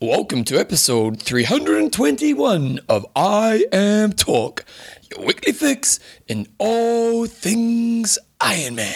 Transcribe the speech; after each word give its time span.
Welcome 0.00 0.44
to 0.44 0.58
episode 0.58 1.22
321 1.22 2.80
of 2.86 3.06
IMTalk, 3.14 4.60
your 5.10 5.24
weekly 5.26 5.52
fix 5.54 5.98
in 6.28 6.46
all 6.58 7.24
things 7.24 8.18
Iron 8.38 8.74
Man. 8.74 8.94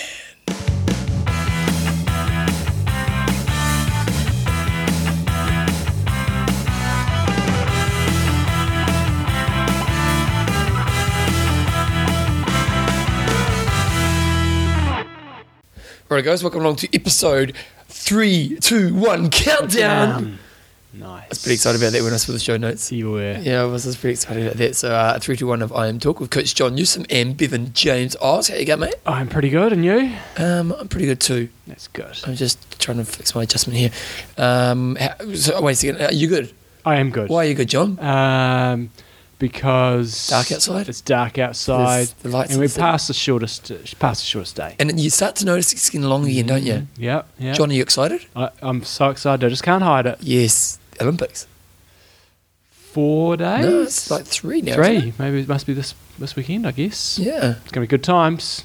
Alright, 16.10 16.24
guys, 16.26 16.42
welcome 16.42 16.60
along 16.60 16.76
to 16.76 16.94
episode 16.94 17.56
321 17.88 19.30
Countdown. 19.30 20.38
Nice. 20.92 21.22
I 21.22 21.26
was 21.28 21.42
pretty 21.42 21.54
excited 21.54 21.80
about 21.80 21.92
that 21.92 22.02
when 22.02 22.12
I 22.12 22.16
saw 22.16 22.32
the 22.32 22.38
show 22.40 22.56
notes. 22.56 22.90
You 22.90 23.12
were. 23.12 23.38
Yeah, 23.40 23.62
I 23.62 23.64
was, 23.64 23.86
I 23.86 23.90
was 23.90 23.96
pretty 23.96 24.14
excited 24.14 24.44
about 24.44 24.56
that. 24.56 24.74
So, 24.76 24.92
uh, 24.92 25.18
321 25.18 25.62
of 25.62 25.70
IMTalk 25.70 26.18
with 26.18 26.30
Coach 26.30 26.54
John 26.54 26.74
Newsom 26.74 27.06
and 27.10 27.36
Bevan 27.36 27.72
James 27.72 28.16
Eyles. 28.16 28.48
How 28.48 28.56
you 28.56 28.66
going, 28.66 28.80
mate? 28.80 28.94
I'm 29.06 29.28
pretty 29.28 29.50
good, 29.50 29.72
and 29.72 29.84
you? 29.84 30.12
Um, 30.36 30.72
I'm 30.72 30.88
pretty 30.88 31.06
good 31.06 31.20
too. 31.20 31.48
That's 31.68 31.86
good. 31.88 32.18
I'm 32.26 32.34
just 32.34 32.80
trying 32.80 32.98
to 32.98 33.04
fix 33.04 33.34
my 33.34 33.44
adjustment 33.44 33.78
here. 33.78 33.90
Um, 34.36 34.96
how, 34.96 35.14
so, 35.34 35.60
wait 35.62 35.72
a 35.72 35.76
second. 35.76 36.02
Are 36.02 36.12
you 36.12 36.26
good? 36.26 36.52
I 36.84 36.96
am 36.96 37.10
good. 37.10 37.28
Why 37.28 37.44
are 37.44 37.48
you 37.48 37.54
good, 37.54 37.68
John? 37.68 37.98
Um, 38.00 38.90
because 39.38 40.28
Dark 40.28 40.52
outside? 40.52 40.88
It's 40.88 41.00
dark 41.00 41.38
outside, 41.38 41.96
There's 41.96 42.12
the 42.14 42.28
lights 42.28 42.50
and 42.52 42.60
we 42.60 42.68
passed 42.68 43.08
the 43.08 43.14
shortest, 43.14 43.72
past 43.98 44.20
the 44.22 44.26
shortest 44.26 44.56
day. 44.56 44.76
And 44.78 45.00
you 45.00 45.08
start 45.08 45.36
to 45.36 45.46
notice 45.46 45.72
it's 45.72 45.88
getting 45.88 46.06
longer 46.06 46.28
again, 46.28 46.46
don't 46.46 46.62
you? 46.62 46.86
Yeah, 46.96 47.22
yeah. 47.38 47.54
John, 47.54 47.70
are 47.70 47.72
you 47.72 47.82
excited? 47.82 48.26
I, 48.36 48.50
I'm 48.60 48.84
so 48.84 49.08
excited. 49.08 49.44
I 49.44 49.48
just 49.48 49.62
can't 49.62 49.82
hide 49.82 50.06
it. 50.06 50.18
Yes. 50.20 50.78
Olympics. 51.00 51.46
Four 52.70 53.36
days. 53.36 53.64
No, 53.64 53.82
it's 53.82 54.10
like 54.10 54.24
three 54.24 54.62
now. 54.62 54.74
three. 54.74 55.12
Maybe 55.18 55.40
it 55.40 55.48
must 55.48 55.66
be 55.66 55.74
this 55.74 55.94
this 56.18 56.34
weekend. 56.34 56.66
I 56.66 56.72
guess. 56.72 57.18
Yeah. 57.18 57.56
It's 57.62 57.70
gonna 57.70 57.84
be 57.84 57.90
good 57.90 58.02
times. 58.02 58.64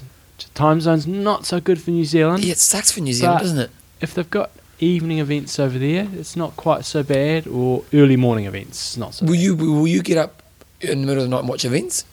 Time 0.54 0.80
zone's 0.80 1.06
not 1.06 1.46
so 1.46 1.60
good 1.60 1.80
for 1.80 1.90
New 1.90 2.04
Zealand. 2.04 2.44
Yeah, 2.44 2.52
it 2.52 2.58
sucks 2.58 2.90
for 2.92 3.00
New 3.00 3.12
Zealand, 3.12 3.40
doesn't 3.40 3.58
it? 3.58 3.70
If 4.00 4.14
they've 4.14 4.28
got 4.28 4.50
evening 4.78 5.18
events 5.18 5.58
over 5.58 5.78
there, 5.78 6.08
it's 6.14 6.36
not 6.36 6.56
quite 6.56 6.84
so 6.84 7.02
bad. 7.02 7.46
Or 7.46 7.84
early 7.94 8.16
morning 8.16 8.44
events, 8.44 8.96
not 8.96 9.14
so. 9.14 9.24
Will 9.26 9.32
bad. 9.32 9.40
you 9.42 9.54
will 9.56 9.86
you 9.86 10.02
get 10.02 10.18
up 10.18 10.42
in 10.80 11.02
the 11.02 11.06
middle 11.06 11.22
of 11.22 11.30
the 11.30 11.34
night 11.34 11.40
and 11.40 11.48
watch 11.48 11.64
events? 11.64 12.04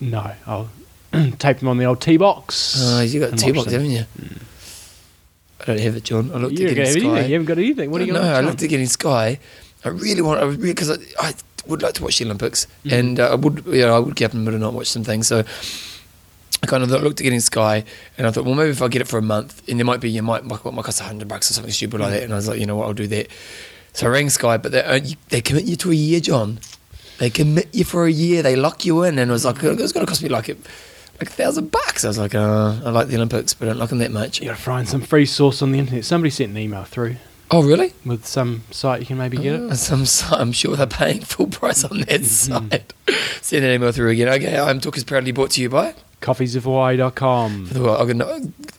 No, 0.00 0.32
I'll 0.46 0.70
tape 1.38 1.58
them 1.58 1.68
on 1.68 1.78
the 1.78 1.84
old 1.84 2.00
T 2.00 2.16
box. 2.16 2.76
Ah, 2.78 2.98
oh, 2.98 3.02
you 3.02 3.20
got 3.20 3.38
T 3.38 3.52
box, 3.52 3.70
haven't 3.70 3.90
you? 3.90 4.04
Mm. 4.18 4.42
I 5.62 5.66
don't 5.66 5.80
have 5.80 5.96
it, 5.96 6.04
John. 6.04 6.30
I 6.34 6.38
looked 6.38 6.58
You 6.58 6.68
at 6.68 6.74
getting 6.74 6.90
anything. 6.92 7.10
Sky. 7.14 7.24
You 7.26 7.32
haven't 7.34 7.46
got 7.46 7.58
anything. 7.58 7.90
What 7.90 8.00
are 8.00 8.04
you 8.04 8.12
no, 8.12 8.20
going 8.20 8.34
I 8.34 8.40
to 8.40 8.46
looked 8.46 8.62
at 8.62 8.68
getting 8.68 8.86
Sky. 8.86 9.38
I 9.84 9.88
really 9.88 10.22
want. 10.22 10.40
I 10.40 10.44
was 10.44 10.56
because 10.56 10.90
I, 10.90 10.96
I 11.20 11.34
would 11.66 11.82
like 11.82 11.94
to 11.94 12.02
watch 12.04 12.18
the 12.18 12.24
Olympics, 12.24 12.66
Mhm. 12.84 12.92
and 12.98 13.20
uh, 13.20 13.30
I 13.32 13.34
would. 13.36 13.64
You 13.66 13.86
know, 13.86 13.96
I 13.96 13.98
would 14.00 14.16
get 14.16 14.26
up 14.26 14.34
in 14.34 14.40
the 14.40 14.44
middle 14.44 14.56
of 14.56 14.60
the 14.60 14.64
night 14.66 14.68
and 14.70 14.76
watch 14.76 14.88
some 14.88 15.04
things. 15.04 15.26
So 15.28 15.44
I 16.62 16.66
kind 16.66 16.82
of 16.82 16.90
looked 16.90 17.20
at 17.20 17.24
getting 17.24 17.40
Sky, 17.40 17.84
and 18.18 18.26
I 18.26 18.30
thought, 18.30 18.44
well, 18.44 18.54
maybe 18.54 18.70
if 18.70 18.82
I 18.82 18.88
get 18.88 19.02
it 19.02 19.08
for 19.08 19.18
a 19.18 19.22
month, 19.22 19.62
and 19.68 19.78
there 19.78 19.84
might 19.84 20.00
be, 20.00 20.10
you 20.10 20.22
might, 20.22 20.44
might, 20.44 20.64
might 20.64 20.84
cost 20.84 21.00
a 21.00 21.04
hundred 21.04 21.26
bucks 21.28 21.50
or 21.50 21.54
something 21.54 21.72
stupid 21.72 22.00
like 22.00 22.10
Mm. 22.10 22.12
that. 22.12 22.22
And 22.24 22.32
I 22.32 22.36
was 22.36 22.46
like, 22.48 22.60
you 22.60 22.66
know 22.66 22.76
what, 22.76 22.86
I'll 22.86 22.92
do 22.94 23.06
that. 23.08 23.26
So 23.94 24.06
I 24.06 24.10
rang 24.10 24.30
Sky, 24.30 24.56
but 24.58 24.70
they 24.72 24.82
uh, 24.82 24.94
you- 24.96 25.16
they 25.30 25.40
commit 25.40 25.64
you 25.64 25.76
to 25.76 25.90
a 25.90 25.94
year, 25.94 26.20
John. 26.20 26.58
They 27.18 27.30
commit 27.30 27.68
you 27.72 27.84
for 27.84 28.06
a 28.06 28.10
year. 28.10 28.42
They 28.42 28.56
lock 28.56 28.84
you 28.84 29.02
in, 29.04 29.18
and 29.18 29.30
it 29.30 29.32
was 29.32 29.44
like 29.44 29.62
it 29.62 29.76
was 29.78 29.92
going 29.92 30.06
to 30.06 30.10
cost 30.10 30.22
me 30.22 30.28
like 30.28 30.48
like 31.22 31.30
a 31.30 31.32
thousand 31.32 31.70
bucks. 31.70 32.04
I 32.04 32.08
was 32.08 32.18
like, 32.18 32.34
uh, 32.34 32.80
I 32.84 32.90
like 32.90 33.08
the 33.08 33.16
Olympics, 33.16 33.54
but 33.54 33.66
I 33.66 33.70
don't 33.70 33.78
like 33.78 33.88
them 33.90 33.98
that 33.98 34.10
much. 34.12 34.40
You 34.40 34.48
got 34.48 34.56
to 34.56 34.62
find 34.62 34.88
some 34.88 35.00
free 35.00 35.26
source 35.26 35.62
on 35.62 35.72
the 35.72 35.78
internet. 35.78 36.04
Somebody 36.04 36.30
sent 36.30 36.50
an 36.50 36.58
email 36.58 36.84
through 36.84 37.16
Oh, 37.50 37.62
really? 37.62 37.92
with 38.06 38.24
some 38.26 38.62
site 38.70 39.00
you 39.00 39.06
can 39.06 39.18
maybe 39.18 39.36
get 39.36 39.60
Oh, 39.60 39.68
it. 39.68 39.76
some 39.76 40.06
si- 40.06 40.34
I'm 40.34 40.52
sure 40.52 40.74
they're 40.74 40.86
paying 40.86 41.20
full 41.20 41.46
price 41.48 41.84
on 41.84 42.00
that 42.02 42.24
site. 42.24 42.92
Send 43.42 43.64
an 43.64 43.72
email 43.72 43.92
through 43.92 44.08
again. 44.10 44.28
Okay, 44.28 44.52
IMTalk 44.54 44.96
is 44.96 45.04
proudly 45.04 45.32
brought 45.32 45.50
to 45.52 45.60
you 45.60 45.68
by. 45.68 45.94
Coffeesofhawaii.com. 46.22 47.70
Well, 47.74 48.06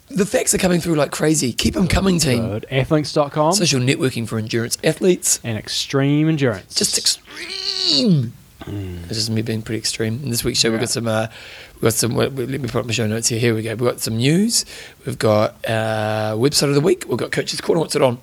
The 0.10 0.26
facts 0.26 0.54
are 0.54 0.58
coming 0.58 0.80
through 0.82 0.96
like 0.96 1.12
crazy. 1.12 1.54
Keep 1.54 1.74
them 1.76 1.88
coming, 1.88 2.18
team. 2.20 2.48
Good. 2.48 2.66
Athlinks.com. 2.72 3.54
Social 3.54 3.80
networking 3.82 4.28
for 4.28 4.38
endurance 4.40 4.78
athletes. 4.84 5.40
and 5.44 5.58
Extreme 5.58 6.30
Endurance. 6.30 6.74
Just 6.74 6.98
extreme. 6.98 8.34
It's 8.68 9.16
just 9.16 9.30
me 9.30 9.42
being 9.42 9.62
pretty 9.62 9.80
extreme. 9.80 10.22
In 10.24 10.30
this 10.30 10.44
week's 10.44 10.60
show, 10.60 10.72
we've 10.72 10.80
got 10.80 10.90
some. 10.90 11.08
Uh, 11.08 11.28
we've 11.76 11.82
got 11.82 11.94
some. 11.94 12.16
Let 12.16 12.34
me 12.34 12.58
put 12.60 12.76
up 12.76 12.86
my 12.86 12.92
show 12.92 13.08
notes 13.08 13.28
here. 13.28 13.40
Here 13.40 13.54
we 13.54 13.62
go. 13.62 13.72
We've 13.72 13.80
got 13.80 14.00
some 14.00 14.18
news. 14.18 14.66
We've 15.06 15.20
got 15.20 15.56
uh, 15.66 16.36
website 16.36 16.70
of 16.70 16.76
the 16.76 16.82
week. 16.82 17.06
We've 17.08 17.18
got 17.18 17.32
coaches 17.32 17.62
corner. 17.62 17.82
What's 17.82 17.96
it 17.96 18.02
on? 18.02 18.20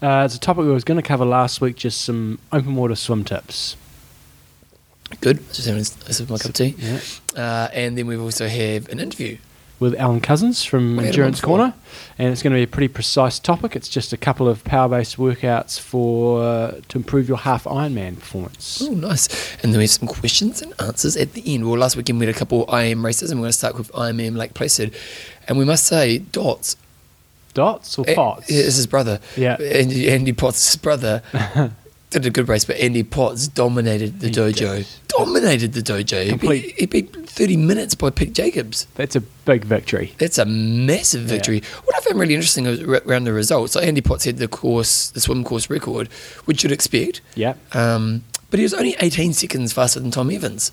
Uh, 0.00 0.22
it's 0.24 0.36
a 0.36 0.40
topic 0.40 0.64
we 0.64 0.70
was 0.70 0.84
going 0.84 1.00
to 1.00 1.06
cover 1.06 1.24
last 1.24 1.60
week, 1.60 1.76
just 1.76 2.02
some 2.02 2.38
open 2.52 2.76
water 2.76 2.94
swim 2.94 3.24
tips. 3.24 3.76
Good. 5.20 5.38
Just 5.52 5.66
having 5.66 5.80
a 5.80 5.84
sip 5.84 6.20
of 6.20 6.30
my 6.30 6.38
cup 6.38 6.50
of 6.50 6.54
tea. 6.54 6.74
Yeah. 6.78 7.00
Uh, 7.34 7.68
and 7.72 7.96
then 7.96 8.06
we've 8.06 8.20
also 8.20 8.46
have 8.46 8.88
an 8.90 9.00
interview. 9.00 9.38
With 9.80 9.94
Alan 9.94 10.20
Couzens 10.20 10.66
from 10.66 10.96
We 10.96 11.04
had 11.04 11.14
him 11.14 11.20
on 11.22 11.26
Endurance. 11.28 11.40
Corner, 11.40 11.74
and 12.18 12.32
it's 12.32 12.42
going 12.42 12.52
to 12.52 12.58
be 12.58 12.64
a 12.64 12.66
pretty 12.66 12.88
precise 12.88 13.38
topic. 13.38 13.76
It's 13.76 13.88
just 13.88 14.12
a 14.12 14.16
couple 14.16 14.48
of 14.48 14.64
power-based 14.64 15.18
workouts 15.18 15.78
for 15.78 16.42
uh, 16.42 16.80
to 16.88 16.98
improve 16.98 17.28
your 17.28 17.38
half 17.38 17.62
Ironman 17.64 18.18
performance. 18.18 18.82
Oh, 18.82 18.92
nice. 18.92 19.28
And 19.62 19.72
then 19.72 19.78
we 19.78 19.84
have 19.84 19.90
some 19.90 20.08
questions 20.08 20.60
and 20.62 20.72
answers 20.80 21.16
at 21.16 21.34
the 21.34 21.54
end. 21.54 21.68
Well, 21.68 21.78
last 21.78 21.96
weekend 21.96 22.18
we 22.18 22.26
had 22.26 22.34
a 22.34 22.38
couple 22.38 22.64
of 22.66 22.74
IM 22.82 23.04
races, 23.06 23.30
and 23.30 23.38
we're 23.38 23.44
going 23.44 23.52
to 23.52 23.58
start 23.58 23.76
with 23.78 23.92
IMM 23.92 24.36
Lake 24.36 24.54
Placid. 24.54 24.94
And 25.46 25.58
we 25.58 25.64
must 25.64 25.84
say, 25.84 26.18
Dots. 26.18 26.76
Dots 27.54 27.98
or 27.98 28.04
eh, 28.08 28.14
pots? 28.14 28.50
Yeah, 28.50 28.62
it's 28.62 28.76
his 28.76 28.86
brother. 28.88 29.20
Yeah. 29.36 29.56
Andy, 29.60 30.10
Andy 30.10 30.32
Potts' 30.32 30.74
brother. 30.76 31.22
did 32.10 32.24
a 32.24 32.30
good 32.30 32.48
race, 32.48 32.64
but 32.64 32.76
Andy 32.76 33.02
Potts 33.02 33.48
dominated 33.48 34.20
the 34.20 34.28
He 34.28 34.32
dojo. 34.34 34.54
did. 34.54 34.86
Dominated 35.18 35.72
the 35.72 35.80
dojo. 35.82 36.22
He 36.24 36.30
Complete- 36.30 36.62
beat, 36.62 36.74
he 36.78 36.86
beat 36.86 37.28
30 37.28 37.56
minutes 37.56 37.94
by 37.94 38.10
Pete 38.10 38.32
Jacobs. 38.32 38.86
That's 38.94 39.16
a 39.16 39.20
big 39.20 39.64
victory. 39.64 40.14
That's 40.18 40.38
a 40.38 40.44
massive 40.44 41.22
Yeah. 41.22 41.28
victory. 41.28 41.62
What 41.84 41.96
I 41.96 42.00
found 42.00 42.18
really 42.20 42.34
interesting 42.34 42.64
was 42.66 42.80
around 42.80 43.24
the 43.24 43.32
results. 43.32 43.74
Andy 43.76 44.00
Potts 44.00 44.24
had 44.24 44.38
the 44.38 44.48
course, 44.48 45.08
the 45.10 45.20
swim 45.20 45.44
course 45.44 45.68
record, 45.70 46.08
which 46.44 46.62
you'd 46.62 46.72
expect. 46.72 47.20
Yeah. 47.34 47.54
Um, 47.72 48.22
but 48.50 48.58
he 48.58 48.62
was 48.64 48.74
only 48.74 48.96
18 49.00 49.32
seconds 49.32 49.72
faster 49.72 50.00
than 50.00 50.10
Tom 50.10 50.30
Evans. 50.30 50.72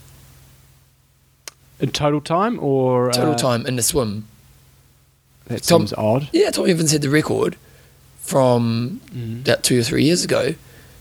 In 1.79 1.91
total 1.91 2.21
time 2.21 2.57
or 2.61 3.11
Total 3.11 3.33
uh, 3.33 3.37
time 3.37 3.65
in 3.65 3.75
the 3.75 3.83
swim. 3.83 4.27
That 5.47 5.61
Tom- 5.63 5.81
seems 5.81 5.93
odd. 5.93 6.29
Yeah, 6.31 6.49
Tom 6.51 6.69
Evans 6.69 6.91
had 6.91 7.01
the 7.01 7.09
record 7.09 7.57
from 8.21 9.01
Mhm. 9.13 9.41
about 9.41 9.63
two 9.63 9.79
or 9.79 9.83
three 9.83 10.03
years 10.03 10.23
ago. 10.23 10.41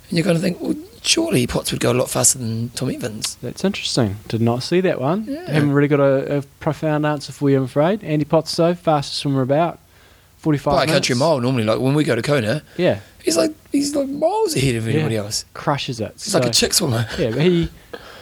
And 0.08 0.18
you're 0.18 0.24
going 0.24 0.36
to 0.36 0.42
think, 0.42 0.60
well, 0.60 0.74
surely 1.04 1.46
Potts 1.46 1.70
would 1.70 1.80
go 1.80 1.92
a 1.92 1.94
lot 1.94 2.10
faster 2.10 2.38
than 2.38 2.70
Tom 2.70 2.90
Evans. 2.90 3.36
That's 3.36 3.64
interesting. 3.64 4.16
Did 4.28 4.40
not 4.40 4.62
see 4.62 4.80
that 4.80 5.00
one. 5.00 5.24
Yeah. 5.24 5.50
Haven't 5.50 5.72
really 5.72 5.88
got 5.88 6.00
a, 6.00 6.38
a 6.38 6.42
profound 6.60 7.06
answer 7.06 7.32
for 7.32 7.50
you, 7.50 7.58
I'm 7.58 7.64
afraid. 7.64 8.02
Andy 8.02 8.24
Potts, 8.24 8.54
though, 8.56 8.74
fastest 8.74 9.18
swimmer 9.18 9.42
about. 9.42 9.78
45 10.38 10.64
By 10.64 10.72
a 10.72 10.86
minutes. 10.86 10.92
country 10.94 11.14
mile, 11.16 11.40
normally, 11.40 11.64
like 11.64 11.80
when 11.80 11.94
we 11.94 12.04
go 12.04 12.14
to 12.14 12.20
Kona, 12.22 12.62
Yeah. 12.76 13.00
he's 13.22 13.36
like 13.36 13.52
he's 13.72 13.96
like 13.96 14.08
miles 14.08 14.54
ahead 14.54 14.74
of 14.74 14.86
anybody 14.86 15.14
yeah. 15.14 15.22
else. 15.22 15.46
Crushes 15.54 16.00
it. 16.00 16.12
He's 16.14 16.34
like 16.34 16.44
a 16.44 16.50
chick 16.50 16.74
swimmer. 16.74 17.06
Yeah, 17.18 17.30
but 17.30 17.40
he. 17.40 17.68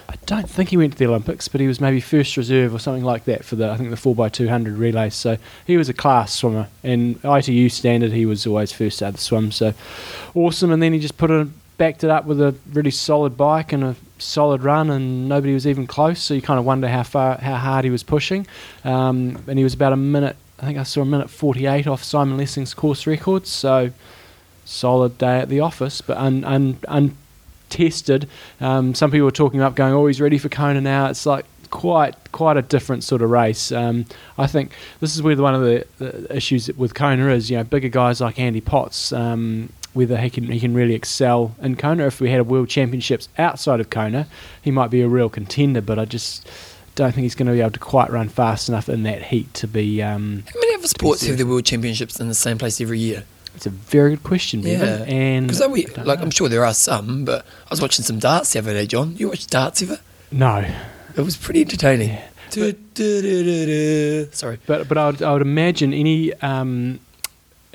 I 0.08 0.14
don't 0.26 0.48
think 0.48 0.68
he 0.68 0.76
went 0.76 0.92
to 0.92 0.98
the 0.98 1.06
Olympics, 1.06 1.48
but 1.48 1.60
he 1.60 1.66
was 1.66 1.80
maybe 1.80 1.98
first 2.00 2.36
reserve 2.36 2.74
or 2.74 2.78
something 2.78 3.02
like 3.02 3.24
that 3.24 3.44
for 3.46 3.56
the 3.56 3.70
I 3.70 3.76
think 3.78 3.90
the 3.90 3.96
four 3.96 4.14
x 4.24 4.36
two 4.36 4.48
hundred 4.48 4.76
relays. 4.76 5.14
So 5.16 5.36
he 5.66 5.76
was 5.76 5.88
a 5.88 5.94
class 5.94 6.32
swimmer, 6.34 6.68
and 6.84 7.18
ITU 7.24 7.68
standard 7.70 8.12
he 8.12 8.24
was 8.26 8.46
always 8.46 8.70
first 8.72 9.02
out 9.02 9.08
of 9.08 9.14
the 9.14 9.20
swim. 9.20 9.50
So 9.50 9.72
awesome, 10.34 10.70
and 10.70 10.80
then 10.82 10.92
he 10.92 11.00
just 11.00 11.16
put 11.16 11.30
a 11.30 11.48
backed 11.82 12.04
it 12.04 12.10
up 12.10 12.26
with 12.26 12.40
a 12.40 12.54
really 12.72 12.92
solid 12.92 13.36
bike 13.36 13.72
and 13.72 13.82
a 13.82 13.96
solid 14.18 14.62
run, 14.62 14.88
and 14.88 15.28
nobody 15.28 15.52
was 15.52 15.66
even 15.66 15.84
close. 15.84 16.22
So 16.22 16.32
you 16.32 16.40
kind 16.40 16.60
of 16.60 16.64
wonder 16.64 16.86
how 16.86 17.02
far 17.02 17.38
how 17.38 17.56
hard 17.56 17.84
he 17.84 17.90
was 17.90 18.04
pushing, 18.04 18.46
um, 18.84 19.42
and 19.48 19.58
he 19.58 19.64
was 19.64 19.74
about 19.74 19.92
a 19.92 19.96
minute. 19.96 20.36
I 20.60 20.66
think 20.66 20.78
I 20.78 20.84
saw 20.84 21.00
a 21.00 21.04
minute 21.04 21.28
forty 21.28 21.66
eight 21.66 21.88
off 21.88 22.04
Simon 22.04 22.36
Lessing's 22.36 22.72
course 22.72 23.04
record. 23.04 23.48
So 23.48 23.90
solid 24.64 25.18
day 25.18 25.40
at 25.40 25.48
the 25.48 25.58
office, 25.58 26.00
but 26.00 26.16
un, 26.18 26.44
un, 26.44 26.78
untested. 26.86 28.28
Um, 28.60 28.94
some 28.94 29.10
people 29.10 29.24
were 29.24 29.32
talking 29.32 29.60
up, 29.60 29.74
going, 29.74 29.92
"Oh, 29.92 30.06
he's 30.06 30.20
ready 30.20 30.38
for 30.38 30.48
Kona 30.48 30.80
now." 30.80 31.06
It's 31.08 31.26
like 31.26 31.46
quite 31.70 32.14
quite 32.30 32.56
a 32.56 32.62
different 32.62 33.02
sort 33.02 33.22
of 33.22 33.30
race. 33.30 33.72
Um, 33.72 34.06
I 34.38 34.46
think 34.46 34.70
this 35.00 35.16
is 35.16 35.20
where 35.20 35.36
one 35.36 35.56
of 35.56 35.62
the, 35.62 35.84
the 35.98 36.36
issues 36.36 36.68
with 36.76 36.94
Kona 36.94 37.26
is. 37.30 37.50
You 37.50 37.56
know, 37.56 37.64
bigger 37.64 37.88
guys 37.88 38.20
like 38.20 38.38
Andy 38.38 38.60
Potts. 38.60 39.12
Um, 39.12 39.70
whether 39.94 40.16
he 40.18 40.30
can 40.30 40.44
he 40.44 40.58
can 40.60 40.74
really 40.74 40.94
excel 40.94 41.54
in 41.60 41.76
Kona. 41.76 42.06
If 42.06 42.20
we 42.20 42.30
had 42.30 42.40
a 42.40 42.44
World 42.44 42.68
Championships 42.68 43.28
outside 43.38 43.80
of 43.80 43.90
Kona, 43.90 44.26
he 44.60 44.70
might 44.70 44.90
be 44.90 45.00
a 45.02 45.08
real 45.08 45.28
contender. 45.28 45.80
But 45.80 45.98
I 45.98 46.04
just 46.04 46.48
don't 46.94 47.12
think 47.12 47.22
he's 47.24 47.34
going 47.34 47.46
to 47.46 47.52
be 47.52 47.60
able 47.60 47.70
to 47.72 47.78
quite 47.78 48.10
run 48.10 48.28
fast 48.28 48.68
enough 48.68 48.88
in 48.88 49.02
that 49.04 49.22
heat 49.24 49.52
to 49.54 49.66
be. 49.66 50.02
Um, 50.02 50.44
How 50.52 50.60
many 50.60 50.74
other 50.74 50.88
sports 50.88 51.26
have 51.26 51.38
the 51.38 51.46
world 51.46 51.64
championships 51.64 52.20
in 52.20 52.28
the 52.28 52.34
same 52.34 52.58
place 52.58 52.80
every 52.80 52.98
year? 52.98 53.24
it's 53.54 53.66
a 53.66 53.70
very 53.70 54.10
good 54.10 54.22
question, 54.22 54.62
Bevan. 54.62 55.06
And 55.08 55.46
because 55.46 55.66
we 55.68 55.84
like, 55.86 56.18
know. 56.18 56.24
I'm 56.24 56.30
sure 56.30 56.48
there 56.48 56.64
are 56.64 56.72
some, 56.74 57.24
but 57.24 57.44
I 57.44 57.68
was 57.70 57.82
watching 57.82 58.04
some 58.04 58.18
darts 58.18 58.52
the 58.54 58.60
other 58.60 58.72
day. 58.72 58.86
John, 58.86 59.14
you 59.16 59.28
watch 59.28 59.46
darts 59.46 59.82
ever? 59.82 60.00
no, 60.30 60.64
It 61.16 61.20
was 61.20 61.36
pretty 61.36 61.60
entertaining. 61.60 62.18
Yeah. 62.54 62.72
Sorry. 64.32 64.58
But 64.66 64.88
but 64.88 64.98
I 64.98 65.06
would, 65.06 65.22
I 65.22 65.32
would 65.32 65.42
imagine 65.42 65.92
any 65.94 66.32
um, 66.34 67.00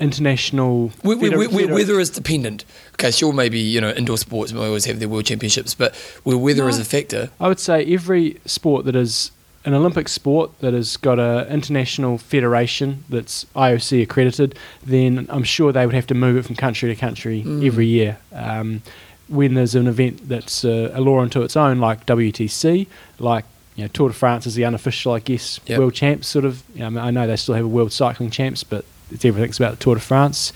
international. 0.00 0.90
We, 1.02 1.14
we, 1.14 1.30
we, 1.30 1.46
we, 1.46 1.62
feder- 1.62 1.74
weather 1.74 2.00
is 2.00 2.10
dependent. 2.10 2.64
Okay, 2.94 3.10
sure, 3.10 3.32
maybe 3.32 3.58
you 3.58 3.80
know 3.80 3.90
indoor 3.90 4.18
sports 4.18 4.52
we 4.52 4.60
always 4.60 4.84
have 4.86 4.98
their 5.00 5.08
world 5.08 5.26
championships, 5.26 5.74
but 5.74 5.94
where 6.24 6.36
weather 6.38 6.68
is 6.68 6.78
a 6.78 6.84
factor. 6.84 7.30
I 7.40 7.48
would 7.48 7.60
say 7.60 7.84
every 7.92 8.38
sport 8.46 8.84
that 8.86 8.96
is 8.96 9.30
an 9.64 9.74
Olympic 9.74 10.08
sport 10.08 10.50
that 10.60 10.72
has 10.72 10.96
got 10.96 11.18
a 11.18 11.46
international 11.52 12.16
federation 12.18 13.04
that's 13.08 13.44
IOC 13.56 14.02
accredited, 14.02 14.54
then 14.84 15.26
I'm 15.30 15.42
sure 15.44 15.72
they 15.72 15.84
would 15.84 15.94
have 15.94 16.06
to 16.06 16.14
move 16.14 16.36
it 16.36 16.44
from 16.46 16.54
country 16.56 16.88
to 16.94 16.98
country 16.98 17.42
Mm. 17.42 17.66
every 17.66 17.86
year. 17.86 18.18
Um, 18.32 18.82
when 19.28 19.52
there's 19.54 19.74
an 19.74 19.86
event 19.86 20.26
that's 20.26 20.64
uh, 20.64 20.90
a 20.94 21.02
law 21.02 21.20
unto 21.20 21.42
its 21.42 21.54
own, 21.54 21.80
like 21.80 22.06
WTC, 22.06 22.86
like 23.18 23.44
you 23.76 23.84
know, 23.84 23.88
Tour 23.88 24.08
de 24.08 24.14
France 24.14 24.46
is 24.46 24.54
the 24.54 24.64
unofficial, 24.64 25.12
I 25.12 25.18
guess, 25.20 25.60
Yep. 25.66 25.78
world 25.78 25.94
champs 25.94 26.28
sort 26.28 26.44
of. 26.46 26.62
You 26.74 26.88
know, 26.88 26.98
I, 27.00 27.10
know 27.10 27.26
they 27.26 27.36
still 27.36 27.54
have 27.54 27.64
a 27.64 27.68
world 27.68 27.92
cycling 27.92 28.30
champs, 28.30 28.64
but 28.64 28.84
everything's 29.12 29.58
about 29.58 29.72
the 29.78 29.84
Tour 29.84 29.94
de 29.94 30.00
France. 30.00 30.52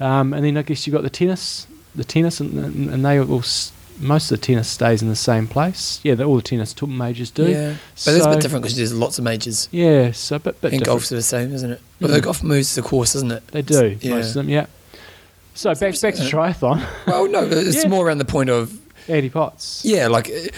Um, 0.00 0.32
and 0.34 0.44
then 0.44 0.56
I 0.56 0.62
guess 0.62 0.86
you've 0.86 0.94
got 0.94 1.02
the 1.02 1.10
tennis, 1.10 1.66
the 1.94 2.04
tennis, 2.04 2.40
and, 2.40 2.58
and, 2.58 2.90
and 2.90 3.04
they 3.04 3.18
s- 3.40 3.72
Most 3.98 4.30
of 4.30 4.38
the 4.40 4.46
tennis 4.46 4.68
stays 4.68 5.00
in 5.02 5.08
the 5.08 5.16
same 5.16 5.46
place. 5.46 6.00
Yeah, 6.02 6.14
the, 6.16 6.24
all 6.24 6.36
the 6.36 6.42
tennis 6.42 6.74
majors 6.86 7.30
do. 7.30 7.44
Yeah, 7.48 7.74
but 8.04 8.14
it's 8.14 8.26
a 8.26 8.30
bit 8.30 8.40
different 8.40 8.62
because 8.64 8.76
there's 8.76 8.92
lots 8.92 9.18
of 9.18 9.24
majors. 9.24 9.68
Yeah, 9.72 10.12
so 10.12 10.38
but 10.38 10.60
but 10.60 10.72
and 10.72 10.80
different. 10.80 10.84
golf's 10.84 11.08
the 11.08 11.22
same, 11.22 11.52
isn't 11.54 11.70
it? 11.70 11.80
Although 12.02 12.18
Mm. 12.20 12.22
golf 12.24 12.42
moves 12.42 12.74
the 12.74 12.82
course, 12.82 13.14
isn't 13.14 13.32
it? 13.32 13.46
They 13.48 13.62
do 13.62 13.84
It's- 13.84 14.04
most 14.04 14.28
of 14.28 14.34
them. 14.34 14.48
Yeah. 14.50 14.66
So 15.54 15.70
back 15.74 15.98
back 16.00 16.14
to 16.16 16.22
triathlon. 16.22 16.84
Well, 17.06 17.28
no, 17.30 17.44
it's 17.44 17.82
Yeah. 17.84 17.88
more 17.88 18.06
around 18.06 18.18
the 18.18 18.26
point 18.26 18.50
of 18.50 18.78
Andy 19.08 19.30
Potts. 19.30 19.82
yeah, 19.84 20.08
like 20.08 20.28
it, 20.28 20.52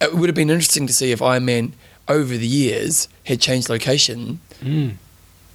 it 0.00 0.14
would 0.14 0.28
have 0.28 0.36
been 0.36 0.50
interesting 0.50 0.86
to 0.86 0.92
see 0.92 1.10
if 1.10 1.18
Ironman 1.18 1.72
over 2.06 2.36
the 2.36 2.46
years 2.46 3.08
had 3.24 3.40
changed 3.40 3.68
location. 3.68 4.38
Mm, 4.62 4.92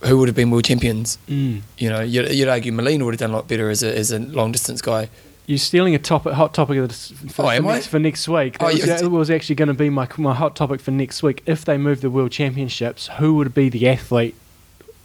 Who 0.04 0.18
would 0.18 0.28
have 0.28 0.36
been 0.36 0.50
world 0.52 0.66
champions? 0.66 1.18
mm. 1.28 1.62
You 1.78 1.90
know, 1.90 2.02
you'd, 2.02 2.32
you'd 2.32 2.48
argue 2.48 2.72
Molina 2.72 3.06
would 3.06 3.14
have 3.14 3.20
done 3.20 3.32
a 3.32 3.34
lot 3.36 3.48
better 3.48 3.70
as 3.70 3.84
a, 3.84 3.96
as 3.96 4.12
a 4.12 4.20
long 4.20 4.52
distance 4.52 4.82
guy. 4.82 5.10
You're 5.48 5.58
stealing 5.58 5.96
a 5.96 6.00
topic, 6.00 6.34
hot 6.34 6.54
topic 6.54 6.78
of 6.78 6.88
this 6.90 7.12
for, 7.34 7.46
Oh, 7.46 7.56
for, 7.58 7.62
next, 7.62 7.88
for 7.88 8.00
next 8.00 8.28
week. 8.28 8.58
That 8.60 8.66
Oh, 8.66 8.72
was, 8.74 8.86
that 8.86 9.12
was 9.12 9.30
actually 9.30 9.56
going 9.56 9.68
to 9.68 9.74
be 9.74 9.90
my 9.90 10.08
my 10.18 10.34
hot 10.34 10.56
topic 10.56 10.80
for 10.82 10.92
next 10.92 11.22
week. 11.24 11.44
If 11.46 11.66
they 11.66 11.78
move 11.78 12.02
the 12.02 12.10
world 12.10 12.32
championships, 12.32 13.08
who 13.20 13.36
would 13.36 13.54
be 13.54 13.68
the 13.70 13.88
athlete, 13.90 14.36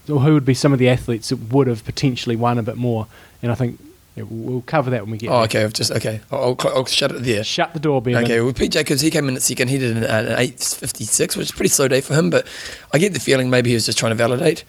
or 0.09 0.21
who 0.21 0.35
would 0.35 0.45
be 0.45 0.55
some 0.55 0.73
of 0.73 0.79
the 0.79 0.89
athletes 0.89 1.31
that 1.31 1.37
would 1.53 1.67
have 1.67 1.85
potentially 1.85 2.37
won 2.37 2.59
a 2.59 2.63
bit 2.63 2.77
more? 2.77 3.07
And 3.43 3.51
I 3.51 3.55
think 3.55 3.81
yeah, 4.17 4.25
we'll 4.29 4.53
we'll 4.53 4.63
cover 4.63 4.91
that 4.91 5.03
when 5.03 5.11
we 5.13 5.19
get. 5.19 5.29
Oh, 5.29 5.35
there. 5.35 5.43
okay. 5.45 5.65
I've 5.65 5.73
just 5.73 5.93
okay. 5.93 6.21
I'll, 6.31 6.57
I'll, 6.59 6.69
I'll 6.75 6.87
shut 6.87 7.13
it 7.13 7.23
there. 7.23 7.45
Shut 7.45 7.75
the 7.75 7.81
door, 7.81 8.01
Ben. 8.01 8.17
Okay, 8.17 8.41
well, 8.41 8.53
Pete 8.53 8.73
Jacobs, 8.73 9.03
he 9.03 9.11
came 9.11 9.29
in 9.29 9.37
at 9.37 9.43
second. 9.43 9.69
He 9.69 9.79
did 9.79 9.97
an, 9.97 10.05
an 10.05 10.27
8.56, 10.39 11.37
which 11.37 11.47
is 11.47 11.51
a 11.51 11.55
pretty 11.55 11.69
slow 11.69 11.87
day 11.87 12.01
for 12.01 12.15
him, 12.15 12.31
but 12.31 12.47
I 12.93 12.99
get 12.99 13.13
the 13.13 13.21
feeling 13.21 13.51
maybe 13.51 13.71
he 13.71 13.75
was 13.75 13.87
just 13.87 13.99
trying 13.99 14.11
to 14.11 14.17
validate. 14.17 14.65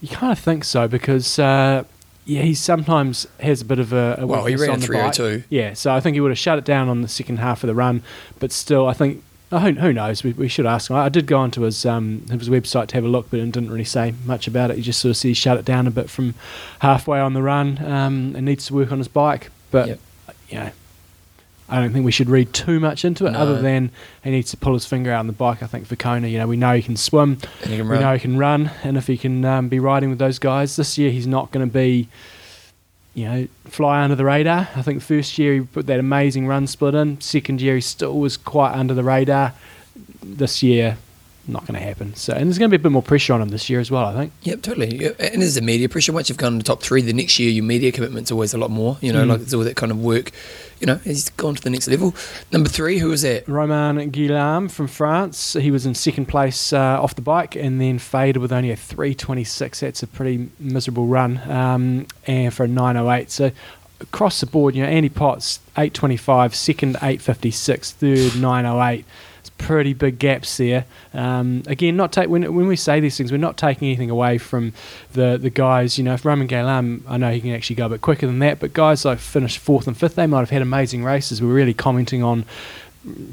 You 0.00 0.08
kind 0.08 0.32
of 0.32 0.38
think 0.38 0.64
so 0.64 0.88
because 0.88 1.38
uh, 1.38 1.84
yeah, 2.24 2.42
he 2.42 2.54
sometimes 2.54 3.26
has 3.40 3.62
a 3.62 3.64
bit 3.64 3.78
of 3.80 3.92
a, 3.92 4.16
a 4.20 4.26
Well, 4.26 4.44
he 4.46 4.54
ran 4.54 4.70
on 4.70 4.80
the 4.80 4.86
bike. 4.86 5.14
302. 5.14 5.44
Yeah, 5.48 5.74
so 5.74 5.92
I 5.92 6.00
think 6.00 6.14
he 6.14 6.20
would 6.20 6.30
have 6.30 6.38
shut 6.38 6.58
it 6.58 6.64
down 6.64 6.88
on 6.88 7.02
the 7.02 7.08
second 7.08 7.38
half 7.38 7.64
of 7.64 7.66
the 7.66 7.74
run, 7.74 8.02
but 8.38 8.52
still, 8.52 8.86
I 8.86 8.92
think. 8.92 9.22
Oh, 9.54 9.58
who, 9.58 9.72
who 9.72 9.92
knows? 9.92 10.24
We, 10.24 10.32
we 10.32 10.48
should 10.48 10.64
ask 10.64 10.88
him. 10.88 10.96
I 10.96 11.10
did 11.10 11.26
go 11.26 11.38
onto 11.38 11.60
his 11.62 11.84
um, 11.84 12.24
his 12.30 12.48
website 12.48 12.86
to 12.88 12.94
have 12.94 13.04
a 13.04 13.08
look, 13.08 13.28
but 13.30 13.38
it 13.38 13.52
didn't 13.52 13.70
really 13.70 13.84
say 13.84 14.14
much 14.24 14.46
about 14.48 14.70
it. 14.70 14.76
He 14.78 14.82
just 14.82 14.98
sort 15.00 15.14
of 15.14 15.20
he 15.22 15.34
shut 15.34 15.58
it 15.58 15.64
down 15.66 15.86
a 15.86 15.90
bit 15.90 16.08
from 16.08 16.34
halfway 16.80 17.20
on 17.20 17.34
the 17.34 17.42
run 17.42 17.78
um, 17.84 18.32
and 18.34 18.46
needs 18.46 18.64
to 18.66 18.74
work 18.74 18.90
on 18.90 18.98
his 18.98 19.08
bike. 19.08 19.50
But 19.70 19.88
Yep. 19.88 20.00
you 20.48 20.54
know, 20.58 20.70
I 21.68 21.80
don't 21.80 21.92
think 21.92 22.04
we 22.06 22.12
should 22.12 22.30
read 22.30 22.52
too 22.54 22.80
much 22.80 23.04
into 23.04 23.26
it, 23.26 23.32
No. 23.32 23.38
other 23.40 23.60
than 23.60 23.90
he 24.24 24.30
needs 24.30 24.50
to 24.52 24.56
pull 24.56 24.72
his 24.72 24.86
finger 24.86 25.12
out 25.12 25.20
on 25.20 25.26
the 25.26 25.32
bike. 25.34 25.62
I 25.62 25.66
think 25.66 25.86
for 25.86 25.96
Kona, 25.96 26.28
you 26.28 26.38
know, 26.38 26.46
we 26.46 26.56
know 26.56 26.74
he 26.74 26.82
can 26.82 26.96
swim, 26.96 27.38
he 27.64 27.76
can 27.76 27.88
we 27.88 27.98
know 27.98 28.14
he 28.14 28.20
can 28.20 28.38
run, 28.38 28.70
and 28.82 28.96
if 28.96 29.06
he 29.06 29.16
can 29.18 29.44
um, 29.44 29.68
be 29.68 29.78
riding 29.80 30.08
with 30.10 30.18
those 30.18 30.38
guys 30.38 30.76
this 30.76 30.96
year, 30.96 31.10
he's 31.10 31.26
not 31.26 31.50
going 31.50 31.66
to 31.66 31.72
be, 31.72 32.08
you 33.14 33.24
know, 33.24 33.48
fly 33.64 34.02
under 34.02 34.16
the 34.16 34.24
radar. 34.24 34.68
I 34.74 34.82
think 34.82 35.02
first 35.02 35.38
year 35.38 35.54
he 35.54 35.60
put 35.60 35.86
that 35.86 36.00
amazing 36.00 36.46
run 36.46 36.66
split 36.66 36.94
in. 36.94 37.20
Second 37.20 37.60
year 37.60 37.74
he 37.74 37.80
still 37.80 38.18
was 38.18 38.36
quite 38.36 38.72
under 38.72 38.94
the 38.94 39.04
radar. 39.04 39.54
This 40.22 40.62
year, 40.62 40.98
not 41.48 41.66
going 41.66 41.74
to 41.78 41.84
happen. 41.84 42.14
So, 42.14 42.32
and 42.32 42.46
there's 42.46 42.58
going 42.58 42.70
to 42.70 42.76
be 42.78 42.80
a 42.80 42.82
bit 42.82 42.92
more 42.92 43.02
pressure 43.02 43.32
on 43.32 43.42
him 43.42 43.48
this 43.48 43.68
year 43.68 43.80
as 43.80 43.90
well. 43.90 44.04
I 44.06 44.14
think. 44.14 44.32
Yep, 44.42 44.62
totally. 44.62 45.06
And 45.18 45.42
there's 45.42 45.54
the 45.56 45.60
media 45.62 45.88
pressure. 45.88 46.12
Once 46.12 46.28
you've 46.28 46.38
gone 46.38 46.52
to 46.52 46.58
the 46.58 46.64
top 46.64 46.82
three, 46.82 47.02
the 47.02 47.12
next 47.12 47.38
year 47.38 47.50
your 47.50 47.64
media 47.64 47.90
commitment's 47.92 48.30
always 48.30 48.54
a 48.54 48.58
lot 48.58 48.70
more. 48.70 48.98
You 49.00 49.12
know, 49.12 49.24
Mm. 49.24 49.28
like 49.28 49.40
it's 49.40 49.52
all 49.54 49.62
that 49.64 49.76
kind 49.76 49.90
of 49.92 49.98
work. 50.02 50.30
You 50.80 50.86
know, 50.86 50.96
he's 50.96 51.28
gone 51.30 51.54
to 51.54 51.62
the 51.62 51.70
next 51.70 51.86
level. 51.88 52.14
Number 52.50 52.68
three, 52.68 52.98
who 52.98 53.08
was 53.10 53.22
that? 53.22 53.46
Romain 53.48 54.10
Guillaume 54.10 54.68
from 54.68 54.88
France. 54.88 55.52
He 55.52 55.70
was 55.70 55.86
in 55.86 55.94
second 55.94 56.26
place 56.26 56.72
uh, 56.72 57.00
off 57.00 57.14
the 57.14 57.22
bike 57.22 57.54
and 57.54 57.80
then 57.80 57.98
faded 58.00 58.38
with 58.38 58.52
only 58.52 58.70
a 58.72 58.76
326. 58.76 59.80
That's 59.80 60.02
a 60.02 60.06
pretty 60.08 60.48
miserable 60.58 61.06
run. 61.06 61.38
Um, 61.48 62.06
and 62.26 62.52
for 62.52 62.64
a 62.64 62.68
908. 62.68 63.30
So 63.30 63.52
across 64.00 64.40
the 64.40 64.46
board, 64.46 64.74
you 64.74 64.82
know, 64.82 64.88
Andy 64.88 65.08
Potts 65.08 65.60
825, 65.76 66.52
second 66.56 66.96
856, 66.96 67.92
third 67.92 68.34
908. 68.40 69.04
Pretty 69.62 69.94
big 69.94 70.18
gaps 70.18 70.56
there. 70.56 70.84
Um, 71.14 71.62
again, 71.66 71.96
not 71.96 72.12
take 72.12 72.28
when 72.28 72.42
when 72.54 72.66
we 72.66 72.76
say 72.76 73.00
these 73.00 73.16
things, 73.16 73.30
we're 73.30 73.38
not 73.38 73.56
taking 73.56 73.88
anything 73.88 74.10
away 74.10 74.38
from 74.38 74.72
the 75.12 75.38
the 75.40 75.50
guys. 75.50 75.98
You 75.98 76.04
know, 76.04 76.14
if 76.14 76.24
Romain 76.24 76.48
Guillaume, 76.48 77.04
I 77.08 77.16
know 77.16 77.30
he 77.30 77.40
can 77.40 77.52
actually 77.52 77.76
go 77.76 77.86
a 77.86 77.90
bit 77.90 78.00
quicker 78.00 78.26
than 78.26 78.40
that, 78.40 78.60
but 78.60 78.72
guys 78.72 79.04
like 79.04 79.18
finished 79.18 79.58
fourth 79.58 79.86
and 79.86 79.96
fifth, 79.96 80.16
they 80.16 80.26
might 80.26 80.40
have 80.40 80.50
had 80.50 80.62
amazing 80.62 81.04
races. 81.04 81.40
We're 81.40 81.54
really 81.54 81.74
commenting 81.74 82.22
on 82.22 82.44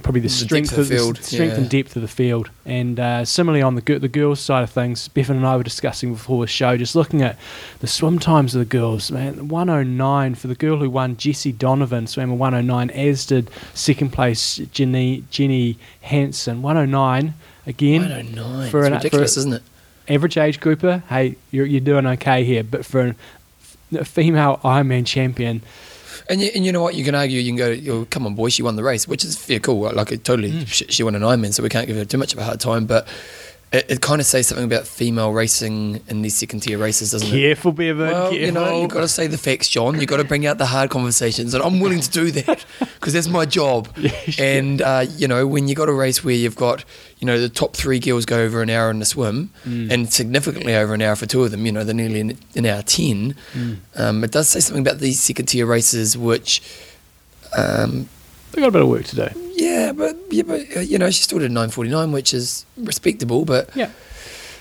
probably 0.01 0.21
the, 0.21 0.27
The 0.27 0.33
strength 0.33 0.77
of 0.77 0.87
the 0.87 0.95
field, 0.95 1.19
s- 1.19 1.27
strength 1.27 1.53
yeah. 1.53 1.59
and 1.61 1.69
depth 1.69 1.95
of 1.95 2.01
the 2.01 2.07
field. 2.07 2.49
And 2.65 2.99
uh, 2.99 3.23
similarly 3.25 3.61
on 3.61 3.75
the 3.75 3.99
the 3.99 4.07
girls' 4.07 4.39
side 4.39 4.63
of 4.63 4.69
things, 4.69 5.07
Bevan 5.07 5.37
and 5.37 5.45
I 5.45 5.55
were 5.57 5.63
discussing 5.63 6.13
before 6.13 6.43
the 6.43 6.47
show, 6.47 6.75
just 6.77 6.95
looking 6.95 7.21
at 7.21 7.37
the 7.79 7.87
swim 7.87 8.17
times 8.19 8.55
of 8.55 8.59
the 8.59 8.65
girls. 8.65 9.11
Man, 9.11 9.47
109 9.47 10.35
for 10.35 10.47
the 10.47 10.55
girl 10.55 10.77
who 10.77 10.89
won, 10.89 11.17
Jessie 11.17 11.51
Donovan, 11.51 12.07
swam 12.07 12.31
a 12.31 12.35
109, 12.35 12.89
as 12.91 13.25
did 13.27 13.49
second 13.73 14.11
place 14.11 14.57
Jenny 14.71 15.23
Jenny 15.29 15.77
Hansen, 16.01 16.61
109 16.61 17.33
again. 17.67 18.01
109. 18.01 18.69
for 18.71 18.79
it's 18.79 18.87
an- 18.87 18.93
ridiculous, 18.93 19.33
for- 19.35 19.39
isn't 19.41 19.53
it? 19.53 19.63
Average 20.07 20.37
age 20.39 20.59
grouper, 20.59 21.03
hey, 21.09 21.35
you're 21.51 21.67
you're 21.67 21.79
doing 21.81 22.07
okay 22.07 22.43
here. 22.43 22.63
But 22.63 22.83
for 22.83 23.01
an, 23.01 23.15
a 23.95 24.03
female 24.03 24.59
Ironman 24.63 25.05
champion, 25.05 25.61
And 26.27 26.41
you, 26.41 26.49
and 26.55 26.65
you 26.65 26.71
know 26.71 26.81
what? 26.81 26.95
You 26.95 27.03
can 27.03 27.15
argue, 27.15 27.39
you 27.39 27.49
can 27.49 27.55
go, 27.57 27.69
you 27.69 28.05
come 28.09 28.25
on, 28.25 28.35
boy, 28.35 28.49
she 28.49 28.61
won 28.63 28.75
the 28.75 28.83
race, 28.83 29.07
which 29.07 29.23
is 29.23 29.37
fair 29.37 29.59
cool. 29.59 29.91
Like, 29.93 30.11
it 30.11 30.23
totally, 30.23 30.51
Mm. 30.51 30.67
she, 30.67 30.85
she 30.85 31.03
won 31.03 31.15
an 31.15 31.21
Ironman, 31.21 31.53
so 31.53 31.63
we 31.63 31.69
can't 31.69 31.87
give 31.87 31.95
her 31.95 32.05
too 32.05 32.17
much 32.17 32.33
of 32.33 32.39
a 32.39 32.43
hard 32.43 32.59
time. 32.59 32.85
But 32.85 33.07
it, 33.71 33.85
it 33.89 34.01
kind 34.01 34.19
of 34.19 34.25
says 34.25 34.47
something 34.47 34.65
about 34.65 34.87
female 34.87 35.31
racing 35.31 36.01
in 36.07 36.21
these 36.23 36.35
second 36.35 36.61
tier 36.61 36.77
races, 36.79 37.11
doesn't 37.11 37.27
it? 37.27 37.31
careful, 37.31 37.71
Bevan, 37.71 38.07
Well, 38.07 38.29
careful. 38.31 38.37
you 38.45 38.51
know, 38.51 38.81
you've 38.81 38.89
got 38.89 39.01
to 39.01 39.07
say 39.07 39.27
the 39.27 39.37
facts, 39.37 39.69
John. 39.69 39.99
You've 39.99 40.09
got 40.09 40.17
to 40.17 40.23
bring 40.23 40.45
out 40.47 40.57
the 40.57 40.65
hard 40.65 40.89
conversations, 40.89 41.53
and 41.53 41.63
I'm 41.63 41.79
willing 41.79 41.99
to 42.01 42.09
do 42.09 42.31
that 42.31 42.65
because 42.79 43.13
that's 43.13 43.27
my 43.27 43.45
job. 43.45 43.87
And 44.39 44.81
uh, 44.81 45.05
you 45.17 45.27
know, 45.27 45.45
when 45.45 45.67
you've 45.67 45.77
got 45.77 45.89
a 45.89 45.93
race 45.93 46.23
where 46.23 46.33
you've 46.35 46.55
got, 46.55 46.83
you 47.19 47.27
know, 47.27 47.39
the 47.39 47.49
top 47.49 47.75
three 47.75 47.99
girls 47.99 48.25
go 48.25 48.39
over 48.39 48.61
an 48.61 48.69
hour 48.69 48.89
in 48.89 48.99
the 48.99 49.05
swim, 49.05 49.49
Mm. 49.65 49.91
and 49.91 50.11
significantly 50.13 50.75
over 50.75 50.93
an 50.93 51.01
hour 51.01 51.15
for 51.15 51.25
two 51.25 51.43
of 51.43 51.51
them. 51.51 51.65
You 51.65 51.71
know, 51.71 51.83
they're 51.83 51.93
nearly 51.95 52.21
an, 52.21 52.37
an 52.55 52.65
hour 52.65 52.81
ten. 52.81 53.35
Mm. 53.53 53.77
Um, 53.95 54.23
it 54.23 54.31
does 54.31 54.49
say 54.49 54.59
something 54.61 54.81
about 54.85 54.99
these 54.99 55.19
second 55.21 55.45
tier 55.47 55.65
races, 55.65 56.17
which. 56.17 56.61
Um, 57.57 58.07
We've 58.53 58.63
got 58.63 58.69
a 58.69 58.71
bit 58.71 58.81
of 58.81 58.87
work 58.89 59.05
to 59.05 59.15
do. 59.15 59.51
yeah, 59.55 59.91
but 59.91 60.17
yeah, 60.29 60.43
but 60.43 60.61
uh, 60.75 60.79
you 60.79 60.97
know, 60.97 61.09
she 61.11 61.23
still 61.23 61.39
did 61.39 61.51
9:49, 61.51 62.11
which 62.11 62.33
is 62.33 62.65
respectable. 62.77 63.45
But 63.45 63.75
Yeah. 63.75 63.91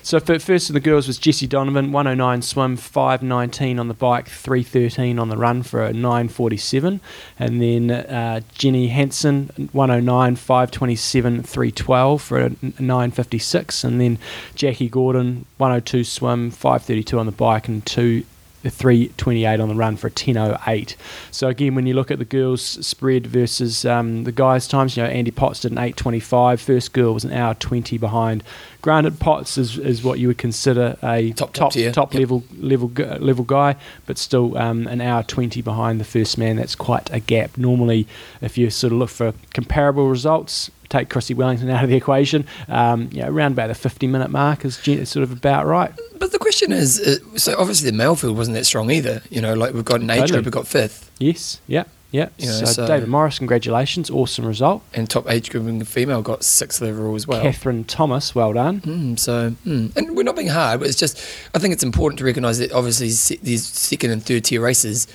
So 0.01 0.21
for, 0.21 0.39
first 0.39 0.71
of 0.71 0.75
the 0.75 0.81
girls 0.81 1.07
was 1.07 1.19
Jessie 1.19 1.47
Donovan, 1.47 1.93
109 1.93 2.41
swim, 2.41 2.77
519 2.77 3.79
on 3.79 3.89
the 3.89 3.95
bike, 3.95 4.29
313 4.29 5.19
on 5.19 5.29
the 5.29 5.37
run 5.37 5.63
for 5.63 5.85
a 5.85 5.93
947. 5.93 7.01
And 7.39 7.61
then 7.61 7.91
uh, 7.91 8.41
Jenny 8.55 8.89
Hansen, 8.89 9.51
109, 9.73 10.37
527, 10.37 11.43
312 11.43 12.23
for 12.23 12.39
a 12.39 12.51
956. 12.79 13.85
And 13.85 14.01
then 14.01 14.19
Jackie 14.55 14.89
Gordon, 14.89 15.45
102 15.59 16.05
swim, 16.05 16.53
532 16.53 17.19
on 17.19 17.27
the 17.27 17.33
bike, 17.33 17.69
and 17.69 17.85
two. 17.85 18.25
328 18.71 19.61
on 19.61 19.69
the 19.69 19.75
run 19.75 19.97
for 19.97 20.07
a 20.07 20.11
10.08. 20.11 20.97
So 21.31 21.49
again, 21.49 21.75
when 21.75 21.87
you 21.87 21.95
look 21.95 22.11
at 22.11 22.19
the 22.19 22.25
girls' 22.25 22.63
spread 22.87 23.27
versus 23.27 23.85
um, 23.85 24.25
the 24.25 24.33
guys' 24.33 24.67
times, 24.69 24.97
you 24.97 25.03
know 25.03 25.09
Andy 25.09 25.31
Potts 25.31 25.61
did 25.61 25.73
an 25.73 25.79
8.25. 25.79 26.61
First 26.61 26.93
girl 26.93 27.15
was 27.15 27.25
an 27.25 27.33
hour 27.33 27.55
20 27.55 27.99
behind. 27.99 28.43
Granted, 28.81 29.19
Potts 29.19 29.59
is, 29.59 29.77
is 29.79 30.03
what 30.05 30.19
you 30.21 30.29
would 30.29 30.39
consider 30.39 30.97
a 31.03 31.33
Top- 31.33 31.53
top 31.53 31.73
top 31.73 31.93
top 31.93 32.15
Yep. 32.15 32.21
level 32.21 32.45
level 32.59 32.89
level 33.19 33.45
guy, 33.45 33.77
but 34.07 34.17
still 34.19 34.57
um, 34.57 34.87
an 34.87 35.01
hour 35.01 35.23
20 35.25 35.61
behind 35.63 36.01
the 36.01 36.05
first 36.05 36.39
man. 36.39 36.57
That's 36.57 36.75
quite 36.77 37.11
a 37.13 37.19
gap. 37.21 37.59
Normally, 37.59 38.07
if 38.41 38.57
you 38.57 38.71
sort 38.71 38.93
of 38.93 38.99
look 39.01 39.11
for 39.11 39.35
comparable 39.53 40.09
results, 40.09 40.71
take 40.89 41.09
Chrissie 41.09 41.35
Wellington 41.35 41.71
out 41.71 41.85
of 41.85 41.91
the 41.91 41.97
equation. 41.97 42.47
Um, 42.69 43.09
you 43.13 43.23
know, 43.23 43.29
around 43.29 43.53
about 43.53 43.69
the 43.69 43.75
50 43.75 44.07
minute 44.07 44.31
mark 44.31 44.65
is 44.65 44.77
sort 45.09 45.23
of 45.23 45.33
about 45.33 45.67
right. 45.67 45.93
but 46.19 46.33
the 46.33 46.39
question 46.39 46.73
is, 46.73 47.01
uh, 47.01 47.39
so 47.39 47.55
obviously 47.59 47.91
the 47.91 47.97
male 47.97 48.17
field 48.17 48.37
wasn't 48.37 48.57
that 48.57 48.65
strong 48.65 48.91
either. 48.91 49.23
You 49.31 49.41
know, 49.41 49.55
like 49.55 49.75
we've 49.75 49.85
got 49.85 50.01
an 50.01 50.11
age 50.11 50.21
Totally. 50.21 50.37
group, 50.37 50.45
we've 50.47 50.53
got 50.53 50.67
fifth. 50.67 51.11
Yes, 51.19 51.61
yeah. 51.67 51.85
Yeah. 52.11 52.31
You 52.39 52.47
know, 52.47 52.53
so, 52.53 52.65
so- 52.65 52.87
David 52.87 53.09
Morris, 53.09 53.39
congratulations, 53.39 54.09
awesome 54.11 54.47
result. 54.47 54.83
And 54.95 55.09
top 55.09 55.31
age 55.31 55.51
grouping 55.51 55.85
female 55.85 56.23
got 56.23 56.43
sixth 56.43 56.83
overall 56.83 57.15
as 57.15 57.27
well. 57.27 57.43
Catherine 57.43 57.85
Thomas, 57.85 58.35
well 58.35 58.53
done. 58.55 58.81
Mm, 58.81 59.19
so, 59.19 59.51
mm. 59.67 59.95
and 59.95 60.17
we're 60.17 60.23
not 60.23 60.37
being 60.37 60.49
hard, 60.49 60.81
but 60.81 60.89
it's 60.89 60.99
just, 60.99 61.19
I 61.55 61.59
think 61.59 61.75
it's 61.75 61.83
important 61.83 62.19
to 62.21 62.25
recognise 62.25 62.59
that 62.59 62.73
obviously 62.73 63.11
se- 63.11 63.41
these 63.43 63.67
second 63.67 64.11
and 64.11 64.25
third 64.25 64.45
tier 64.45 64.63
races 64.63 65.07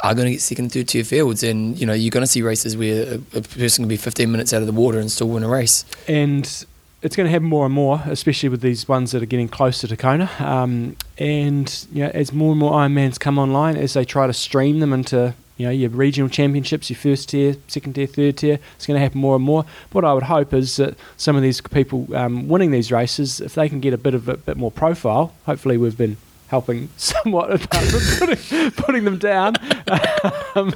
are 0.00 0.14
going 0.14 0.26
to 0.26 0.32
get 0.32 0.40
second 0.40 0.66
and 0.66 0.72
third 0.72 0.88
tier 0.88 1.04
fields. 1.04 1.42
And, 1.42 1.78
you 1.78 1.86
know, 1.86 1.92
you're 1.92 2.10
going 2.10 2.22
to 2.22 2.28
see 2.28 2.42
races 2.42 2.76
where 2.76 3.14
a, 3.14 3.38
a 3.38 3.42
person 3.42 3.82
can 3.82 3.88
be 3.88 3.96
15 3.96 4.30
minutes 4.30 4.52
out 4.52 4.60
of 4.60 4.66
the 4.66 4.72
water 4.72 4.98
and 4.98 5.10
still 5.10 5.28
win 5.28 5.42
a 5.42 5.48
race. 5.48 5.84
and 6.06 6.64
it's 7.00 7.14
going 7.14 7.26
to 7.26 7.30
happen 7.30 7.46
more 7.46 7.64
and 7.64 7.74
more, 7.74 8.02
especially 8.06 8.48
with 8.48 8.60
these 8.60 8.88
ones 8.88 9.12
that 9.12 9.22
are 9.22 9.26
getting 9.26 9.48
closer 9.48 9.86
to 9.86 9.96
Kona. 9.96 10.28
Um, 10.40 10.96
and 11.16 11.86
you 11.92 12.04
know, 12.04 12.10
as 12.12 12.32
more 12.32 12.50
and 12.50 12.58
more 12.58 12.72
Ironmans 12.72 13.20
come 13.20 13.38
online, 13.38 13.76
as 13.76 13.94
they 13.94 14.04
try 14.04 14.26
to 14.26 14.32
stream 14.32 14.80
them 14.80 14.92
into 14.92 15.34
you 15.56 15.66
know 15.66 15.70
your 15.70 15.90
regional 15.90 16.28
championships, 16.28 16.90
your 16.90 16.96
first 16.96 17.28
tier, 17.28 17.56
second 17.68 17.94
tier, 17.94 18.06
third 18.06 18.38
tier, 18.38 18.58
it's 18.76 18.86
going 18.86 18.96
to 18.96 19.00
happen 19.00 19.20
more 19.20 19.36
and 19.36 19.44
more. 19.44 19.64
What 19.92 20.04
I 20.04 20.12
would 20.12 20.24
hope 20.24 20.52
is 20.52 20.76
that 20.76 20.96
some 21.16 21.36
of 21.36 21.42
these 21.42 21.60
people 21.60 22.08
um, 22.16 22.48
winning 22.48 22.72
these 22.72 22.90
races, 22.90 23.40
if 23.40 23.54
they 23.54 23.68
can 23.68 23.80
get 23.80 23.94
a 23.94 23.98
bit 23.98 24.14
of 24.14 24.28
a 24.28 24.36
bit 24.36 24.56
more 24.56 24.72
profile, 24.72 25.32
hopefully 25.46 25.76
we've 25.76 25.96
been 25.96 26.16
helping 26.48 26.88
somewhat 26.96 27.60
from 27.60 27.68
putting, 28.18 28.70
putting 28.72 29.04
them 29.04 29.18
down. 29.18 29.54
um, 30.54 30.72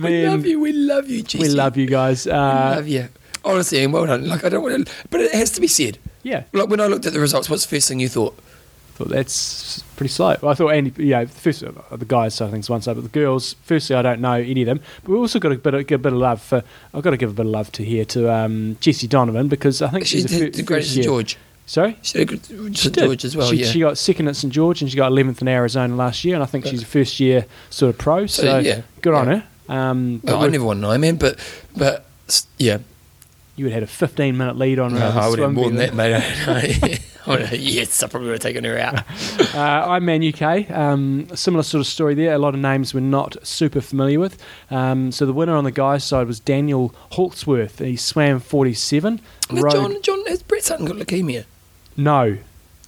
We 0.00 0.26
love 0.26 0.46
you. 0.46 0.60
We 0.60 0.72
love 0.72 1.08
you, 1.08 1.22
Jesse. 1.22 1.42
we 1.42 1.48
love 1.48 1.76
you 1.76 1.86
guys. 1.86 2.26
We 2.26 2.32
Uh, 2.32 2.76
love 2.76 2.88
you. 2.88 3.08
Honestly, 3.44 3.82
and 3.84 3.92
well 3.92 4.06
done. 4.06 4.26
Like, 4.28 4.44
I 4.44 4.48
don't 4.48 4.62
want 4.62 4.86
to, 4.86 4.92
but 5.10 5.20
it 5.20 5.32
has 5.32 5.50
to 5.52 5.60
be 5.60 5.68
said. 5.68 5.98
yeah, 6.22 6.44
Like, 6.52 6.68
when 6.68 6.80
I 6.80 6.86
looked 6.86 7.06
at 7.06 7.12
the 7.12 7.20
results, 7.20 7.48
what's 7.48 7.64
the 7.66 7.76
first 7.76 7.88
thing 7.88 8.00
you 8.00 8.08
thought? 8.08 8.36
thought 8.94 9.08
that's 9.10 9.80
pretty 9.94 10.08
slow. 10.12 10.34
Well, 10.42 10.50
I 10.50 10.54
thought 10.54 10.70
Andy, 10.70 10.92
you 11.04 11.10
know, 11.10 11.24
first 11.26 11.62
uh, 11.62 11.70
the 11.96 12.04
guys 12.04 12.34
side 12.34 12.46
of 12.46 12.50
things 12.50 12.68
one 12.68 12.82
side, 12.82 12.96
but 12.96 13.02
the 13.04 13.08
girls. 13.10 13.54
Firstly, 13.62 13.94
I 13.94 14.02
don't 14.02 14.20
know 14.20 14.32
any 14.32 14.62
of 14.62 14.66
them, 14.66 14.80
but 15.04 15.12
we 15.12 15.16
also 15.18 15.38
got 15.38 15.52
a 15.52 15.54
bit 15.56 15.72
of, 15.72 15.80
a 15.82 15.84
bit 15.84 16.12
of 16.12 16.14
love 16.18 16.42
for. 16.42 16.64
I've 16.92 17.04
got 17.04 17.10
to 17.10 17.16
give 17.16 17.30
a 17.30 17.32
bit 17.32 17.46
of 17.46 17.52
love 17.52 17.70
to 17.72 17.84
here 17.84 18.04
to 18.06 18.28
um, 18.32 18.76
Jessie 18.80 19.06
Donovan 19.06 19.46
because 19.46 19.82
I 19.82 19.88
think 19.90 20.04
She 20.04 20.20
she's 20.22 20.24
a 20.34 20.38
fir- 20.46 20.50
the 20.50 20.64
greatest 20.64 21.00
George. 21.00 21.38
Sorry. 21.68 21.98
She 22.00 22.14
did 22.16 22.22
a 22.22 22.36
good 22.36 22.76
She 22.78 22.88
at 22.88 22.94
did. 22.94 23.04
George 23.04 23.24
as 23.26 23.36
well, 23.36 23.50
she, 23.50 23.56
yeah. 23.56 23.66
she 23.66 23.80
got 23.80 23.98
second 23.98 24.26
at 24.28 24.36
St 24.36 24.50
George 24.50 24.80
and 24.80 24.90
she 24.90 24.96
got 24.96 25.12
11th 25.12 25.42
in 25.42 25.48
Arizona 25.48 25.94
last 25.94 26.24
year, 26.24 26.34
and 26.34 26.42
I 26.42 26.46
think 26.46 26.64
she's 26.64 26.82
a 26.82 26.86
first 26.86 27.20
year 27.20 27.44
sort 27.68 27.90
of 27.90 27.98
pro. 27.98 28.24
So, 28.26 28.42
So, 28.42 28.58
yeah, 28.60 28.80
good 29.02 29.12
on 29.12 29.26
her. 29.26 29.44
Um, 29.68 30.20
Well, 30.24 30.42
I 30.42 30.48
never 30.48 30.64
won 30.64 30.82
an 30.82 30.90
Ironman, 31.02 31.18
but, 31.18 31.38
but, 31.76 32.06
yeah. 32.56 32.78
you 33.56 33.66
would 33.66 33.72
have 33.74 33.82
had 33.82 33.82
a 33.82 33.86
15 33.86 34.34
minute 34.34 34.56
lead 34.56 34.78
on 34.78 34.92
her. 34.92 34.98
No, 34.98 35.08
I 35.10 35.28
would 35.28 35.38
have 35.40 35.52
more 35.52 35.66
than 35.68 35.76
that, 35.76 35.94
mate. 35.94 36.14
I 37.26 37.30
would 37.30 37.40
have- 37.42 37.60
yes, 37.60 38.02
I 38.02 38.06
probably 38.06 38.28
would 38.30 38.42
have 38.42 38.50
taken 38.50 38.64
her 38.64 38.78
out. 38.78 39.02
Uh, 39.58 39.88
Ironman 39.88 40.22
UK, 40.32 40.70
um, 40.70 41.28
similar 41.34 41.62
sort 41.62 41.80
of 41.80 41.86
story 41.86 42.14
there. 42.14 42.32
A 42.32 42.38
lot 42.38 42.54
of 42.54 42.60
names 42.60 42.94
we're 42.94 43.00
not 43.00 43.36
super 43.46 43.80
familiar 43.80 44.20
with. 44.20 44.40
Um, 44.70 45.10
so 45.12 45.26
the 45.26 45.32
winner 45.32 45.54
on 45.56 45.64
the 45.64 45.70
guys' 45.72 46.04
side 46.04 46.26
was 46.26 46.38
Daniel 46.38 46.94
Halksworth. 47.12 47.84
He 47.84 47.96
swam 47.96 48.40
47. 48.40 49.20
But 49.50 49.58
rode- 49.60 49.72
John, 49.72 50.02
John, 50.02 50.26
has 50.28 50.42
Brett 50.42 50.62
Sutton 50.62 50.86
got 50.86 50.96
leukemia? 50.96 51.44
No. 51.98 52.38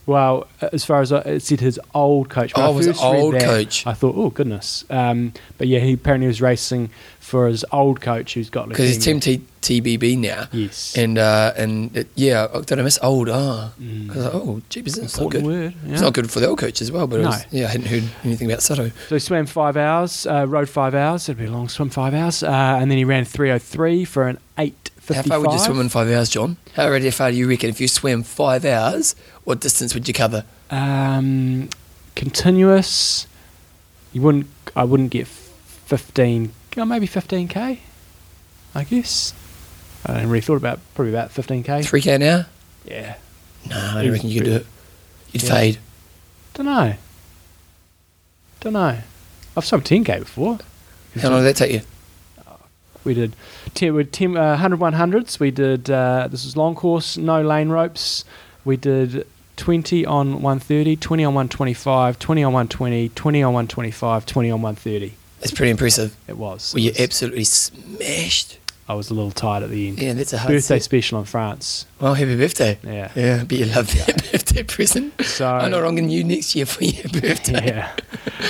Well, 0.06 0.48
as 0.72 0.84
far 0.84 1.02
as 1.02 1.12
I, 1.12 1.18
it 1.20 1.40
said, 1.42 1.60
his 1.60 1.78
old 1.94 2.30
coach. 2.30 2.56
When 2.56 2.64
Oh, 2.64 2.72
I 2.72 2.74
was 2.74 2.86
first 2.86 3.02
old 3.04 3.34
that, 3.34 3.42
coach? 3.42 3.86
I 3.86 3.92
thought, 3.92 4.16
oh 4.16 4.30
goodness. 4.30 4.84
Um, 4.90 5.34
but 5.58 5.68
yeah, 5.68 5.78
he 5.80 5.92
apparently 5.92 6.26
was 6.26 6.40
racing 6.40 6.90
for 7.20 7.46
his 7.46 7.64
old 7.70 8.00
coach, 8.00 8.34
who's 8.34 8.50
got 8.50 8.68
Because 8.68 8.88
he's. 8.88 9.04
Team 9.04 9.20
T- 9.20 9.42
TBB 9.62 10.18
now. 10.18 10.48
Yes. 10.52 10.96
And, 10.96 11.16
uh, 11.18 11.52
and 11.56 11.94
it, 11.96 12.08
yeah, 12.16 12.48
oh, 12.52 12.62
did 12.62 12.78
I 12.80 12.82
miss 12.82 12.98
old? 13.02 13.28
Ah. 13.28 13.72
Mm. 13.80 14.10
oh, 14.16 14.62
jeepers, 14.70 14.96
it's 14.98 15.16
not 15.16 15.26
Important 15.26 15.44
good. 15.44 15.48
word. 15.50 15.74
Yeah. 15.86 15.92
It's 15.92 16.02
not 16.02 16.14
good 16.14 16.30
for 16.30 16.40
the 16.40 16.46
old 16.48 16.58
coach 16.58 16.80
as 16.80 16.90
well, 16.90 17.06
but 17.06 17.20
it 17.20 17.26
was, 17.26 17.44
yeah, 17.52 17.66
I 17.66 17.68
hadn't 17.68 17.86
heard 17.86 18.04
anything 18.24 18.50
about 18.50 18.62
Sato. 18.62 18.90
So 19.08 19.14
he 19.14 19.18
swam 19.20 19.46
five 19.46 19.76
hours, 19.76 20.26
uh, 20.26 20.46
rode 20.48 20.68
five 20.70 20.94
hours. 20.94 21.28
It'd 21.28 21.38
be 21.38 21.44
a 21.44 21.50
long 21.52 21.68
swim, 21.68 21.90
five 21.90 22.14
hours, 22.14 22.42
uh, 22.42 22.48
and 22.80 22.90
then 22.90 22.98
he 22.98 23.04
ran 23.04 23.24
303 23.26 24.04
for 24.06 24.26
an 24.26 24.38
eight 24.58 24.89
How 25.08 25.22
far 25.22 25.40
would 25.40 25.52
you 25.52 25.58
swim 25.58 25.80
in 25.80 25.88
five 25.88 26.08
hours, 26.08 26.28
John? 26.28 26.56
How 26.74 26.84
already 26.84 27.10
far 27.10 27.30
do 27.32 27.36
you 27.36 27.48
reckon? 27.48 27.70
If 27.70 27.80
you 27.80 27.88
swim 27.88 28.22
five 28.22 28.64
hours, 28.64 29.16
what 29.44 29.60
distance 29.60 29.92
would 29.94 30.06
you 30.06 30.14
cover? 30.14 30.44
Um, 30.70 31.68
continuous. 32.14 33.26
You 34.12 34.22
wouldn't. 34.22 34.46
I 34.76 34.84
wouldn't 34.84 35.10
get 35.10 35.26
fifteen. 35.26 36.52
Oh, 36.76 36.84
maybe 36.84 37.06
fifteen 37.06 37.48
k. 37.48 37.80
I 38.74 38.84
guess. 38.84 39.34
I 40.06 40.12
hadn't 40.12 40.28
really 40.30 40.40
thought 40.40 40.56
about 40.56 40.78
probably 40.94 41.12
about 41.12 41.32
fifteen 41.32 41.62
k. 41.64 41.82
Three 41.82 42.00
K 42.00 42.14
an 42.14 42.22
hour? 42.22 42.46
Yeah. 42.84 43.16
No, 43.68 43.76
I 43.76 44.02
don't 44.04 44.12
reckon 44.12 44.30
you 44.30 44.40
could 44.40 44.46
do 44.46 44.56
it. 44.56 44.66
You'd 45.32 45.42
Yeah. 45.42 45.50
fade. 45.50 45.78
Don't 46.54 46.66
know. 46.66 46.94
Don't 48.60 48.72
know. 48.74 48.98
I've 49.56 49.64
swum 49.64 49.82
ten 49.82 50.04
k 50.04 50.20
before. 50.20 50.58
How 51.20 51.30
long 51.30 51.40
did 51.42 51.46
that 51.54 51.56
take 51.56 51.72
you? 51.72 51.80
We 53.04 53.14
did 53.14 53.34
10, 53.74 53.94
we 53.94 54.04
10, 54.04 54.36
uh, 54.36 54.58
100 54.58 54.78
100s. 54.78 55.40
We 55.40 55.50
did, 55.50 55.90
uh, 55.90 56.28
this 56.30 56.44
was 56.44 56.56
long 56.56 56.74
course, 56.74 57.16
no 57.16 57.42
lane 57.42 57.70
ropes. 57.70 58.24
We 58.64 58.76
did 58.76 59.26
20 59.56 60.06
on 60.06 60.42
130, 60.42 60.96
20 60.96 61.24
on 61.24 61.34
125, 61.34 62.18
20 62.18 62.42
on 62.42 62.52
120, 62.52 63.08
20 63.10 63.42
on 63.42 63.52
125, 63.52 64.26
20 64.26 64.50
on 64.50 64.62
130. 64.62 65.14
It's 65.42 65.52
pretty 65.52 65.70
impressive. 65.70 66.16
It 66.28 66.36
was. 66.36 66.74
Were 66.74 66.80
you 66.80 66.92
absolutely 66.98 67.44
smashed? 67.44 68.58
I 68.90 68.94
was 68.94 69.08
a 69.08 69.14
little 69.14 69.30
tired 69.30 69.62
at 69.62 69.70
the 69.70 69.86
end. 69.86 70.02
Yeah, 70.02 70.14
that's 70.14 70.32
a 70.32 70.38
hard 70.38 70.48
Birthday 70.52 70.78
set. 70.78 70.82
special 70.82 71.20
in 71.20 71.24
France. 71.24 71.86
Well, 72.00 72.14
happy 72.14 72.36
birthday. 72.36 72.76
Yeah. 72.82 73.12
Yeah, 73.14 73.44
but 73.44 73.56
you 73.56 73.66
love 73.66 73.86
that 73.94 74.28
birthday 74.32 74.64
present. 74.64 75.24
So 75.24 75.46
I'm 75.48 75.70
not 75.70 75.82
wrong 75.82 75.96
in 75.98 76.10
you 76.10 76.24
next 76.24 76.56
year 76.56 76.66
for 76.66 76.82
your 76.82 77.04
birthday. 77.20 77.66
yeah. 77.68 77.92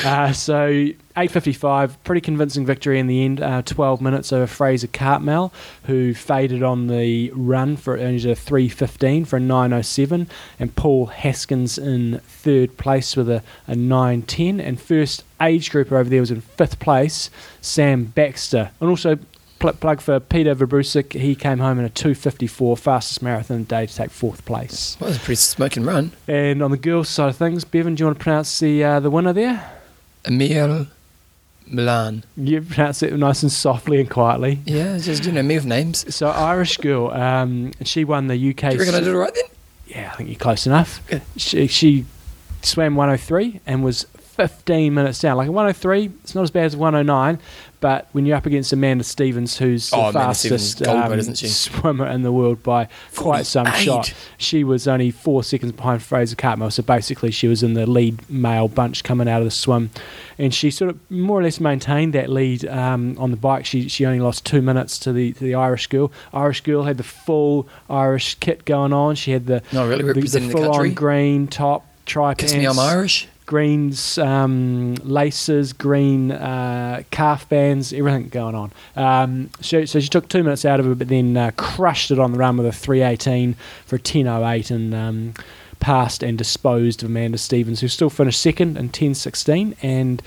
Uh, 0.02 0.32
so 0.32 0.70
8.55, 1.16 1.96
pretty 2.04 2.22
convincing 2.22 2.64
victory 2.64 2.98
in 2.98 3.06
the 3.06 3.22
end. 3.22 3.42
Uh, 3.42 3.60
12 3.60 4.00
minutes 4.00 4.32
over 4.32 4.46
Fraser 4.46 4.86
Cartmell, 4.86 5.52
who 5.84 6.14
faded 6.14 6.62
on 6.62 6.86
the 6.86 7.30
run 7.34 7.76
for 7.76 7.98
only 7.98 8.30
a 8.30 8.34
3.15 8.34 9.26
for 9.26 9.36
a 9.36 9.40
9.07, 9.40 10.26
and 10.58 10.74
Paul 10.74 11.06
Haskins 11.06 11.76
in 11.76 12.20
third 12.20 12.78
place 12.78 13.14
with 13.14 13.28
a, 13.28 13.42
a 13.68 13.74
9.10. 13.74 14.58
And 14.58 14.80
first 14.80 15.22
age 15.38 15.70
grouper 15.70 15.98
over 15.98 16.08
there 16.08 16.20
was 16.20 16.30
in 16.30 16.40
fifth 16.40 16.78
place, 16.78 17.28
Sam 17.60 18.04
Baxter. 18.06 18.70
And 18.80 18.88
also 18.88 19.18
pl- 19.60 19.72
plug 19.74 20.00
for 20.00 20.18
Peter 20.18 20.54
Verbrusik, 20.56 21.12
he 21.12 21.36
came 21.36 21.58
home 21.58 21.78
in 21.78 21.84
a 21.84 21.90
2.54, 21.90 22.76
fastest 22.76 23.22
marathon 23.22 23.62
day 23.64 23.86
to 23.86 23.94
take 23.94 24.10
fourth 24.10 24.44
place. 24.44 24.96
Well, 24.98 25.08
it 25.08 25.12
was 25.12 25.16
a 25.18 25.20
pretty 25.20 25.36
smoking 25.36 25.84
run. 25.84 26.10
And 26.26 26.62
on 26.62 26.72
the 26.72 26.76
girls' 26.76 27.08
side 27.08 27.28
of 27.28 27.36
things, 27.36 27.64
Bevan, 27.64 27.94
do 27.94 28.02
you 28.02 28.06
want 28.06 28.18
to 28.18 28.22
pronounce 28.24 28.58
the 28.58 28.82
uh, 28.82 28.98
the 28.98 29.10
winner 29.10 29.32
there? 29.32 29.70
Eimear 30.24 30.88
Mullan. 31.70 32.24
You 32.36 32.62
pronounce 32.62 33.02
it 33.02 33.16
nice 33.16 33.42
and 33.42 33.52
softly 33.52 34.00
and 34.00 34.10
quietly. 34.10 34.58
Yeah, 34.64 34.98
just, 34.98 35.24
you 35.24 35.32
know, 35.32 35.42
me 35.42 35.54
with 35.54 35.66
names. 35.66 36.12
So 36.14 36.28
Irish 36.28 36.78
girl, 36.78 37.10
um, 37.12 37.72
she 37.84 38.04
won 38.04 38.26
the 38.26 38.34
UK. 38.34 38.70
Do 38.70 38.74
you 38.74 38.80
reckon 38.80 38.94
I 38.96 39.00
did 39.00 39.14
all 39.14 39.20
right 39.20 39.34
then? 39.34 39.44
Yeah, 39.86 40.10
I 40.12 40.16
think 40.16 40.28
you're 40.28 40.38
close 40.38 40.66
enough. 40.66 41.00
Good. 41.06 41.22
She, 41.36 41.66
she 41.68 42.06
swam 42.62 42.96
103 42.96 43.60
and 43.66 43.84
was 43.84 44.06
15 44.48 44.94
minutes 44.94 45.18
down. 45.20 45.36
Like 45.36 45.48
a 45.48 45.52
103, 45.52 46.10
it's 46.22 46.34
not 46.34 46.42
as 46.42 46.50
bad 46.50 46.64
as 46.64 46.74
109, 46.74 47.38
but 47.80 48.08
when 48.12 48.24
you're 48.24 48.36
up 48.36 48.46
against 48.46 48.72
Amanda 48.72 49.04
Stevens, 49.04 49.58
who's 49.58 49.92
Oh, 49.92 50.06
the 50.06 50.18
fastest 50.18 50.86
um, 50.86 50.98
medal, 50.98 51.18
isn't 51.18 51.36
she? 51.38 51.48
swimmer 51.48 52.06
in 52.06 52.22
the 52.22 52.32
world 52.32 52.62
by 52.62 52.88
quite 53.16 53.44
some 53.44 53.66
shot, 53.72 54.14
she 54.38 54.64
was 54.64 54.88
only 54.88 55.10
four 55.10 55.44
seconds 55.44 55.72
behind 55.72 56.02
Fraser 56.02 56.36
Cartmell. 56.36 56.72
So 56.72 56.82
basically, 56.82 57.30
she 57.30 57.48
was 57.48 57.62
in 57.62 57.74
the 57.74 57.86
lead 57.86 58.30
male 58.30 58.68
bunch 58.68 59.04
coming 59.04 59.28
out 59.28 59.40
of 59.42 59.44
the 59.44 59.50
swim, 59.50 59.90
and 60.38 60.54
she 60.54 60.70
sort 60.70 60.90
of 60.90 60.98
more 61.10 61.38
or 61.40 61.42
less 61.42 61.60
maintained 61.60 62.14
that 62.14 62.30
lead 62.30 62.66
um, 62.66 63.16
on 63.18 63.30
the 63.32 63.36
bike. 63.36 63.66
She 63.66 63.88
she 63.88 64.06
only 64.06 64.20
lost 64.20 64.46
two 64.46 64.62
minutes 64.62 64.98
to 65.00 65.12
the 65.12 65.32
to 65.34 65.44
the 65.44 65.54
Irish 65.54 65.86
girl. 65.88 66.10
Irish 66.32 66.62
girl 66.62 66.84
had 66.84 66.96
the 66.96 67.02
full 67.02 67.68
Irish 67.90 68.36
kit 68.36 68.64
going 68.64 68.92
on. 68.94 69.16
She 69.16 69.32
had 69.32 69.46
the 69.46 69.62
No, 69.72 69.86
really 69.86 70.02
the, 70.02 70.20
the, 70.22 70.40
full 70.50 70.62
country. 70.72 70.88
on 70.88 70.94
green 70.94 71.46
top, 71.46 71.86
tri 72.06 72.32
Kiss 72.34 72.54
me, 72.54 72.64
I'm 72.64 72.78
Irish. 72.78 73.28
Greens, 73.50 74.16
um, 74.18 74.94
laces, 75.02 75.72
green 75.72 76.30
uh, 76.30 77.02
calf 77.10 77.48
bands, 77.48 77.92
everything 77.92 78.28
going 78.28 78.54
on. 78.54 78.72
Um, 78.94 79.50
so, 79.60 79.84
so 79.86 79.98
she 79.98 80.08
took 80.08 80.28
two 80.28 80.44
minutes 80.44 80.64
out 80.64 80.78
of 80.78 80.88
it, 80.88 80.96
but 80.96 81.08
then 81.08 81.36
uh, 81.36 81.50
crushed 81.56 82.12
it 82.12 82.20
on 82.20 82.30
the 82.30 82.38
run 82.38 82.58
with 82.58 82.66
a 82.66 82.70
318 82.70 83.54
for 83.86 83.96
a 83.96 83.98
1008 83.98 84.70
and 84.70 84.94
um, 84.94 85.34
passed 85.80 86.22
and 86.22 86.38
disposed 86.38 87.02
of 87.02 87.10
Amanda 87.10 87.38
Stevens, 87.38 87.80
who 87.80 87.88
still 87.88 88.08
finished 88.08 88.40
second 88.40 88.76
in 88.76 88.84
1016. 88.84 89.74
And 89.82 90.22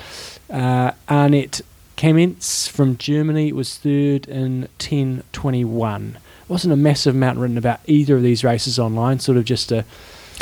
uh, 0.49 0.91
Annett 1.07 1.61
Kamenz 1.95 2.67
from 2.67 2.97
Germany 2.97 3.53
was 3.53 3.77
third 3.77 4.27
in 4.27 4.63
1021. 4.81 6.17
Wasn't 6.49 6.73
a 6.73 6.75
massive 6.75 7.15
amount 7.15 7.39
written 7.39 7.57
about 7.57 7.79
either 7.85 8.17
of 8.17 8.23
these 8.23 8.43
races 8.43 8.77
online, 8.77 9.19
sort 9.19 9.37
of 9.37 9.45
just 9.45 9.71
a 9.71 9.85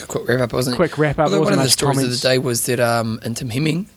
A 0.04 0.06
quick 0.08 0.28
wrap 0.28 0.42
up, 0.42 0.54
wasn't 0.54 0.76
it? 0.76 0.78
quick 0.78 0.98
wrap 0.98 1.20
up. 1.20 1.26
Although 1.26 1.42
one 1.42 1.54
of 1.54 1.60
the 1.60 1.70
stories 1.70 1.98
comments. 1.98 2.16
of 2.18 2.22
the 2.22 2.28
day 2.28 2.38
was 2.38 2.66
that 2.66 2.80
um, 2.80 3.20
and 3.24 3.36
Tim 3.38 3.50
Hemming, 3.50 3.88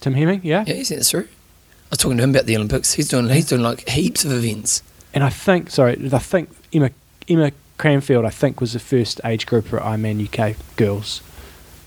Tim 0.00 0.14
Hemming, 0.14 0.40
yeah? 0.44 0.64
yeah, 0.66 0.74
he 0.74 0.84
sent 0.84 1.00
this 1.00 1.10
through. 1.10 1.28
I 1.28 1.90
was 1.92 1.98
talking 1.98 2.16
to 2.18 2.24
him 2.24 2.30
about 2.30 2.46
the 2.46 2.56
Olympics. 2.56 2.94
He's 2.94 3.08
doing 3.08 3.28
he's 3.28 3.46
doing 3.46 3.62
like 3.62 3.88
heaps 3.88 4.24
of 4.24 4.32
events. 4.32 4.82
and 5.14 5.22
I 5.22 5.28
think 5.30 5.70
sorry, 5.70 5.92
I 6.12 6.18
think 6.18 6.50
Emma 6.72 6.90
Emma 7.28 7.52
Cranfield 7.78 8.24
I 8.24 8.30
think 8.30 8.60
was 8.60 8.72
the 8.72 8.78
first 8.78 9.20
age 9.24 9.46
grouper 9.46 9.78
at 9.78 9.84
Ironman 9.84 10.26
UK 10.26 10.56
girls. 10.76 11.20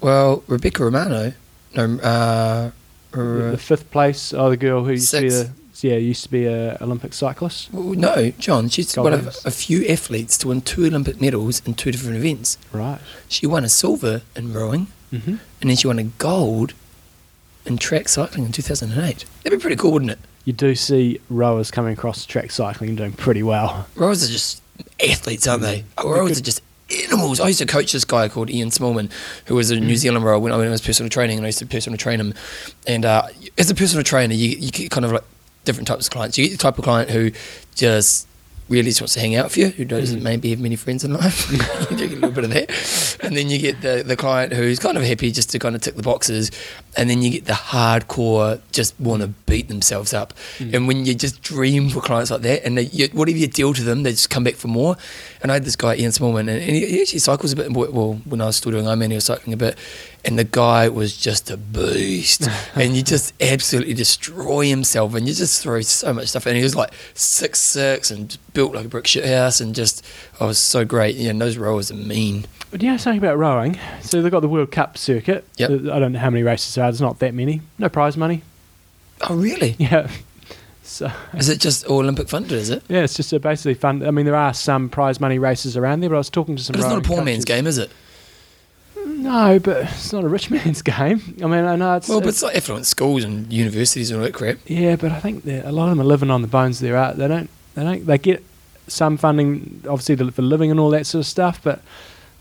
Well, 0.01 0.43
Rebecca 0.47 0.83
Romero, 0.83 1.33
no, 1.75 1.97
uh, 1.99 2.71
The, 3.11 3.51
the 3.51 3.57
fifth 3.57 3.89
place, 3.91 4.33
oh 4.33 4.49
the 4.49 4.57
girl 4.57 4.83
who 4.83 4.91
used 4.91 5.09
to 5.11 5.21
be 5.21 5.29
Sixth. 5.29 5.47
the 5.55 5.64
yeah, 5.83 5.95
used 5.97 6.23
to 6.23 6.29
be 6.29 6.45
an 6.45 6.77
Olympic 6.81 7.13
cyclist. 7.13 7.71
Well, 7.73 7.93
no, 7.93 8.31
John. 8.39 8.69
She's 8.69 8.93
Gold 8.93 9.05
one 9.05 9.13
of 9.13 9.27
a 9.45 9.51
few 9.51 9.85
athletes 9.87 10.37
to 10.39 10.47
win 10.49 10.61
two 10.61 10.85
Olympic 10.85 11.19
medals 11.19 11.61
in 11.65 11.73
two 11.73 11.91
different 11.91 12.17
events. 12.17 12.57
Right. 12.71 12.99
She 13.27 13.45
won 13.45 13.65
a 13.65 13.69
silver 13.69 14.21
in 14.35 14.53
rowing, 14.53 14.87
hmm 15.11 15.35
and 15.61 15.69
then 15.69 15.77
she 15.77 15.87
won 15.87 15.97
a 15.97 16.03
gold 16.03 16.73
in 17.65 17.77
track 17.77 18.07
cycling 18.07 18.45
in 18.45 18.51
2008. 18.51 19.25
That'd 19.43 19.57
be 19.57 19.61
pretty 19.61 19.75
cool, 19.75 19.91
wouldn't 19.93 20.11
it? 20.11 20.19
You 20.43 20.53
do 20.53 20.75
see 20.75 21.19
rowers 21.29 21.71
coming 21.71 21.93
across 21.93 22.25
track 22.25 22.51
cycling 22.51 22.89
and 22.91 22.97
doing 22.97 23.13
pretty 23.13 23.41
well. 23.41 23.87
Rowers 23.95 24.23
are 24.23 24.31
just 24.31 24.61
athletes, 25.03 25.47
aren't 25.47 25.63
they? 25.63 25.83
Rowers 26.03 26.39
are 26.39 26.43
just 26.43 26.61
animals. 27.05 27.39
I 27.39 27.47
used 27.47 27.59
to 27.59 27.65
coach 27.65 27.91
this 27.93 28.05
guy 28.05 28.29
called 28.29 28.51
Ian 28.51 28.69
Smallman, 28.69 29.09
who 29.45 29.55
was 29.55 29.71
a 29.71 29.79
New 29.79 29.95
Zealand 29.95 30.23
rower 30.23 30.37
when 30.37 30.51
I 30.51 30.57
went 30.57 30.69
was 30.69 30.81
personal 30.81 31.09
training, 31.09 31.37
and 31.37 31.45
I 31.45 31.49
used 31.49 31.59
to 31.59 31.65
personal 31.65 31.97
train 31.97 32.19
him. 32.19 32.33
And 32.85 33.05
uh, 33.05 33.27
as 33.57 33.71
a 33.71 33.75
personal 33.75 34.03
trainer, 34.03 34.35
you, 34.35 34.49
you 34.49 34.69
get 34.71 34.91
kind 34.91 35.05
of 35.05 35.11
like 35.11 35.23
different 35.65 35.87
types 35.87 36.07
of 36.07 36.11
clients. 36.11 36.37
You 36.37 36.45
get 36.45 36.51
the 36.51 36.57
type 36.57 36.77
of 36.77 36.83
client 36.83 37.09
who 37.09 37.31
just 37.75 38.27
really 38.67 38.89
just 38.89 39.01
wants 39.01 39.13
to 39.13 39.19
hang 39.19 39.35
out 39.35 39.45
with 39.45 39.57
you, 39.57 39.67
who 39.69 39.85
doesn't 39.85 40.19
mm. 40.19 40.23
maybe 40.23 40.49
have 40.49 40.59
many 40.59 40.75
friends 40.75 41.03
in 41.03 41.13
life. 41.13 41.51
you 41.91 41.97
get 41.97 42.11
a 42.11 42.15
little 42.15 42.31
bit 42.31 42.43
of 42.45 42.49
that. 42.51 43.17
And 43.21 43.37
then 43.37 43.49
you 43.49 43.59
get 43.59 43.81
the, 43.81 44.03
the 44.03 44.15
client 44.15 44.53
who's 44.53 44.79
kind 44.79 44.97
of 44.97 45.03
happy 45.03 45.31
just 45.31 45.51
to 45.51 45.59
kind 45.59 45.75
of 45.75 45.81
tick 45.81 45.95
the 45.95 46.01
boxes. 46.01 46.49
And 46.97 47.09
then 47.09 47.21
you 47.21 47.29
get 47.29 47.45
the 47.45 47.53
hardcore, 47.53 48.61
just 48.71 48.99
want 48.99 49.21
to 49.21 49.27
beat 49.45 49.67
themselves 49.67 50.13
up. 50.13 50.33
Mm. 50.57 50.73
And 50.73 50.87
when 50.87 51.05
you 51.05 51.13
just 51.13 51.43
dream 51.43 51.89
for 51.89 52.01
clients 52.01 52.31
like 52.31 52.41
that, 52.41 52.65
and 52.65 52.77
they, 52.77 52.83
you, 52.83 53.07
whatever 53.09 53.37
you 53.37 53.47
deal 53.47 53.73
to 53.73 53.83
them, 53.83 54.03
they 54.03 54.11
just 54.11 54.31
come 54.31 54.43
back 54.43 54.55
for 54.55 54.67
more. 54.67 54.97
And 55.45 55.51
I 55.51 55.57
had 55.57 55.63
this 55.63 55.75
guy, 55.75 55.95
Ian 55.95 56.09
Smallman, 56.09 56.39
and, 56.39 56.49
and 56.49 56.71
he, 56.75 56.99
actually 57.03 57.19
cycles 57.19 57.53
a 57.53 57.55
bit. 57.55 57.71
Well, 57.71 58.19
when 58.25 58.41
I 58.41 58.45
was 58.45 58.55
still 58.55 58.71
doing 58.71 58.85
Ironman, 58.85 59.09
he 59.09 59.13
was 59.13 59.25
cycling 59.25 59.53
a 59.53 59.57
bit. 59.57 59.77
And 60.23 60.39
the 60.39 60.43
guy 60.43 60.89
was 60.89 61.15
just 61.15 61.51
a 61.51 61.57
beast. 61.57 62.49
and 62.75 62.97
you 62.97 63.03
just 63.03 63.31
absolutely 63.39 63.93
destroy 63.93 64.65
himself. 64.65 65.13
And 65.13 65.27
you 65.27 65.35
just 65.35 65.61
throw 65.61 65.81
so 65.81 66.13
much 66.13 66.29
stuff. 66.29 66.47
And 66.47 66.57
he 66.57 66.63
was 66.63 66.75
like 66.75 66.91
six 67.13 67.61
six 67.61 68.09
and 68.09 68.35
built 68.55 68.73
like 68.73 68.85
a 68.85 68.87
brick 68.87 69.05
shit 69.05 69.23
house. 69.23 69.61
And 69.61 69.75
just, 69.75 70.03
I 70.39 70.47
was 70.47 70.57
so 70.57 70.83
great. 70.83 71.15
Yeah, 71.15 71.29
and 71.29 71.39
those 71.39 71.57
rowers 71.57 71.91
are 71.91 71.93
mean. 71.93 72.47
But 72.71 72.81
you 72.81 72.89
know 72.89 72.97
something 72.97 73.19
about 73.19 73.37
rowing? 73.37 73.77
So 74.01 74.23
they've 74.23 74.31
got 74.31 74.39
the 74.39 74.49
World 74.49 74.71
Cup 74.71 74.97
circuit. 74.97 75.45
Yep. 75.57 75.69
I 75.69 75.99
don't 75.99 76.13
know 76.13 76.19
how 76.19 76.31
many 76.31 76.41
races 76.41 76.73
there 76.73 76.85
are. 76.85 76.91
There's 76.91 77.01
not 77.01 77.19
that 77.19 77.35
many. 77.35 77.61
No 77.77 77.87
prize 77.87 78.17
money. 78.17 78.41
Oh, 79.29 79.35
really? 79.35 79.75
Yeah. 79.77 80.09
So 80.85 81.11
Is 81.33 81.49
it 81.49 81.59
just 81.59 81.85
all 81.87 81.99
Olympic 81.99 82.29
funded, 82.29 82.51
is 82.53 82.69
it? 82.69 82.83
yeah, 82.87 83.01
it's 83.01 83.15
just 83.15 83.33
a 83.33 83.39
basically 83.39 83.73
fun. 83.73 84.05
I 84.05 84.11
mean, 84.11 84.25
there 84.25 84.35
are 84.35 84.53
some 84.53 84.87
prize 84.89 85.19
money 85.19 85.39
races 85.39 85.75
around 85.75 86.01
there, 86.01 86.09
but 86.09 86.15
I 86.15 86.19
was 86.19 86.29
talking 86.29 86.55
to 86.55 86.63
some. 86.63 86.73
But 86.73 86.81
it's 86.81 86.89
not 86.89 86.99
a 86.99 87.07
poor 87.07 87.23
man's 87.23 87.45
game, 87.45 87.65
is 87.67 87.77
it? 87.77 87.91
No, 89.05 89.59
but 89.59 89.77
it's 89.83 90.13
not 90.13 90.23
a 90.23 90.27
rich 90.27 90.51
man's 90.51 90.81
game. 90.81 91.35
I 91.43 91.47
mean, 91.47 91.65
I 91.65 91.75
know 91.75 91.95
it's. 91.95 92.07
Well, 92.07 92.19
but 92.19 92.29
it's 92.29 92.37
it's 92.37 92.43
like 92.43 92.55
affluent 92.55 92.85
schools 92.85 93.23
and 93.23 93.51
universities 93.51 94.11
and 94.11 94.19
all 94.19 94.25
that 94.25 94.33
crap. 94.33 94.57
yeah, 94.67 94.95
but 94.95 95.11
I 95.11 95.19
think 95.19 95.45
a 95.45 95.71
lot 95.71 95.85
of 95.85 95.89
them 95.89 96.01
are 96.01 96.05
living 96.09 96.29
on 96.29 96.41
the 96.41 96.47
bones 96.47 96.79
there 96.79 96.97
are. 96.97 97.13
They 97.13 97.27
don't. 97.27 97.49
They 97.73 97.83
don't. 97.83 98.05
They 98.05 98.17
get 98.17 98.43
some 98.87 99.17
funding, 99.17 99.81
obviously, 99.89 100.15
for 100.31 100.41
living 100.43 100.69
and 100.69 100.79
all 100.79 100.91
that 100.91 101.07
sort 101.07 101.21
of 101.21 101.25
stuff, 101.25 101.61
but 101.63 101.81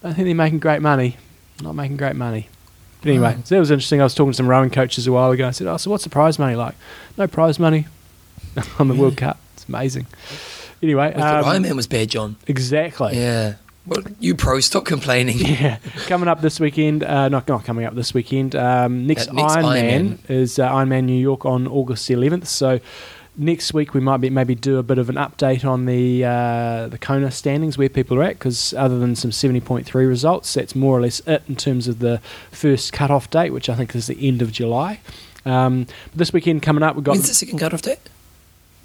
I 0.02 0.12
think 0.12 0.26
they're 0.26 0.34
making 0.34 0.58
great 0.58 0.82
money. 0.82 1.16
Not 1.62 1.74
making 1.74 1.96
great 1.96 2.16
money. 2.16 2.48
But 3.00 3.10
anyway, 3.10 3.36
so 3.44 3.54
that 3.54 3.60
was 3.60 3.70
interesting. 3.70 4.00
I 4.00 4.04
was 4.04 4.14
talking 4.14 4.32
to 4.32 4.36
some 4.36 4.48
rowing 4.48 4.70
coaches 4.70 5.06
a 5.06 5.12
while 5.12 5.30
ago. 5.30 5.48
I 5.48 5.50
said, 5.52 5.66
"Oh, 5.66 5.76
so 5.76 5.90
what's 5.90 6.04
the 6.04 6.10
prize 6.10 6.38
money 6.38 6.56
like?" 6.56 6.74
No 7.16 7.26
prize 7.26 7.58
money 7.58 7.86
on 8.78 8.88
the 8.88 8.94
World 8.94 9.16
Cup. 9.16 9.38
It's 9.54 9.68
amazing. 9.68 10.06
Anyway, 10.82 11.12
um, 11.14 11.44
Iron 11.44 11.62
Man 11.62 11.76
was 11.76 11.86
bad, 11.86 12.10
John. 12.10 12.36
exactly. 12.46 13.16
Yeah. 13.16 13.54
Well, 13.86 14.02
you 14.18 14.34
pros, 14.34 14.64
stop 14.64 14.86
complaining. 14.86 15.36
Yeah, 15.40 15.76
coming 16.06 16.26
up 16.28 16.40
this 16.40 16.58
weekend. 16.58 17.04
Uh, 17.04 17.28
not 17.28 17.46
not 17.48 17.64
coming 17.66 17.84
up 17.84 17.94
this 17.94 18.14
weekend. 18.14 18.56
Um, 18.56 19.06
next, 19.06 19.30
next 19.32 19.54
Ironman 19.56 20.18
Ironman. 20.18 20.30
is 20.30 20.58
uh, 20.58 20.70
Ironman 20.70 21.04
New 21.04 21.20
York 21.20 21.44
on 21.44 21.66
August 21.66 22.08
the 22.08 22.14
11th. 22.14 22.46
So 22.46 22.80
next 23.36 23.74
week 23.74 23.92
we 23.92 24.00
might 24.00 24.18
be 24.18 24.30
maybe 24.30 24.54
do 24.54 24.78
a 24.78 24.82
bit 24.82 24.96
of 24.96 25.10
an 25.10 25.16
update 25.16 25.66
on 25.66 25.84
the 25.84 26.24
uh, 26.24 26.88
the 26.88 26.96
Kona 26.98 27.30
standings 27.30 27.76
where 27.76 27.90
people 27.90 28.18
are 28.18 28.22
at 28.22 28.38
because 28.38 28.72
other 28.74 28.98
than 28.98 29.14
some 29.16 29.30
70.3 29.30 29.92
results, 30.08 30.54
that's 30.54 30.74
more 30.74 30.96
or 30.96 31.02
less 31.02 31.20
it 31.20 31.42
in 31.46 31.56
terms 31.56 31.86
of 31.86 31.98
the 31.98 32.22
first 32.52 32.90
cut-off 32.92 33.28
date, 33.30 33.50
which 33.50 33.68
I 33.68 33.74
think 33.74 33.94
is 33.94 34.06
the 34.06 34.26
end 34.26 34.40
of 34.40 34.50
July. 34.50 35.00
Um, 35.44 35.84
but 35.84 36.14
this 36.16 36.32
weekend 36.32 36.62
coming 36.62 36.82
up, 36.82 36.96
we've 36.96 37.04
got 37.04 37.12
When's 37.12 37.28
the 37.28 37.34
second 37.34 37.58
cut-off 37.58 37.82
date? 37.82 37.98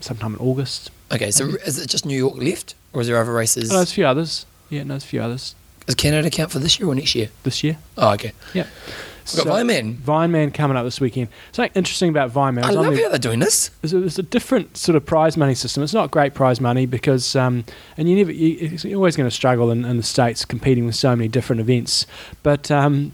Sometime 0.02 0.34
in 0.36 0.40
August. 0.40 0.92
Okay, 1.12 1.32
so 1.32 1.46
is 1.66 1.80
it 1.80 1.88
just 1.90 2.06
New 2.06 2.18
York 2.18 2.36
left, 2.38 2.76
or 2.94 3.02
is 3.02 3.08
there 3.08 3.18
other 3.20 3.34
races? 3.34 3.72
Oh, 3.72 3.76
there's 3.78 3.92
a 3.92 3.96
few 3.96 4.06
others. 4.06 4.46
Yeah, 4.70 4.84
no, 4.84 4.90
there's 4.90 5.04
a 5.04 5.08
few 5.08 5.22
others 5.22 5.56
Does 5.88 5.96
Canada 5.96 6.30
count 6.30 6.52
for 6.52 6.60
this 6.60 6.80
year 6.80 6.88
or 6.88 6.94
next 6.96 7.16
year? 7.16 7.30
this 7.44 7.64
year. 7.64 7.78
Oh, 7.98 8.14
okay. 8.14 8.34
Yeah. 8.54 8.68
We've 9.36 9.46
got 9.46 9.54
Vineman. 9.64 9.96
Vineman 9.98 10.54
coming 10.54 10.76
up 10.76 10.86
this 10.86 11.00
weekend. 11.00 11.28
Something 11.52 11.72
interesting 11.76 12.10
about 12.10 12.32
Vineman. 12.32 12.64
I 12.64 12.72
love 12.72 12.94
their- 12.96 13.04
how 13.04 13.10
they're 13.10 13.20
doing 13.20 13.40
this. 13.40 13.70
It's 13.84 13.94
a, 13.94 14.00
there's 14.00 14.18
a 14.18 14.24
different 14.24 14.76
sort 14.78 14.96
of 14.96 15.06
prize 15.06 15.38
money 15.38 15.54
system. 15.54 15.84
It's 15.84 15.94
not 15.94 16.10
great 16.10 16.34
prize 16.34 16.60
money 16.60 16.88
because, 16.88 17.36
um, 17.36 17.64
and 17.98 18.10
you 18.10 18.16
never, 18.16 18.32
you, 18.32 18.78
you're 18.84 18.96
always 18.98 19.16
going 19.16 19.30
to 19.30 19.36
struggle 19.36 19.70
in, 19.70 19.86
in 19.86 19.98
the 19.98 20.04
states 20.04 20.46
competing 20.46 20.86
with 20.88 20.96
so 20.96 21.16
many 21.16 21.28
different 21.28 21.60
events. 21.60 22.08
But 22.42 22.72
um, 22.72 23.14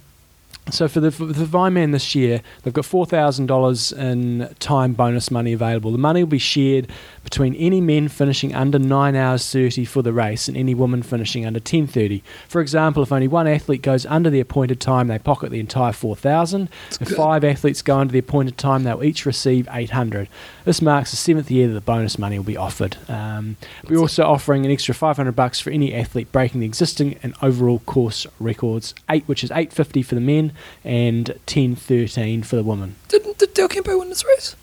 so 0.70 0.88
for 0.88 1.00
the 1.00 1.12
for 1.12 1.26
the 1.26 1.46
Vineman 1.46 1.92
this 1.92 2.16
year, 2.16 2.42
they've 2.64 2.74
got 2.74 2.86
four 2.86 3.06
thousand 3.06 3.46
dollars 3.46 3.92
in 3.92 4.54
time 4.60 4.94
bonus 4.94 5.30
money 5.30 5.54
available. 5.54 5.92
The 5.92 5.98
money 5.98 6.24
will 6.24 6.30
be 6.30 6.40
shared 6.40 6.88
between 7.24 7.54
any 7.56 7.82
men 7.82 8.08
finishing 8.08 8.54
under 8.54 8.80
nine 8.80 9.16
hours 9.16 9.50
thirty 9.52 9.86
for 9.86 10.02
the 10.02 10.14
race 10.14 10.48
and 10.48 10.58
any 10.58 10.74
woman 10.74 11.04
finishing 11.04 11.46
under 11.46 11.60
ten 11.60 11.86
thirty. 11.86 12.24
For 12.48 12.62
example, 12.62 13.04
if 13.04 13.12
only 13.12 13.28
one 13.28 13.48
athlete 13.48 13.82
goes 13.84 14.06
under 14.08 14.30
the 14.30 14.40
appointed 14.40 14.80
time, 14.80 15.08
they 15.08 15.20
pocket 15.20 15.52
the 15.52 15.60
entire 15.60 15.94
four 15.94 16.16
thousand. 16.16 16.70
If 17.00 17.10
good. 17.10 17.18
five 17.18 17.44
athletes 17.44 17.82
go 17.82 18.00
under 18.00 18.12
the 18.12 18.20
appointed 18.20 18.58
time, 18.58 18.84
they'll 18.84 19.04
each 19.04 19.26
receive 19.26 19.68
eight 19.72 19.92
hundred. 19.92 20.30
This 20.66 20.82
marks 20.82 21.12
the 21.12 21.18
seventh 21.18 21.50
year 21.52 21.68
that 21.68 21.74
the 21.74 21.82
bonus 21.82 22.18
money 22.20 22.38
will 22.38 22.46
be 22.46 22.58
offered. 22.58 22.98
Um, 23.08 23.56
we're 23.88 24.00
also 24.00 24.24
offering 24.24 24.66
an 24.66 24.72
extra 24.72 24.94
five 24.96 25.16
hundred 25.16 25.36
bucks 25.36 25.60
for 25.60 25.70
any 25.70 25.94
athlete 25.94 26.32
breaking 26.32 26.60
the 26.60 26.66
existing 26.66 27.18
and 27.24 27.36
overall 27.42 27.80
course 27.80 28.26
records. 28.40 28.94
Eight, 29.10 29.24
which 29.28 29.44
is 29.44 29.52
eight 29.52 29.72
fifty 29.72 30.02
for 30.02 30.16
the 30.16 30.22
men, 30.22 30.52
and 30.84 31.40
ten 31.46 31.76
thirteen 31.76 32.44
for 32.44 32.56
the 32.56 32.64
women. 32.64 32.96
Didn't 33.08 33.38
did 33.38 33.54
Del 33.54 33.68
Campo 33.68 33.98
win 33.98 34.10
this 34.10 34.26
race? 34.26 34.56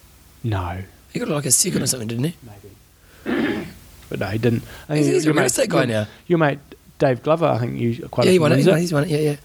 No, 0.45 0.83
He 1.13 1.21
got 1.21 1.29
like 1.29 1.47
a 1.47 1.53
second 1.53 1.83
or 1.83 1.87
something, 1.87 2.09
didn't 2.09 2.25
he? 2.25 2.35
maybe. 3.25 3.67
but 4.09 4.19
no, 4.19 4.27
he 4.27 4.39
didn't. 4.39 4.65
I 4.89 4.97
He's, 4.97 5.07
he's 5.07 5.27
a 5.27 5.33
real 5.33 5.45
estate 5.45 5.71
guy 5.71 5.85
now. 5.85 6.09
Your 6.27 6.39
mate 6.39 6.59
Dave 6.99 7.23
Glover, 7.23 7.47
I 7.47 7.59
think 7.59 7.79
you 7.79 8.09
quite 8.09 8.27
yeah, 8.27 8.33
he 8.33 8.39
won 8.39 8.53
it. 8.53 8.59
He's 8.59 8.93
won, 8.93 9.05
it. 9.05 9.11
Yeah, 9.11 9.19
yeah. 9.19 9.37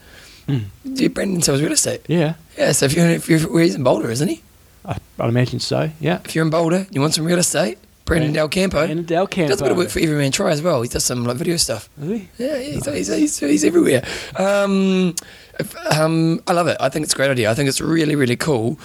Mm. 0.47 0.63
Yeah, 0.83 1.07
Brendan 1.09 1.41
sells 1.41 1.61
real 1.61 1.71
estate. 1.71 2.01
Yeah, 2.07 2.35
Yeah, 2.57 2.71
so 2.71 2.85
if 2.85 2.93
you're, 2.93 3.09
if 3.09 3.27
you're 3.27 3.59
he's 3.59 3.75
in 3.75 3.83
Boulder, 3.83 4.09
isn't 4.09 4.27
he? 4.27 4.41
I, 4.87 4.97
I'd 5.19 5.29
imagine 5.29 5.59
so. 5.59 5.91
Yeah. 5.99 6.21
If 6.23 6.35
you're 6.35 6.45
in 6.45 6.49
Boulder, 6.49 6.87
you 6.91 7.01
want 7.01 7.13
some 7.13 7.25
real 7.25 7.39
estate, 7.39 7.77
Brandon 8.05 8.31
Del 8.31 8.47
Campo. 8.47 8.83
And 8.83 9.05
Del 9.05 9.27
He 9.27 9.45
does 9.45 9.59
a 9.59 9.63
bit 9.63 9.71
of 9.71 9.77
work 9.77 9.89
for 9.89 9.99
Every 9.99 10.15
Man 10.15 10.31
Try 10.31 10.51
as 10.51 10.61
well. 10.61 10.81
He 10.81 10.89
does 10.89 11.03
some 11.03 11.25
like 11.25 11.37
video 11.37 11.57
stuff. 11.57 11.89
He? 11.99 12.29
Yeah, 12.37 12.57
yeah 12.57 12.57
he's, 12.57 12.85
he's, 12.85 13.07
he's, 13.07 13.39
he's 13.39 13.63
everywhere. 13.65 14.03
Um, 14.37 15.13
um, 15.91 16.41
I 16.47 16.53
love 16.53 16.67
it. 16.67 16.77
I 16.79 16.89
think 16.89 17.03
it's 17.03 17.13
a 17.13 17.17
great 17.17 17.31
idea. 17.31 17.51
I 17.51 17.53
think 17.53 17.67
it's 17.67 17.81
really, 17.81 18.15
really 18.15 18.37
cool. 18.37 18.79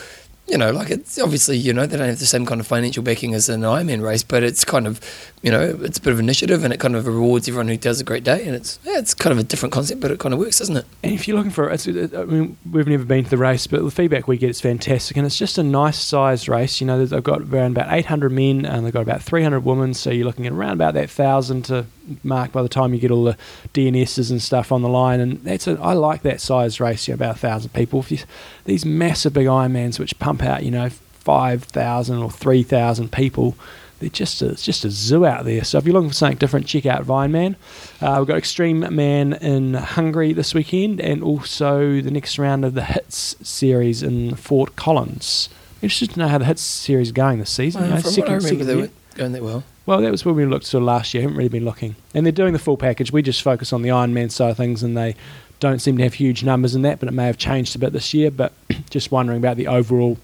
You 0.52 0.58
know, 0.58 0.70
like 0.70 0.90
it's 0.90 1.18
obviously, 1.18 1.56
you 1.56 1.72
know, 1.72 1.86
they 1.86 1.96
don't 1.96 2.08
have 2.08 2.18
the 2.18 2.26
same 2.26 2.44
kind 2.44 2.60
of 2.60 2.66
financial 2.66 3.02
backing 3.02 3.32
as 3.32 3.48
an 3.48 3.62
Ironman 3.62 4.02
race, 4.02 4.22
but 4.22 4.42
it's 4.42 4.66
kind 4.66 4.86
of, 4.86 5.00
you 5.40 5.50
know, 5.50 5.78
it's 5.80 5.96
a 5.96 6.02
bit 6.02 6.12
of 6.12 6.20
initiative 6.20 6.62
and 6.62 6.74
it 6.74 6.78
kind 6.78 6.94
of 6.94 7.06
rewards 7.06 7.48
everyone 7.48 7.68
who 7.68 7.78
does 7.78 8.02
a 8.02 8.04
great 8.04 8.22
day. 8.22 8.44
And 8.44 8.54
it's, 8.54 8.78
yeah, 8.84 8.98
it's 8.98 9.14
kind 9.14 9.32
of 9.32 9.38
a 9.38 9.44
different 9.44 9.72
concept, 9.72 10.02
but 10.02 10.10
it 10.10 10.18
kind 10.18 10.34
of 10.34 10.38
works, 10.38 10.58
doesn't 10.58 10.76
it? 10.76 10.84
And 11.02 11.14
if 11.14 11.26
you're 11.26 11.38
looking 11.38 11.52
for, 11.52 11.70
it, 11.70 12.14
I 12.14 12.24
mean, 12.26 12.58
we've 12.70 12.86
never 12.86 13.06
been 13.06 13.24
to 13.24 13.30
the 13.30 13.38
race, 13.38 13.66
but 13.66 13.82
the 13.82 13.90
feedback 13.90 14.28
we 14.28 14.36
get 14.36 14.50
is 14.50 14.60
fantastic, 14.60 15.16
and 15.16 15.24
it's 15.24 15.38
just 15.38 15.56
a 15.56 15.62
nice 15.62 15.98
sized 15.98 16.50
race. 16.50 16.82
You 16.82 16.86
know, 16.86 17.02
they've 17.02 17.24
got 17.24 17.40
around 17.40 17.78
about 17.78 17.90
800 17.90 18.30
men, 18.30 18.66
and 18.66 18.84
they've 18.84 18.92
got 18.92 19.00
about 19.00 19.22
300 19.22 19.60
women, 19.60 19.94
so 19.94 20.10
you're 20.10 20.26
looking 20.26 20.46
at 20.46 20.52
around 20.52 20.74
about 20.74 20.92
that 20.92 21.08
thousand 21.08 21.62
to 21.62 21.86
mark 22.22 22.52
by 22.52 22.62
the 22.62 22.68
time 22.68 22.92
you 22.92 23.00
get 23.00 23.10
all 23.10 23.24
the 23.24 23.36
DNSs 23.74 24.30
and 24.30 24.42
stuff 24.42 24.72
on 24.72 24.82
the 24.82 24.88
line. 24.88 25.20
And 25.20 25.42
that's 25.44 25.66
a, 25.66 25.78
I 25.80 25.94
like 25.94 26.22
that 26.22 26.40
size 26.40 26.80
race, 26.80 27.08
you 27.08 27.12
know, 27.12 27.16
about 27.16 27.36
a 27.36 27.38
thousand 27.38 27.72
people. 27.72 28.00
If 28.00 28.10
you, 28.10 28.18
these 28.64 28.84
massive 28.84 29.32
big 29.32 29.46
Ironmans 29.46 29.98
which 29.98 30.18
pump 30.18 30.41
out, 30.42 30.62
you 30.64 30.70
know, 30.70 30.88
5,000 30.88 32.18
or 32.18 32.30
3,000 32.30 33.12
people. 33.12 33.56
They're 34.00 34.10
just 34.10 34.42
a, 34.42 34.50
it's 34.50 34.64
just 34.64 34.84
a 34.84 34.90
zoo 34.90 35.24
out 35.24 35.44
there. 35.44 35.62
So 35.62 35.78
if 35.78 35.84
you're 35.84 35.94
looking 35.94 36.08
for 36.10 36.14
something 36.14 36.38
different, 36.38 36.66
check 36.66 36.86
out 36.86 37.04
Vineman. 37.04 37.54
Uh, 38.00 38.16
we've 38.18 38.26
got 38.26 38.36
Extreme 38.36 38.94
Man 38.94 39.34
in 39.34 39.74
Hungary 39.74 40.32
this 40.32 40.54
weekend, 40.54 41.00
and 41.00 41.22
also 41.22 42.00
the 42.00 42.10
next 42.10 42.36
round 42.36 42.64
of 42.64 42.74
the 42.74 42.82
Hits 42.82 43.36
series 43.42 44.02
in 44.02 44.34
Fort 44.34 44.74
Collins. 44.74 45.48
Interested 45.82 46.14
to 46.14 46.18
know 46.18 46.28
how 46.28 46.38
the 46.38 46.44
Hits 46.46 46.62
series 46.62 47.08
is 47.08 47.12
going 47.12 47.38
this 47.38 47.50
season. 47.50 47.84
you 47.84 47.90
know, 47.90 48.00
from 48.00 48.12
what 48.14 48.28
I 48.28 48.34
remember, 48.34 48.64
they 48.64 48.76
were 48.76 48.90
going 49.14 49.32
that 49.32 49.42
well. 49.42 49.62
Well, 49.86 50.00
that 50.00 50.10
was 50.10 50.24
where 50.24 50.34
we 50.34 50.44
looked 50.46 50.64
sort 50.64 50.82
of 50.82 50.86
last 50.86 51.14
year. 51.14 51.22
haven't 51.22 51.36
really 51.36 51.48
been 51.48 51.64
looking, 51.64 51.94
and 52.12 52.26
they're 52.26 52.32
doing 52.32 52.52
the 52.52 52.58
full 52.58 52.76
package. 52.76 53.12
We 53.12 53.22
just 53.22 53.42
focus 53.42 53.72
on 53.72 53.82
the 53.82 53.90
Ironman 53.90 54.32
side 54.32 54.50
of 54.50 54.56
things, 54.56 54.82
and 54.82 54.96
they 54.96 55.14
don't 55.60 55.78
seem 55.80 55.96
to 55.98 56.02
have 56.02 56.14
huge 56.14 56.42
numbers 56.42 56.74
in 56.74 56.82
that. 56.82 56.98
But 56.98 57.08
it 57.08 57.12
may 57.12 57.26
have 57.26 57.38
changed 57.38 57.76
a 57.76 57.78
bit 57.78 57.92
this 57.92 58.12
year. 58.12 58.32
But 58.32 58.52
just 58.90 59.12
wondering 59.12 59.38
about 59.38 59.56
the 59.56 59.68
overall 59.68 60.18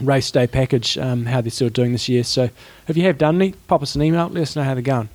race 0.00 0.30
day 0.30 0.46
package, 0.46 0.96
um, 0.98 1.26
how 1.26 1.40
they're 1.40 1.50
still 1.50 1.68
doing 1.68 1.92
this 1.92 2.08
year. 2.08 2.24
So 2.24 2.50
if 2.88 2.96
you 2.96 3.04
have 3.04 3.18
done 3.18 3.36
any, 3.36 3.52
pop 3.68 3.82
us 3.82 3.94
an 3.94 4.02
email. 4.02 4.28
Let 4.28 4.42
us 4.42 4.56
know 4.56 4.62
how 4.62 4.74
they're 4.74 4.82
going. 4.82 5.08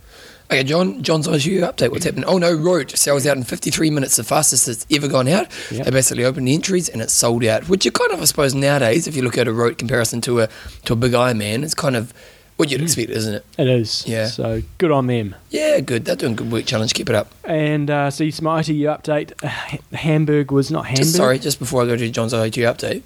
Okay, 0.49 0.63
John. 0.63 1.03
John's 1.03 1.27
ITU 1.27 1.61
update. 1.61 1.91
What's 1.91 2.05
happening? 2.05 2.23
Oh 2.25 2.37
no, 2.37 2.53
Roth 2.53 2.95
sells 2.97 3.27
out 3.27 3.35
in 3.35 3.43
53 3.43 3.89
minutes, 3.89 4.15
the 4.15 4.23
fastest 4.23 4.69
it's 4.69 4.85
ever 4.89 5.09
gone 5.09 5.27
out. 5.27 5.47
Yep. 5.71 5.85
They 5.85 5.91
basically 5.91 6.23
opened 6.23 6.47
the 6.47 6.53
entries 6.53 6.87
and 6.87 7.01
it's 7.01 7.11
sold 7.11 7.43
out. 7.43 7.67
Which 7.67 7.83
you 7.83 7.91
kind 7.91 8.11
of, 8.11 8.21
I 8.21 8.25
suppose, 8.25 8.55
nowadays, 8.55 9.07
if 9.07 9.15
you 9.15 9.23
look 9.23 9.37
at 9.37 9.47
a 9.47 9.53
Roth 9.53 9.77
comparison 9.77 10.21
to 10.21 10.41
a 10.41 10.49
to 10.85 10.93
a 10.93 10.95
Big 10.95 11.13
Eye 11.13 11.33
Man, 11.33 11.65
it's 11.65 11.73
kind 11.73 11.97
of 11.97 12.13
what 12.55 12.71
you'd 12.71 12.81
expect, 12.81 13.09
isn't 13.09 13.35
it? 13.35 13.45
It 13.57 13.67
is. 13.67 14.07
Yeah. 14.07 14.27
So 14.27 14.61
good 14.77 14.91
on 14.91 15.07
them. 15.07 15.35
Yeah, 15.49 15.81
good. 15.81 16.05
They're 16.05 16.15
doing 16.15 16.35
good 16.35 16.51
work. 16.51 16.65
Challenge. 16.65 16.93
Keep 16.93 17.09
it 17.09 17.15
up. 17.15 17.29
And 17.43 17.89
uh, 17.89 18.09
so 18.09 18.29
some 18.29 18.47
ITU 18.47 18.85
update. 18.85 19.33
Uh, 19.43 19.77
Hamburg 19.95 20.51
was 20.51 20.71
not 20.71 20.85
Hamburg. 20.85 21.03
Just 21.03 21.15
sorry, 21.15 21.39
just 21.39 21.59
before 21.59 21.83
I 21.83 21.85
go 21.85 21.97
to 21.97 22.09
John's 22.09 22.31
ITU 22.31 22.61
update, 22.63 23.03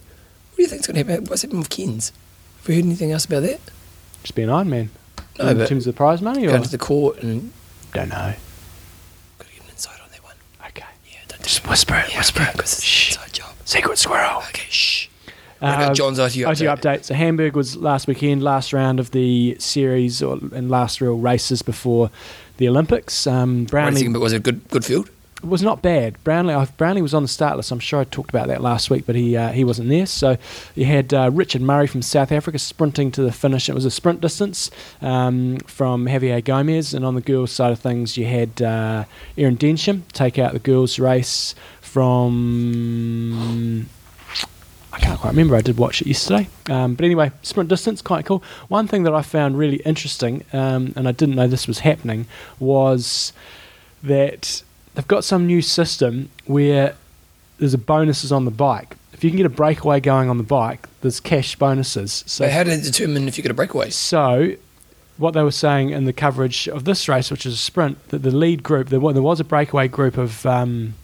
do 0.62 0.63
you 0.65 0.69
think's 0.69 0.86
going 0.88 1.04
to 1.04 1.12
happen? 1.12 1.26
What's 1.26 1.41
happening 1.41 1.60
with 1.62 1.69
Kens? 1.69 2.12
Have 2.62 2.69
you 2.69 2.76
heard 2.76 2.86
anything 2.86 3.12
else 3.12 3.26
about 3.26 3.41
that? 3.41 3.60
Just 4.21 4.36
be 4.36 4.43
an 4.43 4.50
Iron 4.52 4.69
Man. 4.69 4.89
No, 5.39 5.47
in 5.47 5.58
terms 5.65 5.88
of 5.88 5.93
the 5.93 5.97
prize 5.97 6.21
money, 6.21 6.45
or 6.45 6.50
going 6.52 6.62
to 6.63 6.69
the 6.69 6.78
court 6.78 7.24
and 7.24 7.52
don't 7.93 8.10
know. 8.10 8.34
got 9.39 9.47
to 9.47 9.54
get 9.54 9.63
an 9.63 9.69
insight 9.71 10.00
on 10.04 10.10
that 10.12 10.24
one. 10.24 10.36
Okay. 10.67 10.86
Yeah, 11.12 11.17
don't 11.28 11.41
Just 11.41 11.67
whisper 11.67 11.95
it. 11.95 12.12
Yeah, 12.12 12.17
whisper 12.19 12.43
it. 12.43 12.52
because 12.54 12.74
it's 12.74 13.08
inside 13.17 13.34
job. 13.34 13.54
Secret 13.65 13.97
squirrel. 13.97 14.39
Okay, 14.50 14.67
shh. 14.69 15.08
What 15.60 15.71
Uh, 15.71 15.76
about 15.78 15.95
John's 15.95 16.19
ITU 16.19 16.45
update? 16.45 16.52
ITU 16.54 16.65
update. 16.65 17.04
So 17.06 17.13
Hamburg 17.15 17.56
was 17.56 17.76
last 17.78 18.06
weekend, 18.08 18.43
last 18.43 18.74
round 18.74 19.00
of 19.00 19.12
the 19.12 19.56
series, 19.60 20.21
or, 20.21 20.34
and 20.54 20.69
last 20.69 21.02
real 21.02 21.17
races 21.17 21.62
before 21.63 22.12
the 22.58 22.67
Olympics. 22.69 23.26
Um, 23.26 23.32
What 23.32 23.54
do 23.56 23.60
you 23.62 23.65
Brownlee 23.67 24.08
but 24.10 24.19
was 24.21 24.34
it 24.34 24.38
a 24.38 24.39
good 24.39 24.67
good 24.69 24.86
field? 24.86 25.10
Was 25.43 25.62
not 25.62 25.82
bad. 25.82 26.21
Brownlee, 26.23 26.65
Brownlee 26.77 27.01
was 27.01 27.13
on 27.13 27.23
the 27.23 27.30
start 27.30 27.58
list. 27.58 27.71
I'm 27.71 27.80
sure 27.80 27.99
I 27.99 28.04
talked 28.04 28.30
about 28.30 28.47
that 28.47 28.62
last 28.62 28.89
week, 28.89 29.06
but 29.06 29.15
he 29.15 29.36
uh, 29.36 29.49
he 29.51 29.63
wasn't 29.63 29.89
there. 29.89 30.06
So 30.06 30.38
you 30.75 30.86
had 30.86 31.13
uh, 31.13 31.30
Richard 31.32 31.62
Murray 31.62 31.88
from 31.88 32.01
South 32.01 32.32
Africa 32.32 32.60
sprinting 32.60 33.12
to 33.12 33.21
the 33.21 33.32
finish. 33.32 33.69
It 33.69 33.75
was 33.75 33.86
a 33.86 33.91
sprint 33.91 34.21
distance 34.21 34.71
um, 35.01 35.58
from 35.60 36.06
Javier 36.06 36.43
Gomez, 36.43 36.93
and 36.93 37.06
on 37.06 37.15
the 37.15 37.21
girls' 37.21 37.51
side 37.51 37.71
of 37.71 37.80
things, 37.80 38.17
you 38.17 38.25
had 38.25 38.62
uh, 38.62 39.06
Erin 39.38 39.56
Densham 39.56 40.04
take 40.13 40.38
out 40.38 40.54
the 40.54 40.60
girls' 40.60 40.99
race 40.99 41.56
from. 41.82 43.10
I 44.93 44.99
can't 44.99 45.19
quite 45.19 45.30
remember. 45.30 45.56
I 45.56 45.62
did 45.62 45.77
watch 45.77 46.01
it 46.01 46.08
yesterday. 46.08 46.49
Um, 46.69 46.95
but 46.95 47.06
anyway, 47.06 47.32
sprint 47.43 47.69
distance, 47.69 48.01
quite 48.01 48.25
cool. 48.25 48.43
One 48.67 48.88
thing 48.88 49.04
that 49.04 49.13
I 49.13 49.21
found 49.21 49.58
really 49.58 49.77
interesting, 49.77 50.43
um, 50.51 50.91
and 50.97 51.08
I 51.08 51.13
didn't 51.13 51.36
know 51.36 51.47
this 51.47 51.65
was 51.65 51.80
happening, 51.80 52.27
was 52.60 53.32
that 54.04 54.63
they've 54.95 55.08
got 55.08 55.23
some 55.23 55.45
new 55.47 55.62
system 55.62 56.30
where 56.45 56.95
there's 57.58 57.73
a 57.73 57.77
bonuses 57.77 58.32
on 58.32 58.45
the 58.45 58.51
bike. 58.51 58.95
If 59.13 59.23
you 59.23 59.30
can 59.30 59.38
get 59.38 59.45
a 59.45 59.49
breakaway 59.49 59.99
going 59.99 60.30
on 60.30 60.38
the 60.38 60.43
bike, 60.43 60.88
there's 61.01 61.19
cash 61.19 61.56
bonuses. 61.56 62.23
So, 62.25 62.49
how 62.49 62.63
do 62.63 62.71
it 62.71 62.84
determine 62.84 63.27
if 63.27 63.38
you 63.38 63.43
get 63.43 63.51
a 63.51 63.56
breakaway? 63.56 63.89
so 63.91 64.54
what 65.17 65.36
they 65.36 65.43
were 65.43 65.51
saying 65.51 65.91
in 65.91 66.06
the 66.06 66.13
coverage 66.13 66.67
of 66.67 66.84
this 66.86 67.08
race, 67.08 67.30
which 67.30 67.45
is 67.45 67.54
a 67.54 67.58
sprint, 67.58 68.10
that 68.10 68.23
the 68.23 68.32
lead 68.32 68.63
group, 68.63 68.89
there 68.89 68.99
was, 68.99 69.39
a 69.39 69.43
breakaway 69.43 69.88
group 69.88 70.17
of, 70.17 70.43
um, 70.47 70.95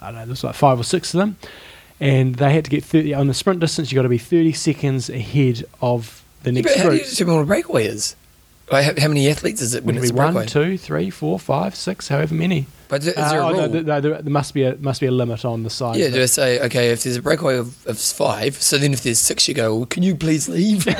I 0.00 0.06
don't 0.06 0.14
know, 0.14 0.20
there 0.22 0.28
was 0.30 0.42
like 0.42 0.56
five 0.56 0.80
or 0.80 0.82
six 0.82 1.14
of 1.14 1.18
them, 1.18 1.36
and 2.00 2.34
they 2.34 2.52
had 2.52 2.64
to 2.64 2.70
get 2.70 2.82
30, 2.82 3.14
on 3.14 3.28
the 3.28 3.34
sprint 3.34 3.60
distance, 3.60 3.92
you've 3.92 3.96
got 3.98 4.02
to 4.02 4.08
be 4.08 4.18
30 4.18 4.52
seconds 4.54 5.08
ahead 5.08 5.64
of 5.80 6.24
the 6.42 6.50
Yeah, 6.50 6.62
next 6.62 6.72
but 6.72 6.76
how 6.78 6.82
do 6.84 6.88
group. 6.90 7.02
you 7.02 7.10
determine 7.10 7.34
what 7.36 7.42
a 7.42 7.46
breakaway 7.46 7.86
is? 7.86 8.16
Like, 8.70 8.98
how, 8.98 9.08
many 9.08 9.28
athletes 9.28 9.60
is 9.60 9.74
it 9.74 9.84
when 9.84 9.96
it's 9.96 10.12
one, 10.12 10.46
two, 10.46 10.78
three, 10.78 11.10
four, 11.10 11.38
five, 11.40 11.74
six, 11.74 12.06
however 12.08 12.34
many. 12.34 12.66
But 12.88 13.02
is 13.04 13.16
Uh, 13.16 13.28
there 13.30 13.40
a 13.40 13.46
oh, 13.46 13.52
rule? 13.52 13.68
no, 13.68 13.80
no, 13.80 14.00
there, 14.00 14.22
must 14.24 14.54
be 14.54 14.64
a 14.64 14.76
must 14.76 15.00
be 15.00 15.06
a 15.06 15.10
limit 15.12 15.44
on 15.44 15.62
the 15.62 15.70
size. 15.70 15.96
yeah, 15.96 16.08
do. 16.08 16.22
I 16.22 16.26
say, 16.26 16.60
okay, 16.60 16.90
if 16.90 17.02
there's 17.02 17.16
a 17.16 17.22
breakaway 17.22 17.56
of, 17.56 17.86
of 17.86 17.98
five, 17.98 18.60
so 18.62 18.78
then 18.78 18.92
if 18.92 19.02
there's 19.02 19.18
six, 19.18 19.46
you 19.48 19.54
go, 19.54 19.76
well, 19.76 19.86
can 19.86 20.02
you 20.02 20.14
please 20.14 20.48
leave? 20.48 20.86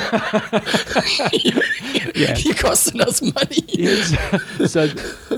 Yeah. 2.13 2.37
You're 2.39 2.55
costing 2.55 3.01
us 3.01 3.21
money. 3.21 3.63
Yes. 3.67 4.15
so 4.71 4.87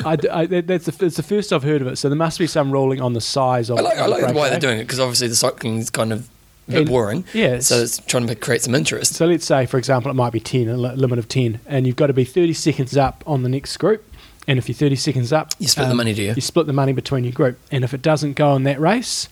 I, 0.06 0.18
I, 0.32 0.46
that's 0.46 0.86
the, 0.86 1.06
it's 1.06 1.18
the 1.18 1.24
first 1.24 1.54
I've 1.54 1.64
heard 1.64 1.82
of 1.82 1.88
it. 1.88 1.98
So 1.98 2.10
there 2.10 2.18
must 2.18 2.40
be 2.40 2.48
some 2.48 2.72
ruling 2.72 3.02
on 3.02 3.14
the 3.14 3.22
size 3.22 3.70
of. 3.70 3.78
I 3.78 3.82
like, 3.82 3.98
I 3.98 4.06
like 4.08 4.36
why 4.36 4.50
they're 4.50 4.60
doing 4.60 4.80
it 4.80 4.84
because 4.84 5.00
obviously 5.00 5.28
the 5.28 5.36
cycling 5.36 5.78
is 5.78 5.90
kind 5.90 6.12
of 6.12 6.28
a 6.68 6.72
bit 6.72 6.88
boring. 6.88 7.26
Yeah. 7.34 7.60
So 7.60 7.82
it's 7.82 8.00
trying 8.00 8.28
to 8.28 8.36
create 8.36 8.62
some 8.62 8.76
interest. 8.76 9.16
So 9.16 9.26
let's 9.26 9.46
say, 9.46 9.66
for 9.66 9.78
example, 9.78 10.10
it 10.12 10.16
might 10.16 10.34
be 10.34 10.40
10, 10.40 10.68
a 10.68 10.78
limit 10.78 11.20
of 11.20 11.28
10, 11.28 11.60
and 11.66 11.86
you've 11.86 11.96
got 11.96 12.08
to 12.08 12.14
be 12.14 12.24
30 12.26 12.54
seconds 12.54 12.96
up 12.98 13.24
on 13.28 13.44
the 13.44 13.50
next 13.50 13.78
group. 13.78 14.04
And 14.48 14.60
if 14.60 14.68
you're 14.68 14.76
30 14.76 14.96
seconds 14.98 15.32
up, 15.32 15.48
um, 15.48 15.56
You 15.60 15.68
split 15.68 15.88
the 15.88 15.96
money, 15.96 16.14
do 16.14 16.22
you? 16.24 16.34
You 16.34 16.42
split 16.42 16.68
the 16.68 16.74
money 16.74 16.92
between 16.92 17.24
your 17.24 17.32
group. 17.34 17.58
And 17.72 17.84
if 17.84 17.94
it 17.94 18.02
doesn't 18.02 18.34
go 18.34 18.56
in 18.56 18.64
that 18.64 18.80
race, 18.80 19.30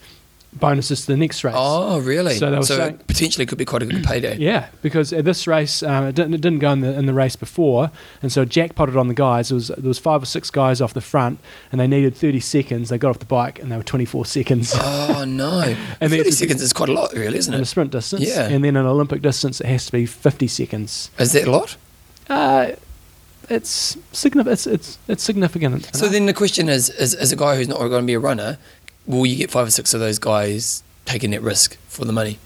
bonuses 0.52 1.02
to 1.02 1.06
the 1.08 1.16
next 1.16 1.42
race. 1.44 1.54
Oh, 1.56 1.98
really? 2.00 2.34
So 2.34 2.60
so 2.62 2.76
saying- 2.76 2.94
it 2.94 3.06
potentially 3.06 3.46
could 3.46 3.58
be 3.58 3.64
quite 3.64 3.82
a 3.82 3.86
good 3.86 4.04
payday. 4.04 4.36
Yeah, 4.36 4.66
because 4.82 5.12
at 5.12 5.24
this 5.24 5.46
race, 5.46 5.82
um, 5.82 6.04
it, 6.04 6.14
didn't, 6.14 6.34
it 6.34 6.40
didn't 6.40 6.58
go 6.58 6.70
in 6.72 6.80
the, 6.80 6.92
in 6.98 7.06
the 7.06 7.14
race 7.14 7.36
before, 7.36 7.90
and 8.22 8.30
so 8.30 8.44
jackpotted 8.44 8.96
on 8.96 9.08
the 9.08 9.14
guys. 9.14 9.48
There 9.48 9.56
was 9.56 9.68
there 9.68 9.88
was 9.88 9.98
five 9.98 10.22
or 10.22 10.26
six 10.26 10.50
guys 10.50 10.80
off 10.80 10.94
the 10.94 11.00
front, 11.00 11.38
and 11.70 11.80
they 11.80 11.86
needed 11.86 12.14
30 12.14 12.40
seconds. 12.40 12.88
They 12.90 12.98
got 12.98 13.10
off 13.10 13.18
the 13.18 13.24
bike, 13.26 13.58
and 13.60 13.72
they 13.72 13.76
were 13.76 13.82
24 13.82 14.26
seconds 14.26 14.74
Oh 14.78 15.24
no! 15.26 15.60
And 15.60 15.76
And 16.00 16.12
then 16.12 16.18
30 16.18 16.28
it's 16.28 16.38
seconds 16.38 16.62
is 16.62 16.72
quite 16.72 16.88
a 16.88 16.92
lot, 16.92 17.12
really, 17.12 17.38
isn't 17.38 17.52
it? 17.52 17.56
in 17.56 17.62
a 17.62 17.66
sprint 17.66 17.90
distance. 17.90 18.22
Yeah. 18.26 18.48
And 18.48 18.64
then 18.64 18.76
in 18.76 18.84
Olympic 18.86 19.22
distance, 19.22 19.60
it 19.60 19.66
has 19.66 19.86
to 19.86 19.92
be 19.92 20.06
50 20.06 20.46
seconds. 20.48 21.10
Is 21.18 21.32
that 21.32 21.46
a 21.46 21.50
lot? 21.50 21.76
Uh, 22.28 22.72
it's 23.48 23.96
significant. 24.12 24.52
It's, 24.52 24.66
it's 24.66 24.98
it's 25.08 25.22
significant. 25.22 25.94
So 25.94 26.08
then 26.08 26.26
the 26.26 26.32
question 26.34 26.68
is, 26.68 26.90
as, 26.90 27.14
as 27.14 27.32
a 27.32 27.36
guy 27.36 27.56
who's 27.56 27.68
not 27.68 27.78
going 27.78 28.02
to 28.02 28.06
be 28.06 28.14
a 28.14 28.20
runner, 28.20 28.58
will 29.06 29.26
you 29.26 29.36
get 29.36 29.50
five 29.50 29.66
or 29.66 29.70
six 29.70 29.94
of 29.94 30.00
those 30.00 30.18
guys 30.18 30.82
taking 31.04 31.30
that 31.32 31.42
risk 31.42 31.76
for 31.88 32.04
the 32.04 32.12
money? 32.12 32.38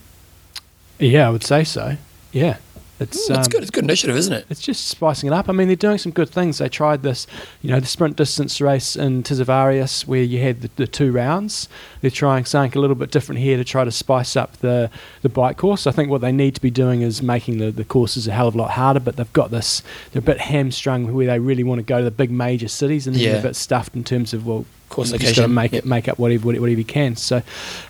yeah, 0.98 1.26
I 1.26 1.30
would 1.30 1.44
say 1.44 1.62
so. 1.64 1.96
Yeah, 2.32 2.56
it's 2.98 3.28
that's 3.28 3.46
um, 3.46 3.50
good. 3.50 3.62
It's 3.62 3.68
a 3.68 3.72
good 3.72 3.84
initiative, 3.84 4.16
isn't 4.16 4.32
it? 4.32 4.46
It's 4.48 4.60
just 4.60 4.88
spicing 4.88 5.26
it 5.26 5.32
up. 5.32 5.48
I 5.48 5.52
mean, 5.52 5.66
they're 5.68 5.76
doing 5.76 5.98
some 5.98 6.12
good 6.12 6.30
things. 6.30 6.58
They 6.58 6.68
tried 6.68 7.02
this, 7.02 7.26
you 7.60 7.70
know, 7.70 7.78
the 7.78 7.86
sprint 7.86 8.16
distance 8.16 8.60
race 8.60 8.96
in 8.96 9.22
Tisavarius 9.22 10.06
where 10.06 10.22
you 10.22 10.40
had 10.40 10.62
the, 10.62 10.70
the 10.76 10.86
two 10.86 11.12
rounds. 11.12 11.68
They're 12.00 12.10
trying 12.10 12.46
something 12.46 12.78
a 12.78 12.80
little 12.80 12.96
bit 12.96 13.10
different 13.10 13.40
here 13.40 13.58
to 13.58 13.64
try 13.64 13.84
to 13.84 13.92
spice 13.92 14.34
up 14.34 14.56
the, 14.58 14.90
the 15.20 15.28
bike 15.28 15.58
course. 15.58 15.86
I 15.86 15.92
think 15.92 16.10
what 16.10 16.22
they 16.22 16.32
need 16.32 16.54
to 16.54 16.60
be 16.60 16.70
doing 16.70 17.02
is 17.02 17.22
making 17.22 17.58
the, 17.58 17.70
the 17.70 17.84
courses 17.84 18.26
a 18.26 18.32
hell 18.32 18.48
of 18.48 18.54
a 18.54 18.58
lot 18.58 18.70
harder, 18.72 19.00
but 19.00 19.16
they've 19.16 19.32
got 19.34 19.50
this, 19.50 19.82
they're 20.12 20.20
a 20.20 20.22
bit 20.22 20.40
hamstrung 20.40 21.12
where 21.12 21.26
they 21.26 21.38
really 21.38 21.64
want 21.64 21.80
to 21.80 21.84
go 21.84 21.98
to 21.98 22.04
the 22.04 22.10
big 22.10 22.30
major 22.30 22.68
cities 22.68 23.06
and 23.06 23.14
they're 23.16 23.38
a 23.38 23.42
bit 23.42 23.56
stuffed 23.56 23.94
in 23.94 24.04
terms 24.04 24.32
of, 24.32 24.46
well, 24.46 24.64
Course 24.88 25.10
you 25.10 25.18
just 25.18 25.34
got 25.34 25.42
to 25.42 25.48
make, 25.48 25.72
yep. 25.72 25.82
it, 25.82 25.86
make 25.86 26.06
up 26.06 26.16
whatever, 26.16 26.46
whatever 26.46 26.68
you 26.68 26.84
can. 26.84 27.16
So, 27.16 27.42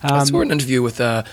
I 0.02 0.18
um, 0.18 0.26
saw 0.26 0.40
an 0.40 0.50
interview 0.50 0.80
with 0.80 0.98
uh, 0.98 1.24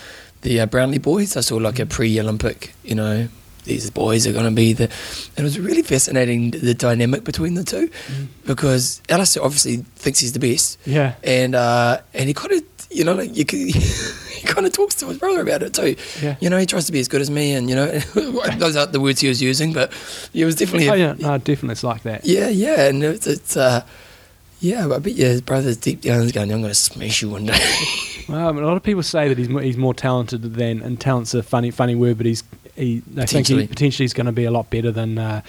the 0.41 0.59
uh, 0.59 0.65
Brownlee 0.65 0.97
boys. 0.97 1.37
I 1.37 1.39
saw 1.39 1.55
like 1.55 1.79
a 1.79 1.85
pre-Olympic, 1.85 2.75
you 2.83 2.95
know, 2.95 3.29
these 3.65 3.89
boys 3.89 4.25
are 4.27 4.33
going 4.33 4.45
to 4.45 4.51
be 4.51 4.73
the. 4.73 4.83
And 4.85 5.39
it 5.39 5.43
was 5.43 5.59
really 5.59 5.83
fascinating 5.83 6.51
the 6.51 6.73
dynamic 6.73 7.23
between 7.23 7.53
the 7.55 7.63
two, 7.63 7.87
Mm. 8.07 8.27
because 8.45 9.01
Alistair 9.09 9.43
obviously 9.43 9.77
thinks 9.95 10.19
he's 10.19 10.33
the 10.33 10.39
best, 10.39 10.77
yeah. 10.85 11.15
and 11.23 11.55
uh, 11.55 11.99
and 12.13 12.27
he 12.27 12.33
kind 12.33 12.51
of, 12.53 12.63
you 12.91 13.03
know, 13.03 13.13
like 13.13 13.35
you 13.35 13.45
could, 13.45 13.59
he 13.59 14.47
kind 14.47 14.65
of 14.67 14.73
talks 14.73 14.95
to 14.95 15.07
his 15.07 15.17
brother 15.17 15.41
about 15.41 15.63
it 15.63 15.73
too. 15.73 15.95
Yeah. 16.21 16.35
You 16.39 16.49
know, 16.49 16.57
he 16.57 16.65
tries 16.65 16.85
to 16.85 16.91
be 16.91 16.99
as 16.99 17.07
good 17.07 17.21
as 17.21 17.29
me, 17.31 17.53
and 17.53 17.69
you 17.69 17.75
know, 17.75 17.87
those 18.57 18.75
aren't 18.75 18.91
the 18.91 18.99
words 18.99 19.21
he 19.21 19.27
was 19.27 19.41
using, 19.41 19.73
but 19.73 19.91
it 20.33 20.45
was 20.45 20.55
definitely. 20.55 20.89
Oh, 20.89 20.93
a- 20.93 20.97
yeah, 20.97 21.13
no, 21.19 21.37
definitely 21.37 21.71
it's 21.73 21.83
like 21.83 22.03
that. 22.03 22.25
yeah, 22.25 22.49
yeah, 22.49 22.87
and 22.87 23.03
it's, 23.03 23.27
it's 23.27 23.55
uh, 23.57 23.85
yeah, 24.59 24.87
but 24.87 24.95
I 24.95 24.99
bet 24.99 25.13
you 25.13 25.25
his 25.25 25.41
brother's 25.41 25.77
deep 25.77 26.01
down 26.01 26.21
is 26.21 26.31
going, 26.31 26.49
I'm 26.51 26.61
going 26.61 26.71
to 26.71 26.75
smash 26.75 27.21
you 27.21 27.29
one 27.29 27.45
day. 27.45 27.59
Well, 28.29 28.47
I 28.47 28.51
mean, 28.53 28.63
a 28.63 28.67
lot 28.67 28.77
of 28.77 28.83
people 28.83 29.03
say 29.03 29.27
that 29.27 29.37
he's 29.37 29.49
more, 29.49 29.61
he's 29.61 29.75
more 29.75 29.93
talented 29.93 30.41
than, 30.43 30.81
and 30.81 30.97
talent's 30.97 31.33
a 31.33 31.43
funny 31.43 31.71
funny 31.71 31.93
word, 31.93 32.15
but 32.15 32.25
he's 32.25 32.41
he. 32.75 33.01
They 33.07 33.25
think 33.25 33.47
he 33.47 33.67
Potentially. 33.67 34.05
is 34.05 34.13
going 34.13 34.25
to 34.25 34.31
be 34.31 34.45
a 34.45 34.51
lot 34.51 34.69
better 34.69 34.91
than 34.91 35.17
uh, 35.17 35.41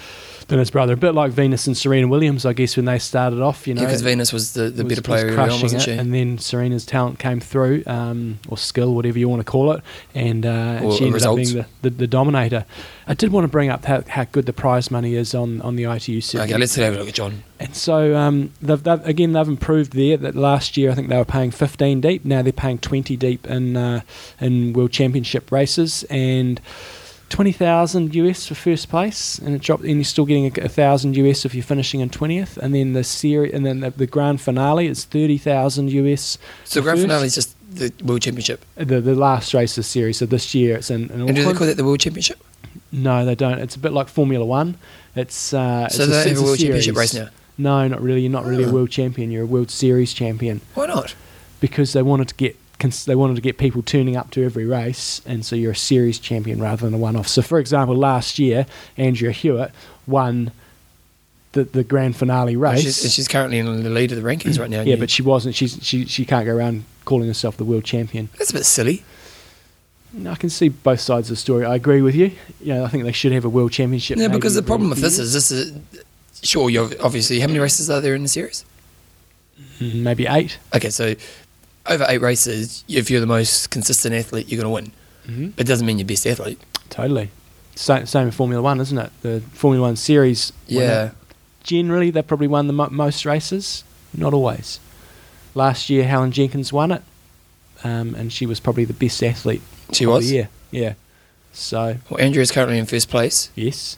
than 0.47 0.59
his 0.59 0.69
brother. 0.69 0.93
A 0.93 0.97
bit 0.97 1.13
like 1.13 1.31
Venus 1.31 1.65
and 1.67 1.75
Serena 1.75 2.07
Williams, 2.07 2.45
I 2.45 2.53
guess, 2.53 2.75
when 2.77 2.85
they 2.85 2.99
started 2.99 3.41
off. 3.41 3.67
You 3.67 3.73
know, 3.73 3.81
Yeah, 3.81 3.87
because 3.87 4.01
Venus 4.03 4.31
was 4.31 4.53
the, 4.53 4.69
the 4.69 4.83
was- 4.83 4.99
better 4.99 5.11
was 5.11 5.21
player 5.23 5.29
on, 5.39 5.49
crushing 5.49 5.75
it, 5.77 5.81
she? 5.81 5.91
And 5.91 6.13
then 6.13 6.37
Serena's 6.37 6.85
talent 6.85 7.17
came 7.19 7.39
through, 7.39 7.83
um, 7.87 8.39
or 8.47 8.57
skill, 8.57 8.93
whatever 8.93 9.17
you 9.17 9.27
want 9.27 9.39
to 9.39 9.43
call 9.43 9.71
it, 9.71 9.81
and, 10.13 10.45
uh, 10.45 10.49
and 10.49 10.93
she 10.93 11.05
ended 11.05 11.13
results. 11.15 11.49
up 11.49 11.53
being 11.53 11.65
the, 11.81 11.89
the, 11.89 11.95
the 11.97 12.07
dominator. 12.07 12.65
I 13.07 13.13
did 13.13 13.31
want 13.31 13.43
to 13.45 13.47
bring 13.49 13.69
up 13.69 13.85
how, 13.85 14.03
how 14.07 14.23
good 14.25 14.45
the 14.45 14.53
prize 14.53 14.89
money 14.91 15.15
is 15.15 15.33
on, 15.35 15.61
on 15.61 15.75
the 15.75 15.83
ITU 15.85 16.21
circuit. 16.21 16.45
Okay, 16.45 16.57
let's 16.59 16.75
have 16.75 16.93
a 16.95 16.97
look 16.97 17.07
at 17.07 17.13
John. 17.13 17.43
And 17.59 17.75
so, 17.75 18.15
um, 18.15 18.51
they've, 18.61 18.81
they've, 18.83 19.05
again, 19.05 19.33
they've 19.33 19.47
improved 19.47 19.93
there. 19.93 20.17
That 20.17 20.35
last 20.35 20.75
year, 20.77 20.91
I 20.91 20.95
think 20.95 21.09
they 21.09 21.17
were 21.17 21.25
paying 21.25 21.51
15 21.51 22.01
deep. 22.01 22.25
Now 22.25 22.41
they're 22.41 22.51
paying 22.53 22.77
20 22.79 23.15
deep 23.15 23.47
in 23.47 23.77
uh, 23.77 24.01
in 24.39 24.73
World 24.73 24.91
Championship 24.91 25.51
races, 25.51 26.03
and 26.09 26.59
20,000 27.35 28.15
US 28.15 28.47
for 28.47 28.55
first 28.55 28.87
place, 28.89 29.39
and 29.39 29.53
it 29.53 29.61
dropped. 29.61 29.83
And 29.83 29.95
you're 29.95 30.03
still 30.05 30.25
getting 30.25 30.45
a, 30.45 30.65
a 30.65 30.69
thousand 30.69 31.17
US 31.17 31.43
if 31.43 31.53
you're 31.53 31.63
finishing 31.65 31.99
in 31.99 32.09
20th. 32.09 32.55
And 32.57 32.73
then 32.73 32.93
the 32.93 33.03
series, 33.03 33.53
and 33.53 33.65
then 33.65 33.81
the, 33.81 33.89
the 33.91 34.07
grand 34.07 34.39
finale 34.39 34.87
is 34.87 35.03
30,000 35.03 35.91
US. 35.91 36.37
So 36.63 36.81
grand 36.81 36.97
first. 36.99 37.07
finale 37.07 37.27
is 37.27 37.35
just 37.35 37.55
the 37.75 37.91
World 38.05 38.21
Championship. 38.21 38.63
The 38.75 39.01
the 39.01 39.15
last 39.15 39.53
race 39.53 39.73
of 39.77 39.83
the 39.83 39.89
series. 39.89 40.17
So 40.17 40.25
this 40.25 40.55
year 40.55 40.77
it's 40.77 40.89
in, 40.89 41.11
in 41.11 41.27
And 41.27 41.35
do 41.35 41.43
they 41.43 41.53
call 41.53 41.67
that 41.67 41.75
the 41.75 41.83
World 41.83 41.99
Championship? 41.99 42.39
no, 42.93 43.25
they 43.25 43.35
don't. 43.35 43.59
It's 43.59 43.75
a 43.75 43.79
bit 43.79 43.91
like 43.91 44.07
Formula 44.07 44.45
One. 44.45 44.77
It's 45.13 45.53
uh, 45.53 45.89
So 45.89 46.03
it's 46.03 46.11
they 46.11 46.23
a, 46.23 46.29
have 46.29 46.37
a 46.37 46.41
World 46.41 46.57
Championship 46.59 46.95
series. 46.95 47.13
race 47.13 47.21
now? 47.21 47.29
No, 47.57 47.85
not 47.89 48.01
really. 48.01 48.21
You're 48.21 48.31
not 48.31 48.45
really 48.45 48.63
a 48.63 48.71
world 48.71 48.91
champion. 48.91 49.29
You're 49.31 49.43
a 49.43 49.45
World 49.45 49.71
Series 49.71 50.13
champion 50.13 50.61
Why 50.73 50.85
not? 50.87 51.15
because 51.59 51.91
they 51.93 52.01
wanted 52.01 52.27
to 52.29 52.35
get 52.35 52.55
they 52.79 53.15
wanted 53.15 53.35
to 53.35 53.41
get 53.41 53.57
people 53.57 53.81
turning 53.81 54.15
up 54.15 54.31
to 54.31 54.43
every 54.43 54.65
race, 54.65 55.21
and 55.25 55.45
so 55.45 55.55
you're 55.55 55.71
a 55.71 55.75
series 55.75 56.19
champion 56.19 56.61
rather 56.61 56.85
than 56.85 56.93
a 56.93 56.97
one-off. 56.97 57.27
So, 57.27 57.41
for 57.41 57.59
example, 57.59 57.95
last 57.95 58.37
year 58.37 58.65
Andrea 58.97 59.31
Hewitt 59.31 59.71
won 60.05 60.51
the, 61.53 61.63
the 61.63 61.83
grand 61.83 62.15
finale 62.15 62.55
race. 62.55 62.81
She's, 62.81 63.03
and 63.03 63.11
she's 63.11 63.27
currently 63.27 63.59
in 63.59 63.83
the 63.83 63.89
lead 63.89 64.11
of 64.11 64.21
the 64.21 64.27
rankings 64.27 64.59
right 64.59 64.69
now. 64.69 64.81
yeah, 64.81 64.97
but 64.97 65.09
she 65.09 65.21
wasn't. 65.21 65.55
She's 65.55 65.79
she 65.81 66.05
she 66.05 66.25
can't 66.25 66.45
go 66.45 66.55
around 66.55 66.85
calling 67.05 67.27
herself 67.27 67.57
the 67.57 67.65
world 67.65 67.85
champion. 67.85 68.29
that's 68.37 68.51
a 68.51 68.53
bit 68.53 68.65
silly. 68.65 69.03
I 70.27 70.35
can 70.35 70.49
see 70.49 70.69
both 70.69 71.01
sides 71.01 71.29
of 71.29 71.35
the 71.35 71.39
story. 71.41 71.65
I 71.65 71.75
agree 71.75 72.01
with 72.01 72.15
you. 72.15 72.31
You 72.61 72.75
know, 72.75 72.85
I 72.85 72.87
think 72.87 73.03
they 73.03 73.11
should 73.11 73.33
have 73.33 73.43
a 73.43 73.49
world 73.49 73.73
championship. 73.73 74.17
Yeah, 74.17 74.29
because 74.29 74.53
the 74.55 74.63
problem 74.63 74.89
with 74.89 74.99
this 74.99 75.19
is 75.19 75.33
this 75.33 75.51
is 75.51 75.77
sure. 76.41 76.69
You're 76.69 76.89
obviously 77.01 77.39
how 77.39 77.47
many 77.47 77.59
races 77.59 77.89
are 77.89 78.01
there 78.01 78.15
in 78.15 78.23
the 78.23 78.29
series? 78.29 78.63
Mm, 79.79 79.95
maybe 79.95 80.25
eight. 80.27 80.57
Okay, 80.73 80.89
so 80.89 81.15
over 81.87 82.05
eight 82.09 82.21
races, 82.21 82.83
if 82.87 83.09
you're 83.09 83.19
the 83.21 83.25
most 83.27 83.69
consistent 83.69 84.15
athlete, 84.15 84.47
you're 84.49 84.61
going 84.61 84.85
to 84.85 84.91
win. 85.29 85.31
Mm-hmm. 85.31 85.59
It 85.59 85.65
doesn't 85.65 85.85
mean 85.85 85.97
you're 85.99 86.07
best 86.07 86.25
athlete. 86.27 86.59
Totally. 86.89 87.29
Same, 87.75 88.05
same 88.05 88.25
with 88.27 88.35
Formula 88.35 88.61
One, 88.61 88.79
isn't 88.79 88.97
it? 88.97 89.11
The 89.21 89.41
Formula 89.53 89.85
One 89.87 89.95
series. 89.95 90.53
Yeah. 90.67 91.11
Generally, 91.63 92.11
they 92.11 92.21
probably 92.21 92.47
won 92.47 92.67
the 92.67 92.73
mo- 92.73 92.89
most 92.91 93.25
races. 93.25 93.83
Not 94.15 94.33
always. 94.33 94.79
Last 95.55 95.89
year, 95.89 96.03
Helen 96.05 96.31
Jenkins 96.31 96.71
won 96.71 96.91
it, 96.91 97.01
um, 97.83 98.13
and 98.15 98.31
she 98.31 98.45
was 98.45 98.59
probably 98.59 98.85
the 98.85 98.93
best 98.93 99.21
athlete. 99.23 99.61
She 99.91 100.05
was? 100.05 100.31
Year. 100.31 100.49
Yeah. 100.71 100.93
So 101.53 101.97
Well, 102.09 102.19
Andrea's 102.21 102.51
currently 102.51 102.77
in 102.77 102.85
first 102.85 103.09
place. 103.09 103.49
yes. 103.55 103.97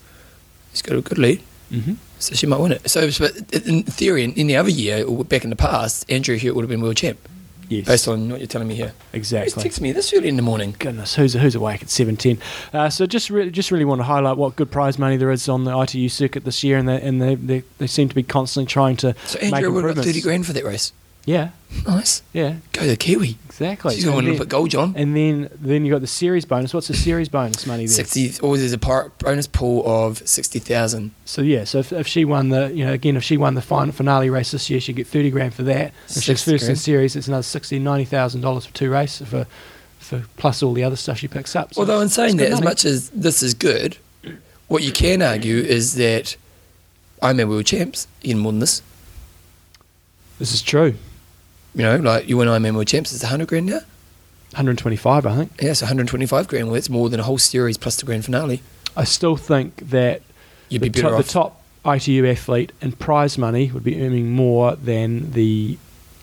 She's 0.72 0.82
got 0.84 0.96
a 0.98 1.02
good 1.02 1.18
lead, 1.18 1.42
Mm-hmm. 1.72 1.94
so 2.20 2.36
she 2.36 2.46
might 2.48 2.60
win 2.60 2.72
it. 2.72 2.88
So, 2.90 3.10
but 3.20 3.36
in 3.66 3.84
theory, 3.84 4.24
in 4.24 4.34
any 4.34 4.56
other 4.56 4.70
year, 4.70 5.04
or 5.04 5.26
back 5.26 5.44
in 5.44 5.50
the 5.50 5.56
past, 5.56 6.06
Andrea 6.10 6.38
Hewitt 6.38 6.56
would 6.56 6.62
have 6.62 6.70
been 6.70 6.82
world 6.82 6.98
champ, 6.98 7.18
Yes. 7.70 7.86
based 7.86 8.08
on 8.08 8.30
what 8.30 8.40
you're 8.40 8.48
telling 8.48 8.68
me 8.68 8.76
here. 8.76 8.94
exactly. 9.14 9.64
Texting 9.64 9.82
me 9.82 9.92
this 9.92 10.14
early 10.14 10.30
in 10.30 10.36
the 10.38 10.42
morning? 10.42 10.76
Goodness, 10.80 11.16
who's 11.16 11.34
who's 11.34 11.56
awake 11.56 11.82
at 11.84 11.90
seven 11.90 12.16
ten? 12.16 12.38
Uh, 12.74 12.90
so 12.90 13.06
just 13.06 13.30
really, 13.30 13.52
just 13.52 13.72
really 13.72 13.86
want 13.86 14.00
to 14.00 14.04
highlight 14.06 14.38
what 14.38 14.56
good 14.56 14.72
prize 14.72 14.98
money 14.98 15.18
there 15.18 15.32
is 15.32 15.50
on 15.50 15.64
the 15.66 15.78
ITU 15.78 16.10
circuit 16.10 16.46
this 16.46 16.64
year, 16.64 16.78
and 16.78 16.88
they 16.88 17.02
and 17.02 17.22
they, 17.22 17.36
they, 17.36 17.64
they 17.78 17.88
seem 17.88 18.08
to 18.10 18.16
be 18.16 18.24
constantly 18.24 18.68
trying 18.72 18.96
to 18.98 19.14
So 19.26 19.38
make 19.40 19.54
Andrea 19.54 19.70
would 19.72 19.84
have 19.84 19.96
got 19.96 20.06
improvements. 20.06 20.08
30 20.20 20.22
grand 20.22 20.46
for 20.48 20.54
that 20.54 20.64
race. 20.64 20.94
Yeah, 21.28 21.50
Nice. 21.86 22.22
yeah, 22.32 22.56
Go 22.72 22.88
the 22.88 22.96
Kiwi. 22.96 23.38
exactly. 23.48 23.96
She's 23.96 24.06
going 24.06 24.14
to 24.14 24.18
win 24.18 24.26
Olympic 24.28 24.48
gold, 24.48 24.70
John. 24.70 24.94
And 24.96 25.14
then 25.14 25.50
then 25.60 25.84
you 25.86 25.92
got 25.92 26.00
the 26.00 26.08
series 26.08 26.46
bonus. 26.46 26.74
What's 26.74 26.88
the 26.88 26.94
series 26.94 27.28
bonus 27.28 27.68
money 27.68 27.86
there? 27.86 27.94
60, 27.94 28.40
or 28.40 28.56
there's 28.58 28.72
a 28.72 28.78
par, 28.78 29.12
bonus 29.20 29.46
pool 29.46 29.84
of 29.86 30.26
60,000. 30.26 31.12
So 31.26 31.42
yeah, 31.42 31.66
so 31.66 31.80
if, 31.80 31.92
if 31.92 32.08
she 32.08 32.24
won 32.24 32.48
the 32.48 32.72
you 32.74 32.86
know 32.86 32.94
again 32.94 33.18
if 33.18 33.24
she 33.26 33.36
won 33.36 33.56
the 33.56 33.62
final 33.62 33.92
finale 33.92 34.30
race 34.30 34.52
this 34.52 34.70
year, 34.70 34.80
she'd 34.80 34.96
get 34.96 35.06
thirty 35.06 35.30
grand 35.30 35.54
for 35.54 35.64
that. 35.64 35.92
If 36.08 36.14
she's 36.24 36.42
60 36.42 36.52
first 36.52 36.70
in 36.70 36.76
series, 36.78 37.18
it's 37.18 37.28
another 37.28 37.44
sixty 37.44 37.78
ninety 37.78 38.06
thousand 38.06 38.40
dollars 38.40 38.66
for 38.66 38.74
two 38.74 38.90
races 38.90 39.28
for 39.28 39.46
for 40.00 40.24
plus 40.38 40.64
all 40.64 40.72
the 40.72 40.86
other 40.86 40.96
stuff 40.96 41.18
she 41.18 41.28
picks 41.28 41.58
up. 41.58 41.74
So 41.74 41.82
Although, 41.82 42.00
in 42.00 42.08
saying 42.08 42.38
that, 42.38 42.52
as 42.52 42.62
much 42.62 42.86
as 42.86 43.10
this 43.10 43.44
is 43.44 43.54
good, 43.54 43.98
what 44.70 44.82
you 44.82 44.94
can 44.94 45.22
argue 45.22 45.58
is 45.58 45.96
that 45.96 46.38
Ironman 47.22 47.50
World 47.50 47.66
Champs, 47.66 48.08
get 48.22 48.38
more 48.38 48.54
than 48.54 48.60
this. 48.60 48.82
this 50.40 50.54
is 50.54 50.62
true. 50.62 50.94
You 51.78 51.84
know, 51.84 51.96
like 51.98 52.28
you 52.28 52.36
win 52.38 52.48
Ironman 52.48 52.74
World 52.74 52.88
Champs, 52.88 53.14
it's 53.14 53.22
100 53.24 53.48
grand 53.48 53.68
now. 53.68 53.80
125, 54.54 55.26
I 55.28 55.36
think. 55.36 55.52
Yeah, 55.62 55.68
125 55.70 56.48
grand. 56.48 56.66
Well, 56.68 56.74
that's 56.74 56.90
more 56.90 57.10
than 57.10 57.20
a 57.20 57.24
whole 57.24 57.38
series 57.38 57.78
plus 57.78 57.98
the 57.98 58.06
grand 58.06 58.26
finale. 58.26 58.62
I 58.96 59.04
still 59.04 59.38
think 59.38 59.90
that 59.92 60.24
You'd 60.70 60.82
the, 60.82 60.90
be 60.90 61.02
better 61.02 61.10
top, 61.12 61.20
off. 61.20 61.26
the 61.28 61.32
top 61.32 61.64
ITU 61.86 62.26
athlete 62.26 62.72
in 62.82 62.94
prize 62.94 63.38
money 63.38 63.72
would 63.72 63.84
be 63.84 64.02
earning 64.04 64.32
more 64.32 64.76
than 64.76 65.32
the 65.34 65.78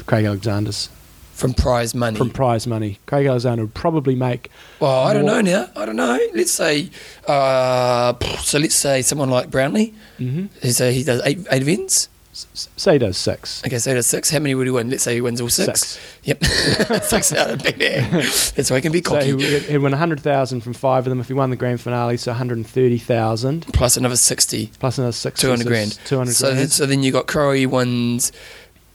Craig 0.06 0.24
Alexander's 0.24 0.88
from 1.34 1.54
prize 1.54 1.94
money. 1.94 2.16
from 2.16 2.30
prize 2.30 2.66
money. 2.66 2.98
Craig 3.06 3.26
Alexander 3.26 3.64
would 3.64 3.74
probably 3.74 4.14
make 4.16 4.50
well, 4.80 5.04
I 5.04 5.12
don't 5.12 5.24
know 5.26 5.40
now. 5.40 5.68
I 5.76 5.84
don't 5.86 5.96
know. 5.96 6.18
Let's 6.34 6.52
say, 6.52 6.90
uh, 7.28 8.14
so 8.38 8.58
let's 8.58 8.74
say 8.74 9.02
someone 9.02 9.30
like 9.30 9.50
Brownlee, 9.50 9.94
mhm, 10.18 10.48
who 10.62 10.70
say 10.70 10.92
he 10.92 11.04
does 11.04 11.20
eight, 11.24 11.38
eight 11.50 11.62
events. 11.62 12.08
Say 12.34 12.92
he 12.94 12.98
does 12.98 13.16
six. 13.16 13.62
Okay, 13.64 13.78
so 13.78 13.90
he 13.90 13.94
does 13.94 14.06
six. 14.06 14.30
How 14.30 14.38
many 14.40 14.54
would 14.54 14.66
he 14.66 14.70
win? 14.70 14.90
Let's 14.90 15.02
say 15.04 15.14
he 15.14 15.20
wins 15.20 15.40
all 15.40 15.48
six. 15.48 15.80
Six. 15.86 16.00
Yep, 16.24 16.44
six 17.04 17.32
out 17.32 17.50
of 17.50 17.62
big 17.62 17.78
there. 17.78 18.02
That's 18.10 18.70
why 18.70 18.76
he 18.76 18.82
can 18.82 18.92
be 18.92 19.02
So 19.02 19.10
cocky. 19.14 19.26
he 19.26 19.32
would 19.34 19.62
he'd 19.62 19.78
win 19.78 19.92
100,000 19.92 20.60
from 20.60 20.72
five 20.72 21.06
of 21.06 21.10
them 21.10 21.20
if 21.20 21.28
he 21.28 21.34
won 21.34 21.50
the 21.50 21.56
grand 21.56 21.80
finale, 21.80 22.16
so 22.16 22.32
130,000 22.32 23.66
plus 23.72 23.96
another 23.96 24.16
60. 24.16 24.70
plus 24.78 24.98
another 24.98 25.12
six. 25.12 25.40
200 25.40 25.66
grand. 25.66 25.98
200 26.06 26.32
so, 26.32 26.46
grand. 26.48 26.58
Then, 26.60 26.68
so 26.68 26.86
then 26.86 27.02
you 27.02 27.12
got 27.12 27.26
Crowe 27.26 27.66
wins 27.68 28.32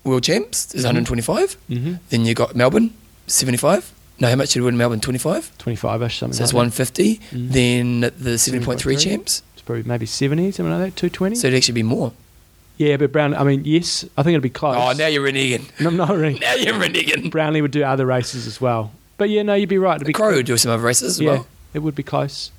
world 0.04 0.24
champs, 0.24 0.74
is 0.76 0.82
Mhm. 0.84 0.86
125. 0.86 1.54
hmm 1.68 1.94
Then 2.10 2.26
you 2.26 2.34
got 2.34 2.56
Melbourne, 2.56 2.94
75. 3.28 3.92
No, 4.20 4.28
how 4.28 4.36
much 4.36 4.50
did 4.50 4.56
he 4.56 4.62
win 4.62 4.74
in 4.74 4.78
Melbourne? 4.78 5.00
25. 5.00 5.52
25ish, 5.60 6.20
something 6.20 6.34
So 6.34 6.40
that's 6.44 6.54
like 6.54 6.58
150. 6.58 7.20
Mhm. 7.32 7.52
Then 7.52 8.00
the 8.02 8.38
7.3 8.38 8.96
7.3. 8.96 8.98
champs. 8.98 9.44
It's 9.54 9.62
probably 9.62 9.84
maybe 9.84 10.06
70, 10.06 10.52
something 10.52 10.72
like 10.78 10.94
that, 10.94 10.96
220. 11.00 11.36
So 11.36 11.48
it'd 11.48 11.58
actually 11.58 11.74
be 11.76 11.84
more. 11.84 12.12
Yeah, 12.80 12.98
but 12.98 13.12
Brown, 13.12 13.36
I 13.36 13.44
mean, 13.44 13.62
yes, 13.66 14.04
I 14.18 14.24
think 14.24 14.34
it'd 14.34 14.42
be 14.42 14.50
close. 14.50 14.76
Oh, 14.76 14.94
now 14.98 15.06
you're 15.08 15.24
reneging. 15.28 15.70
No, 15.80 15.90
I'm 15.90 15.98
not 15.98 16.10
really. 16.16 16.40
Now 16.40 16.56
you're 16.56 16.74
reneging. 16.74 17.30
Brownlee 17.30 17.62
would 17.62 17.72
do 17.72 17.84
other 17.84 18.06
races 18.08 18.48
as 18.48 18.60
well. 18.60 18.92
But 19.18 19.30
yeah, 19.30 19.44
no, 19.44 19.54
you'd 19.54 19.70
be 19.70 19.78
right. 19.78 19.98
It'd 19.98 20.08
be 20.08 20.14
Crowe 20.14 20.34
would 20.34 20.46
do 20.48 20.58
some 20.58 20.72
other 20.72 20.82
races 20.82 21.12
as 21.18 21.20
yeah, 21.22 21.32
well. 21.32 21.48
it 21.76 21.80
would 21.80 21.94
be 21.96 22.04
close. 22.04 22.52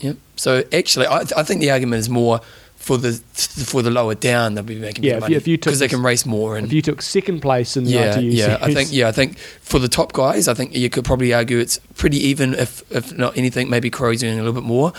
Yep. 0.00 0.16
So 0.36 0.64
actually, 0.72 1.06
I, 1.06 1.20
I 1.36 1.42
think 1.44 1.60
the 1.60 1.70
argument 1.70 2.00
is 2.00 2.08
more 2.10 2.40
for 2.74 2.96
the 2.96 3.12
for 3.12 3.82
the 3.82 3.90
lower 3.90 4.14
down 4.14 4.54
they'll 4.54 4.64
be 4.64 4.78
making 4.78 5.04
Yeah, 5.04 5.12
more 5.12 5.18
if 5.18 5.22
you- 5.22 5.24
money 5.26 5.36
if 5.36 5.46
you 5.46 5.56
took 5.58 5.64
because 5.66 5.78
they 5.80 5.88
can 5.88 6.02
race 6.02 6.24
more 6.24 6.56
and 6.56 6.66
If 6.66 6.72
you 6.72 6.80
took 6.80 7.02
second 7.02 7.40
place 7.42 7.76
in 7.76 7.84
the 7.84 7.90
yeah, 7.90 8.16
ITU 8.18 8.26
yeah. 8.28 8.58
I 8.62 8.72
think 8.72 8.88
yeah, 8.90 9.06
I 9.08 9.12
think 9.12 9.38
for 9.38 9.78
the 9.78 9.86
top 9.88 10.14
guys, 10.14 10.48
I 10.48 10.54
think 10.54 10.74
you 10.74 10.88
could 10.88 11.04
probably 11.04 11.32
argue 11.34 11.58
it's 11.58 11.78
pretty 11.96 12.16
even. 12.26 12.54
If 12.54 12.82
if 12.90 13.16
not 13.16 13.36
anything, 13.36 13.68
maybe 13.70 13.90
Crowe's 13.90 14.20
doing 14.20 14.34
a 14.34 14.42
little 14.42 14.54
bit 14.54 14.62
more. 14.66 14.92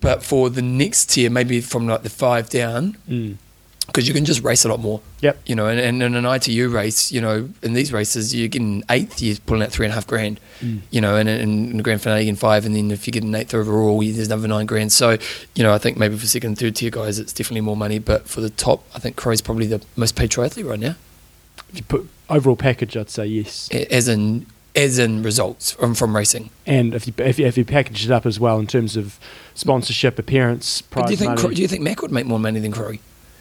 But 0.00 0.22
for 0.24 0.50
the 0.50 0.62
next 0.62 1.10
tier, 1.10 1.30
maybe 1.30 1.60
from 1.60 1.86
like 1.86 2.02
the 2.02 2.10
five 2.10 2.50
down, 2.50 2.96
Mm. 3.08 3.36
Because 3.88 4.06
you 4.06 4.14
can 4.14 4.24
just 4.24 4.44
race 4.44 4.64
a 4.64 4.68
lot 4.68 4.78
more. 4.78 5.00
Yep. 5.22 5.40
You 5.46 5.56
know, 5.56 5.66
and, 5.66 5.80
and 5.80 6.02
in 6.02 6.14
an 6.14 6.24
ITU 6.24 6.68
race, 6.68 7.10
you 7.10 7.20
know, 7.20 7.48
in 7.62 7.72
these 7.72 7.92
races, 7.92 8.32
you're 8.34 8.46
getting 8.46 8.84
eighth, 8.90 9.20
you're 9.20 9.36
pulling 9.46 9.62
out 9.64 9.72
three 9.72 9.86
and 9.86 9.90
a 9.92 9.94
half 9.94 10.06
grand. 10.06 10.38
Mm. 10.60 10.80
You 10.90 11.00
know, 11.00 11.16
and 11.16 11.28
in, 11.28 11.76
the 11.76 11.82
grand 11.82 12.00
finale, 12.00 12.24
you 12.24 12.30
get 12.32 12.38
five, 12.38 12.64
and 12.64 12.76
then 12.76 12.90
if 12.92 13.06
you 13.06 13.12
get 13.12 13.24
an 13.24 13.34
eighth 13.34 13.54
overall, 13.54 14.00
you- 14.02 14.12
there's 14.12 14.28
another 14.28 14.46
nine 14.46 14.66
grand. 14.66 14.92
So, 14.92 15.16
you 15.56 15.62
know, 15.64 15.72
I 15.72 15.78
think 15.78 15.96
maybe 15.96 16.16
for 16.16 16.26
second 16.26 16.48
and 16.50 16.58
third 16.58 16.76
tier 16.76 16.90
guys, 16.90 17.18
it's 17.18 17.32
definitely 17.32 17.62
more 17.62 17.76
money. 17.76 17.98
But 17.98 18.28
for 18.28 18.40
the 18.40 18.50
top, 18.50 18.84
I 18.94 18.98
think 19.00 19.16
Crowe's 19.16 19.40
probably 19.40 19.66
the 19.66 19.82
most 19.96 20.14
paid 20.16 20.30
triathlete 20.30 20.68
right 20.68 20.78
now, 20.78 20.94
If 21.70 21.76
you 21.78 21.82
put 21.82 22.08
overall 22.30 22.56
package, 22.56 22.96
I'd 22.96 23.10
say 23.10 23.26
yes. 23.26 23.68
as 23.72 24.06
in 24.08 24.46
as 24.76 24.96
in 25.00 25.24
results 25.24 25.72
from, 25.72 25.92
from 25.94 26.14
racing. 26.14 26.50
And 26.66 26.94
if 26.94 27.06
you 27.08 27.14
if 27.18 27.36
you, 27.38 27.46
if 27.46 27.58
you 27.58 27.64
package 27.64 28.04
it 28.04 28.12
up 28.12 28.26
as 28.26 28.38
well 28.38 28.60
in 28.60 28.66
terms 28.68 28.96
of 28.96 29.18
sponsorship, 29.54 30.18
appearance, 30.20 30.82
But 30.82 30.90
prize 30.92 31.06
do 31.06 31.10
you 31.12 31.16
think 31.16 31.28
money, 31.30 31.40
Cro- 31.40 31.50
do 31.50 31.62
you 31.62 31.66
think 31.68 31.82
Mac 31.82 32.00
would 32.02 32.12
make 32.12 32.26
more 32.26 32.38
money 32.38 32.60
than 32.60 32.70
Crowe? 32.70 32.92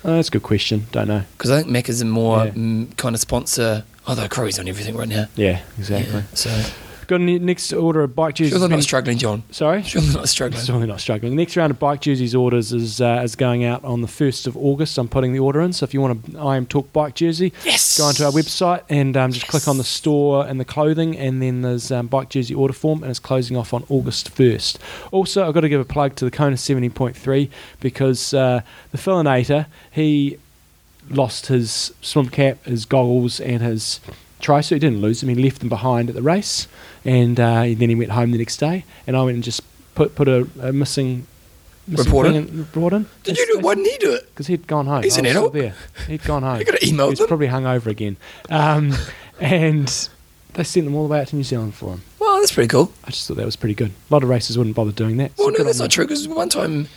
Oh, 0.06 0.16
that's 0.16 0.28
a 0.30 0.32
good 0.32 0.44
question. 0.44 0.86
Don't 0.92 1.08
know. 1.08 1.24
Because 1.38 1.52
I 1.52 1.58
think 1.60 1.70
Mac 1.70 1.90
is 1.90 2.02
a 2.02 2.06
more 2.06 2.46
Yeah. 2.46 2.52
mm, 2.52 2.96
kind 2.98 3.16
of 3.16 3.20
sponsor. 3.22 3.84
Although 4.06 4.28
Crowe's 4.30 4.58
on 4.60 4.68
everything 4.68 4.96
right 4.96 5.08
now. 5.08 5.26
Yeah, 5.36 5.62
exactly. 5.78 6.14
Yeah, 6.14 6.22
so 6.34 6.50
Got 7.08 7.22
a 7.22 7.24
next 7.24 7.72
order 7.72 8.04
of 8.04 8.16
bike 8.16 8.36
jerseys. 8.36 8.52
sure 8.52 8.60
they're 8.60 8.68
not 8.68 8.84
struggling, 8.84 9.18
John. 9.18 9.44
Sorry. 9.52 9.82
Sure 9.82 10.02
they're 10.02 10.14
not 10.14 10.28
struggling. 10.28 10.62
Certainly 10.62 10.88
not 10.88 11.00
struggling. 11.00 11.32
The 11.32 11.38
next 11.42 11.56
round 11.56 11.72
of 11.72 11.80
bike 11.80 12.02
jerseys 12.02 12.36
orders 12.36 12.74
is 12.74 13.00
uh, 13.00 13.22
is 13.24 13.36
going 13.38 13.64
out 13.64 13.82
on 13.86 14.02
the 14.02 14.10
first 14.10 14.46
of 14.46 14.58
August. 14.58 14.98
I'm 14.98 15.08
putting 15.08 15.32
the 15.32 15.40
order 15.40 15.62
in. 15.62 15.72
So 15.72 15.86
if 15.86 15.94
you 15.94 16.02
want 16.02 16.26
a 16.28 16.32
IMTalk 16.32 16.92
bike 16.92 17.16
jersey, 17.16 17.54
Yes. 17.64 17.98
go 17.98 18.04
onto 18.06 18.24
our 18.26 18.32
website 18.32 18.84
and 18.90 19.16
um, 19.16 19.32
just 19.32 19.48
click 19.48 19.68
on 19.70 19.78
the 19.78 19.84
store 19.86 20.46
and 20.46 20.60
the 20.60 20.66
clothing, 20.66 21.18
and 21.18 21.42
then 21.42 21.62
there's 21.62 21.92
um, 21.94 22.08
bike 22.08 22.28
jersey 22.30 22.54
order 22.54 22.74
form, 22.74 23.04
and 23.04 23.10
it's 23.10 23.20
closing 23.20 23.56
off 23.56 23.74
on 23.74 23.86
August 23.88 24.36
1st. 24.36 24.78
Also, 25.12 25.48
I've 25.48 25.54
got 25.54 25.62
to 25.62 25.70
give 25.70 25.80
a 25.80 25.86
plug 25.86 26.16
to 26.18 26.26
the 26.26 26.32
Kona 26.32 26.58
70.3 26.58 27.50
because 27.80 28.34
uh, 28.34 28.62
the 28.92 28.98
Fillinator, 28.98 29.68
he 29.92 30.38
lost 31.10 31.46
his 31.48 31.94
swim 32.02 32.28
cap, 32.28 32.62
his 32.66 32.84
goggles, 32.86 33.40
and 33.40 33.62
his 33.62 34.02
tri-suit. 34.40 34.76
He 34.76 34.80
didn't 34.80 35.02
lose 35.02 35.20
them. 35.22 35.30
He 35.30 35.36
left 35.36 35.60
them 35.60 35.70
behind 35.70 36.10
at 36.10 36.16
the 36.16 36.22
race, 36.22 36.68
and 37.06 37.40
uh, 37.40 37.62
then 37.64 37.90
he 37.90 37.96
went 37.96 38.12
home 38.12 38.32
the 38.32 38.38
next 38.38 38.58
day. 38.58 38.86
And 39.06 39.16
I 39.18 39.24
went 39.24 39.36
and 39.36 39.44
just 39.44 39.62
put 39.96 40.16
put 40.16 40.28
a, 40.28 40.48
a 40.62 40.72
missing, 40.74 41.26
missing 41.88 42.06
Report 42.06 42.28
in? 42.28 42.36
in- 42.36 42.58
report 42.58 42.94
in. 42.94 43.06
Did 43.24 43.38
you 43.38 43.46
do 43.48 43.60
it? 43.60 43.64
Why 43.64 43.76
didn't 43.76 43.92
he 43.92 43.98
do 43.98 44.14
it? 44.14 44.28
Because 44.30 44.48
he'd 44.48 44.68
gone 44.68 44.86
home. 44.86 45.04
He's 45.04 45.18
an 45.18 45.26
adult. 45.26 45.54
there. 45.54 45.74
He'd 46.08 46.24
gone 46.24 46.44
home. 46.44 46.60
You 46.60 46.66
got 46.66 46.80
to 46.80 46.88
email 46.88 47.06
He 47.08 47.10
was 47.12 47.20
them. 47.20 47.28
probably 47.28 47.48
hungover 47.48 47.88
again. 47.88 48.18
Um, 48.50 48.94
and 49.40 49.88
they 50.54 50.64
sent 50.64 50.86
them 50.86 50.96
all 50.96 51.08
the 51.08 51.12
way 51.14 51.22
out 51.22 51.28
to 51.28 51.36
New 51.36 51.44
Zealand 51.44 51.76
for 51.76 51.94
him. 51.94 52.02
Well, 52.20 52.40
that's 52.40 52.52
pretty 52.52 52.68
cool. 52.68 52.92
I 53.06 53.12
just 53.12 53.28
thought 53.28 53.38
that 53.38 53.46
was 53.46 53.56
pretty 53.56 53.76
good. 53.76 53.92
A 54.10 54.14
lot 54.14 54.24
of 54.24 54.30
races 54.30 54.58
wouldn't 54.58 54.76
bother 54.76 54.92
doing 54.92 55.18
that. 55.18 55.38
so 55.38 55.46
Well, 55.46 55.56
no, 55.58 55.64
that's 55.64 55.80
not 55.80 55.92
true. 55.92 56.04
Because 56.06 56.28
one 56.28 56.50
time, 56.50 56.88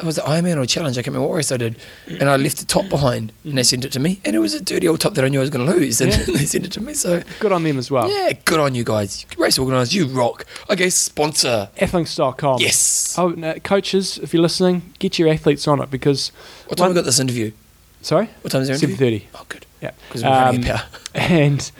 it 0.00 0.04
was 0.04 0.16
the 0.16 0.22
Ironman 0.22 0.56
or 0.56 0.66
Challenge. 0.66 0.96
I 0.96 1.02
can't 1.02 1.08
remember 1.08 1.28
what 1.28 1.36
race 1.36 1.50
I 1.52 1.56
did, 1.56 1.76
and 2.06 2.24
I 2.30 2.36
left 2.36 2.58
the 2.58 2.64
top 2.66 2.88
behind, 2.88 3.32
and 3.44 3.56
they 3.58 3.62
sent 3.62 3.84
it 3.84 3.92
to 3.92 4.00
me, 4.00 4.20
and 4.24 4.34
it 4.36 4.38
was 4.38 4.54
a 4.54 4.60
dirty 4.62 4.86
old 4.88 5.00
top 5.00 5.14
that 5.14 5.24
I 5.24 5.28
knew 5.28 5.38
I 5.38 5.42
was 5.42 5.50
going 5.50 5.66
to 5.66 5.72
lose, 5.72 6.00
and 6.00 6.10
Yeah. 6.12 6.24
they 6.26 6.44
sent 6.46 6.64
it 6.66 6.72
to 6.72 6.80
me. 6.80 6.94
So 6.94 7.22
Good 7.40 7.52
on 7.52 7.62
them 7.64 7.78
as 7.78 7.90
well. 7.90 8.08
yeah, 8.10 8.32
good 8.44 8.60
on 8.60 8.74
you 8.74 8.84
guys. 8.84 9.26
Race 9.36 9.58
organised, 9.58 9.92
you 9.94 10.06
rock. 10.06 10.46
Okay, 10.70 10.90
sponsor. 10.90 11.68
Athlinks.com. 11.78 12.60
Yes. 12.60 13.14
Oh, 13.18 13.30
no, 13.30 13.54
coaches, 13.60 14.18
if 14.22 14.32
you're 14.32 14.42
listening, 14.42 14.94
get 14.98 15.18
your 15.18 15.28
athletes 15.28 15.66
on 15.68 15.80
it 15.82 15.90
because. 15.90 16.30
What 16.66 16.76
time 16.78 16.84
one- 16.86 16.90
we 16.90 16.94
got 17.00 17.04
this 17.04 17.18
interview? 17.20 17.52
Sorry? 18.00 18.30
What 18.42 18.52
time 18.52 18.62
is 18.62 18.68
your 18.68 18.76
interview? 18.76 19.20
7.30. 19.20 19.22
Oh, 19.34 19.44
good. 19.48 19.66
Yeah. 19.82 19.90
Because 20.08 20.22
we're 20.22 20.30
Um, 20.30 20.56
a 20.62 20.62
power. 20.64 20.82
And 21.14 21.70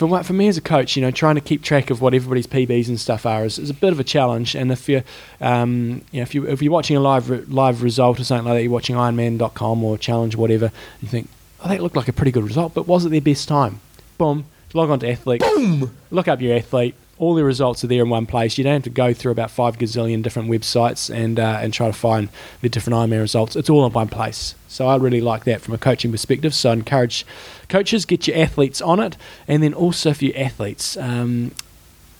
for 0.00 0.06
what- 0.06 0.24
for 0.24 0.32
me 0.32 0.48
as 0.48 0.56
a 0.56 0.62
coach, 0.62 0.96
you 0.96 1.02
know, 1.02 1.10
trying 1.10 1.34
to 1.34 1.42
keep 1.42 1.62
track 1.62 1.90
of 1.90 2.00
what 2.00 2.14
everybody's 2.14 2.46
PBs 2.46 2.88
and 2.88 2.98
stuff 2.98 3.26
are 3.26 3.44
is, 3.44 3.58
is 3.58 3.68
a 3.68 3.74
bit 3.74 3.92
of 3.92 4.00
a 4.00 4.04
challenge. 4.04 4.54
And 4.54 4.72
if 4.72 4.88
you're, 4.88 5.04
um, 5.42 6.00
you 6.10 6.20
know, 6.20 6.22
if 6.22 6.34
you 6.34 6.46
if 6.48 6.62
you're 6.62 6.72
watching 6.72 6.96
a 6.96 7.00
live 7.00 7.28
re- 7.28 7.42
live 7.46 7.82
result 7.82 8.18
or 8.18 8.24
something 8.24 8.46
like 8.46 8.54
that, 8.56 8.62
you're 8.62 8.72
watching 8.72 8.96
Ironman.com 8.96 9.84
or 9.84 9.98
Challenge, 9.98 10.36
whatever, 10.36 10.72
you 11.02 11.08
think, 11.08 11.28
oh, 11.62 11.68
that 11.68 11.82
looked 11.82 11.96
like 11.96 12.08
a 12.08 12.14
pretty 12.14 12.30
good 12.32 12.44
result, 12.44 12.72
but 12.72 12.86
was 12.86 13.04
it 13.04 13.10
their 13.10 13.20
best 13.20 13.46
time? 13.46 13.80
Boom, 14.16 14.46
log 14.72 14.88
on 14.88 15.00
to 15.00 15.10
Athlete, 15.10 15.42
Boom. 15.42 15.90
look 16.10 16.28
up 16.28 16.40
your 16.40 16.56
athlete. 16.56 16.94
All 17.18 17.34
the 17.34 17.44
results 17.44 17.84
are 17.84 17.86
there 17.86 18.02
in 18.02 18.08
one 18.08 18.24
place. 18.24 18.56
You 18.56 18.64
don't 18.64 18.72
have 18.72 18.82
to 18.84 18.88
go 18.88 19.12
through 19.12 19.32
about 19.32 19.50
five 19.50 19.76
gazillion 19.76 20.22
different 20.22 20.48
websites 20.50 21.14
and 21.14 21.38
uh, 21.38 21.58
and 21.60 21.74
try 21.74 21.86
to 21.88 21.92
find 21.92 22.30
the 22.62 22.70
different 22.70 22.96
Ironman 22.96 23.20
results. 23.20 23.54
It's 23.56 23.68
all 23.68 23.84
in 23.84 23.92
one 23.92 24.08
place. 24.08 24.54
So 24.68 24.88
I 24.88 24.96
really 24.96 25.20
like 25.20 25.44
that 25.44 25.60
from 25.60 25.74
a 25.74 25.78
coaching 25.78 26.10
perspective. 26.10 26.54
So 26.54 26.70
I 26.70 26.72
encourage 26.72 27.26
coaches 27.70 28.04
get 28.04 28.26
your 28.26 28.36
athletes 28.36 28.82
on 28.82 29.00
it, 29.00 29.16
and 29.48 29.62
then 29.62 29.72
also 29.72 30.12
for 30.12 30.26
your 30.26 30.36
athletes. 30.36 30.96
Um, 30.96 31.52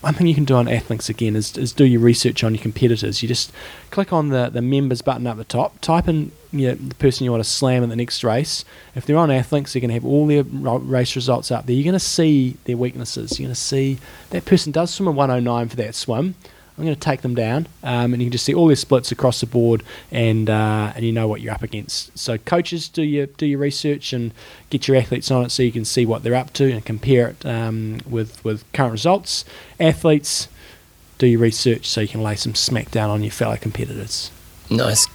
one 0.01 0.15
thing 0.15 0.27
you 0.27 0.35
can 0.35 0.47
do 0.47 0.55
on 0.55 0.67
Athlinks 0.67 1.11
again 1.11 1.37
is, 1.37 1.57
is 1.59 1.73
do 1.73 1.85
your 1.85 2.01
research 2.01 2.43
on 2.43 2.55
your 2.55 2.63
competitors. 2.63 3.23
You 3.23 3.29
just 3.29 3.53
click 3.91 4.15
on 4.15 4.31
the, 4.31 4.49
the 4.49 4.63
members 4.63 5.03
button 5.03 5.27
up 5.27 5.37
the 5.37 5.45
top, 5.45 5.79
type 5.83 6.09
in 6.09 6.33
you 6.53 6.69
know, 6.69 6.75
the 6.75 6.95
person 6.95 7.25
you 7.25 7.31
want 7.31 7.45
to 7.45 7.49
slam 7.49 7.83
in 7.83 7.91
the 7.91 7.97
next 7.97 8.25
race. 8.25 8.65
If 8.95 9.05
they're 9.05 9.19
on 9.19 9.29
Athlinks, 9.29 9.73
they're 9.73 9.81
going 9.81 9.91
to 9.91 9.95
have 9.95 10.07
all 10.07 10.27
their 10.27 10.43
race 10.43 11.15
results 11.17 11.51
up 11.51 11.67
there. 11.67 11.77
You're 11.77 11.85
going 11.85 11.93
to 11.93 12.01
see 12.01 12.57
their 12.65 12.79
weaknesses. 12.79 13.39
You're 13.39 13.49
going 13.49 13.55
to 13.55 13.61
see 13.61 13.99
that 14.31 14.47
person 14.47 14.73
does 14.73 14.93
swim 14.93 15.07
a 15.07 15.13
109 15.13 15.69
for 15.69 15.77
that 15.77 15.95
swim. 15.95 16.35
I'm 16.81 16.87
going 16.87 16.95
to 16.97 17.01
take 17.01 17.21
them 17.21 17.35
down, 17.35 17.69
um, 17.83 18.12
and 18.12 18.23
you 18.23 18.27
can 18.27 18.33
just 18.33 18.45
see 18.45 18.55
all 18.55 18.66
their 18.66 18.77
splits 18.77 19.12
across 19.12 19.40
the 19.40 19.47
board, 19.47 19.83
and 20.11 20.49
uh, 20.49 20.93
and 20.97 21.05
you 21.05 21.12
know 21.12 21.29
what 21.29 21.40
you're 21.40 21.53
up 21.53 21.62
against. 21.62 22.16
So 22.19 22.38
coaches, 22.38 22.88
do 22.88 23.03
your 23.03 23.27
do 23.27 23.47
your 23.47 23.59
research 23.59 24.12
and 24.12 24.33
get 24.71 24.88
your 24.88 24.97
athletes 24.97 25.31
on 25.31 25.45
it 25.45 25.51
so 25.51 25.62
you 25.62 25.73
can 25.73 25.85
see 25.85 26.07
what 26.07 26.23
they're 26.23 26.35
up 26.35 26.53
to 26.55 26.73
and 26.73 26.85
compare 26.85 27.29
it 27.29 27.45
um, 27.47 28.01
with 28.09 28.43
with 28.45 28.64
current 28.73 28.93
results. 28.93 29.45
Athletes, 29.79 30.49
do 31.19 31.27
your 31.27 31.40
research 31.40 31.87
so 31.87 32.01
you 32.01 32.09
can 32.09 32.23
lay 32.23 32.35
some 32.37 32.55
smack 32.55 32.90
down 32.90 33.11
on 33.11 33.23
your 33.23 33.31
fellow 33.33 33.57
competitors. 33.57 34.31
Nice. 34.71 35.07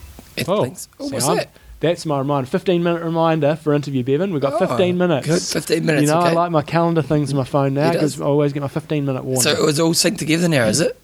Oh, 0.47 0.65
see, 0.73 0.87
what's 0.97 1.25
that? 1.27 1.49
That's 1.81 2.05
my 2.05 2.19
reminder. 2.19 2.49
15 2.49 2.81
minute 2.83 3.03
reminder 3.03 3.55
for 3.55 3.73
interview, 3.73 4.03
Bevan. 4.03 4.31
We've 4.31 4.41
got 4.41 4.53
Oh, 4.61 4.65
15 4.67 4.97
minutes. 4.97 5.27
Good. 5.27 5.41
15 5.41 5.85
minutes. 5.85 6.01
You 6.03 6.07
know, 6.07 6.19
okay. 6.19 6.29
I 6.29 6.33
like 6.33 6.51
my 6.51 6.61
calendar 6.61 7.01
things 7.01 7.31
on 7.31 7.37
my 7.37 7.43
phone 7.43 7.73
now 7.73 7.91
because 7.91 8.19
I 8.19 8.25
always 8.25 8.53
get 8.53 8.61
my 8.61 8.67
15 8.69 9.05
minute 9.05 9.23
warning. 9.23 9.41
so 9.41 9.51
it 9.51 9.61
was 9.63 9.79
all 9.79 9.93
synced 9.93 10.17
together 10.17 10.47
now, 10.47 10.65
is 10.65 10.79
it? 10.79 10.97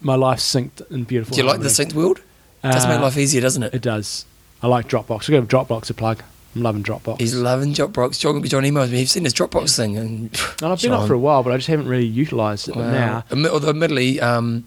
My 0.00 0.14
life's 0.14 0.44
synced 0.54 0.88
in 0.90 1.04
beautiful. 1.04 1.34
Do 1.34 1.42
you 1.42 1.46
like 1.48 1.60
the 1.60 1.68
synced 1.68 1.94
world? 1.94 2.20
It 2.64 2.72
does 2.72 2.86
make 2.86 2.98
Uh, 2.98 3.02
life 3.02 3.16
easier, 3.16 3.40
doesn't 3.40 3.62
it? 3.62 3.74
It 3.74 3.82
does. 3.82 4.24
I 4.62 4.66
like 4.66 4.88
Dropbox. 4.88 5.30
Got 5.30 5.38
a 5.38 5.42
Dropbox 5.46 5.86
to 5.86 5.94
plug. 5.94 6.22
I'm 6.56 6.62
loving 6.62 6.82
Dropbox. 6.82 7.20
He's 7.20 7.34
loving 7.34 7.72
Dropbox. 7.74 8.18
John, 8.18 8.42
John 8.42 8.64
emails 8.64 8.90
me. 8.90 8.98
He's 8.98 9.12
seen 9.12 9.24
his 9.24 9.34
Dropbox 9.34 9.76
thing, 9.76 9.96
and 9.96 10.08
and 10.62 10.72
I've 10.72 10.80
been 10.80 10.90
John. 10.90 11.02
up 11.02 11.06
for 11.06 11.14
a 11.14 11.18
while, 11.18 11.42
but 11.42 11.52
I 11.52 11.56
just 11.56 11.68
haven't 11.68 11.86
really 11.88 12.06
utilised 12.06 12.68
it. 12.68 12.74
Wow. 12.74 12.90
now, 13.30 13.48
Although, 13.50 13.68
admittedly, 13.68 14.20
um, 14.20 14.64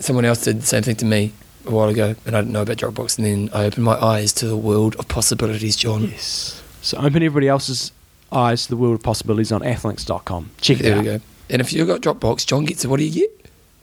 someone 0.00 0.24
else 0.24 0.42
did 0.44 0.62
the 0.62 0.66
same 0.66 0.82
thing 0.82 0.96
to 0.96 1.04
me 1.04 1.32
a 1.66 1.70
while 1.70 1.88
ago, 1.88 2.14
and 2.24 2.36
I 2.36 2.40
didn't 2.40 2.52
know 2.52 2.62
about 2.62 2.76
Dropbox. 2.78 3.18
And 3.18 3.26
then 3.26 3.50
I 3.52 3.64
opened 3.64 3.84
my 3.84 3.96
eyes 4.02 4.32
to 4.34 4.46
the 4.46 4.56
world 4.56 4.96
of 4.96 5.08
possibilities, 5.08 5.76
John. 5.76 6.04
yes. 6.04 6.62
So 6.82 6.96
open 6.98 7.16
everybody 7.16 7.48
else's 7.48 7.92
eyes 8.32 8.64
to 8.64 8.68
the 8.70 8.76
world 8.76 8.94
of 8.94 9.02
possibilities 9.02 9.52
on 9.52 9.60
athlinks.com. 9.62 10.50
Check 10.60 10.80
it 10.80 10.82
there 10.84 10.94
out. 10.94 10.98
we 10.98 11.04
go. 11.04 11.20
And 11.50 11.60
if 11.60 11.72
you've 11.72 11.86
got 11.88 12.00
Dropbox, 12.00 12.46
John 12.46 12.64
gets 12.64 12.84
it. 12.84 12.88
what 12.88 12.98
do 12.98 13.04
you 13.04 13.12
get? 13.22 13.35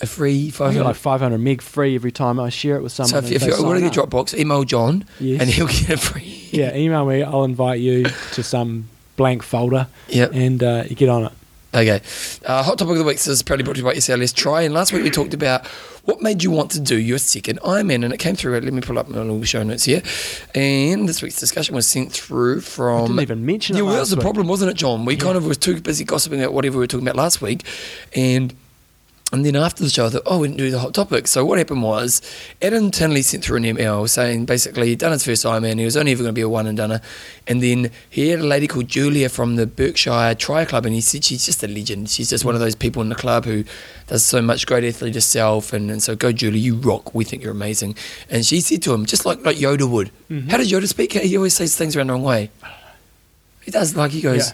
A 0.03 0.07
free 0.07 0.47
I 0.49 0.51
five 0.51 0.75
like 0.75 0.95
500 0.95 1.37
meg 1.37 1.61
free 1.61 1.95
every 1.95 2.11
time 2.11 2.39
I 2.39 2.49
share 2.49 2.75
it 2.75 2.83
with 2.83 2.91
someone. 2.91 3.09
So 3.09 3.17
if, 3.19 3.31
if 3.31 3.43
you're 3.43 3.55
sign 3.55 3.65
already 3.65 3.85
up. 3.87 3.93
Dropbox, 3.93 4.37
email 4.37 4.63
John, 4.63 5.05
Yes. 5.19 5.41
and 5.41 5.49
he'll 5.49 5.67
get 5.67 5.89
a 5.91 5.97
free. 5.97 6.47
yeah, 6.51 6.75
email 6.75 7.05
me. 7.05 7.23
I'll 7.23 7.43
invite 7.45 7.79
you 7.79 8.05
to 8.33 8.43
some 8.43 8.89
blank 9.15 9.43
folder, 9.43 9.87
Yep. 10.09 10.31
and 10.33 10.61
uh, 10.63 10.83
you 10.87 10.95
get 10.95 11.09
on 11.09 11.25
it. 11.25 11.31
Okay. 11.75 12.01
Uh, 12.45 12.61
hot 12.61 12.77
topic 12.77 12.91
of 12.91 12.97
the 12.99 13.03
week 13.03 13.17
is 13.25 13.41
proudly 13.41 13.63
brought 13.63 13.73
to 13.73 13.79
you 13.79 13.85
by 13.85 13.95
SLS 13.95 14.31
Tri. 14.35 14.61
And 14.61 14.75
last 14.75 14.93
week 14.93 15.01
we 15.01 15.09
talked 15.09 15.33
about 15.33 15.65
what 16.05 16.21
made 16.21 16.43
you 16.43 16.51
want 16.51 16.69
to 16.71 16.79
do 16.79 16.95
your 16.99 17.17
second 17.17 17.59
Ironman, 17.61 18.03
and 18.05 18.13
it 18.13 18.17
came 18.19 18.35
through. 18.35 18.59
Let 18.59 18.71
me 18.71 18.81
pull 18.81 18.99
up 18.99 19.07
my 19.09 19.17
little 19.17 19.43
show 19.43 19.63
notes 19.63 19.85
here. 19.85 20.03
And 20.53 21.09
this 21.09 21.23
week's 21.23 21.39
discussion 21.39 21.73
was 21.73 21.87
sent 21.87 22.11
through 22.11 22.57
I 22.57 22.61
from. 22.61 23.05
didn't 23.07 23.21
even 23.21 23.45
mention 23.47 23.75
it. 23.75 23.79
Yeah, 23.79 23.85
well, 23.85 23.93
that 23.95 24.01
was 24.01 24.11
the 24.11 24.17
problem, 24.21 24.47
wasn't 24.47 24.69
it, 24.69 24.75
John? 24.77 25.05
We 25.05 25.15
kind 25.15 25.35
of 25.35 25.47
was 25.47 25.57
too 25.57 25.81
busy 25.81 26.03
gossiping 26.03 26.41
about 26.41 26.53
whatever 26.53 26.73
we 26.77 26.83
were 26.83 26.87
talking 26.87 27.07
about 27.07 27.15
last 27.15 27.41
week, 27.41 27.65
and 28.15 28.53
and 29.33 29.43
then 29.43 29.55
after 29.55 29.83
the 29.83 29.89
show, 29.89 30.05
I 30.05 30.09
thought, 30.09 30.21
oh, 30.27 30.37
we 30.37 30.47
didn't 30.47 30.59
do 30.59 30.69
the 30.69 30.77
hot 30.77 30.93
topic. 30.93 31.27
So 31.27 31.43
what 31.43 31.57
happened 31.57 31.81
was, 31.81 32.21
Adam 32.61 32.91
Tinley 32.91 33.23
sent 33.23 33.43
through 33.43 33.57
an 33.57 33.65
email 33.65 34.07
saying 34.07 34.45
basically 34.45 34.89
he'd 34.89 34.99
done 34.99 35.11
his 35.11 35.25
first 35.25 35.43
Ironman, 35.43 35.79
he 35.79 35.85
was 35.85 35.97
only 35.97 36.11
ever 36.11 36.21
going 36.21 36.29
to 36.29 36.33
be 36.33 36.41
a 36.41 36.47
one 36.47 36.67
and 36.67 36.77
doneer, 36.77 37.01
and 37.47 37.63
then 37.63 37.89
he 38.11 38.29
had 38.29 38.41
a 38.41 38.45
lady 38.45 38.67
called 38.67 38.87
Julia 38.87 39.29
from 39.29 39.55
the 39.55 39.65
Berkshire 39.65 40.35
Tri 40.35 40.65
Club, 40.65 40.85
and 40.85 40.93
he 40.93 41.01
said 41.01 41.23
she's 41.25 41.45
just 41.45 41.63
a 41.63 41.67
legend. 41.67 42.11
She's 42.11 42.29
just 42.29 42.45
one 42.45 42.53
of 42.53 42.61
those 42.61 42.75
people 42.75 43.01
in 43.01 43.09
the 43.09 43.15
club 43.15 43.45
who 43.45 43.63
does 44.05 44.23
so 44.23 44.39
much 44.39 44.67
great 44.67 44.83
athlete 44.83 45.15
herself, 45.15 45.73
and, 45.73 45.89
and 45.89 46.03
so 46.03 46.15
go 46.15 46.31
Julia, 46.31 46.59
you 46.59 46.75
rock. 46.75 47.15
We 47.15 47.23
think 47.23 47.41
you're 47.41 47.53
amazing. 47.53 47.95
And 48.29 48.45
she 48.45 48.61
said 48.61 48.83
to 48.83 48.93
him, 48.93 49.07
just 49.07 49.25
like 49.25 49.43
like 49.43 49.57
Yoda 49.57 49.89
would. 49.89 50.11
Mm-hmm. 50.29 50.49
How 50.49 50.57
does 50.57 50.71
Yoda 50.71 50.87
speak? 50.87 51.13
He 51.13 51.35
always 51.37 51.55
says 51.55 51.75
things 51.75 51.95
around 51.95 52.07
the 52.07 52.13
wrong 52.13 52.23
way. 52.23 52.51
He 53.63 53.71
does 53.71 53.95
like 53.95 54.11
he 54.11 54.21
goes. 54.21 54.49
Yeah. 54.49 54.53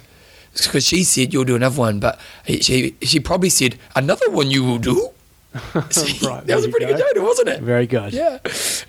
Because 0.54 0.86
she 0.86 1.04
said 1.04 1.34
you'll 1.34 1.46
do 1.46 1.56
another 1.56 1.78
one, 1.80 2.00
but 2.00 2.20
she 2.48 2.96
she 3.02 3.20
probably 3.20 3.50
said 3.50 3.78
another 3.96 4.30
one 4.30 4.50
you 4.52 4.64
will 4.64 4.80
do. 4.80 5.10
See, 5.90 6.26
Right, 6.26 6.46
that 6.46 6.56
was 6.56 6.66
a 6.66 6.70
pretty 6.70 6.86
go. 6.86 6.96
good 6.98 7.16
Yoda, 7.16 7.24
wasn't 7.24 7.50
it? 7.50 7.62
Very 7.62 7.88
good. 7.88 8.14
Yeah, 8.14 8.38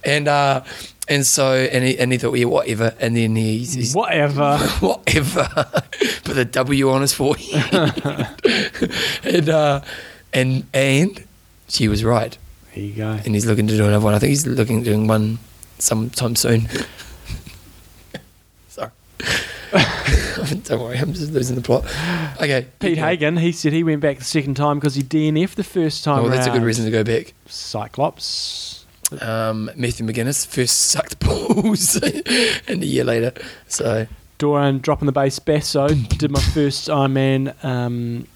and 0.04 0.28
uh, 0.28 0.62
and 1.08 1.24
so 1.24 1.52
and 1.54 1.84
he, 1.84 1.98
and 1.98 2.12
he 2.12 2.18
thought 2.18 2.34
yeah 2.34 2.44
whatever, 2.46 2.94
and 3.00 3.16
then 3.16 3.34
he 3.36 3.58
he's, 3.58 3.94
Whatever. 3.94 4.58
whatever, 4.80 5.48
put 6.24 6.34
the 6.34 6.44
W 6.44 6.90
on 6.90 7.00
his 7.02 7.12
forehead, 7.14 7.72
and 9.24 9.48
uh, 9.48 9.80
and 10.32 10.66
and 10.74 11.24
she 11.68 11.88
was 11.88 12.04
right, 12.04 12.36
There 12.74 12.84
you 12.84 12.92
go. 12.94 13.08
and 13.24 13.34
he's 13.34 13.46
looking 13.46 13.66
to 13.68 13.76
do 13.76 13.84
another 13.86 14.04
one. 14.04 14.12
I 14.14 14.18
think 14.18 14.30
he's 14.30 14.46
looking 14.46 14.82
doing 14.82 15.06
one 15.06 15.38
sometime 15.78 16.36
soon. 16.36 16.68
Sorry. 18.68 18.90
Don't 20.64 20.80
worry, 20.80 20.98
I'm 20.98 21.12
just 21.12 21.32
losing 21.32 21.56
the 21.56 21.62
plot. 21.62 21.84
Okay, 22.36 22.66
Pete 22.78 22.96
yeah. 22.96 23.08
Hagen, 23.08 23.36
he 23.36 23.52
said 23.52 23.72
he 23.72 23.84
went 23.84 24.00
back 24.00 24.18
the 24.18 24.24
second 24.24 24.56
time 24.56 24.78
because 24.78 24.94
he 24.94 25.02
DNF 25.02 25.54
the 25.54 25.64
first 25.64 26.02
time. 26.02 26.24
Oh, 26.24 26.28
that's 26.28 26.46
a 26.46 26.50
good 26.50 26.62
reason 26.62 26.84
to 26.84 26.90
go 26.90 27.04
back. 27.04 27.34
Cyclops. 27.46 28.84
Um, 29.20 29.70
Matthew 29.76 30.06
McGuinness 30.06 30.46
first 30.46 30.76
sucked 30.90 31.20
balls, 31.20 31.96
and 32.68 32.82
a 32.82 32.86
year 32.86 33.04
later. 33.04 33.32
So 33.68 34.06
Doran 34.38 34.78
dropping 34.78 35.06
the 35.06 35.12
bass 35.12 35.38
basso. 35.38 35.88
Did 35.88 36.30
my 36.30 36.40
first 36.40 36.88
Ironman. 36.88 37.62
Um, 37.64 38.26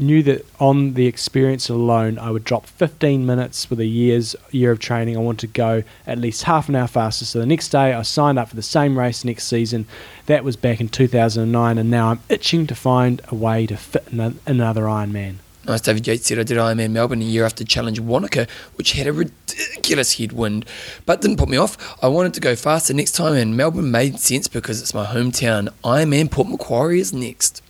knew 0.00 0.22
that 0.24 0.44
on 0.58 0.94
the 0.94 1.06
experience 1.06 1.68
alone, 1.68 2.18
I 2.18 2.30
would 2.30 2.44
drop 2.44 2.66
15 2.66 3.24
minutes 3.24 3.70
with 3.70 3.78
a 3.80 3.86
year's 3.86 4.34
year 4.50 4.72
of 4.72 4.78
training. 4.78 5.16
I 5.16 5.20
wanted 5.20 5.40
to 5.40 5.46
go 5.48 5.82
at 6.06 6.18
least 6.18 6.44
half 6.44 6.68
an 6.68 6.74
hour 6.74 6.88
faster. 6.88 7.24
So 7.24 7.38
the 7.38 7.46
next 7.46 7.68
day, 7.68 7.92
I 7.92 8.02
signed 8.02 8.38
up 8.38 8.48
for 8.48 8.56
the 8.56 8.62
same 8.62 8.98
race 8.98 9.24
next 9.24 9.46
season. 9.46 9.86
That 10.26 10.42
was 10.44 10.56
back 10.56 10.80
in 10.80 10.88
2009, 10.88 11.78
and 11.78 11.90
now 11.90 12.08
I'm 12.10 12.20
itching 12.28 12.66
to 12.66 12.74
find 12.74 13.20
a 13.28 13.34
way 13.34 13.66
to 13.66 13.76
fit 13.76 14.06
ano- 14.12 14.34
another 14.46 14.82
Ironman. 14.82 15.36
nice. 15.66 15.80
David 15.82 16.06
Yates 16.06 16.26
said 16.26 16.38
I 16.38 16.42
did 16.42 16.56
Ironman 16.58 16.90
Melbourne 16.92 17.22
a 17.22 17.24
year 17.24 17.44
after 17.44 17.62
Challenge 17.64 18.00
Wanaka, 18.00 18.48
which 18.76 18.92
had 18.92 19.06
a 19.06 19.12
ridiculous 19.12 20.18
headwind, 20.18 20.64
but 21.06 21.20
didn't 21.20 21.36
put 21.36 21.48
me 21.48 21.56
off. 21.56 21.76
I 22.02 22.08
wanted 22.08 22.34
to 22.34 22.40
go 22.40 22.56
faster 22.56 22.94
next 22.94 23.12
time, 23.12 23.34
and 23.34 23.56
Melbourne 23.56 23.90
made 23.90 24.18
sense 24.18 24.48
because 24.48 24.80
it's 24.80 24.94
my 24.94 25.06
hometown. 25.06 25.68
Ironman 25.84 26.30
Port 26.30 26.48
Macquarie 26.48 27.00
is 27.00 27.12
next. 27.12 27.62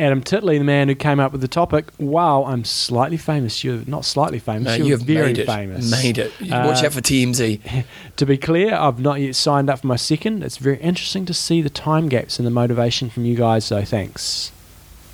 Adam 0.00 0.22
Titley, 0.22 0.58
the 0.58 0.64
man 0.64 0.88
who 0.88 0.94
came 0.94 1.20
up 1.20 1.30
with 1.32 1.40
the 1.42 1.48
topic. 1.48 1.90
Wow, 1.98 2.44
I'm 2.44 2.64
slightly 2.64 3.16
famous. 3.16 3.62
You're 3.62 3.82
not 3.86 4.04
slightly 4.04 4.38
famous. 4.38 4.78
No, 4.78 4.84
you're 4.84 4.96
very 4.98 5.26
made 5.28 5.38
it. 5.38 5.46
famous. 5.46 5.90
Made 5.90 6.18
it. 6.18 6.32
You 6.40 6.50
Watch 6.52 6.82
Uh, 6.82 6.86
out 6.86 6.92
for 6.94 7.00
TMZ. 7.00 7.84
To 8.16 8.26
be 8.26 8.36
clear, 8.36 8.74
I've 8.74 9.00
not 9.00 9.20
yet 9.20 9.34
signed 9.34 9.70
up 9.70 9.80
for 9.80 9.86
my 9.86 9.96
second. 9.96 10.42
It's 10.42 10.56
very 10.58 10.78
interesting 10.78 11.24
to 11.26 11.34
see 11.34 11.62
the 11.62 11.70
time 11.70 12.08
gaps 12.08 12.38
and 12.38 12.46
the 12.46 12.50
motivation 12.50 13.08
from 13.10 13.24
you 13.24 13.34
guys, 13.36 13.64
so 13.64 13.82
thanks. 13.84 14.52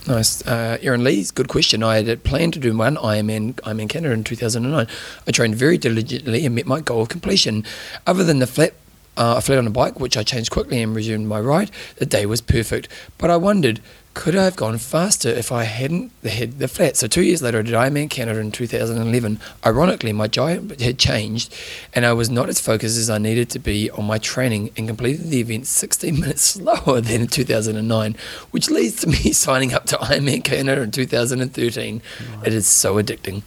Nice. 0.09 0.47
Uh, 0.47 0.79
Aaron 0.83 1.03
Lee's 1.05 1.31
good 1.33 1.49
question. 1.49 1.83
I 1.83 2.03
had 2.03 2.23
planned 2.25 2.53
to 2.55 2.61
do 2.61 2.77
one 2.77 2.97
Ironman, 2.97 3.59
in 3.81 3.89
Canada 3.89 4.15
in 4.15 4.23
2009. 4.25 4.87
I 5.27 5.31
trained 5.33 5.57
very 5.57 5.79
diligently 5.79 6.47
and 6.47 6.55
met 6.55 6.67
my 6.67 6.81
goal 6.81 7.03
of 7.03 7.09
completion. 7.09 7.65
Other 8.07 8.23
than 8.23 8.39
the 8.39 8.47
flat, 8.47 8.75
uh, 9.17 9.37
I 9.37 9.41
flat 9.41 9.59
on 9.59 9.67
a 9.67 9.71
bike, 9.71 9.99
which 10.01 10.17
I 10.17 10.23
changed 10.23 10.51
quickly 10.51 10.83
and 10.83 10.95
resumed 10.95 11.27
my 11.27 11.41
ride, 11.41 11.71
the 11.97 12.07
day 12.07 12.27
was 12.27 12.41
perfect. 12.41 12.89
But 13.19 13.31
I 13.31 13.37
wondered, 13.37 13.81
could 14.17 14.35
I 14.35 14.45
have 14.45 14.57
gone 14.57 14.79
faster 14.79 15.29
if 15.29 15.53
I 15.53 15.65
hadn't 15.65 16.11
had 16.23 16.59
the 16.59 16.69
flat? 16.69 16.97
So 16.97 17.07
two 17.07 17.23
years 17.23 17.43
later, 17.43 17.59
I 17.59 17.63
did 17.63 17.75
Ironman 17.75 18.09
Canada 18.09 18.41
in 18.41 18.51
2011. 18.51 19.39
Ironically, 19.65 20.13
my 20.15 20.27
diet 20.27 20.81
had 20.81 20.99
changed, 20.99 21.55
and 21.95 22.07
I 22.07 22.15
was 22.15 22.31
not 22.31 22.49
as 22.49 22.59
focused 22.59 22.97
as 22.97 23.11
I 23.11 23.19
needed 23.19 23.51
to 23.51 23.59
be 23.59 23.91
on 23.91 24.07
my 24.07 24.17
training, 24.17 24.71
and 24.77 24.89
completed 24.89 25.29
the 25.29 25.41
event 25.41 25.67
16 25.67 26.19
minutes 26.21 26.43
slower 26.43 27.03
than 27.03 27.23
in 27.23 27.27
2009, 27.27 28.17
which 28.53 28.71
leads 28.71 28.97
to 29.03 29.07
me 29.07 29.17
signing 29.33 29.75
up 29.75 29.85
to 29.87 29.97
Ironman 29.97 30.43
Canada 30.43 30.81
in 30.81 30.91
2013. 30.93 32.01
It 32.45 32.55
is 32.55 32.67
so 32.67 32.95
addicting. 32.95 33.43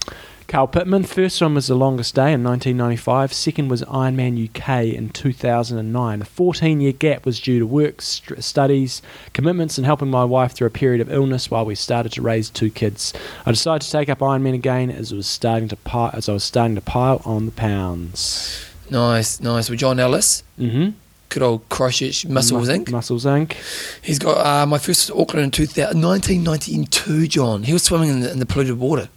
Carl 0.49 0.65
Pittman. 0.67 1.03
First 1.03 1.39
one 1.43 1.53
was 1.53 1.67
the 1.67 1.75
longest 1.75 2.15
day 2.15 2.33
in 2.33 2.43
1995. 2.43 3.31
Second 3.31 3.67
was 3.69 3.83
Ironman 3.83 4.49
UK 4.49 4.95
in 4.95 5.09
2009. 5.09 6.19
The 6.19 6.25
14 6.25 6.81
year 6.81 6.91
gap 6.91 7.23
was 7.23 7.39
due 7.39 7.59
to 7.59 7.67
work, 7.67 8.01
st- 8.01 8.43
studies, 8.43 9.03
commitments, 9.33 9.77
and 9.77 9.85
helping 9.85 10.09
my 10.09 10.23
wife 10.25 10.53
through 10.53 10.65
a 10.65 10.71
period 10.71 11.01
of 11.01 11.13
illness 11.13 11.51
while 11.51 11.65
we 11.65 11.75
started 11.75 12.11
to 12.13 12.23
raise 12.23 12.49
two 12.49 12.71
kids. 12.71 13.13
I 13.45 13.51
decided 13.51 13.83
to 13.85 13.91
take 13.91 14.09
up 14.09 14.19
Ironman 14.19 14.55
again 14.55 14.89
as 14.89 15.11
it 15.11 15.15
was 15.15 15.27
starting 15.27 15.67
to 15.69 15.75
pi- 15.75 16.09
as 16.13 16.27
I 16.27 16.33
was 16.33 16.43
starting 16.43 16.73
to 16.75 16.81
pile 16.81 17.21
on 17.25 17.45
the 17.45 17.51
pounds. 17.51 18.65
Nice, 18.89 19.39
nice. 19.39 19.69
With 19.69 19.79
John 19.79 19.99
Ellis, 19.99 20.41
Mm-hmm. 20.59 20.89
good 21.29 21.43
old 21.43 21.69
Christchurch 21.69 22.25
Muscles 22.25 22.67
Inc. 22.69 22.89
Muscles 22.91 23.23
Inc. 23.23 23.53
He's 24.01 24.17
got 24.17 24.43
uh, 24.43 24.65
my 24.65 24.79
first 24.79 25.11
Auckland 25.11 25.43
in 25.43 25.51
2000, 25.51 26.01
1992, 26.01 27.27
John. 27.27 27.63
He 27.63 27.73
was 27.73 27.83
swimming 27.83 28.09
in 28.09 28.19
the, 28.21 28.31
in 28.31 28.39
the 28.39 28.47
polluted 28.47 28.79
water. 28.79 29.09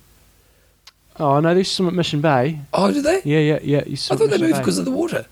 Oh 1.23 1.39
no, 1.41 1.55
there's 1.55 1.70
some 1.70 1.87
at 1.87 1.95
Mission 1.95 2.20
Bay. 2.20 2.59
Oh, 2.73 2.91
did 2.93 3.05
they? 3.05 3.23
Yeah, 3.25 3.39
yeah, 3.39 3.59
yeah. 3.62 3.83
You 3.87 3.93
I 3.93 3.97
thought 3.97 4.18
they 4.18 4.25
Mission 4.27 4.41
moved 4.43 4.53
Bay. 4.55 4.59
because 4.59 4.79
of 4.79 4.85
the 4.85 4.91
water. 4.91 5.27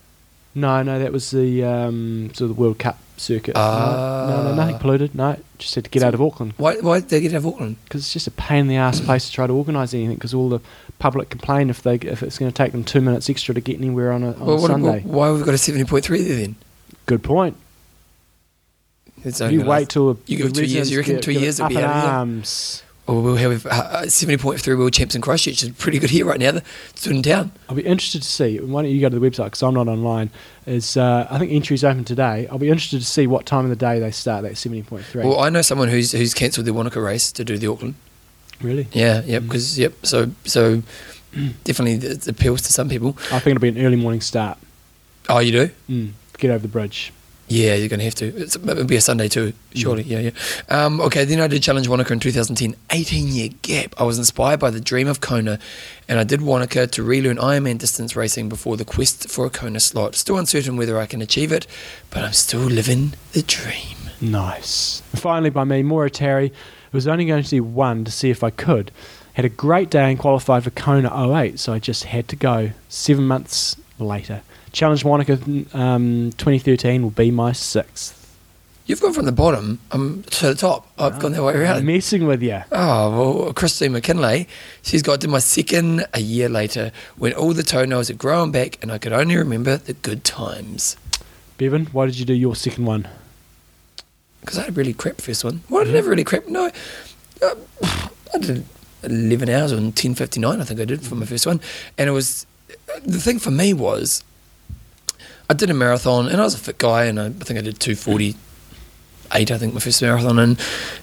No, 0.54 0.82
no, 0.82 0.98
that 0.98 1.12
was 1.12 1.30
the 1.30 1.64
um, 1.64 2.30
sort 2.34 2.50
of 2.50 2.56
the 2.56 2.60
World 2.62 2.78
Cup 2.78 2.98
circuit. 3.16 3.54
no, 3.54 3.60
no, 3.62 4.42
no, 4.50 4.54
nothing 4.54 4.74
Ah. 4.76 4.78
polluted. 4.78 5.14
No, 5.14 5.36
just 5.58 5.74
had 5.74 5.84
to 5.84 5.90
get 5.90 6.02
out 6.02 6.14
of 6.14 6.20
Auckland 6.22 6.54
Why, 6.56 6.76
why 6.76 7.00
did 7.00 7.08
they 7.10 7.20
get 7.20 7.32
out 7.34 7.38
of 7.38 7.46
Auckland? 7.46 7.76
because 7.84 8.02
it's 8.02 8.12
just 8.12 8.26
a 8.26 8.30
pain 8.32 8.60
in 8.60 8.68
the 8.68 8.76
ass 8.76 9.00
place 9.00 9.26
to 9.26 9.32
try 9.32 9.46
to 9.46 9.52
organise 9.52 9.92
anything 9.94 10.14
because 10.16 10.32
all 10.34 10.48
the 10.48 10.60
public 10.98 11.28
complain 11.30 11.70
if 11.70 11.82
they 11.82 11.96
if 11.96 12.22
it's 12.22 12.38
going 12.38 12.50
to 12.50 12.56
take 12.56 12.72
them 12.72 12.82
two 12.84 13.00
minutes 13.00 13.28
extra 13.30 13.54
to 13.54 13.60
get 13.60 13.78
anywhere 13.78 14.10
on 14.12 14.22
a, 14.22 14.32
on 14.32 14.40
Well, 14.46 14.56
a 14.56 14.60
what, 14.60 14.70
Sunday. 14.70 15.00
why 15.04 15.26
have 15.28 15.36
we 15.38 15.42
got 15.44 15.54
a 15.54 15.58
70.3 15.58 16.08
there 16.26 16.36
then? 16.36 16.56
Good 17.06 17.22
point. 17.22 17.56
It's 19.22 19.40
you 19.40 19.64
wait 19.64 19.88
till 19.90 20.18
you 20.26 20.36
the 20.38 20.42
give 20.42 20.46
it 20.46 20.54
two 20.54 20.64
years, 20.66 20.90
you 20.90 20.98
reckon 20.98 21.20
two 21.20 21.32
years 21.32 21.60
it'll 21.60 21.68
be 21.68 21.76
out 21.78 21.84
of 21.84 22.02
here? 22.02 22.10
arms. 22.12 22.82
Well, 23.10 23.22
we'll 23.22 23.34
have 23.34 23.66
uh, 23.66 24.02
70.3 24.02 24.78
world 24.78 24.92
champs 24.92 25.16
in 25.16 25.20
Christchurch. 25.20 25.64
is 25.64 25.70
pretty 25.70 25.98
good 25.98 26.10
here 26.10 26.24
right 26.24 26.38
now. 26.38 26.60
It's 26.90 27.08
in 27.08 27.22
town. 27.22 27.50
I'll 27.68 27.74
be 27.74 27.82
interested 27.82 28.22
to 28.22 28.28
see. 28.28 28.60
Why 28.60 28.82
don't 28.82 28.90
you 28.92 29.00
go 29.00 29.08
to 29.08 29.18
the 29.18 29.30
website 29.30 29.46
because 29.46 29.64
I'm 29.64 29.74
not 29.74 29.88
online. 29.88 30.30
Is 30.64 30.96
uh, 30.96 31.26
I 31.28 31.38
think 31.38 31.50
entries 31.50 31.82
open 31.82 32.04
today. 32.04 32.46
I'll 32.46 32.58
be 32.58 32.68
interested 32.68 33.00
to 33.00 33.04
see 33.04 33.26
what 33.26 33.46
time 33.46 33.64
of 33.64 33.70
the 33.70 33.74
day 33.74 33.98
they 33.98 34.12
start 34.12 34.44
that 34.44 34.56
seventy 34.56 34.84
point 34.84 35.04
three. 35.06 35.24
Well, 35.24 35.40
I 35.40 35.48
know 35.48 35.60
someone 35.60 35.88
who's 35.88 36.12
who's 36.12 36.34
cancelled 36.34 36.66
their 36.66 36.74
Wanaka 36.74 37.00
race 37.00 37.32
to 37.32 37.44
do 37.44 37.58
the 37.58 37.66
Auckland. 37.66 37.96
really? 38.60 38.86
Yeah, 38.92 39.22
yep. 39.22 39.42
Mm. 39.42 39.46
Because 39.48 39.76
yep. 39.76 40.06
So 40.06 40.30
so 40.44 40.84
definitely 41.64 41.94
it 42.08 42.28
appeals 42.28 42.62
to 42.62 42.72
some 42.72 42.88
people. 42.88 43.16
I 43.32 43.40
think 43.40 43.56
it'll 43.56 43.60
be 43.60 43.70
an 43.70 43.84
early 43.84 43.96
morning 43.96 44.20
start. 44.20 44.56
Oh, 45.28 45.40
you 45.40 45.50
do? 45.50 45.70
Mm, 45.88 46.12
get 46.38 46.52
over 46.52 46.62
the 46.62 46.68
bridge. 46.68 47.12
Yeah, 47.50 47.74
you're 47.74 47.88
going 47.88 47.98
to 47.98 48.04
have 48.04 48.14
to. 48.14 48.26
It's, 48.26 48.54
it'll 48.54 48.84
be 48.84 48.94
a 48.94 49.00
Sunday 49.00 49.26
too, 49.26 49.52
surely. 49.74 50.04
Yeah, 50.04 50.20
yeah. 50.20 50.30
Um, 50.68 51.00
okay, 51.00 51.24
then 51.24 51.40
I 51.40 51.48
did 51.48 51.64
Challenge 51.64 51.88
Wanaka 51.88 52.12
in 52.12 52.20
2010. 52.20 52.76
18 52.90 53.26
year 53.26 53.48
gap. 53.62 54.00
I 54.00 54.04
was 54.04 54.18
inspired 54.18 54.60
by 54.60 54.70
the 54.70 54.80
dream 54.80 55.08
of 55.08 55.20
Kona, 55.20 55.58
and 56.08 56.20
I 56.20 56.22
did 56.22 56.42
Wanaka 56.42 56.86
to 56.86 57.02
relearn 57.02 57.38
Ironman 57.38 57.78
distance 57.78 58.14
racing 58.14 58.48
before 58.48 58.76
the 58.76 58.84
quest 58.84 59.28
for 59.28 59.46
a 59.46 59.50
Kona 59.50 59.80
slot. 59.80 60.14
Still 60.14 60.38
uncertain 60.38 60.76
whether 60.76 60.96
I 60.96 61.06
can 61.06 61.20
achieve 61.20 61.50
it, 61.50 61.66
but 62.10 62.22
I'm 62.22 62.34
still 62.34 62.60
living 62.60 63.14
the 63.32 63.42
dream. 63.42 63.96
Nice. 64.20 65.02
Finally, 65.16 65.50
by 65.50 65.64
me, 65.64 65.82
Maura 65.82 66.08
Terry. 66.08 66.46
It 66.46 66.92
was 66.92 67.08
only 67.08 67.24
going 67.24 67.42
to 67.42 67.50
do 67.50 67.64
one 67.64 68.04
to 68.04 68.12
see 68.12 68.30
if 68.30 68.44
I 68.44 68.50
could. 68.50 68.92
Had 69.32 69.44
a 69.44 69.48
great 69.48 69.90
day 69.90 70.08
and 70.08 70.18
qualified 70.18 70.62
for 70.62 70.70
Kona 70.70 71.10
08, 71.34 71.58
so 71.58 71.72
I 71.72 71.80
just 71.80 72.04
had 72.04 72.28
to 72.28 72.36
go. 72.36 72.70
Seven 72.88 73.26
months 73.26 73.76
later. 73.98 74.42
Challenge 74.72 75.04
Wanaka 75.04 75.34
um, 75.74 76.32
2013 76.36 77.02
will 77.02 77.10
be 77.10 77.30
my 77.30 77.52
sixth. 77.52 78.16
You've 78.86 79.00
gone 79.00 79.12
from 79.12 79.26
the 79.26 79.32
bottom 79.32 79.78
um, 79.92 80.24
to 80.30 80.48
the 80.48 80.54
top. 80.56 80.90
I've 80.98 81.20
gone 81.20 81.32
the 81.32 81.44
way 81.44 81.54
I'm 81.54 81.60
around. 81.60 81.86
messing 81.86 82.26
with 82.26 82.42
you. 82.42 82.62
Oh, 82.72 83.42
well, 83.44 83.52
Christine 83.52 83.92
McKinley, 83.92 84.48
she's 84.82 85.02
got 85.02 85.20
to 85.20 85.28
my 85.28 85.38
second 85.38 86.06
a 86.12 86.20
year 86.20 86.48
later 86.48 86.90
when 87.16 87.32
all 87.34 87.52
the 87.52 87.62
toenails 87.62 88.08
had 88.08 88.18
grown 88.18 88.50
back 88.50 88.82
and 88.82 88.90
I 88.90 88.98
could 88.98 89.12
only 89.12 89.36
remember 89.36 89.76
the 89.76 89.92
good 89.92 90.24
times. 90.24 90.96
Bevan, 91.56 91.86
why 91.86 92.06
did 92.06 92.18
you 92.18 92.24
do 92.24 92.34
your 92.34 92.56
second 92.56 92.84
one? 92.84 93.06
Because 94.40 94.58
I 94.58 94.62
had 94.62 94.70
a 94.70 94.72
really 94.72 94.94
crap 94.94 95.20
first 95.20 95.44
one. 95.44 95.62
Well, 95.68 95.82
I 95.82 95.84
didn't 95.84 95.96
have 95.96 96.06
a 96.06 96.10
really 96.10 96.24
crap. 96.24 96.48
No, 96.48 96.70
uh, 97.42 97.54
I 98.34 98.38
did 98.38 98.64
11 99.04 99.48
hours 99.50 99.72
on 99.72 99.92
10.59, 99.92 100.60
I 100.60 100.64
think 100.64 100.80
I 100.80 100.84
did 100.84 101.02
for 101.02 101.14
my 101.14 101.26
first 101.26 101.46
one. 101.46 101.60
And 101.96 102.08
it 102.08 102.12
was, 102.12 102.44
the 103.04 103.20
thing 103.20 103.38
for 103.38 103.50
me 103.52 103.72
was, 103.72 104.24
I 105.50 105.52
did 105.52 105.68
a 105.68 105.74
marathon 105.74 106.28
and 106.28 106.40
I 106.40 106.44
was 106.44 106.54
a 106.54 106.58
fit 106.58 106.78
guy 106.78 107.06
and 107.06 107.18
I, 107.18 107.26
I 107.26 107.30
think 107.30 107.58
I 107.58 107.62
did 107.62 107.80
248, 107.80 109.50
I 109.50 109.58
think, 109.58 109.74
my 109.74 109.80
first 109.80 110.00
marathon. 110.00 110.38
And, 110.38 110.60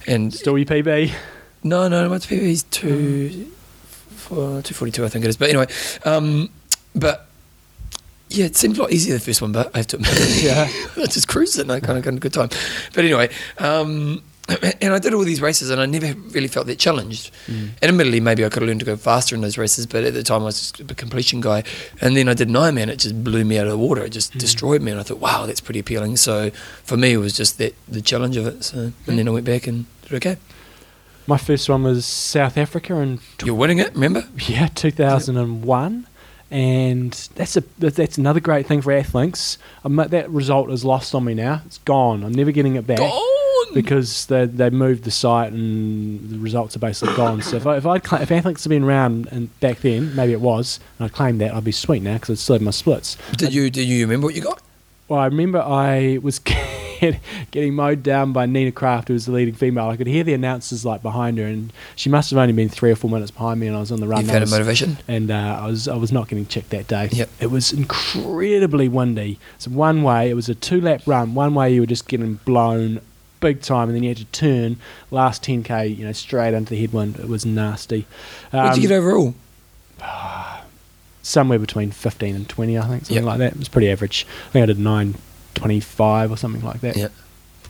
and 0.07 0.33
Still 0.33 0.57
your 0.57 0.65
PB. 0.65 1.11
No, 1.63 1.89
no, 1.89 2.07
my 2.07 2.17
PB 2.17 2.31
is 2.31 2.63
two, 2.63 3.51
242, 4.29 5.03
I 5.03 5.09
think 5.09 5.25
it 5.25 5.27
is. 5.27 5.35
But 5.35 5.49
anyway, 5.49 5.67
um, 6.05 6.49
but 6.95 7.27
yeah, 8.29 8.45
it 8.45 8.55
seemed 8.55 8.77
a 8.77 8.83
lot 8.83 8.93
easier 8.93 9.15
the 9.15 9.19
first 9.19 9.41
one, 9.41 9.51
but 9.51 9.69
I 9.75 9.79
have 9.79 9.87
to 9.87 9.97
admit, 9.97 10.13
Yeah. 10.41 10.69
I 10.95 11.07
just 11.07 11.27
cruised 11.27 11.59
it 11.59 11.63
and 11.63 11.71
I 11.73 11.81
kind 11.81 11.97
of 11.97 12.05
got 12.05 12.13
a 12.13 12.17
good 12.17 12.31
time. 12.31 12.47
But 12.93 13.03
anyway, 13.03 13.29
um, 13.57 14.23
and 14.81 14.93
I 14.93 14.99
did 14.99 15.13
all 15.13 15.23
these 15.23 15.41
races 15.41 15.69
and 15.69 15.81
I 15.81 15.85
never 15.85 16.13
really 16.31 16.47
felt 16.47 16.67
that 16.67 16.79
challenged. 16.79 17.33
Mm. 17.47 17.69
And 17.81 17.83
admittedly, 17.83 18.19
maybe 18.19 18.45
I 18.45 18.49
could 18.49 18.61
have 18.61 18.67
learned 18.67 18.79
to 18.79 18.85
go 18.85 18.95
faster 18.95 19.35
in 19.35 19.41
those 19.41 19.57
races, 19.57 19.85
but 19.85 20.03
at 20.03 20.13
the 20.13 20.23
time 20.23 20.41
I 20.41 20.45
was 20.45 20.71
just 20.71 20.91
a 20.91 20.95
completion 20.95 21.41
guy. 21.41 21.63
And 22.01 22.15
then 22.15 22.29
I 22.29 22.33
did 22.33 22.47
an 22.47 22.55
Ironman, 22.55 22.87
it 22.87 22.97
just 22.99 23.23
blew 23.23 23.43
me 23.43 23.57
out 23.59 23.65
of 23.65 23.71
the 23.71 23.77
water. 23.77 24.03
It 24.03 24.11
just 24.11 24.33
Mm. 24.33 24.39
destroyed 24.39 24.81
me. 24.81 24.91
And 24.91 24.99
I 24.99 25.03
thought, 25.03 25.19
wow, 25.19 25.45
that's 25.45 25.61
pretty 25.61 25.79
appealing. 25.79 26.17
So 26.17 26.51
for 26.83 26.95
me, 26.97 27.13
it 27.13 27.17
was 27.17 27.33
just 27.33 27.57
that 27.57 27.75
the 27.87 28.01
challenge 28.01 28.37
of 28.37 28.47
it. 28.47 28.63
So, 28.63 28.91
and 29.07 29.19
then 29.19 29.27
I 29.27 29.31
went 29.31 29.45
back 29.45 29.67
and 29.67 29.85
did 30.03 30.13
okay. 30.13 30.37
My 31.27 31.37
first 31.37 31.67
one 31.67 31.83
was 31.83 32.05
South 32.05 32.57
Africa 32.57 32.95
in 32.95 33.19
You're 33.43 33.53
winning 33.55 33.79
it, 33.79 33.93
remember? 33.93 34.23
Yeah, 34.47 34.67
2001. 34.67 36.07
And 36.49 37.11
that's 37.35 37.57
a 37.57 37.63
that's 37.77 38.17
another 38.17 38.39
great 38.39 38.65
thing 38.65 38.81
for 38.81 38.93
athletes. 38.93 39.57
Um, 39.83 39.97
that 39.97 40.29
result 40.29 40.71
is 40.71 40.85
lost 40.85 41.13
on 41.13 41.25
me 41.25 41.33
now. 41.33 41.61
It's 41.65 41.79
gone. 41.79 42.23
I'm 42.23 42.31
never 42.31 42.51
getting 42.53 42.75
it 42.75 42.87
back 42.87 42.99
Gone! 42.99 43.11
Because 43.73 44.25
they 44.27 44.45
they 44.45 44.69
moved 44.69 45.03
the 45.03 45.11
site 45.11 45.51
and 45.51 46.29
the 46.29 46.37
results 46.39 46.75
are 46.75 46.79
basically 46.79 47.15
gone. 47.15 47.41
So 47.41 47.57
if 47.57 47.65
I, 47.67 47.77
if 47.77 47.85
I'd 47.85 48.03
cla 48.03 48.21
if 48.21 48.31
athletes 48.31 48.63
had 48.63 48.69
been 48.69 48.83
around 48.83 49.27
and 49.31 49.57
back 49.59 49.79
then, 49.79 50.15
maybe 50.15 50.33
it 50.33 50.41
was, 50.41 50.79
and 50.99 51.05
I 51.05 51.09
claimed 51.09 51.41
that, 51.41 51.53
I'd 51.53 51.63
be 51.63 51.71
sweet 51.71 52.01
now 52.01 52.13
because 52.13 52.29
I'd 52.31 52.37
still 52.39 52.55
have 52.55 52.61
my 52.61 52.71
splits. 52.71 53.17
Did 53.37 53.53
you 53.53 53.69
did 53.69 53.87
you 53.87 54.03
remember 54.05 54.25
what 54.27 54.35
you 54.35 54.41
got? 54.41 54.61
Well, 55.07 55.19
I 55.19 55.25
remember 55.25 55.59
I 55.61 56.19
was 56.21 56.39
getting 57.51 57.75
mowed 57.75 58.03
down 58.03 58.33
by 58.33 58.45
Nina 58.45 58.71
Kraft, 58.73 59.07
who 59.07 59.13
was 59.13 59.25
the 59.25 59.31
leading 59.31 59.53
female. 59.53 59.87
I 59.87 59.95
could 59.95 60.07
hear 60.07 60.23
the 60.23 60.33
announcers 60.33 60.83
like 60.83 61.01
behind 61.01 61.37
her, 61.37 61.45
and 61.45 61.71
she 61.95 62.09
must 62.09 62.29
have 62.31 62.39
only 62.39 62.53
been 62.53 62.67
three 62.69 62.91
or 62.91 62.95
four 62.95 63.09
minutes 63.09 63.31
behind 63.31 63.59
me, 63.59 63.67
and 63.67 63.75
I 63.75 63.79
was 63.79 63.91
on 63.91 63.99
the 64.01 64.07
run. 64.07 64.25
You 64.25 64.31
I 64.31 64.33
found 64.33 64.43
a 64.43 64.49
motivation. 64.49 64.97
and 65.07 65.31
uh, 65.31 65.59
I 65.61 65.67
was 65.67 65.87
I 65.87 65.95
was 65.95 66.11
not 66.11 66.27
getting 66.27 66.45
checked 66.45 66.71
that 66.71 66.87
day. 66.87 67.07
Yep. 67.11 67.29
It 67.39 67.51
was 67.51 67.71
incredibly 67.71 68.89
windy. 68.89 69.39
So 69.59 69.71
one 69.71 70.03
way 70.03 70.29
it 70.29 70.33
was 70.33 70.49
a 70.49 70.55
two 70.55 70.81
lap 70.81 71.03
run. 71.05 71.33
One 71.35 71.53
way 71.53 71.73
you 71.73 71.81
were 71.81 71.87
just 71.87 72.07
getting 72.07 72.35
blown 72.45 72.99
big 73.39 73.61
time, 73.61 73.89
and 73.89 73.95
then 73.95 74.03
you 74.03 74.09
had 74.09 74.17
to 74.17 74.25
turn 74.25 74.77
last 75.11 75.43
10k, 75.43 75.95
you 75.97 76.05
know, 76.05 76.11
straight 76.11 76.53
into 76.53 76.71
the 76.71 76.79
headwind. 76.81 77.17
It 77.19 77.27
was 77.27 77.45
nasty. 77.45 78.05
what 78.51 78.73
did 78.75 78.83
you 78.83 78.87
Um, 78.87 78.89
get 78.89 78.91
overall? 78.97 79.35
Somewhere 81.23 81.59
between 81.59 81.91
15 81.91 82.35
and 82.35 82.47
20, 82.47 82.77
I 82.77 82.81
think, 82.87 83.05
something 83.05 83.15
Yep. 83.17 83.25
like 83.25 83.39
that. 83.39 83.51
It 83.53 83.59
was 83.59 83.67
pretty 83.67 83.91
average. 83.91 84.25
I 84.47 84.51
think 84.51 84.63
I 84.63 84.65
did 84.67 84.79
925 84.79 86.31
or 86.31 86.37
something 86.37 86.63
like 86.63 86.79
that. 86.81 86.95
Yeah. 86.95 87.07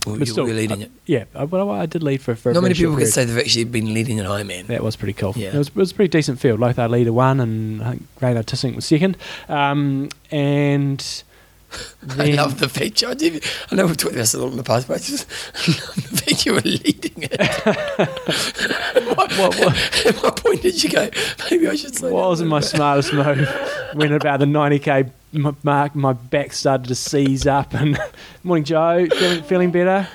Well, 0.06 0.18
But 0.20 0.28
still, 0.28 0.46
leading 0.46 0.80
I- 0.80 0.86
it. 0.86 0.92
Yeah, 1.08 1.24
I, 1.36 1.46
but 1.46 1.68
I, 1.68 1.86
did 1.88 2.04
lead 2.04 2.22
for, 2.22 2.36
for 2.36 2.54
Not 2.54 2.62
many 2.64 2.76
people 2.76 2.94
period. 2.94 3.12
say 3.12 3.26
they've 3.26 3.38
actually 3.40 3.64
been 3.66 3.94
leading 3.94 4.20
an 4.20 4.26
Ironman. 4.28 4.68
That 4.68 4.84
was 4.84 4.96
pretty 4.96 5.14
cool. 5.14 5.34
Yeah. 5.36 5.50
It 5.50 5.58
was, 5.58 5.68
it 5.70 5.76
was 5.76 5.92
a 5.92 5.96
pretty 5.96 6.10
decent 6.10 6.40
field. 6.40 6.60
Lothar 6.60 6.88
Leder 6.88 7.10
one, 7.10 7.40
and 7.40 7.82
I 7.84 7.90
think 7.92 8.08
Raynard 8.22 8.46
Tissink 8.46 8.76
was 8.76 8.86
second. 8.86 9.18
Um, 9.50 10.10
and 10.32 11.04
I 12.18 12.32
love 12.32 12.60
the 12.60 12.70
fact 12.70 13.02
you, 13.02 13.10
I, 13.10 13.14
did, 13.14 13.44
I 13.72 13.76
know 13.76 13.86
we've 13.88 13.98
talked 13.98 14.14
about 14.14 14.22
this 14.22 14.34
a 14.34 14.40
lot 14.40 14.52
in 14.52 14.58
the 14.58 14.64
past, 14.64 14.88
but 14.88 14.96
I 14.96 14.98
just 15.00 15.28
love 15.68 15.96
the 15.96 16.18
fact 16.18 16.46
you 16.46 16.54
were 16.54 16.62
leading 16.62 17.24
it. 17.24 19.08
what, 19.18 19.32
What- 19.38 19.56
what- 19.60 19.78
At 20.06 20.16
what 20.24 20.42
point 20.44 20.62
did 20.62 20.82
you 20.84 20.90
go, 20.90 21.10
maybe 21.52 21.68
I 21.68 21.76
should 21.76 21.96
slow 21.96 22.12
what 22.12 22.22
down 22.22 22.30
wasn't 22.30 22.50
my 22.50 22.58
little 22.58 22.70
smartest 22.78 23.14
move 23.14 23.50
when 23.94 24.14
about 24.14 24.40
the 24.40 24.46
90k 24.46 25.12
mark, 25.64 25.94
my 25.96 26.14
back 26.14 26.54
started 26.54 26.88
to 26.88 26.96
seize 26.96 27.46
up. 27.46 27.74
And 27.74 28.00
morning, 28.44 28.64
Joe. 28.64 29.06
Feeling, 29.08 29.44
feeling 29.44 29.72
better? 29.72 30.08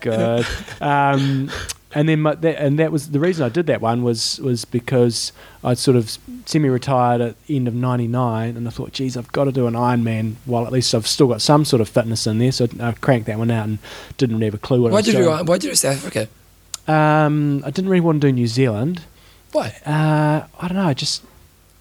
Good. 0.00 0.46
Um, 0.80 1.50
and 1.94 2.08
then 2.08 2.20
my, 2.20 2.34
that, 2.36 2.62
and 2.62 2.78
that 2.78 2.92
was 2.92 3.10
the 3.10 3.20
reason 3.20 3.44
I 3.44 3.48
did 3.48 3.66
that 3.66 3.80
one 3.80 4.02
was 4.02 4.38
was 4.40 4.64
because 4.64 5.32
I 5.64 5.74
sort 5.74 5.96
of 5.96 6.16
semi-retired 6.46 7.20
at 7.20 7.46
the 7.46 7.56
end 7.56 7.68
of 7.68 7.74
'99, 7.74 8.56
and 8.56 8.66
I 8.66 8.70
thought, 8.70 8.92
geez, 8.92 9.16
I've 9.16 9.30
got 9.32 9.44
to 9.44 9.52
do 9.52 9.66
an 9.66 9.74
Ironman 9.74 10.34
while 10.44 10.66
at 10.66 10.72
least 10.72 10.94
I've 10.94 11.06
still 11.06 11.26
got 11.28 11.42
some 11.42 11.64
sort 11.64 11.80
of 11.80 11.88
fitness 11.88 12.26
in 12.26 12.38
there. 12.38 12.52
So 12.52 12.68
I 12.80 12.92
cranked 12.92 13.26
that 13.26 13.38
one 13.38 13.50
out 13.50 13.66
and 13.68 13.78
didn't 14.18 14.36
really 14.36 14.46
have 14.46 14.54
a 14.54 14.58
clue 14.58 14.82
what 14.82 14.88
bit. 14.88 14.92
I 14.92 14.94
Why 14.94 14.98
was 14.98 15.06
did 15.06 15.14
you 15.14 15.24
doing. 15.24 15.46
Why 15.46 15.56
did 15.56 15.64
you 15.64 15.70
do 15.70 15.74
South 15.76 15.96
Africa? 15.96 16.28
Um, 16.88 17.62
I 17.64 17.70
didn't 17.70 17.90
really 17.90 18.00
want 18.00 18.20
to 18.20 18.28
do 18.28 18.32
New 18.32 18.46
Zealand. 18.46 19.02
Why? 19.52 19.74
Uh, 19.86 20.46
I 20.60 20.68
don't 20.68 20.76
know. 20.76 20.86
I 20.86 20.94
just 20.94 21.22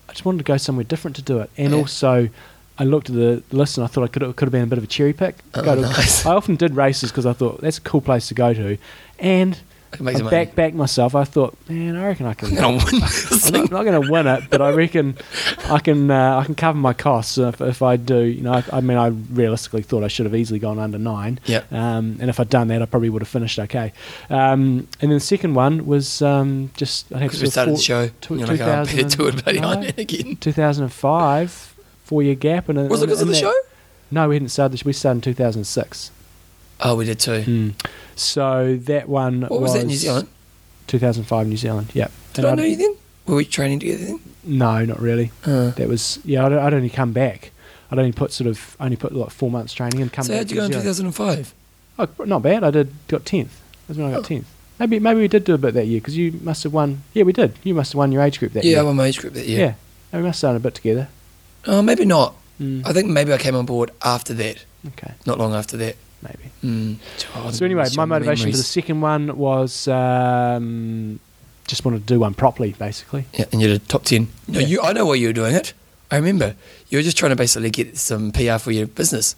I 0.07 0.11
just 0.13 0.25
wanted 0.25 0.39
to 0.39 0.43
go 0.43 0.57
somewhere 0.57 0.83
different 0.83 1.15
to 1.17 1.21
do 1.21 1.39
it, 1.39 1.49
and 1.57 1.71
Yeah. 1.71 1.77
also 1.79 2.29
I 2.77 2.83
looked 2.83 3.09
at 3.09 3.15
the 3.15 3.43
list 3.51 3.77
and 3.77 3.83
I 3.83 3.87
thought 3.87 4.03
I 4.03 4.07
could 4.07 4.23
it 4.23 4.35
could 4.35 4.45
have 4.47 4.51
been 4.51 4.63
a 4.63 4.67
bit 4.67 4.77
of 4.77 4.83
a 4.83 4.87
cherry 4.87 5.13
pick. 5.13 5.35
Oh, 5.53 5.61
Go 5.63 5.75
to- 5.75 5.81
nice. 5.97 6.25
I 6.25 6.33
often 6.35 6.55
did 6.55 6.75
races 6.75 7.11
because 7.11 7.25
I 7.25 7.33
thought 7.33 7.61
that's 7.61 7.77
a 7.77 7.81
cool 7.81 8.01
place 8.01 8.27
to 8.29 8.33
go 8.33 8.53
to, 8.53 8.77
and 9.19 9.59
I 9.91 9.97
can 9.97 10.07
I 10.07 10.13
some 10.13 10.23
money. 10.25 10.45
back 10.45 10.55
back 10.55 10.73
myself. 10.73 11.15
I 11.15 11.23
thought, 11.23 11.57
man, 11.67 11.95
I 11.95 12.05
reckon 12.07 12.25
I 12.27 12.33
can. 12.35 12.57
I'm 12.63 12.77
win 12.77 12.99
this 12.99 13.47
I'm 13.47 13.53
not, 13.61 13.71
not 13.71 13.83
going 13.85 14.01
to 14.01 14.11
win 14.11 14.27
it, 14.27 14.43
but 14.49 14.61
I 14.61 14.71
reckon 14.71 15.17
I 15.65 15.79
can. 15.79 16.11
Uh, 16.11 16.37
I 16.37 16.45
can 16.45 16.53
cover 16.55 16.77
my 16.77 16.93
costs 16.93 17.37
if, 17.37 17.59
if 17.59 17.81
I 17.81 17.95
do. 17.95 18.19
You 18.19 18.41
know, 18.43 18.53
I, 18.53 18.63
I 18.73 18.81
mean, 18.81 18.97
I 18.97 19.07
realistically 19.07 19.81
thought 19.81 20.03
I 20.03 20.07
should 20.07 20.25
have 20.27 20.35
easily 20.35 20.59
gone 20.59 20.77
under 20.79 20.99
nine. 20.99 21.39
Yeah. 21.45 21.63
Um, 21.71 22.17
and 22.19 22.29
if 22.29 22.39
I'd 22.39 22.49
done 22.49 22.67
that, 22.67 22.81
I 22.81 22.85
probably 22.85 23.09
would 23.09 23.21
have 23.23 23.29
finished 23.29 23.57
okay. 23.59 23.93
Um, 24.29 24.87
and 25.01 25.09
then 25.09 25.17
the 25.17 25.19
second 25.19 25.55
one 25.55 25.85
was 25.85 26.21
um, 26.21 26.69
just 26.75 27.11
I 27.11 27.19
think 27.19 27.31
Because 27.31 27.41
we 27.41 27.49
started 27.49 27.75
the 27.75 27.81
show. 27.81 28.09
two- 28.21 28.35
You're 28.37 28.47
like, 28.47 28.59
oh, 28.61 28.71
I 28.71 28.83
better 28.85 29.09
2000 29.09 29.17
do 29.17 29.27
it 29.49 29.61
no. 29.61 29.67
on 29.69 29.83
again. 29.97 30.35
2005, 30.35 31.75
four 32.03 32.21
year 32.23 32.35
gap. 32.35 32.69
And 32.69 32.89
Was 32.89 33.01
it 33.01 33.07
because 33.07 33.21
of 33.21 33.27
the 33.27 33.35
show? 33.35 33.53
No, 34.11 34.27
we 34.29 34.35
hadn't 34.35 34.49
started. 34.49 34.77
The, 34.79 34.83
we 34.85 34.93
started 34.93 35.17
in 35.17 35.33
2006. 35.33 36.11
Oh, 36.81 36.95
we 36.95 37.05
did 37.05 37.19
too. 37.19 37.43
Mm. 37.43 37.73
So 38.15 38.77
that 38.83 39.07
one 39.09 39.41
What 39.43 39.61
was 39.61 39.73
that, 39.73 39.85
New 39.85 39.95
Zealand? 39.95 40.27
2005 40.87 41.47
New 41.47 41.57
Zealand. 41.57 41.91
Yeah. 41.93 42.07
Did 42.33 42.45
I 42.45 42.55
know 42.55 42.63
you 42.63 42.75
then? 42.75 42.95
Were 43.27 43.35
we 43.35 43.45
training 43.45 43.79
together 43.79 44.05
then? 44.05 44.19
No, 44.43 44.83
not 44.85 44.99
really. 44.99 45.31
Uh, 45.45 45.71
That 45.71 45.87
was 45.87 46.19
yeah. 46.25 46.45
I'd, 46.45 46.53
I'd 46.53 46.73
only 46.73 46.89
come 46.89 47.11
back. 47.13 47.51
I'd 47.91 47.99
only 47.99 48.11
put 48.11 48.31
sort 48.31 48.47
of 48.47 48.75
only 48.79 48.95
put 48.95 49.13
like 49.13 49.29
four 49.31 49.51
months 49.51 49.73
training 49.73 50.01
and 50.01 50.11
come 50.11 50.23
so 50.25 50.33
back. 50.33 50.37
how'd 50.39 50.51
you 50.51 50.57
go 50.57 50.65
in 50.65 50.71
2005? 50.71 51.53
Oh, 51.99 52.07
not 52.25 52.41
bad. 52.41 52.63
I 52.63 52.71
did 52.71 52.91
got 53.07 53.25
tenth. 53.25 53.59
That's 53.87 53.97
when 53.97 54.07
I 54.07 54.11
got 54.11 54.19
Oh. 54.19 54.23
tenth. 54.23 54.47
Maybe 54.79 54.99
maybe 54.99 55.19
we 55.19 55.27
did 55.27 55.43
do 55.43 55.53
a 55.53 55.57
bit 55.57 55.73
that 55.73 55.85
year 55.87 55.99
because 55.99 56.15
you 56.17 56.39
must 56.41 56.63
have 56.63 56.73
won. 56.73 57.03
Yeah, 57.13 57.23
we 57.23 57.33
did. 57.33 57.53
You 57.63 57.73
must 57.73 57.91
have 57.93 57.97
won 57.97 58.11
your 58.11 58.21
age 58.23 58.39
group 58.39 58.53
that 58.53 58.63
Yeah, 58.63 58.69
I 58.69 58.79
year. 58.79 58.85
won 58.85 58.95
my 58.95 59.07
age 59.07 59.19
group 59.19 59.33
that 59.33 59.45
year. 59.47 59.59
yeah. 59.59 59.73
Yeah, 60.13 60.19
we 60.21 60.25
must 60.25 60.41
have 60.41 60.49
done 60.49 60.55
a 60.55 60.59
bit 60.61 60.75
together. 60.75 61.09
Oh, 61.67 61.81
maybe 61.81 62.05
not. 62.05 62.35
Mm. 62.59 62.85
I 62.87 62.93
think 62.93 63.09
maybe 63.09 63.33
I 63.33 63.37
came 63.37 63.55
on 63.55 63.65
board 63.65 63.91
after 64.03 64.33
that. 64.35 64.63
Okay, 64.87 65.13
Not 65.25 65.37
long 65.37 65.53
after 65.53 65.75
that. 65.77 65.97
Maybe. 66.21 66.49
Mm. 66.63 66.97
Oh, 67.35 67.51
So 67.51 67.65
anyway, 67.65 67.83
my 67.83 67.87
strong 67.89 68.09
motivation 68.09 68.51
for 68.51 68.57
the 68.57 68.63
second 68.63 69.01
one 69.01 69.37
was 69.37 69.87
um, 69.87 71.19
just 71.67 71.85
wanted 71.85 72.05
to 72.07 72.13
do 72.13 72.19
one 72.19 72.33
properly, 72.33 72.73
basically. 72.77 73.25
Yeah, 73.33 73.45
and 73.51 73.61
you're 73.61 73.71
the 73.73 73.79
top 73.79 74.03
10. 74.05 74.27
No, 74.47 74.59
Yeah. 74.59 74.67
you. 74.67 74.81
I 74.81 74.93
know 74.93 75.05
why 75.05 75.15
you 75.15 75.27
were 75.27 75.33
doing 75.33 75.55
it. 75.55 75.73
I 76.11 76.15
remember. 76.17 76.55
You 76.89 76.97
were 76.97 77.03
just 77.03 77.17
trying 77.17 77.29
to 77.31 77.35
basically 77.35 77.69
get 77.69 77.97
some 77.97 78.31
PR 78.31 78.57
for 78.57 78.71
your 78.71 78.87
business. 78.87 79.35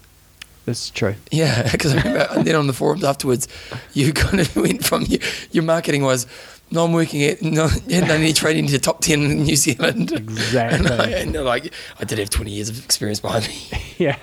That's 0.66 0.90
true. 0.92 1.16
Yeah, 1.32 1.68
because 1.72 1.94
I 1.94 1.98
remember, 1.98 2.28
and 2.32 2.46
then 2.46 2.56
on 2.56 2.68
the 2.68 2.74
forums 2.74 3.04
afterwards, 3.04 3.48
you 3.94 4.14
kind 4.26 4.40
of 4.40 4.56
went 4.56 4.86
from 4.86 5.04
your, 5.04 5.20
your 5.52 5.64
marketing 5.64 6.04
was, 6.04 6.26
no, 6.26 6.30
I'm 6.76 6.94
working 6.94 7.24
at, 7.24 7.42
no, 7.42 7.70
yeah, 7.88 8.06
no 8.06 8.18
need 8.18 8.36
training 8.36 8.68
to 8.68 8.72
the 8.74 8.80
top 8.80 9.02
10 9.02 9.22
in 9.22 9.44
New 9.44 9.56
Zealand. 9.56 10.12
Exactly. 10.12 10.80
And, 10.82 10.88
I, 10.90 11.08
and 11.10 11.34
like, 11.34 11.74
I 12.00 12.06
did 12.06 12.20
have 12.20 12.30
20 12.30 12.52
years 12.52 12.70
of 12.70 12.84
experience 12.84 13.20
behind 13.20 13.48
me. 13.48 13.56
yeah. 13.98 14.18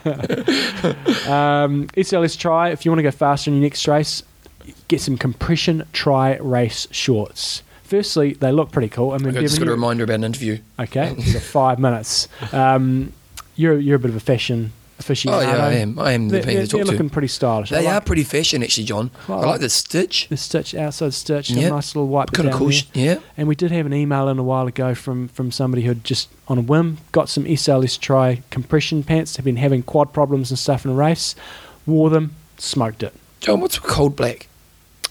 um, 1.26 1.88
SLS 1.88 2.38
Tri. 2.38 2.70
If 2.70 2.84
you 2.84 2.90
want 2.90 3.00
to 3.00 3.02
go 3.02 3.10
faster 3.10 3.50
in 3.50 3.56
your 3.56 3.62
next 3.62 3.86
race, 3.86 4.22
get 4.88 5.00
some 5.00 5.18
compression 5.18 5.86
tri 5.92 6.36
race 6.38 6.86
shorts. 6.90 7.62
Firstly, 7.82 8.34
they 8.34 8.52
look 8.52 8.70
pretty 8.70 8.88
cool. 8.88 9.12
I 9.12 9.18
mean, 9.18 9.36
I 9.36 9.40
just 9.40 9.58
got 9.58 9.68
a 9.68 9.70
reminder 9.70 10.04
about 10.04 10.16
an 10.16 10.24
interview. 10.24 10.58
okay, 10.78 11.14
five 11.14 11.78
minutes. 11.78 12.28
Um, 12.52 13.14
you're 13.56 13.78
you're 13.78 13.96
a 13.96 13.98
bit 13.98 14.10
of 14.10 14.16
a 14.16 14.20
fashion 14.20 14.72
aficionado. 14.98 15.36
Oh, 15.36 15.40
yeah, 15.40 15.66
I 15.66 15.72
am. 15.74 15.98
I 15.98 16.12
am 16.12 16.28
the 16.28 16.40
They're, 16.40 16.42
they're, 16.42 16.66
to 16.66 16.76
they're 16.76 16.84
to. 16.84 16.90
looking 16.90 17.10
pretty 17.10 17.28
stylish. 17.28 17.72
I 17.72 17.80
They 17.80 17.86
are 17.86 17.94
like 17.94 18.06
pretty 18.06 18.24
fashion, 18.24 18.62
actually, 18.62 18.84
John. 18.84 19.10
Well, 19.28 19.42
I 19.42 19.46
like 19.46 19.60
the 19.60 19.68
stitch. 19.70 20.28
the 20.28 20.36
stitch 20.36 20.74
outside 20.74 21.14
stitch. 21.14 21.50
Yeah. 21.50 21.68
Nice 21.70 21.94
little 21.94 22.08
white. 22.08 22.32
Kind 22.32 22.48
of 22.48 22.54
cool. 22.54 22.72
Yeah. 22.94 23.18
And 23.36 23.48
we 23.48 23.54
did 23.54 23.70
have 23.70 23.86
an 23.86 23.94
email 23.94 24.28
in 24.28 24.38
a 24.38 24.42
while 24.42 24.66
ago 24.66 24.94
from, 24.94 25.28
from 25.28 25.50
somebody 25.50 25.82
who 25.82 25.88
had 25.90 26.04
just, 26.04 26.28
on 26.48 26.58
a 26.58 26.62
whim, 26.62 26.98
got 27.12 27.28
some 27.28 27.44
SLS 27.44 27.98
Tri 27.98 28.42
compression 28.50 29.02
pants, 29.02 29.36
had 29.36 29.44
been 29.44 29.56
having 29.56 29.82
quad 29.82 30.12
problems 30.12 30.50
and 30.50 30.58
stuff 30.58 30.84
in 30.84 30.90
a 30.90 30.94
race, 30.94 31.34
wore 31.86 32.10
them, 32.10 32.34
smoked 32.58 33.02
it. 33.02 33.14
John, 33.40 33.60
what's 33.60 33.78
cold 33.78 34.16
black? 34.16 34.48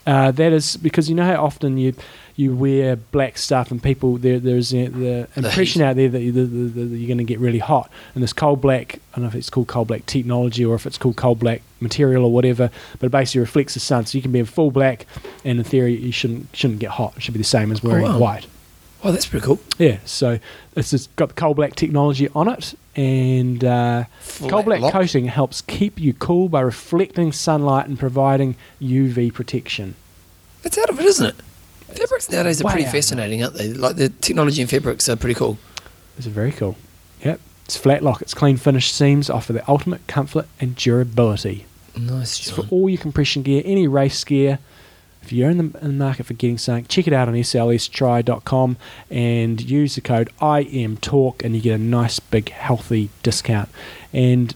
Uh, 0.05 0.31
that 0.31 0.53
is 0.53 0.77
because 0.77 1.09
you 1.09 1.15
know 1.15 1.25
how 1.25 1.43
often 1.43 1.77
you 1.77 1.93
you 2.37 2.55
wear 2.55 2.95
black 2.95 3.37
stuff 3.37 3.71
and 3.71 3.81
people 3.81 4.17
there 4.17 4.39
there's 4.39 4.69
the, 4.69 4.87
the 4.87 5.27
impression 5.35 5.81
out 5.81 5.95
there 5.95 6.07
that, 6.07 6.21
you, 6.21 6.31
the, 6.31 6.43
the, 6.43 6.83
the, 6.85 6.97
you're 6.97 7.07
going 7.07 7.17
to 7.17 7.23
get 7.23 7.39
really 7.39 7.59
hot 7.59 7.91
and 8.13 8.23
this 8.23 8.31
cold 8.31 8.61
black 8.61 8.99
I 9.11 9.17
don't 9.17 9.23
know 9.23 9.27
if 9.27 9.35
it's 9.35 9.49
called 9.49 9.67
cold 9.67 9.87
black 9.89 10.05
technology 10.05 10.63
or 10.63 10.75
if 10.75 10.85
it's 10.85 10.99
called 10.99 11.17
cold 11.17 11.39
black 11.39 11.63
material 11.81 12.23
or 12.23 12.31
whatever 12.31 12.69
but 12.99 13.07
it 13.07 13.09
basically 13.09 13.41
reflects 13.41 13.73
the 13.73 13.79
sun 13.79 14.05
so 14.05 14.17
you 14.17 14.21
can 14.21 14.31
be 14.31 14.39
in 14.39 14.45
full 14.45 14.71
black 14.71 15.05
and 15.43 15.57
in 15.57 15.63
theory 15.65 15.95
you 15.95 16.11
shouldn't 16.11 16.47
shouldn't 16.55 16.79
get 16.79 16.91
hot 16.91 17.13
it 17.17 17.23
should 17.23 17.33
be 17.33 17.39
the 17.39 17.43
same 17.43 17.71
as 17.71 17.83
wearing 17.83 18.05
wow. 18.05 18.17
white 18.19 18.47
Oh, 19.03 19.11
that's 19.11 19.27
pretty 19.27 19.45
cool. 19.45 19.59
yeah 19.77 19.97
so 20.05 20.39
it's 20.75 20.91
just 20.91 21.15
got 21.15 21.29
the 21.29 21.35
cold 21.35 21.55
black 21.55 21.75
technology 21.75 22.29
on 22.35 22.47
it 22.47 22.73
and 22.95 23.63
uh, 23.63 24.05
cold 24.47 24.65
black 24.65 24.81
lock. 24.81 24.91
coating 24.91 25.25
helps 25.25 25.61
keep 25.61 25.99
you 25.99 26.13
cool 26.13 26.49
by 26.49 26.61
reflecting 26.61 27.31
sunlight 27.31 27.87
and 27.87 27.97
providing 27.97 28.55
UV 28.81 29.33
protection 29.33 29.95
It's 30.63 30.77
out 30.77 30.89
of 30.89 30.99
it, 30.99 31.05
isn't 31.05 31.27
it? 31.27 31.35
Fabrics 31.93 32.29
nowadays 32.29 32.61
are 32.61 32.69
pretty 32.69 32.85
out 32.85 32.91
fascinating, 32.91 33.43
aren't 33.43 33.55
they? 33.55 33.73
Like 33.73 33.95
the 33.95 34.09
technology 34.09 34.61
in 34.61 34.67
fabrics 34.67 35.07
are 35.09 35.15
pretty 35.15 35.35
cool. 35.35 35.57
It's 36.17 36.27
very 36.27 36.51
cool. 36.51 36.75
Yep. 37.23 37.39
It's 37.65 37.77
flat 37.77 38.03
lock. 38.03 38.21
Its 38.21 38.33
clean 38.33 38.57
finished 38.57 38.93
seams 38.93 39.29
offer 39.29 39.53
the 39.53 39.69
ultimate 39.69 40.05
comfort 40.07 40.47
and 40.59 40.75
durability. 40.75 41.65
Nice, 41.97 42.39
It's 42.39 42.49
for 42.51 42.65
all 42.69 42.89
your 42.89 42.99
compression 42.99 43.41
gear, 43.43 43.61
any 43.65 43.87
race 43.87 44.23
gear. 44.23 44.59
If 45.23 45.33
you're 45.33 45.49
in 45.49 45.57
the, 45.57 45.79
in 45.79 45.87
the 45.97 46.05
market 46.05 46.25
for 46.25 46.33
getting 46.35 46.57
something, 46.57 46.85
check 46.85 47.07
it 47.07 47.13
out 47.13 47.27
on 47.27 47.33
slstri.com 47.33 48.77
and 49.09 49.61
use 49.61 49.95
the 49.95 50.01
code 50.01 50.29
IMTalk 50.39 51.43
and 51.43 51.55
you 51.55 51.61
get 51.61 51.79
a 51.79 51.83
nice 51.83 52.19
big 52.19 52.49
healthy 52.49 53.09
discount. 53.23 53.67
And 54.13 54.55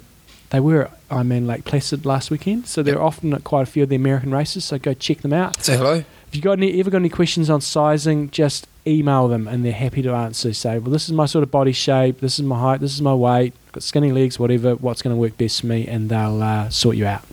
they 0.51 0.59
were 0.59 0.83
at 0.83 1.09
Ironman 1.09 1.45
Lake 1.47 1.65
Placid 1.65 2.05
last 2.05 2.31
weekend, 2.31 2.67
so 2.67 2.83
they're 2.83 3.01
often 3.01 3.33
at 3.33 3.43
quite 3.43 3.63
a 3.63 3.65
few 3.65 3.83
of 3.83 3.89
the 3.89 3.95
American 3.95 4.31
races, 4.31 4.63
so 4.63 4.77
go 4.77 4.93
check 4.93 5.19
them 5.21 5.33
out. 5.33 5.61
Say 5.61 5.75
hello. 5.77 6.03
If 6.31 6.37
you 6.37 6.41
got 6.41 6.53
any, 6.53 6.79
ever 6.79 6.89
got 6.89 6.99
any 6.99 7.09
questions 7.09 7.49
on 7.49 7.59
sizing, 7.59 8.29
just 8.29 8.65
email 8.87 9.27
them 9.27 9.49
and 9.49 9.65
they're 9.65 9.73
happy 9.73 10.01
to 10.01 10.11
answer. 10.13 10.53
Say, 10.53 10.79
well, 10.79 10.89
this 10.89 11.03
is 11.09 11.11
my 11.11 11.25
sort 11.25 11.43
of 11.43 11.51
body 11.51 11.73
shape, 11.73 12.21
this 12.21 12.39
is 12.39 12.45
my 12.45 12.57
height, 12.57 12.79
this 12.79 12.93
is 12.93 13.01
my 13.01 13.13
weight, 13.13 13.53
I've 13.67 13.71
got 13.73 13.83
skinny 13.83 14.13
legs, 14.13 14.39
whatever. 14.39 14.75
What's 14.77 15.01
going 15.01 15.13
to 15.13 15.19
work 15.19 15.37
best 15.37 15.59
for 15.59 15.67
me, 15.67 15.85
and 15.87 16.07
they'll 16.07 16.41
uh, 16.41 16.69
sort 16.69 16.95
you 16.95 17.05
out. 17.05 17.23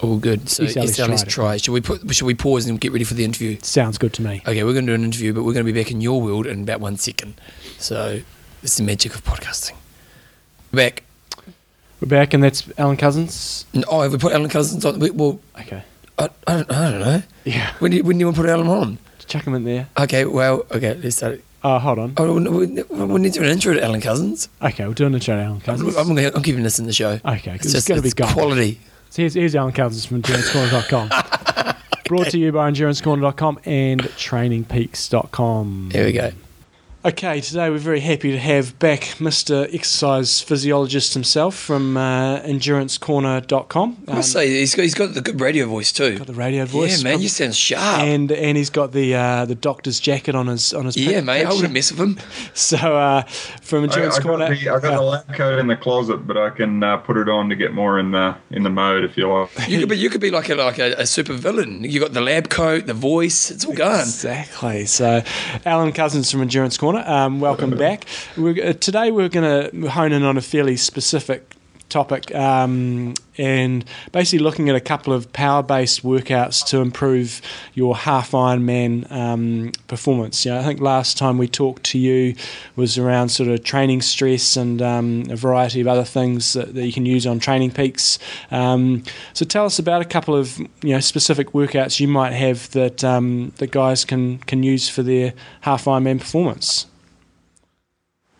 All 0.00 0.18
good. 0.18 0.50
So 0.50 0.66
tried 0.66 1.26
try. 1.26 1.56
Should 1.56 1.72
we 1.72 1.80
put? 1.80 2.14
Should 2.14 2.26
we 2.26 2.34
pause 2.34 2.66
and 2.66 2.78
get 2.78 2.92
ready 2.92 3.04
for 3.04 3.14
the 3.14 3.24
interview? 3.24 3.56
Sounds 3.62 3.96
good 3.96 4.12
to 4.14 4.22
me. 4.22 4.42
Okay, 4.46 4.62
we're 4.62 4.74
going 4.74 4.84
to 4.84 4.90
do 4.92 4.94
an 4.94 5.04
interview, 5.04 5.32
but 5.32 5.44
we're 5.44 5.54
going 5.54 5.64
to 5.64 5.72
be 5.72 5.80
back 5.82 5.90
in 5.90 6.02
your 6.02 6.20
world 6.20 6.46
in 6.46 6.62
about 6.64 6.80
one 6.80 6.98
second. 6.98 7.40
So 7.78 8.20
this 8.60 8.72
is 8.72 8.76
the 8.76 8.82
magic 8.82 9.14
of 9.14 9.24
podcasting. 9.24 9.72
We're 10.70 10.76
back. 10.90 11.04
We're 12.02 12.08
back, 12.08 12.34
and 12.34 12.42
that's 12.42 12.68
Alan 12.76 12.98
Couzens. 12.98 13.64
Oh, 13.88 14.02
have 14.02 14.12
we 14.12 14.18
put 14.18 14.34
Alan 14.34 14.50
Couzens 14.50 14.84
on? 14.84 14.98
we- 14.98 15.10
Well, 15.10 15.40
Okay. 15.60 15.82
I, 16.18 16.28
I, 16.46 16.52
don't, 16.54 16.70
I 16.72 16.90
don't 16.90 17.00
know. 17.00 17.22
Yeah. 17.44 17.72
When 17.78 17.90
do, 17.90 17.96
you, 17.98 18.04
when 18.04 18.16
do 18.16 18.20
you 18.20 18.26
want 18.26 18.36
to 18.36 18.42
put 18.42 18.50
Alan 18.50 18.66
on? 18.68 18.98
Chuck 19.26 19.44
him 19.46 19.54
in 19.54 19.64
there. 19.64 19.88
Okay, 19.98 20.24
well, 20.24 20.64
okay, 20.70 20.94
let's 20.94 21.16
start. 21.16 21.34
it. 21.34 21.44
Oh, 21.62 21.78
hold 21.78 21.98
on. 21.98 22.12
Oh, 22.18 22.34
we, 22.34 22.66
we, 22.66 22.82
we 22.82 23.20
need 23.20 23.32
to 23.32 23.38
do 23.40 23.44
an 23.44 23.50
intro 23.50 23.72
to 23.74 23.82
Alan 23.82 24.00
Couzens. 24.00 24.48
Okay, 24.62 24.86
we're 24.86 24.92
doing 24.94 25.14
a 25.14 25.20
show 25.20 25.34
to 25.34 25.42
Alan 25.42 25.62
I'm, 25.66 25.78
Couzens. 25.78 25.98
I'm, 25.98 26.08
gonna, 26.08 26.30
I'm 26.34 26.42
keeping 26.42 26.62
this 26.62 26.78
in 26.78 26.86
the 26.86 26.92
show. 26.92 27.18
okay, 27.24 27.54
It's 27.54 27.74
it's, 27.74 27.88
going 27.88 28.00
to 28.00 28.06
be 28.06 28.10
gone. 28.12 28.32
quality. 28.32 28.78
So 29.10 29.22
here's, 29.22 29.34
here's 29.34 29.54
Alan 29.56 29.72
Couzens 29.72 30.06
from 30.06 30.22
EnduranceCorner.com. 30.22 31.08
Brought 32.06 32.28
to 32.30 32.38
you 32.38 32.52
by 32.52 32.70
EnduranceCorner.com 32.70 33.60
and 33.64 34.02
TrainingPeaks.com. 34.02 35.88
There 35.90 36.04
we 36.04 36.12
go. 36.12 36.32
Okay, 37.06 37.42
today 37.42 37.68
we're 37.68 37.76
very 37.76 38.00
happy 38.00 38.32
to 38.32 38.38
have 38.38 38.78
back 38.78 39.00
Mr. 39.18 39.68
Exercise 39.74 40.40
Physiologist 40.40 41.12
himself 41.12 41.54
from 41.54 41.98
uh, 41.98 42.40
EnduranceCorner.com. 42.40 44.04
I 44.08 44.14
must 44.14 44.32
say, 44.32 44.48
he's 44.48 44.74
got, 44.74 44.82
he's 44.84 44.94
got 44.94 45.12
the 45.12 45.20
good 45.20 45.38
radio 45.38 45.66
voice 45.66 45.92
too. 45.92 46.04
Um, 46.12 46.16
got 46.16 46.26
the 46.28 46.32
radio 46.32 46.64
voice. 46.64 47.02
Yeah, 47.02 47.10
man, 47.10 47.20
you 47.20 47.28
sound 47.28 47.54
sharp. 47.54 48.00
and 48.00 48.32
and 48.32 48.56
he's 48.56 48.70
got 48.70 48.92
the 48.92 49.14
uh, 49.14 49.44
the 49.44 49.54
doctor's 49.54 50.00
jacket 50.00 50.34
on 50.34 50.46
his 50.46 50.72
on 50.72 50.86
his 50.86 50.96
yeah, 50.96 51.18
pic- 51.18 51.24
mate, 51.26 51.32
I 51.32 51.38
picture. 51.40 51.56
wouldn't 51.56 51.74
mess 51.74 51.92
with 51.92 52.00
him. 52.00 52.18
So 52.54 52.76
uh, 52.78 53.22
from 53.60 53.80
I, 53.80 53.82
Endurance 53.84 54.14
I 54.14 54.18
got 54.20 54.26
Corner, 54.26 54.54
the, 54.54 54.70
I 54.70 54.80
got 54.80 54.94
the 54.94 55.02
lab 55.02 55.34
coat 55.34 55.58
in 55.58 55.66
the 55.66 55.76
closet, 55.76 56.26
but 56.26 56.38
I 56.38 56.48
can 56.50 56.82
uh, 56.82 56.96
put 56.98 57.18
it 57.18 57.28
on 57.28 57.50
to 57.50 57.56
get 57.56 57.74
more 57.74 57.98
in 57.98 58.12
the 58.12 58.34
in 58.50 58.62
the 58.62 58.70
mode 58.70 59.04
if 59.04 59.18
you 59.18 59.30
like. 59.30 59.50
You 59.68 59.80
could 59.80 59.88
be, 59.90 59.98
you 59.98 60.08
could 60.08 60.20
be 60.22 60.30
like 60.30 60.48
a 60.48 60.54
like 60.54 60.78
a, 60.78 60.94
a 60.94 61.06
super 61.06 61.34
villain. 61.34 61.84
You 61.84 62.00
got 62.00 62.14
the 62.14 62.22
lab 62.22 62.48
coat, 62.48 62.86
the 62.86 62.94
voice, 62.94 63.50
it's 63.50 63.66
all 63.66 63.74
gone. 63.74 64.00
Exactly. 64.00 64.86
So, 64.86 65.22
Alan 65.66 65.92
Couzens 65.92 66.30
from 66.30 66.40
Endurance 66.42 66.78
Corner, 66.78 66.93
um, 66.96 67.40
welcome 67.40 67.70
back. 67.70 68.04
We're, 68.36 68.70
uh, 68.70 68.72
today 68.74 69.10
we're 69.10 69.28
going 69.28 69.70
to 69.70 69.90
hone 69.90 70.12
in 70.12 70.22
on 70.22 70.36
a 70.36 70.40
fairly 70.40 70.76
specific 70.76 71.53
topic 71.94 72.34
um, 72.34 73.14
and 73.38 73.84
basically 74.10 74.40
looking 74.40 74.68
at 74.68 74.74
a 74.74 74.80
couple 74.80 75.12
of 75.12 75.32
power 75.32 75.62
based 75.62 76.02
workouts 76.02 76.66
to 76.66 76.78
improve 76.78 77.40
your 77.74 77.96
half 77.96 78.32
Ironman 78.32 79.10
um, 79.12 79.70
performance. 79.86 80.44
You 80.44 80.50
know, 80.50 80.58
I 80.58 80.64
think 80.64 80.80
last 80.80 81.16
time 81.16 81.38
we 81.38 81.46
talked 81.46 81.84
to 81.84 81.98
you 81.98 82.34
was 82.74 82.98
around 82.98 83.28
sort 83.28 83.48
of 83.48 83.62
training 83.62 84.02
stress 84.02 84.56
and 84.56 84.82
um, 84.82 85.24
a 85.30 85.36
variety 85.36 85.80
of 85.80 85.86
other 85.86 86.02
things 86.02 86.54
that, 86.54 86.74
that 86.74 86.84
you 86.84 86.92
can 86.92 87.06
use 87.06 87.28
on 87.28 87.38
training 87.38 87.70
peaks. 87.70 88.18
Um, 88.50 89.04
so 89.32 89.44
tell 89.44 89.64
us 89.64 89.78
about 89.78 90.02
a 90.02 90.04
couple 90.04 90.34
of 90.34 90.58
you 90.58 90.94
know 90.94 91.00
specific 91.00 91.52
workouts 91.52 92.00
you 92.00 92.08
might 92.08 92.32
have 92.32 92.68
that 92.72 93.04
um, 93.04 93.52
that 93.58 93.70
guys 93.70 94.04
can 94.04 94.38
can 94.38 94.64
use 94.64 94.88
for 94.88 95.04
their 95.04 95.32
half 95.60 95.84
Ironman 95.84 96.18
performance. 96.18 96.86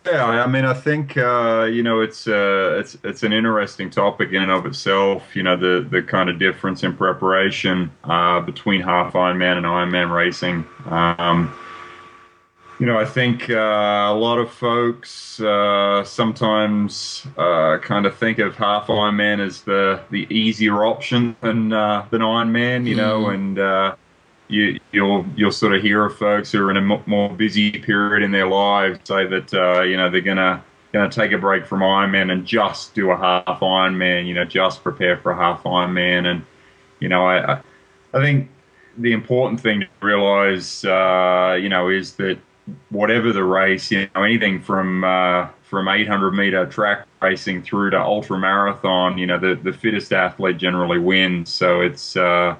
Yeah, 0.06 0.26
I 0.26 0.46
mean, 0.46 0.66
I 0.66 0.74
think 0.74 1.16
uh, 1.16 1.66
you 1.70 1.82
know 1.82 2.00
it's 2.00 2.28
uh, 2.28 2.76
it's 2.78 2.98
it's 3.04 3.22
an 3.22 3.32
interesting 3.32 3.88
topic 3.88 4.32
in 4.32 4.42
and 4.42 4.50
of 4.50 4.66
itself. 4.66 5.34
You 5.34 5.42
know, 5.42 5.56
the 5.56 5.86
the 5.88 6.02
kind 6.02 6.28
of 6.28 6.38
difference 6.38 6.82
in 6.82 6.94
preparation 6.94 7.90
uh, 8.04 8.40
between 8.40 8.82
half 8.82 9.14
Ironman 9.14 9.56
and 9.56 9.64
Ironman 9.64 10.14
racing. 10.14 10.66
Um, 10.86 11.54
you 12.78 12.84
know, 12.84 12.98
I 12.98 13.06
think 13.06 13.48
uh, 13.48 13.54
a 13.54 14.14
lot 14.14 14.38
of 14.38 14.50
folks 14.50 15.40
uh, 15.40 16.04
sometimes 16.04 17.26
uh, 17.38 17.78
kind 17.78 18.04
of 18.04 18.14
think 18.18 18.38
of 18.40 18.56
half 18.56 18.88
Ironman 18.88 19.40
as 19.40 19.62
the 19.62 20.02
the 20.10 20.26
easier 20.28 20.84
option 20.84 21.34
than 21.40 21.70
than 21.70 22.20
Ironman. 22.20 22.86
You 22.86 22.96
know, 22.96 23.28
and 23.30 23.58
you, 24.48 24.78
you'll 24.92 25.24
you'll 25.36 25.52
sort 25.52 25.74
of 25.74 25.82
hear 25.82 26.04
of 26.04 26.16
folks 26.16 26.52
who 26.52 26.64
are 26.64 26.70
in 26.70 26.76
a 26.76 27.02
more 27.06 27.30
busy 27.30 27.70
period 27.70 28.22
in 28.22 28.30
their 28.30 28.46
lives 28.46 29.00
say 29.04 29.26
that 29.26 29.54
uh, 29.54 29.82
you 29.82 29.96
know 29.96 30.10
they're 30.10 30.20
gonna 30.20 30.62
gonna 30.94 31.10
take 31.10 31.32
a 31.32 31.38
break 31.38 31.66
from 31.66 31.80
Ironman 31.80 32.30
and 32.30 32.46
just 32.46 32.94
do 32.94 33.10
a 33.10 33.16
half 33.16 33.60
Ironman, 33.60 34.26
you 34.26 34.34
know, 34.34 34.44
just 34.44 34.82
prepare 34.82 35.16
for 35.16 35.32
a 35.32 35.36
half 35.36 35.64
Ironman, 35.64 36.26
and 36.26 36.44
you 37.00 37.08
know, 37.08 37.26
I 37.26 37.60
I 38.14 38.20
think 38.22 38.48
the 38.96 39.12
important 39.12 39.60
thing 39.60 39.80
to 39.80 39.88
realize, 40.00 40.84
uh, 40.84 41.58
you 41.60 41.68
know, 41.68 41.88
is 41.88 42.14
that 42.14 42.38
whatever 42.90 43.32
the 43.32 43.42
race, 43.42 43.90
you 43.90 44.08
know, 44.14 44.22
anything 44.22 44.60
from 44.60 45.02
uh, 45.02 45.48
from 45.62 45.88
800 45.88 46.30
meter 46.30 46.64
track 46.66 47.06
racing 47.20 47.62
through 47.62 47.90
to 47.90 48.00
ultra 48.00 48.38
marathon, 48.38 49.18
you 49.18 49.26
know, 49.26 49.38
the 49.38 49.56
the 49.56 49.72
fittest 49.72 50.12
athlete 50.12 50.58
generally 50.58 51.00
wins. 51.00 51.52
So 51.52 51.80
it's 51.80 52.16
uh, 52.16 52.54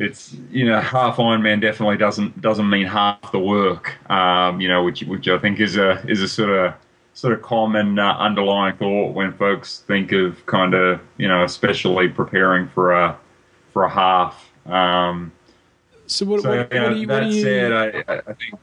it's 0.00 0.34
you 0.50 0.64
know 0.64 0.80
half 0.80 1.16
Ironman 1.16 1.60
definitely 1.60 1.96
doesn't 1.96 2.40
doesn't 2.40 2.68
mean 2.68 2.86
half 2.86 3.32
the 3.32 3.38
work. 3.38 3.96
Um, 4.10 4.60
you 4.60 4.68
know, 4.68 4.84
which 4.84 5.02
which 5.02 5.28
I 5.28 5.38
think 5.38 5.60
is 5.60 5.76
a 5.76 6.04
is 6.08 6.22
a 6.22 6.28
sort 6.28 6.50
of 6.50 6.74
sort 7.14 7.32
of 7.34 7.42
common 7.42 7.98
uh, 7.98 8.16
underlying 8.18 8.76
thought 8.76 9.12
when 9.12 9.32
folks 9.32 9.80
think 9.86 10.12
of 10.12 10.44
kind 10.46 10.74
of 10.74 11.00
you 11.16 11.28
know 11.28 11.44
especially 11.44 12.08
preparing 12.08 12.68
for 12.68 12.92
a 12.92 13.18
for 13.72 13.84
a 13.84 13.90
half. 13.90 14.48
Um, 14.66 15.32
so 16.06 16.24
what, 16.26 16.42
so, 16.42 16.50
what, 16.50 16.96
you, 16.96 17.06
that 17.06 17.22
what 17.22 17.30
do 17.30 17.36
you, 17.36 17.42
said, 17.42 17.72
I, 17.72 18.14
I 18.26 18.32
think 18.32 18.58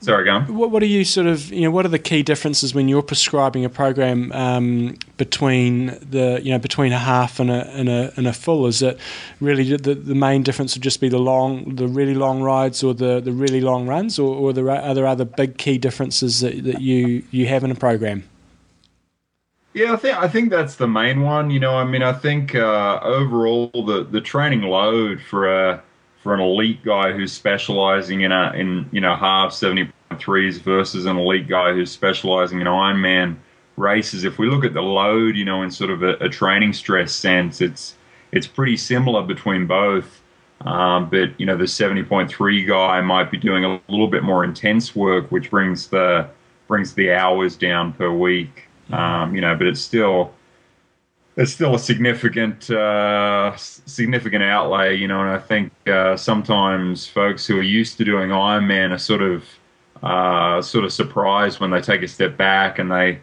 Sorry, 0.00 0.24
go 0.24 0.32
on. 0.32 0.54
What, 0.54 0.70
what 0.70 0.82
are 0.82 0.86
you 0.86 1.04
sort 1.04 1.26
of, 1.26 1.50
you 1.50 1.62
know, 1.62 1.70
what 1.70 1.86
are 1.86 1.88
the 1.88 1.98
key 1.98 2.22
differences 2.22 2.74
when 2.74 2.86
you're 2.86 3.02
prescribing 3.02 3.64
a 3.64 3.68
program 3.68 4.30
um, 4.32 4.98
between 5.16 5.86
the, 5.86 6.38
you 6.42 6.52
know, 6.52 6.58
between 6.58 6.92
a 6.92 6.98
half 6.98 7.40
and 7.40 7.50
a, 7.50 7.66
and 7.70 7.88
a, 7.88 8.12
and 8.16 8.26
a 8.26 8.32
full? 8.32 8.66
Is 8.66 8.82
it 8.82 8.98
really 9.40 9.76
the, 9.76 9.94
the 9.94 10.14
main 10.14 10.42
difference 10.42 10.76
would 10.76 10.82
just 10.82 11.00
be 11.00 11.08
the 11.08 11.18
long, 11.18 11.76
the 11.76 11.88
really 11.88 12.14
long 12.14 12.42
rides 12.42 12.84
or 12.84 12.94
the, 12.94 13.20
the 13.20 13.32
really 13.32 13.60
long 13.60 13.86
runs, 13.86 14.18
or, 14.18 14.34
or 14.36 14.52
there 14.52 14.70
are, 14.70 14.78
are 14.78 14.94
there 14.94 15.06
other 15.06 15.24
big 15.24 15.56
key 15.56 15.78
differences 15.78 16.40
that, 16.40 16.62
that 16.64 16.80
you, 16.80 17.24
you 17.30 17.46
have 17.46 17.64
in 17.64 17.70
a 17.70 17.74
program? 17.74 18.22
Yeah, 19.72 19.92
I 19.92 19.96
think 19.96 20.16
I 20.16 20.28
think 20.28 20.48
that's 20.48 20.76
the 20.76 20.88
main 20.88 21.20
one. 21.20 21.50
You 21.50 21.60
know, 21.60 21.76
I 21.76 21.84
mean, 21.84 22.02
I 22.02 22.14
think 22.14 22.54
uh, 22.54 22.98
overall 23.02 23.70
the 23.74 24.04
the 24.04 24.22
training 24.22 24.62
load 24.62 25.20
for 25.20 25.52
a 25.52 25.82
for 26.26 26.34
an 26.34 26.40
elite 26.40 26.82
guy 26.82 27.12
who's 27.12 27.32
specializing 27.32 28.22
in 28.22 28.32
a 28.32 28.52
in 28.56 28.88
you 28.90 29.00
know 29.00 29.14
half 29.14 29.52
70.3s 29.52 30.60
versus 30.60 31.06
an 31.06 31.16
elite 31.16 31.46
guy 31.46 31.72
who's 31.72 31.92
specializing 31.92 32.60
in 32.60 32.66
Ironman 32.66 33.36
races. 33.76 34.24
If 34.24 34.36
we 34.36 34.50
look 34.50 34.64
at 34.64 34.74
the 34.74 34.82
load, 34.82 35.36
you 35.36 35.44
know, 35.44 35.62
in 35.62 35.70
sort 35.70 35.90
of 35.90 36.02
a, 36.02 36.14
a 36.14 36.28
training 36.28 36.72
stress 36.72 37.12
sense, 37.12 37.60
it's 37.60 37.94
it's 38.32 38.48
pretty 38.48 38.76
similar 38.76 39.22
between 39.22 39.68
both. 39.68 40.20
Um, 40.62 41.08
but 41.10 41.38
you 41.38 41.46
know, 41.46 41.56
the 41.56 41.68
seventy 41.68 42.02
point 42.02 42.28
three 42.28 42.64
guy 42.64 43.00
might 43.02 43.30
be 43.30 43.38
doing 43.38 43.64
a 43.64 43.80
little 43.86 44.08
bit 44.08 44.24
more 44.24 44.42
intense 44.42 44.96
work, 44.96 45.30
which 45.30 45.48
brings 45.48 45.86
the 45.86 46.28
brings 46.66 46.92
the 46.94 47.12
hours 47.12 47.54
down 47.54 47.92
per 47.92 48.10
week. 48.10 48.64
Um, 48.90 49.32
you 49.32 49.40
know, 49.40 49.54
but 49.54 49.68
it's 49.68 49.80
still 49.80 50.32
it's 51.36 51.52
still 51.52 51.74
a 51.74 51.78
significant 51.78 52.70
uh, 52.70 53.54
significant 53.56 54.42
outlay, 54.42 54.96
you 54.96 55.06
know. 55.06 55.20
And 55.20 55.30
I 55.30 55.38
think 55.38 55.72
uh, 55.86 56.16
sometimes 56.16 57.06
folks 57.06 57.46
who 57.46 57.58
are 57.58 57.62
used 57.62 57.98
to 57.98 58.04
doing 58.04 58.30
Ironman 58.30 58.92
are 58.92 58.98
sort 58.98 59.22
of 59.22 59.44
uh, 60.02 60.62
sort 60.62 60.84
of 60.84 60.92
surprised 60.92 61.60
when 61.60 61.70
they 61.70 61.80
take 61.80 62.02
a 62.02 62.08
step 62.08 62.36
back 62.36 62.78
and 62.78 62.90
they 62.90 63.20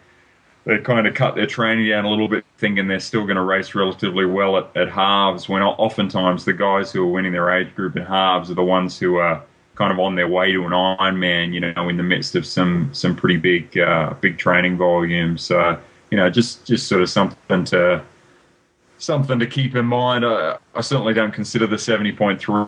they 0.65 0.77
kind 0.77 1.07
of 1.07 1.13
cut 1.13 1.35
their 1.35 1.47
training 1.47 1.89
down 1.89 2.05
a 2.05 2.09
little 2.09 2.27
bit, 2.27 2.45
thinking 2.57 2.87
they're 2.87 2.99
still 2.99 3.23
going 3.23 3.35
to 3.35 3.41
race 3.41 3.75
relatively 3.75 4.25
well 4.25 4.57
at, 4.57 4.77
at 4.77 4.89
halves. 4.89 5.49
When 5.49 5.61
oftentimes 5.61 6.45
the 6.45 6.53
guys 6.53 6.91
who 6.91 7.03
are 7.03 7.11
winning 7.11 7.33
their 7.33 7.49
age 7.49 7.73
group 7.75 7.97
in 7.97 8.03
halves 8.03 8.49
are 8.49 8.53
the 8.53 8.63
ones 8.63 8.97
who 8.97 9.17
are 9.17 9.43
kind 9.75 9.91
of 9.91 9.99
on 9.99 10.13
their 10.15 10.27
way 10.27 10.51
to 10.51 10.63
an 10.65 10.71
Ironman, 10.71 11.51
you 11.51 11.59
know, 11.59 11.89
in 11.89 11.97
the 11.97 12.03
midst 12.03 12.35
of 12.35 12.45
some 12.45 12.93
some 12.93 13.15
pretty 13.15 13.37
big 13.37 13.75
uh, 13.77 14.13
big 14.21 14.37
training 14.37 14.77
volumes. 14.77 15.49
You 16.13 16.17
know, 16.17 16.29
just 16.29 16.63
just 16.63 16.87
sort 16.87 17.01
of 17.01 17.09
something 17.09 17.65
to 17.65 18.03
something 18.99 19.39
to 19.39 19.47
keep 19.47 19.75
in 19.75 19.87
mind. 19.87 20.23
I, 20.23 20.59
I 20.75 20.81
certainly 20.81 21.15
don't 21.15 21.33
consider 21.33 21.65
the 21.65 21.79
seventy 21.79 22.11
point 22.11 22.39
three 22.39 22.65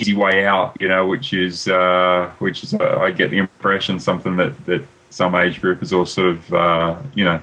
easy 0.00 0.14
way 0.14 0.44
out, 0.44 0.76
you 0.80 0.88
know, 0.88 1.06
which 1.06 1.32
is 1.32 1.68
uh, 1.68 2.28
which 2.40 2.64
is 2.64 2.74
uh, 2.74 2.98
I 3.00 3.12
get 3.12 3.30
the 3.30 3.38
impression 3.38 4.00
something 4.00 4.34
that 4.38 4.66
that 4.66 4.84
some 5.10 5.36
age 5.36 5.62
groupers 5.62 5.96
all 5.96 6.06
sort 6.06 6.30
of 6.30 6.52
uh, 6.52 6.96
you 7.14 7.22
know 7.22 7.40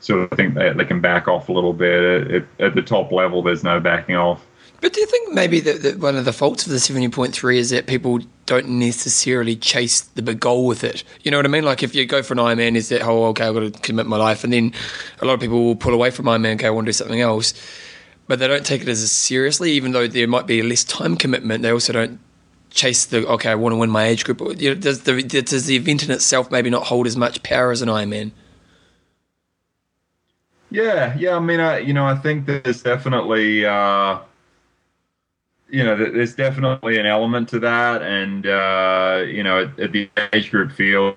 sort 0.00 0.32
of 0.32 0.38
think 0.38 0.54
that 0.54 0.78
they 0.78 0.86
can 0.86 1.02
back 1.02 1.28
off 1.28 1.50
a 1.50 1.52
little 1.52 1.74
bit. 1.74 2.30
At, 2.30 2.44
at 2.58 2.74
the 2.74 2.80
top 2.80 3.12
level, 3.12 3.42
there's 3.42 3.64
no 3.64 3.80
backing 3.80 4.16
off. 4.16 4.46
But 4.84 4.92
do 4.92 5.00
you 5.00 5.06
think 5.06 5.32
maybe 5.32 5.60
that, 5.60 5.80
that 5.80 5.98
one 5.98 6.14
of 6.14 6.26
the 6.26 6.32
faults 6.34 6.66
of 6.66 6.70
the 6.70 6.76
70.3 6.76 7.56
is 7.56 7.70
that 7.70 7.86
people 7.86 8.18
don't 8.44 8.68
necessarily 8.68 9.56
chase 9.56 10.02
the 10.02 10.20
big 10.20 10.40
goal 10.40 10.66
with 10.66 10.84
it? 10.84 11.04
You 11.22 11.30
know 11.30 11.38
what 11.38 11.46
I 11.46 11.48
mean? 11.48 11.64
Like 11.64 11.82
if 11.82 11.94
you 11.94 12.04
go 12.04 12.22
for 12.22 12.34
an 12.34 12.38
Ironman, 12.38 12.76
is 12.76 12.90
that, 12.90 13.00
oh, 13.00 13.24
okay, 13.28 13.46
I've 13.46 13.54
got 13.54 13.60
to 13.60 13.70
commit 13.80 14.04
my 14.04 14.18
life. 14.18 14.44
And 14.44 14.52
then 14.52 14.74
a 15.22 15.24
lot 15.24 15.32
of 15.32 15.40
people 15.40 15.64
will 15.64 15.74
pull 15.74 15.94
away 15.94 16.10
from 16.10 16.26
Ironman, 16.26 16.56
okay, 16.56 16.66
I 16.66 16.70
want 16.70 16.84
to 16.84 16.88
do 16.90 16.92
something 16.92 17.22
else. 17.22 17.54
But 18.28 18.40
they 18.40 18.46
don't 18.46 18.66
take 18.66 18.82
it 18.82 18.88
as 18.88 19.10
seriously, 19.10 19.72
even 19.72 19.92
though 19.92 20.06
there 20.06 20.28
might 20.28 20.46
be 20.46 20.60
less 20.60 20.84
time 20.84 21.16
commitment. 21.16 21.62
They 21.62 21.72
also 21.72 21.94
don't 21.94 22.20
chase 22.68 23.06
the, 23.06 23.26
okay, 23.26 23.52
I 23.52 23.54
want 23.54 23.72
to 23.72 23.78
win 23.78 23.88
my 23.88 24.04
age 24.04 24.26
group. 24.26 24.42
You 24.60 24.74
know, 24.74 24.78
does, 24.78 25.04
the, 25.04 25.22
does 25.22 25.64
the 25.64 25.76
event 25.76 26.04
in 26.04 26.10
itself 26.10 26.50
maybe 26.50 26.68
not 26.68 26.82
hold 26.82 27.06
as 27.06 27.16
much 27.16 27.42
power 27.42 27.72
as 27.72 27.80
an 27.80 27.88
Ironman? 27.88 28.32
Yeah, 30.70 31.16
yeah. 31.16 31.36
I 31.36 31.40
mean, 31.40 31.60
I, 31.60 31.78
you 31.78 31.94
know, 31.94 32.04
I 32.04 32.16
think 32.16 32.44
there's 32.44 32.82
definitely, 32.82 33.64
uh, 33.64 34.18
you 35.68 35.84
know, 35.84 35.96
there's 35.96 36.34
definitely 36.34 36.98
an 36.98 37.06
element 37.06 37.48
to 37.50 37.58
that, 37.60 38.02
and 38.02 38.46
uh, 38.46 39.24
you 39.26 39.42
know, 39.42 39.62
at, 39.62 39.78
at, 39.80 39.92
the 39.92 40.10
age 40.32 40.50
group 40.50 40.72
field, 40.72 41.16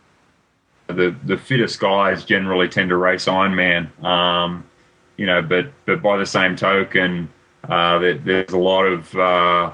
the 0.87 1.15
the 1.25 1.37
fittest 1.37 1.79
guys 1.79 2.23
generally 2.23 2.67
tend 2.67 2.89
to 2.89 2.97
race 2.97 3.25
Ironman. 3.25 4.03
Um, 4.03 4.65
you 5.17 5.25
know, 5.25 5.41
but 5.41 5.71
but 5.85 6.01
by 6.01 6.17
the 6.17 6.25
same 6.25 6.55
token, 6.55 7.29
uh, 7.67 7.99
there, 7.99 8.17
there's 8.17 8.53
a 8.53 8.57
lot 8.57 8.83
of 8.83 9.15
uh, 9.15 9.71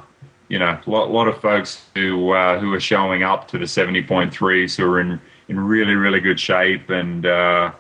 you 0.50 0.60
know, 0.60 0.80
a 0.86 0.90
lot, 0.90 1.10
lot 1.10 1.28
of 1.28 1.40
folks 1.42 1.86
who 1.96 2.32
uh, 2.32 2.60
who 2.60 2.74
are 2.74 2.80
showing 2.80 3.24
up 3.24 3.48
to 3.50 3.58
the 3.58 3.66
70.3s 3.66 4.76
who 4.76 4.86
are 4.86 5.00
in 5.00 5.20
in 5.48 5.60
really 5.60 5.96
really 5.96 6.20
good 6.20 6.40
shape, 6.40 6.90
and 6.90 7.26
uh, 7.26 7.72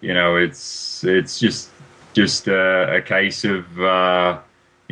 you 0.00 0.14
know, 0.14 0.36
it's 0.36 1.02
it's 1.04 1.40
just 1.40 1.70
just 2.12 2.46
a, 2.48 2.96
a 2.96 3.02
case 3.02 3.44
of 3.44 3.80
uh, 3.80 4.38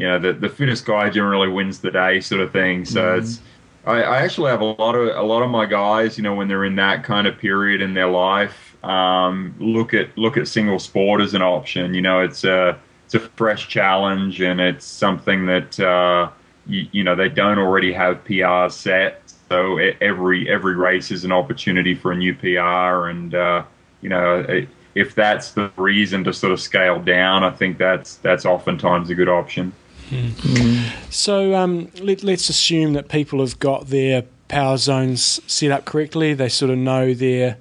you 0.01 0.07
know, 0.07 0.19
the, 0.19 0.33
the 0.33 0.49
fittest 0.49 0.87
guy 0.87 1.11
generally 1.11 1.49
wins 1.49 1.81
the 1.81 1.91
day, 1.91 2.21
sort 2.21 2.41
of 2.41 2.51
thing. 2.53 2.87
So 2.87 3.03
mm. 3.03 3.19
it's 3.19 3.41
I, 3.85 4.03
I, 4.03 4.23
actually 4.23 4.51
have 4.51 4.63
a 4.63 4.65
lot 4.65 4.95
of 4.95 5.15
a 5.15 5.23
lot 5.23 5.43
of 5.43 5.51
my 5.51 5.67
guys, 5.67 6.17
you 6.17 6.25
know, 6.25 6.35
when 6.35 6.49
they're 6.49 6.65
in 6.65 6.77
that 6.77 7.05
kind 7.05 7.27
of 7.27 7.37
period 7.37 7.83
in 7.83 7.93
their 7.93 8.09
life, 8.09 8.83
um, 8.83 9.55
look 9.59 9.93
at 9.93 10.17
look 10.17 10.39
at 10.39 10.49
single 10.49 10.79
sport 10.79 11.21
as 11.21 11.35
an 11.35 11.43
option. 11.43 11.93
You 11.93 12.01
know, 12.01 12.21
it's 12.21 12.45
a 12.45 12.79
it's 13.05 13.15
a 13.15 13.21
fresh 13.21 13.69
challenge, 13.69 14.41
and 14.41 14.59
it's 14.59 14.87
something 14.87 15.45
that 15.47 15.79
uh, 15.79 16.31
you, 16.67 16.87
you 16.93 17.05
know 17.05 17.15
they 17.15 17.29
don't 17.29 17.59
already 17.59 17.93
have 17.93 18.25
PRs 18.25 18.73
set. 18.73 19.23
So 19.51 19.77
every 20.01 20.49
every 20.49 20.77
race 20.77 21.11
is 21.11 21.25
an 21.25 21.33
opportunity 21.33 21.95
for 21.95 22.13
a 22.13 22.17
new 22.17 22.35
PR, 22.35 23.09
and 23.09 23.35
uh, 23.35 23.65
you 24.01 24.09
know. 24.09 24.65
if 24.97 25.15
that's 25.15 25.53
the 25.53 25.71
reason 25.77 26.25
to 26.25 26.33
sort 26.33 26.53
of 26.53 26.61
scale 26.61 26.99
down, 26.99 27.45
I 27.45 27.51
think 27.51 27.79
that's 27.79 28.17
that's 28.17 28.45
oftentimes 28.45 29.09
a 29.09 29.15
good 29.15 29.29
option. 29.29 29.73
Mm. 30.11 31.13
So 31.13 31.55
um, 31.55 31.91
let, 32.01 32.25
us 32.25 32.49
assume 32.49 32.93
that 32.95 33.09
people 33.09 33.41
have 33.41 33.59
got 33.59 33.89
their 33.89 34.25
power 34.49 34.77
zones 34.77 35.41
set 35.47 35.71
up 35.71 35.85
correctly. 35.85 36.35
They 36.35 36.49
sort 36.49 36.71
of 36.71 36.79
know 36.79 37.15
their 37.15 37.57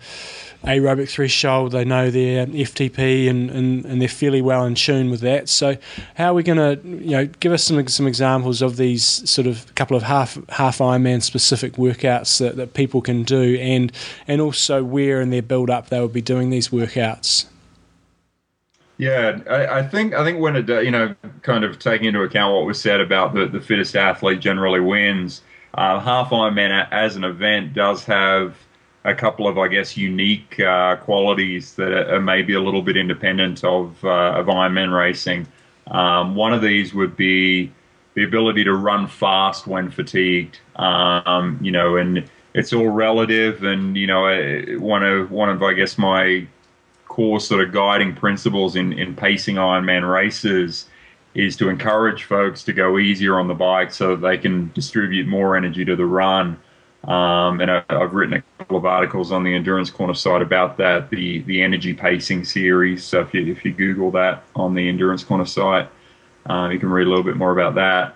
aerobic 0.64 1.10
threshold, 1.10 1.72
they 1.72 1.86
know 1.86 2.12
their 2.12 2.46
FTP, 2.48 3.30
and, 3.30 3.50
and, 3.50 3.86
and 3.86 4.02
they're 4.02 4.10
fairly 4.10 4.42
well 4.42 4.66
in 4.66 4.76
tune 4.76 5.10
with 5.10 5.22
that. 5.22 5.48
So, 5.48 5.78
how 6.16 6.32
are 6.32 6.34
we 6.34 6.44
going 6.44 6.58
to, 6.58 6.88
you 6.88 7.12
know, 7.12 7.26
give 7.40 7.52
us 7.52 7.64
some 7.64 7.88
some 7.88 8.08
examples 8.08 8.62
of 8.62 8.78
these 8.78 9.04
sort 9.30 9.48
of 9.48 9.74
couple 9.76 9.96
of 9.96 10.04
half 10.04 10.38
half 10.50 10.80
Ironman 10.80 11.22
specific 11.22 11.74
workouts 11.74 12.40
that, 12.40 12.58
that 12.58 12.74
people 12.74 13.02
can 13.02 13.24
do, 13.24 13.58
and 13.60 13.92
and 14.28 14.42
also 14.42 14.84
where 14.84 15.22
in 15.22 15.30
their 15.30 15.42
build 15.42 15.70
up 15.70 15.90
they 15.90 16.00
will 16.00 16.08
be 16.08 16.22
doing 16.22 16.50
these 16.50 16.70
workouts. 16.70 17.46
Yeah, 19.00 19.40
I, 19.50 19.80
I, 19.80 19.84
think 19.84 20.14
I 20.14 20.26
think 20.26 20.42
when 20.42 20.58
it 20.58 20.68
you 20.68 20.92
know 20.92 21.16
kind 21.42 21.64
of 21.64 21.80
taking 21.80 22.08
into 22.08 22.22
account 22.22 22.54
what 22.54 22.66
was 22.66 22.82
said 22.82 23.00
about 23.00 23.34
the, 23.34 23.48
the 23.48 23.62
fittest 23.62 23.96
athlete 23.96 24.42
generally 24.42 24.82
wins, 24.82 25.42
uh, 25.74 26.02
half 26.02 26.32
Ironman 26.32 26.86
as 26.92 27.16
an 27.16 27.24
event 27.24 27.74
does 27.74 28.04
have 28.04 28.58
a, 29.06 29.16
couple 29.16 29.48
of, 29.48 29.58
I 29.58 29.70
guess, 29.70 29.96
unique 29.96 30.60
uh, 30.60 30.98
qualities 30.98 31.76
that 31.76 31.94
are, 31.94 32.16
are, 32.16 32.20
maybe 32.20 32.54
a 32.54 32.60
little 32.60 32.82
bit 32.82 32.98
independent 32.98 33.64
of 33.64 34.04
uh, 34.04 34.34
of 34.34 34.48
Ironman 34.48 34.94
racing. 34.94 35.48
Um, 35.88 36.36
one 36.36 36.54
of 36.54 36.62
these 36.62 36.94
would 36.94 37.16
be 37.16 37.72
the 38.16 38.26
ability 38.26 38.66
to 38.66 38.74
run 38.74 39.08
fast 39.08 39.66
when 39.66 39.92
fatigued. 39.92 40.60
Um, 40.76 41.58
you 41.62 41.72
know, 41.72 41.96
and 41.96 42.30
it's 42.54 42.74
all 42.74 42.90
relative. 42.90 43.64
And 43.64 43.96
you 43.96 44.08
know, 44.08 44.26
one 44.78 45.04
of 45.04 45.32
one 45.32 45.48
of 45.48 45.64
I 45.64 45.72
guess 45.72 45.98
my 45.98 46.46
core 47.20 47.42
sort 47.42 47.62
of 47.62 47.74
guiding 47.74 48.16
principles 48.16 48.78
in 48.78 48.94
in 48.94 49.14
pacing 49.14 49.58
Ironman 49.58 50.10
races 50.10 50.86
is 51.36 51.58
to 51.58 51.68
encourage 51.68 52.24
folks 52.24 52.64
to 52.64 52.72
go 52.72 52.98
easier 52.98 53.38
on 53.38 53.50
the 53.50 53.54
bike 53.54 53.92
so 53.92 54.16
that 54.16 54.26
they 54.26 54.38
can 54.38 54.72
distribute 54.74 55.28
more 55.28 55.58
energy 55.58 55.84
to 55.84 55.98
the 55.98 56.06
run. 56.06 56.58
Um, 57.04 57.60
and 57.60 57.70
I, 57.72 57.84
have 57.90 58.14
written 58.14 58.36
a 58.36 58.44
couple 58.58 58.78
of 58.78 58.86
articles 58.86 59.34
on 59.34 59.44
the 59.44 59.54
Endurance 59.54 59.90
Corner 59.90 60.14
site 60.14 60.42
about 60.42 60.78
that, 60.78 61.10
the 61.10 61.40
the 61.40 61.62
energy 61.62 61.94
pacing 61.94 62.46
series. 62.46 63.04
So 63.04 63.20
if 63.20 63.34
you 63.34 63.52
if 63.52 63.66
you 63.66 63.74
Google 63.74 64.12
that 64.12 64.44
on 64.56 64.74
the 64.74 64.88
Endurance 64.88 65.26
Corner 65.26 65.46
site, 65.46 65.90
uh, 66.50 66.70
you 66.72 66.80
can 66.80 66.90
read 66.90 67.06
a 67.06 67.10
little 67.10 67.26
bit 67.26 67.36
more 67.36 67.52
about 67.52 67.76
that. 67.76 68.16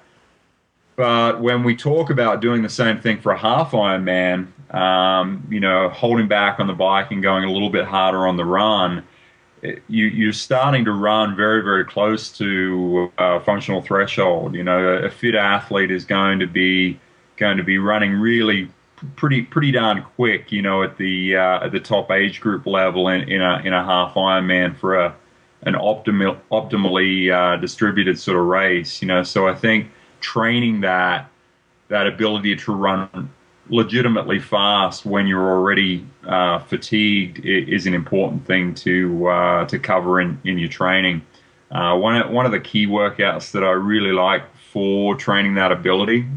But 0.95 1.41
when 1.41 1.63
we 1.63 1.75
talk 1.75 2.09
about 2.09 2.39
doing 2.39 2.61
the 2.61 2.69
same 2.69 3.01
thing 3.01 3.19
for 3.19 3.33
a 3.33 3.37
half 3.37 3.71
Ironman, 3.71 4.47
um, 4.73 5.47
you 5.49 5.59
know, 5.59 5.89
holding 5.89 6.27
back 6.27 6.59
on 6.59 6.67
the 6.67 6.73
bike 6.73 7.11
and 7.11 7.21
going 7.21 7.43
a 7.43 7.51
little 7.51 7.69
bit 7.69 7.85
harder 7.85 8.27
on 8.27 8.37
the 8.37 8.45
run, 8.45 9.03
you, 9.87 10.05
you're 10.07 10.33
starting 10.33 10.85
to 10.85 10.91
run 10.91 11.35
very, 11.35 11.63
very 11.63 11.85
close 11.85 12.35
to 12.37 13.11
a 13.17 13.39
functional 13.39 13.81
threshold. 13.81 14.55
You 14.55 14.63
know, 14.63 14.79
a, 14.79 15.05
a 15.05 15.09
fit 15.09 15.35
athlete 15.35 15.91
is 15.91 16.05
going 16.05 16.39
to 16.39 16.47
be 16.47 16.99
going 17.37 17.57
to 17.57 17.63
be 17.63 17.77
running 17.77 18.13
really 18.13 18.69
pretty 19.15 19.43
pretty 19.43 19.71
darn 19.71 20.03
quick. 20.15 20.51
You 20.51 20.63
know, 20.63 20.83
at 20.83 20.97
the 20.97 21.35
uh, 21.35 21.65
at 21.65 21.71
the 21.71 21.79
top 21.79 22.11
age 22.11 22.41
group 22.41 22.65
level 22.65 23.07
in, 23.07 23.29
in 23.29 23.41
a 23.41 23.59
in 23.63 23.73
a 23.73 23.83
half 23.83 24.15
Ironman 24.15 24.75
for 24.75 24.95
a 24.95 25.15
an 25.61 25.75
optimal 25.75 26.39
optimally 26.51 27.31
uh, 27.31 27.57
distributed 27.57 28.19
sort 28.19 28.37
of 28.37 28.45
race. 28.45 29.01
You 29.01 29.07
know, 29.07 29.23
so 29.23 29.47
I 29.47 29.55
think 29.55 29.91
training 30.19 30.81
that 30.81 31.29
that 31.89 32.07
ability 32.07 32.55
to 32.55 32.73
run 32.73 33.31
legitimately 33.73 34.39
fast 34.39 35.03
when 35.03 35.25
you're 35.25 35.49
already 35.49 36.05
uh, 36.27 36.59
fatigued 36.59 37.43
is 37.43 37.87
an 37.87 37.95
important 37.95 38.45
thing 38.45 38.75
to 38.75 39.27
uh, 39.27 39.65
to 39.65 39.79
cover 39.79 40.21
in, 40.21 40.39
in 40.45 40.59
your 40.59 40.69
training. 40.69 41.21
Uh, 41.71 41.97
one 41.97 42.15
of, 42.15 42.29
one 42.29 42.45
of 42.45 42.51
the 42.51 42.59
key 42.59 42.85
workouts 42.85 43.51
that 43.51 43.63
I 43.63 43.71
really 43.71 44.11
like 44.11 44.43
for 44.71 45.15
training 45.15 45.55
that 45.55 45.71
ability 45.71 46.27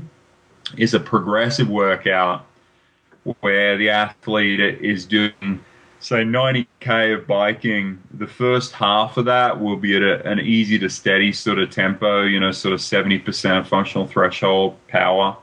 is 0.78 0.94
a 0.94 1.00
progressive 1.00 1.68
workout 1.68 2.46
where 3.40 3.76
the 3.76 3.90
athlete 3.90 4.60
is 4.60 5.04
doing 5.04 5.60
say 6.00 6.22
90k 6.22 7.18
of 7.18 7.26
biking 7.26 7.98
the 8.14 8.26
first 8.26 8.72
half 8.72 9.16
of 9.18 9.26
that 9.26 9.60
will 9.60 9.76
be 9.76 9.94
at 9.96 10.02
a, 10.02 10.26
an 10.26 10.40
easy 10.40 10.78
to 10.78 10.88
steady 10.88 11.32
sort 11.32 11.58
of 11.58 11.68
tempo 11.70 12.22
you 12.22 12.40
know 12.40 12.52
sort 12.52 12.72
of 12.72 12.80
70% 12.80 13.58
of 13.58 13.68
functional 13.68 14.06
threshold 14.06 14.76
power 14.88 15.36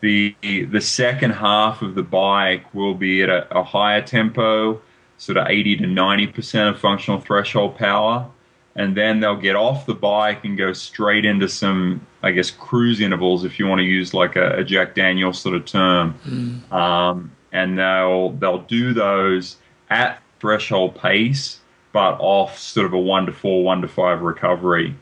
the 0.00 0.36
the 0.42 0.80
second 0.80 1.32
half 1.32 1.82
of 1.82 1.94
the 1.94 2.02
bike 2.02 2.74
will 2.74 2.94
be 2.94 3.22
at 3.22 3.28
a, 3.28 3.58
a 3.58 3.62
higher 3.62 4.02
tempo 4.02 4.80
sort 5.18 5.38
of 5.38 5.46
80 5.48 5.78
to 5.78 5.84
90% 5.84 6.68
of 6.68 6.78
functional 6.78 7.18
threshold 7.20 7.76
power 7.78 8.28
and 8.76 8.94
then 8.94 9.20
they'll 9.20 9.36
get 9.36 9.56
off 9.56 9.86
the 9.86 9.94
bike 9.94 10.44
and 10.44 10.56
go 10.56 10.72
straight 10.74 11.24
into 11.24 11.48
some, 11.48 12.06
I 12.22 12.30
guess, 12.30 12.50
cruise 12.50 13.00
intervals, 13.00 13.42
if 13.42 13.58
you 13.58 13.66
want 13.66 13.78
to 13.78 13.84
use 13.84 14.12
like 14.12 14.36
a, 14.36 14.58
a 14.58 14.64
Jack 14.64 14.94
Daniels 14.94 15.40
sort 15.40 15.56
of 15.56 15.64
term. 15.64 16.14
Mm. 16.26 16.70
Um, 16.70 17.32
and 17.52 17.78
they'll 17.78 18.30
they'll 18.32 18.58
do 18.62 18.92
those 18.92 19.56
at 19.88 20.22
threshold 20.40 20.94
pace, 20.94 21.60
but 21.92 22.18
off 22.20 22.58
sort 22.58 22.84
of 22.84 22.92
a 22.92 22.98
one 22.98 23.24
to 23.26 23.32
four, 23.32 23.64
one 23.64 23.80
to 23.80 23.88
five 23.88 24.20
recovery. 24.20 24.94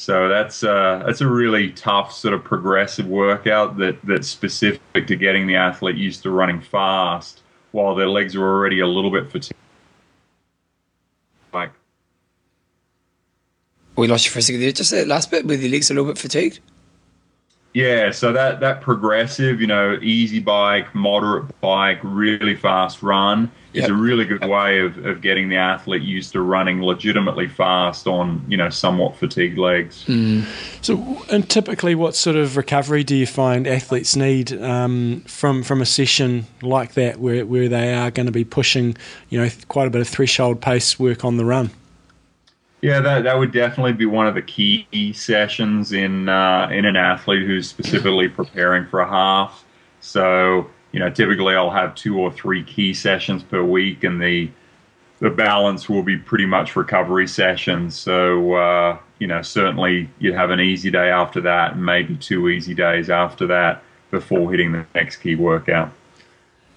So 0.00 0.30
that's 0.30 0.64
uh, 0.64 1.02
that's 1.04 1.20
a 1.20 1.28
really 1.28 1.72
tough 1.72 2.10
sort 2.10 2.32
of 2.32 2.42
progressive 2.42 3.06
workout 3.06 3.76
that 3.76 3.98
that's 4.02 4.28
specific 4.28 5.06
to 5.06 5.14
getting 5.14 5.46
the 5.46 5.56
athlete 5.56 5.96
used 5.96 6.22
to 6.22 6.30
running 6.30 6.62
fast 6.62 7.42
while 7.72 7.94
their 7.94 8.08
legs 8.08 8.34
are 8.34 8.42
already 8.42 8.80
a 8.80 8.86
little 8.86 9.10
bit 9.10 9.30
fatigued. 9.30 9.60
Like 11.52 11.72
we 13.94 14.08
lost 14.08 14.24
you 14.24 14.30
for 14.30 14.38
a 14.38 14.42
second. 14.42 14.74
Just 14.74 14.90
that 14.92 15.06
last 15.06 15.30
bit 15.30 15.44
with 15.44 15.60
your 15.60 15.70
legs 15.70 15.90
a 15.90 15.94
little 15.94 16.10
bit 16.10 16.16
fatigued. 16.16 16.60
Yeah, 17.72 18.10
so 18.10 18.32
that 18.32 18.60
that 18.60 18.80
progressive, 18.80 19.60
you 19.60 19.66
know, 19.68 19.96
easy 20.02 20.40
bike, 20.40 20.92
moderate 20.92 21.60
bike, 21.60 22.00
really 22.02 22.56
fast 22.56 23.00
run 23.00 23.48
yep. 23.72 23.84
is 23.84 23.90
a 23.90 23.94
really 23.94 24.24
good 24.24 24.44
way 24.44 24.80
of, 24.80 24.98
of 25.04 25.20
getting 25.20 25.48
the 25.48 25.56
athlete 25.56 26.02
used 26.02 26.32
to 26.32 26.40
running 26.40 26.82
legitimately 26.82 27.46
fast 27.46 28.08
on, 28.08 28.44
you 28.48 28.56
know, 28.56 28.70
somewhat 28.70 29.14
fatigued 29.16 29.56
legs. 29.56 30.04
Mm. 30.06 30.44
So, 30.82 31.24
and 31.30 31.48
typically, 31.48 31.94
what 31.94 32.16
sort 32.16 32.34
of 32.34 32.56
recovery 32.56 33.04
do 33.04 33.14
you 33.14 33.26
find 33.26 33.68
athletes 33.68 34.16
need 34.16 34.52
um, 34.60 35.20
from 35.28 35.62
from 35.62 35.80
a 35.80 35.86
session 35.86 36.46
like 36.62 36.94
that, 36.94 37.20
where 37.20 37.46
where 37.46 37.68
they 37.68 37.94
are 37.94 38.10
going 38.10 38.26
to 38.26 38.32
be 38.32 38.44
pushing, 38.44 38.96
you 39.28 39.40
know, 39.40 39.48
quite 39.68 39.86
a 39.86 39.90
bit 39.90 40.00
of 40.00 40.08
threshold 40.08 40.60
pace 40.60 40.98
work 40.98 41.24
on 41.24 41.36
the 41.36 41.44
run? 41.44 41.70
Yeah, 42.82 43.00
that, 43.00 43.24
that 43.24 43.38
would 43.38 43.52
definitely 43.52 43.92
be 43.92 44.06
one 44.06 44.26
of 44.26 44.34
the 44.34 44.42
key 44.42 45.12
sessions 45.12 45.92
in 45.92 46.28
uh, 46.28 46.68
in 46.72 46.86
an 46.86 46.96
athlete 46.96 47.46
who's 47.46 47.68
specifically 47.68 48.28
preparing 48.28 48.86
for 48.86 49.00
a 49.00 49.08
half. 49.08 49.64
So, 50.00 50.70
you 50.92 51.00
know, 51.00 51.10
typically 51.10 51.54
I'll 51.54 51.70
have 51.70 51.94
two 51.94 52.18
or 52.18 52.32
three 52.32 52.64
key 52.64 52.94
sessions 52.94 53.42
per 53.42 53.62
week, 53.62 54.02
and 54.02 54.20
the 54.20 54.50
the 55.18 55.28
balance 55.28 55.90
will 55.90 56.02
be 56.02 56.16
pretty 56.16 56.46
much 56.46 56.74
recovery 56.74 57.28
sessions. 57.28 57.94
So, 57.98 58.54
uh, 58.54 58.98
you 59.18 59.26
know, 59.26 59.42
certainly 59.42 60.08
you'd 60.18 60.34
have 60.34 60.48
an 60.48 60.60
easy 60.60 60.90
day 60.90 61.10
after 61.10 61.42
that, 61.42 61.74
and 61.74 61.84
maybe 61.84 62.16
two 62.16 62.48
easy 62.48 62.72
days 62.72 63.10
after 63.10 63.46
that 63.48 63.82
before 64.10 64.50
hitting 64.50 64.72
the 64.72 64.86
next 64.94 65.18
key 65.18 65.34
workout. 65.34 65.92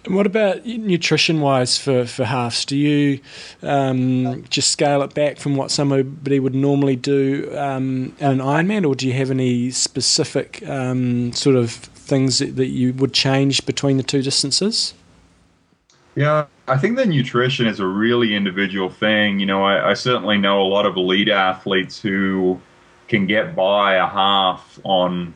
And 0.06 0.16
what 0.16 0.26
about 0.26 0.66
nutrition 0.66 1.40
wise 1.40 1.78
for, 1.78 2.06
for 2.06 2.26
halves? 2.26 2.66
Do 2.66 2.76
you 2.76 3.22
um, 3.62 4.44
just 4.50 4.72
scale 4.72 5.02
it 5.02 5.14
back 5.14 5.38
from 5.38 5.56
what 5.56 5.72
somebody 5.72 6.40
would 6.40 6.56
normally 6.56 6.98
do 6.98 7.50
um, 7.58 8.14
an 8.20 8.40
Ironman, 8.40 8.86
or 8.86 8.96
do 8.96 9.08
you 9.08 9.14
have 9.14 9.32
any 9.32 9.72
specific 9.72 10.62
um, 10.68 11.32
sort 11.32 11.56
of 11.56 11.72
things 11.72 12.40
that, 12.40 12.58
that 12.58 12.68
you 12.68 12.92
would 12.94 13.14
change 13.14 13.66
between 13.66 13.96
the 13.96 14.04
two 14.04 14.22
distances? 14.22 14.94
Yeah, 16.16 16.46
I 16.68 16.78
think 16.78 16.98
the 16.98 17.06
nutrition 17.06 17.66
is 17.66 17.80
a 17.80 17.88
really 17.88 18.36
individual 18.36 18.90
thing. 18.90 19.40
You 19.40 19.46
know, 19.46 19.64
I, 19.64 19.92
I 19.92 19.94
certainly 19.94 20.38
know 20.38 20.62
a 20.62 20.68
lot 20.68 20.86
of 20.86 20.98
elite 20.98 21.30
athletes 21.30 22.02
who 22.02 22.60
can 23.08 23.26
get 23.26 23.56
by 23.56 23.96
a 23.96 24.08
half 24.08 24.80
on 24.84 25.34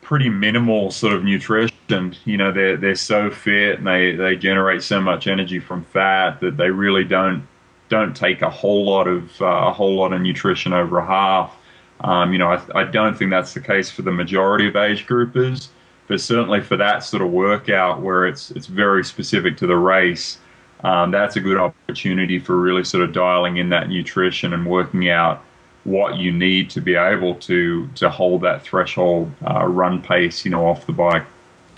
pretty 0.00 0.28
minimal 0.28 0.90
sort 0.90 1.12
of 1.12 1.24
nutrition. 1.24 1.73
And 1.88 2.18
you 2.24 2.36
know, 2.36 2.50
they're 2.52 2.76
they're 2.76 2.94
so 2.94 3.30
fit 3.30 3.78
and 3.78 3.86
they, 3.86 4.14
they 4.16 4.36
generate 4.36 4.82
so 4.82 5.00
much 5.00 5.26
energy 5.26 5.58
from 5.58 5.84
fat 5.84 6.40
that 6.40 6.56
they 6.56 6.70
really 6.70 7.04
don't 7.04 7.46
don't 7.88 8.16
take 8.16 8.42
a 8.42 8.50
whole 8.50 8.84
lot 8.86 9.06
of 9.06 9.40
uh, 9.40 9.46
a 9.46 9.72
whole 9.72 9.94
lot 9.96 10.12
of 10.12 10.20
nutrition 10.20 10.72
over 10.72 10.98
a 10.98 11.06
half. 11.06 11.56
Um, 12.00 12.32
you 12.32 12.38
know, 12.38 12.48
I, 12.48 12.80
I 12.80 12.84
don't 12.84 13.16
think 13.16 13.30
that's 13.30 13.54
the 13.54 13.60
case 13.60 13.90
for 13.90 14.02
the 14.02 14.12
majority 14.12 14.66
of 14.66 14.76
age 14.76 15.06
groupers, 15.06 15.68
but 16.08 16.20
certainly 16.20 16.60
for 16.60 16.76
that 16.76 17.04
sort 17.04 17.22
of 17.22 17.30
workout 17.30 18.00
where 18.02 18.26
it's 18.26 18.50
it's 18.52 18.66
very 18.66 19.04
specific 19.04 19.56
to 19.58 19.66
the 19.66 19.76
race, 19.76 20.38
um, 20.84 21.10
that's 21.10 21.36
a 21.36 21.40
good 21.40 21.58
opportunity 21.58 22.38
for 22.38 22.58
really 22.58 22.84
sort 22.84 23.04
of 23.04 23.12
dialing 23.12 23.58
in 23.58 23.68
that 23.70 23.88
nutrition 23.88 24.52
and 24.52 24.66
working 24.66 25.08
out 25.08 25.42
what 25.84 26.16
you 26.16 26.32
need 26.32 26.70
to 26.70 26.80
be 26.80 26.94
able 26.94 27.34
to 27.36 27.88
to 27.94 28.08
hold 28.08 28.40
that 28.42 28.62
threshold 28.62 29.30
uh, 29.46 29.66
run 29.66 30.00
pace, 30.00 30.44
you 30.44 30.50
know, 30.50 30.66
off 30.66 30.86
the 30.86 30.92
bike. 30.92 31.24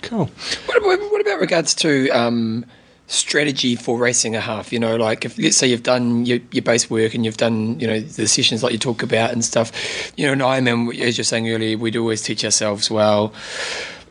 Cool. 0.03 0.31
What 0.67 0.79
about, 0.79 1.11
what 1.11 1.21
about 1.21 1.41
regards 1.41 1.75
to 1.77 2.09
um, 2.11 2.65
strategy 3.07 3.77
for 3.77 3.99
racing 3.99 4.35
a 4.37 4.41
half? 4.41 4.73
You 4.73 4.79
know, 4.79 4.97
like 4.97 5.25
if 5.25 5.39
let's 5.39 5.57
say 5.57 5.67
you've 5.67 5.83
done 5.83 6.27
your, 6.27 6.39
your 6.53 6.63
base 6.63 6.91
work 6.91 7.15
and 7.15 7.25
you've 7.25 7.37
done 7.37 7.79
you 7.81 7.87
know 7.87 8.01
the 8.01 8.29
sessions 8.29 8.63
like 8.63 8.73
you 8.73 8.79
talk 8.79 9.03
about 9.03 9.33
and 9.33 9.45
stuff. 9.45 10.13
You 10.17 10.27
know, 10.27 10.33
and 10.33 10.43
Ironman, 10.43 10.99
as 11.01 11.19
you're 11.19 11.25
saying 11.25 11.51
earlier, 11.51 11.79
we'd 11.79 11.97
always 11.97 12.23
teach 12.23 12.45
ourselves 12.45 12.91
well 12.91 13.33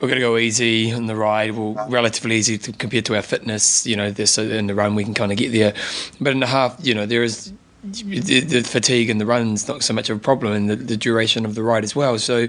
we're 0.02 0.10
going 0.10 0.20
to 0.20 0.28
go 0.28 0.38
easy 0.38 0.92
on 0.92 1.06
the 1.06 1.16
ride, 1.16 1.52
well, 1.52 1.88
relatively 1.90 2.36
easy 2.36 2.58
to, 2.58 2.74
compared 2.74 3.06
to 3.06 3.16
our 3.16 3.22
fitness. 3.22 3.88
You 3.88 3.96
know, 3.96 4.12
this 4.12 4.38
in 4.38 4.68
the 4.68 4.76
run 4.76 4.96
we 4.96 5.04
can 5.04 5.14
kind 5.14 5.32
of 5.32 5.38
get 5.38 5.52
there, 5.52 5.74
but 6.20 6.32
in 6.32 6.42
the 6.42 6.48
half, 6.48 6.78
you 6.82 6.94
know, 6.94 7.06
there 7.06 7.24
is 7.24 7.54
the, 7.84 8.40
the, 8.42 8.64
fatigue 8.64 9.10
and 9.10 9.22
the 9.22 9.26
run's 9.26 9.68
not 9.68 9.84
so 9.84 9.94
much 9.94 10.10
of 10.10 10.18
a 10.18 10.20
problem, 10.20 10.54
and 10.54 10.70
the, 10.70 10.76
the, 10.76 10.98
duration 10.98 11.46
of 11.46 11.56
the 11.56 11.64
ride 11.64 11.84
as 11.84 11.96
well. 11.96 12.18
So, 12.20 12.48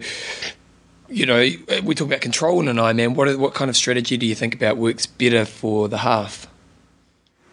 you 1.09 1.27
know, 1.27 1.49
we 1.85 1.95
talk 1.95 2.09
about 2.09 2.21
control 2.21 2.61
in 2.61 2.69
an 2.69 2.77
Ironman. 2.77 3.15
What 3.15 3.39
what 3.39 3.55
kind 3.55 3.69
of 3.69 3.77
strategy 3.77 4.17
do 4.17 4.27
you 4.27 4.35
think 4.35 4.55
about 4.55 4.77
works 4.77 5.07
better 5.07 5.45
for 5.45 5.89
the 5.89 5.99
half? 5.99 6.47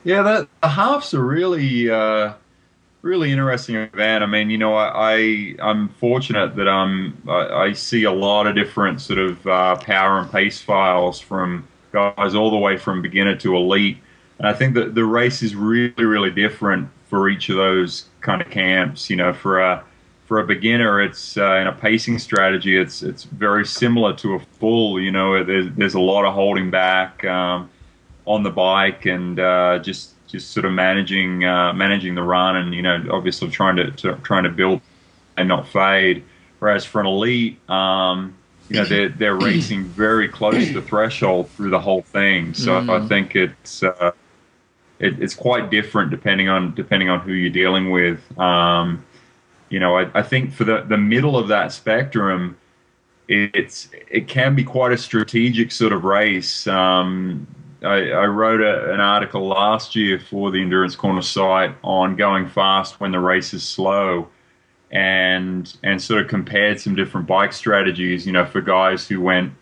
Yeah, 0.03 0.21
that, 0.23 0.47
the 0.61 0.67
half's 0.67 1.13
a 1.13 1.21
really 1.21 1.89
uh, 1.89 2.33
really 3.03 3.31
interesting 3.31 3.75
event. 3.75 4.23
I 4.23 4.25
mean, 4.25 4.49
you 4.49 4.57
know, 4.57 4.75
I, 4.75 5.55
I 5.59 5.69
am 5.69 5.89
fortunate 5.89 6.55
that 6.55 6.67
um 6.67 7.21
I, 7.27 7.47
I, 7.47 7.73
see 7.73 8.03
a 8.03 8.11
lot 8.11 8.47
of 8.47 8.55
different 8.55 9.01
sort 9.01 9.19
of 9.19 9.45
uh, 9.45 9.75
power 9.75 10.19
and 10.19 10.31
pace 10.31 10.61
files 10.61 11.19
from 11.19 11.67
guys 11.91 12.33
all 12.33 12.49
the 12.49 12.57
way 12.57 12.77
from 12.77 13.01
beginner 13.01 13.35
to 13.37 13.55
elite. 13.55 13.97
And 14.39 14.47
I 14.47 14.53
think 14.53 14.73
that 14.73 14.95
the 14.95 15.05
race 15.05 15.43
is 15.43 15.55
really, 15.55 16.05
really 16.05 16.31
different 16.31 16.89
for 17.05 17.29
each 17.29 17.49
of 17.49 17.57
those 17.57 18.05
kind 18.21 18.41
of 18.41 18.49
camps. 18.49 19.09
You 19.09 19.17
know, 19.17 19.33
for 19.33 19.59
a 19.59 19.83
for 20.26 20.39
a 20.39 20.45
beginner, 20.45 21.01
it's 21.01 21.38
uh, 21.38 21.55
in 21.55 21.67
a 21.67 21.74
pacing 21.74 22.19
strategy. 22.19 22.78
It's 22.78 23.03
it's 23.03 23.24
very 23.24 23.65
similar 23.65 24.13
to 24.17 24.36
a 24.36 24.39
full. 24.39 24.99
You 24.99 25.11
know, 25.11 25.43
there's 25.43 25.67
there's 25.76 25.93
a 25.93 25.99
lot 25.99 26.26
of 26.26 26.34
holding 26.34 26.71
back 26.71 27.24
um, 27.26 27.69
on 28.26 28.43
the 28.43 28.49
bike 28.49 29.05
and 29.05 29.39
uh, 29.39 29.80
just 29.80 30.13
just 30.28 30.51
sort 30.51 30.65
of 30.65 30.71
managing 30.71 31.43
uh, 31.43 31.74
managing 31.74 32.15
the 32.15 32.24
run 32.24 32.55
and 32.55 32.74
you 32.74 32.82
know 32.82 33.05
obviously 33.11 33.49
trying 33.49 33.76
to, 33.76 33.91
to, 33.91 34.15
trying 34.24 34.43
to 34.43 34.49
build 34.49 34.82
and 35.38 35.47
not 35.47 35.67
fade. 35.67 36.24
Whereas 36.59 36.86
for 36.86 37.01
an 37.01 37.07
elite, 37.07 37.59
um, 37.69 38.36
you 38.69 38.78
know 38.78 38.86
they're 38.86 39.09
they're 39.09 39.36
racing 39.36 39.84
very 39.84 40.30
close 40.30 40.67
to 40.67 40.74
the 40.74 40.82
threshold 40.82 41.49
through 41.49 41.69
the 41.69 41.80
whole 41.80 42.01
thing. 42.01 42.53
So 42.53 42.80
mm. 42.80 42.89
I 42.89 43.07
think 43.07 43.36
it's 43.36 43.84
uh, 43.84 44.13
it, 44.99 45.21
it's 45.21 45.36
quite 45.36 45.69
different 45.69 46.11
depending 46.11 46.47
on 46.47 46.74
depending 46.74 47.09
on 47.09 47.19
who 47.19 47.34
you're 47.34 47.49
dealing 47.49 47.91
with. 47.91 48.19
Um, 48.39 49.05
you 49.74 49.80
know, 49.80 49.97
I, 49.97 50.19
I 50.19 50.21
think 50.21 50.53
for 50.53 50.65
the 50.65 50.86
the 50.88 50.97
middle 50.97 51.36
of 51.36 51.47
that 51.47 51.71
spectrum, 51.71 52.55
it's 53.28 53.89
it 54.07 54.28
can 54.28 54.53
be 54.53 54.63
quite 54.63 54.91
a 54.91 54.97
strategic 54.99 55.71
sort 55.71 55.91
of 55.91 56.03
race. 56.03 56.67
Um, 56.67 57.47
I, 57.82 58.11
I 58.11 58.26
wrote 58.28 58.61
a, 58.61 58.93
an 58.93 58.99
article 58.99 59.47
last 59.47 59.95
year 59.95 60.19
for 60.19 60.51
the 60.51 60.61
Endurance 60.61 60.95
Corner 60.95 61.24
site 61.24 61.76
on 61.84 62.15
going 62.15 62.47
fast 62.49 62.99
when 62.99 63.11
the 63.11 63.19
race 63.19 63.51
is 63.51 63.63
slow, 63.63 64.28
and 64.91 65.76
and 65.82 65.99
sort 65.99 66.21
of 66.21 66.28
compared 66.28 66.80
some 66.80 66.93
different 66.93 67.26
bike 67.26 67.51
strategies. 67.51 68.28
You 68.28 68.34
know, 68.34 68.45
for 68.45 68.61
guys 68.61 69.07
who 69.07 69.21
went 69.21 69.53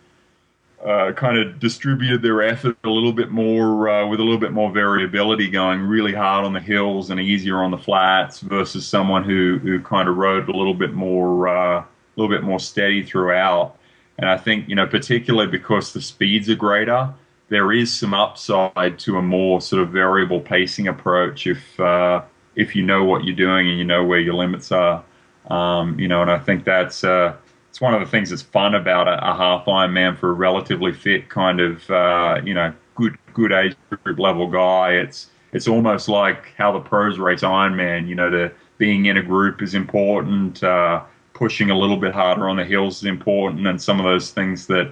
uh, 0.85 1.11
kind 1.13 1.37
of 1.37 1.59
distributed 1.59 2.21
their 2.21 2.41
effort 2.41 2.77
a 2.83 2.89
little 2.89 3.13
bit 3.13 3.31
more 3.31 3.89
uh, 3.89 4.07
with 4.07 4.19
a 4.19 4.23
little 4.23 4.39
bit 4.39 4.51
more 4.51 4.71
variability, 4.71 5.49
going 5.49 5.81
really 5.81 6.13
hard 6.13 6.45
on 6.45 6.53
the 6.53 6.59
hills 6.59 7.09
and 7.09 7.19
easier 7.19 7.63
on 7.63 7.71
the 7.71 7.77
flats, 7.77 8.39
versus 8.39 8.87
someone 8.87 9.23
who 9.23 9.59
who 9.59 9.79
kind 9.81 10.09
of 10.09 10.17
rode 10.17 10.49
a 10.49 10.57
little 10.57 10.73
bit 10.73 10.93
more 10.93 11.47
uh, 11.47 11.79
a 11.79 11.87
little 12.15 12.33
bit 12.33 12.43
more 12.43 12.59
steady 12.59 13.03
throughout. 13.03 13.77
And 14.17 14.29
I 14.29 14.37
think 14.37 14.69
you 14.69 14.75
know, 14.75 14.87
particularly 14.87 15.49
because 15.49 15.93
the 15.93 16.01
speeds 16.01 16.49
are 16.49 16.55
greater 16.55 17.13
there 17.51 17.73
is 17.73 17.93
some 17.93 18.13
upside 18.13 18.97
to 18.97 19.17
a 19.17 19.21
more 19.21 19.59
sort 19.59 19.83
of 19.83 19.89
variable 19.89 20.39
pacing 20.39 20.87
approach 20.87 21.45
if 21.45 21.79
uh, 21.81 22.21
if 22.55 22.77
you 22.77 22.81
know 22.81 23.03
what 23.03 23.25
you're 23.25 23.35
doing 23.35 23.67
and 23.69 23.77
you 23.77 23.83
know 23.83 24.05
where 24.05 24.19
your 24.19 24.33
limits 24.33 24.71
are. 24.71 25.03
Um, 25.49 25.99
you 25.99 26.07
know, 26.07 26.21
and 26.21 26.31
I 26.31 26.39
think 26.39 26.63
that's 26.63 27.03
uh, 27.03 27.35
it's 27.71 27.79
one 27.79 27.93
of 27.93 28.01
the 28.01 28.05
things 28.05 28.31
that's 28.31 28.41
fun 28.41 28.75
about 28.75 29.07
a, 29.07 29.13
a 29.31 29.33
half 29.33 29.65
Ironman 29.65 30.17
for 30.17 30.31
a 30.31 30.33
relatively 30.33 30.91
fit 30.91 31.29
kind 31.29 31.61
of 31.61 31.89
uh, 31.89 32.41
you 32.43 32.53
know 32.53 32.73
good 32.95 33.17
good 33.33 33.53
age 33.53 33.77
group 34.03 34.19
level 34.19 34.45
guy. 34.47 34.91
It's 34.91 35.29
it's 35.53 35.69
almost 35.69 36.09
like 36.09 36.53
how 36.57 36.73
the 36.73 36.81
pros 36.81 37.17
race 37.17 37.43
Ironman. 37.43 38.09
You 38.09 38.15
know, 38.15 38.29
the 38.29 38.51
being 38.77 39.05
in 39.05 39.15
a 39.15 39.23
group 39.23 39.61
is 39.61 39.73
important. 39.73 40.61
Uh, 40.61 41.01
pushing 41.33 41.71
a 41.71 41.77
little 41.77 41.95
bit 41.95 42.13
harder 42.13 42.49
on 42.49 42.57
the 42.57 42.65
hills 42.65 42.97
is 42.97 43.05
important, 43.05 43.65
and 43.65 43.81
some 43.81 43.99
of 43.99 44.03
those 44.05 44.31
things 44.31 44.67
that 44.67 44.91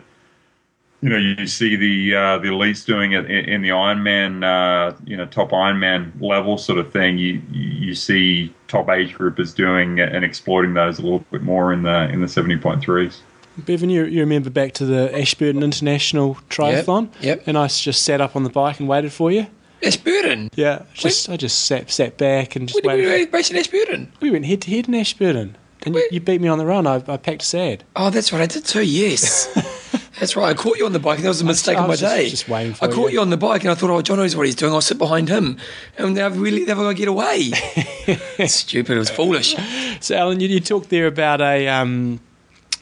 you 1.02 1.10
know, 1.10 1.18
you 1.18 1.48
see 1.48 1.76
the 1.76 2.16
uh, 2.16 2.38
the 2.40 2.50
elites 2.50 2.86
doing 2.86 3.14
it 3.14 3.26
in, 3.26 3.46
in 3.46 3.62
the 3.62 3.70
Ironman, 3.70 4.44
uh, 4.44 4.96
you 5.06 5.16
know, 5.16 5.26
top 5.26 5.52
Ironman 5.52 6.12
level 6.22 6.58
sort 6.58 6.78
of 6.78 6.92
thing. 6.92 7.18
You 7.18 7.42
you 7.52 7.96
see 7.96 8.54
top 8.68 8.90
age 8.90 9.14
groupers 9.14 9.56
doing 9.56 10.00
and 10.00 10.26
exploiting 10.26 10.74
those 10.74 11.00
a 11.00 11.02
little 11.02 11.24
bit 11.32 11.42
more 11.42 11.72
in 11.72 11.84
the 11.84 12.10
in 12.10 12.22
the 12.22 12.28
seventy 12.28 12.58
point 12.58 12.82
threes. 12.82 13.22
Bevan, 13.58 13.90
you, 13.90 14.06
you 14.06 14.22
remember 14.22 14.50
back 14.50 14.74
to 14.74 14.86
the 14.86 15.18
Ashburton 15.18 15.64
International 15.64 16.36
Triathlon? 16.50 17.14
Yep. 17.16 17.24
yep. 17.24 17.44
And 17.46 17.58
I 17.58 17.68
just 17.68 18.04
sat 18.04 18.22
up 18.22 18.36
on 18.36 18.44
the 18.44 18.50
bike 18.50 18.80
and 18.80 18.88
waited 18.88 19.12
for 19.12 19.32
you. 19.32 19.48
Ashburton. 19.84 20.50
Yeah, 20.56 20.84
just 20.94 21.28
when? 21.28 21.34
I 21.34 21.38
just 21.38 21.66
sat 21.66 21.90
sat 21.90 22.18
back 22.18 22.56
and 22.56 22.68
just 22.68 22.84
when 22.84 22.98
waited. 22.98 23.10
Did 23.10 23.32
we 23.32 23.38
race 23.38 23.52
in 23.52 23.58
Ashburton? 23.58 24.12
We 24.22 24.32
went 24.32 24.46
head 24.46 24.62
to 24.64 24.72
head 24.72 24.88
in 24.88 24.96
Ashburton, 24.96 25.58
and 25.84 25.96
you, 25.96 26.08
you, 26.12 26.20
beat 26.20 26.42
me 26.42 26.50
on 26.50 26.58
the 26.58 26.66
run. 26.66 26.86
I, 26.86 26.96
I 27.08 27.18
packed 27.18 27.44
sad. 27.44 27.84
Oh, 27.96 28.10
that's 28.10 28.34
right, 28.34 28.42
I 28.42 28.46
did 28.46 28.66
too. 28.66 28.84
Yes. 28.84 29.48
That's 30.20 30.36
right. 30.36 30.50
I 30.50 30.54
caught 30.54 30.78
you 30.78 30.86
on 30.86 30.92
the 30.92 31.00
bike, 31.00 31.18
and 31.18 31.26
that 31.26 31.30
was 31.30 31.42
a 31.42 31.46
mistake 31.46 31.78
of 31.78 31.88
my 31.88 31.96
just, 31.96 32.14
day. 32.14 32.30
Just 32.30 32.50
waiting 32.50 32.74
for 32.74 32.86
I 32.86 32.88
caught 32.90 33.12
you. 33.12 33.16
you 33.16 33.22
on 33.22 33.30
the 33.30 33.38
bike, 33.38 33.62
and 33.62 33.72
I 33.72 33.76
thought, 33.76 33.90
oh, 33.90 34.02
John 34.02 34.18
knows 34.18 34.36
what 34.36 34.46
he's 34.46 34.56
doing. 34.56 34.74
I'll 34.74 34.82
sit 34.82 34.98
behind 34.98 35.30
him, 35.30 35.58
and 35.98 36.18
they've 36.18 36.38
really 36.38 36.66
never 36.66 36.82
going 36.82 36.96
to 36.96 37.00
get 37.00 37.08
away. 37.08 37.52
Stupid. 38.48 38.96
It 38.96 39.00
was 39.00 39.10
foolish. 39.10 39.56
So, 40.02 40.16
Alan, 40.16 40.40
you, 40.40 40.50
you 40.50 40.60
talked 40.60 40.90
there 40.90 41.08
about 41.08 41.42
a. 41.42 41.68
Um, 41.68 42.20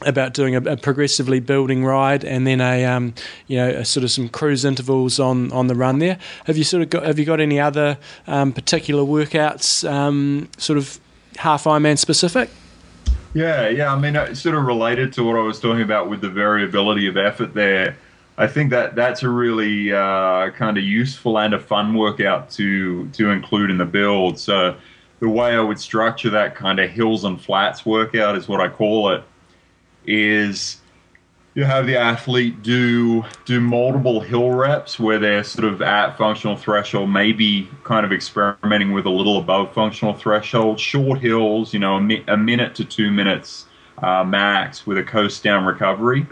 about 0.06 0.36
doing 0.36 0.56
a, 0.56 0.62
a, 0.62 0.78
progressively 0.78 1.40
building 1.40 1.84
ride 1.84 2.24
and 2.24 2.46
then 2.46 2.62
a 2.62 2.86
um, 2.86 3.16
you 3.48 3.58
know 3.58 3.68
a 3.68 3.84
sort 3.84 4.04
of 4.04 4.12
some 4.12 4.30
cruise 4.30 4.64
intervals 4.64 5.20
on, 5.20 5.52
on 5.52 5.66
the 5.66 5.74
run 5.74 5.98
there. 5.98 6.20
Have 6.46 6.56
you 6.56 6.64
sort 6.64 6.84
of 6.84 6.92
got 6.92 7.04
have 7.04 7.18
you 7.18 7.26
got 7.26 7.40
any 7.40 7.60
other 7.60 7.98
um, 8.28 8.54
particular 8.54 9.02
workouts 9.02 9.90
um, 9.90 10.50
sort 10.60 10.78
of 10.78 11.00
half 11.38 11.64
Ironman 11.64 11.98
specific? 11.98 12.52
Yeah, 13.34 13.70
yeah. 13.70 13.94
I 13.94 14.00
mean, 14.00 14.16
it's 14.16 14.42
sort 14.42 14.56
of 14.56 14.66
related 14.66 15.14
to 15.14 15.24
what 15.24 15.36
I 15.36 15.42
was 15.42 15.60
talking 15.60 15.82
about 15.82 16.10
with 16.10 16.22
the 16.22 16.30
variability 16.30 17.08
of 17.08 17.18
effort 17.18 17.54
there. 17.54 17.98
I 18.38 18.48
think 18.48 18.70
that 18.72 18.96
that's 18.96 19.24
a 19.24 19.30
really 19.30 19.92
uh, 19.92 20.52
kind 20.52 20.78
of 20.78 20.84
useful 20.84 21.40
and 21.40 21.54
a 21.54 21.60
fun 21.60 21.94
workout 21.96 22.50
to 22.52 23.08
to 23.10 23.32
include 23.32 23.72
in 23.72 23.78
the 23.78 23.86
build. 23.86 24.40
So 24.40 24.76
the 25.20 25.30
way 25.30 25.56
I 25.56 25.60
would 25.60 25.80
structure 25.80 26.30
that 26.32 26.56
kind 26.56 26.80
of 26.80 26.90
hills 26.90 27.24
and 27.24 27.42
flats 27.42 27.86
workout 27.86 28.38
is 28.38 28.48
what 28.48 28.62
I 28.62 28.70
call 28.70 29.12
it. 29.12 29.24
Is 30.06 30.78
you 31.58 31.64
have 31.64 31.88
the 31.88 31.98
athlete 31.98 32.62
do 32.62 33.26
do 33.46 33.60
multiple 33.60 34.22
hill 34.22 34.52
reps 34.52 35.00
where 35.00 35.18
they're 35.18 35.44
sort 35.44 35.66
of 35.66 35.82
at 35.82 36.16
functional 36.16 36.56
threshold, 36.56 37.10
maybe 37.10 37.68
kind 37.84 38.06
of 38.06 38.14
experimenting 38.14 38.92
with 38.92 39.08
a 39.08 39.10
little 39.10 39.40
above 39.40 39.74
functional 39.74 40.14
threshold, 40.14 40.80
short 40.80 41.18
hills, 41.20 41.74
you 41.74 41.80
know, 41.80 41.96
a, 41.96 42.02
mi- 42.02 42.24
a 42.28 42.38
minute 42.38 42.76
to 42.76 42.86
two 42.86 43.10
minutes 43.10 43.66
uh, 44.04 44.24
max 44.24 44.86
with 44.86 45.00
a 45.00 45.04
coast 45.04 45.42
down 45.42 45.66
recovery, 45.66 46.28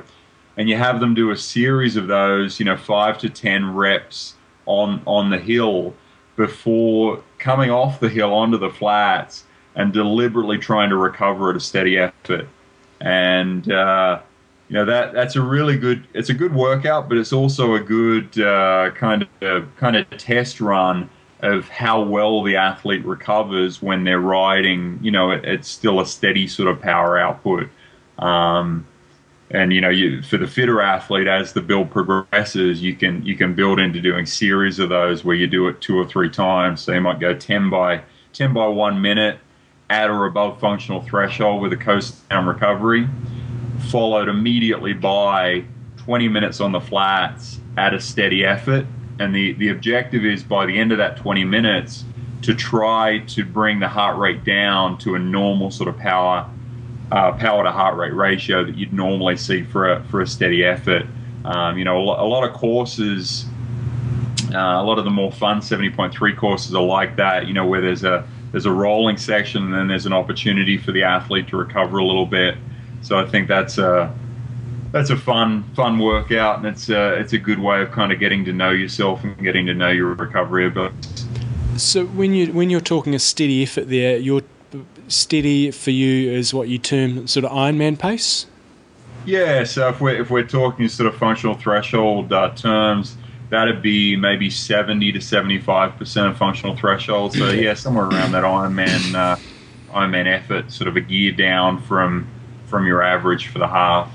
and 0.57 0.69
you 0.69 0.77
have 0.77 0.99
them 0.99 1.15
do 1.15 1.31
a 1.31 1.35
series 1.35 1.95
of 1.95 2.05
those, 2.05 2.59
you 2.59 2.65
know, 2.65 2.77
five 2.77 3.17
to 3.17 3.27
ten 3.27 3.73
reps 3.73 4.35
on 4.67 5.01
on 5.07 5.31
the 5.31 5.39
hill 5.39 5.95
before 6.35 7.23
coming 7.39 7.71
off 7.71 7.99
the 7.99 8.09
hill 8.09 8.31
onto 8.31 8.59
the 8.59 8.69
flats 8.69 9.45
and 9.73 9.91
deliberately 9.91 10.59
trying 10.59 10.91
to 10.91 10.97
recover 10.97 11.49
at 11.49 11.55
a 11.55 11.59
steady 11.59 11.97
effort, 11.97 12.47
and 13.01 13.71
uh, 13.71 14.19
you 14.67 14.73
know 14.73 14.85
that 14.85 15.13
that's 15.13 15.35
a 15.35 15.41
really 15.41 15.77
good 15.77 16.07
it's 16.13 16.29
a 16.29 16.33
good 16.33 16.53
workout 16.53 17.07
but 17.07 17.17
it's 17.17 17.33
also 17.33 17.75
a 17.75 17.79
good 17.79 18.39
uh, 18.39 18.89
kind 18.91 19.27
of 19.41 19.75
kind 19.77 19.95
of 19.95 20.09
test 20.17 20.59
run 20.59 21.09
of 21.41 21.67
how 21.69 22.01
well 22.01 22.41
the 22.41 22.55
athlete 22.55 23.05
recovers 23.05 23.81
when 23.81 24.03
they're 24.03 24.19
riding 24.19 24.99
you 25.01 25.11
know 25.11 25.31
it, 25.31 25.45
it's 25.45 25.67
still 25.67 25.99
a 25.99 26.05
steady 26.05 26.47
sort 26.47 26.69
of 26.69 26.81
power 26.81 27.17
output. 27.17 27.69
Um, 28.17 28.87
and 29.51 29.71
you 29.71 29.79
know 29.79 29.89
you, 29.89 30.23
for 30.23 30.37
the 30.37 30.47
fitter 30.47 30.81
athlete 30.81 31.27
as 31.27 31.53
the 31.53 31.61
build 31.61 31.91
progresses 31.91 32.81
you 32.81 32.95
can 32.95 33.23
you 33.23 33.35
can 33.35 33.53
build 33.53 33.79
into 33.79 34.01
doing 34.01 34.25
series 34.25 34.79
of 34.79 34.89
those 34.89 35.23
where 35.23 35.35
you 35.35 35.45
do 35.45 35.67
it 35.67 35.81
two 35.81 35.97
or 35.97 36.05
three 36.05 36.29
times. 36.29 36.81
So 36.81 36.93
you 36.93 37.01
might 37.01 37.19
go 37.19 37.35
10 37.35 37.69
by 37.69 38.01
10 38.33 38.53
by 38.53 38.67
one 38.67 39.01
minute 39.01 39.39
at 39.89 40.09
or 40.09 40.25
above 40.25 40.59
functional 40.59 41.01
threshold 41.01 41.61
with 41.61 41.71
a 41.73 41.77
coast 41.77 42.27
down 42.29 42.47
recovery 42.47 43.07
followed 43.89 44.29
immediately 44.29 44.93
by 44.93 45.63
20 45.97 46.27
minutes 46.27 46.59
on 46.59 46.71
the 46.71 46.79
flats 46.79 47.59
at 47.77 47.93
a 47.93 47.99
steady 47.99 48.45
effort. 48.45 48.85
And 49.19 49.33
the, 49.33 49.53
the 49.53 49.69
objective 49.69 50.25
is 50.25 50.43
by 50.43 50.65
the 50.65 50.77
end 50.77 50.91
of 50.91 50.97
that 50.97 51.17
20 51.17 51.43
minutes 51.45 52.03
to 52.41 52.53
try 52.53 53.19
to 53.19 53.43
bring 53.43 53.79
the 53.79 53.87
heart 53.87 54.17
rate 54.17 54.43
down 54.43 54.97
to 54.99 55.15
a 55.15 55.19
normal 55.19 55.71
sort 55.71 55.89
of 55.89 55.97
power 55.97 56.49
uh, 57.11 57.31
power 57.33 57.63
to 57.63 57.71
heart 57.71 57.97
rate 57.97 58.13
ratio 58.13 58.63
that 58.63 58.75
you'd 58.75 58.93
normally 58.93 59.37
see 59.37 59.63
for 59.63 59.91
a, 59.91 60.03
for 60.05 60.21
a 60.21 60.27
steady 60.27 60.63
effort. 60.65 61.05
Um, 61.43 61.77
you 61.77 61.83
know, 61.83 61.97
a, 61.97 62.25
lot 62.25 62.43
of 62.43 62.55
courses, 62.55 63.45
uh, 64.51 64.57
a 64.57 64.83
lot 64.83 64.97
of 64.97 65.05
the 65.05 65.11
more 65.11 65.31
fun 65.31 65.59
70.3 65.59 66.35
courses 66.35 66.73
are 66.73 66.83
like 66.83 67.15
that. 67.17 67.47
You 67.47 67.53
know, 67.53 67.65
where 67.65 67.81
there's 67.81 68.03
a 68.03 68.27
there's 68.51 68.65
a 68.65 68.71
rolling 68.71 69.17
section 69.17 69.63
and 69.63 69.73
then 69.73 69.87
there's 69.87 70.05
an 70.05 70.13
opportunity 70.13 70.77
for 70.77 70.91
the 70.91 71.03
athlete 71.03 71.47
to 71.49 71.57
recover 71.57 71.97
a 71.97 72.05
little 72.05 72.25
bit. 72.25 72.55
So 73.05 73.19
I 73.19 73.25
think 73.27 73.47
that's 73.47 73.77
a 73.77 74.11
that's 74.91 75.11
a 75.11 75.15
fun 75.15 75.63
fun 75.75 75.99
workout, 75.99 76.57
and 76.57 76.65
it's 76.65 76.89
a, 76.89 77.13
it's 77.19 77.33
a 77.33 77.37
good 77.37 77.59
way 77.59 77.83
of 77.83 77.91
kind 77.91 78.11
of 78.11 78.19
getting 78.19 78.43
to 78.45 78.51
know 78.51 78.71
yourself 78.71 79.23
and 79.23 79.37
getting 79.37 79.67
to 79.67 79.75
know 79.75 79.89
your 79.89 80.15
recovery 80.15 80.65
abilities. 80.65 81.27
So 81.77 82.05
when 82.07 82.33
you 82.33 82.51
when 82.51 82.71
you're 82.71 82.81
talking 82.81 83.13
a 83.13 83.19
steady 83.19 83.61
effort 83.61 83.89
there, 83.89 84.17
your 84.17 84.41
steady 85.07 85.69
for 85.69 85.91
you 85.91 86.31
is 86.31 86.51
what 86.51 86.67
you 86.67 86.79
term 86.79 87.27
sort 87.27 87.45
of 87.45 87.51
Ironman 87.51 87.99
pace. 87.99 88.47
Yeah, 89.23 89.65
so 89.65 89.89
if 89.89 90.01
we're 90.01 90.19
if 90.19 90.31
we're 90.31 90.41
talking 90.41 90.87
sort 90.87 91.05
of 91.05 91.15
functional 91.15 91.53
threshold 91.53 92.33
uh, 92.33 92.55
terms, 92.55 93.17
that'd 93.51 93.83
be 93.83 94.15
maybe 94.15 94.49
seventy 94.49 95.11
to 95.11 95.21
seventy 95.21 95.59
five 95.59 95.95
percent 95.97 96.29
of 96.29 96.37
functional 96.37 96.75
threshold. 96.75 97.33
So 97.33 97.51
yeah, 97.51 97.75
somewhere 97.75 98.05
around 98.05 98.31
that 98.31 98.43
Ironman 98.43 99.13
uh, 99.13 99.35
Ironman 99.93 100.25
effort, 100.25 100.71
sort 100.71 100.87
of 100.87 100.95
a 100.95 101.01
gear 101.01 101.31
down 101.31 101.83
from 101.83 102.27
from 102.75 102.85
your 102.85 103.01
average 103.01 103.47
for 103.47 103.59
the 103.59 103.67
half. 103.69 104.11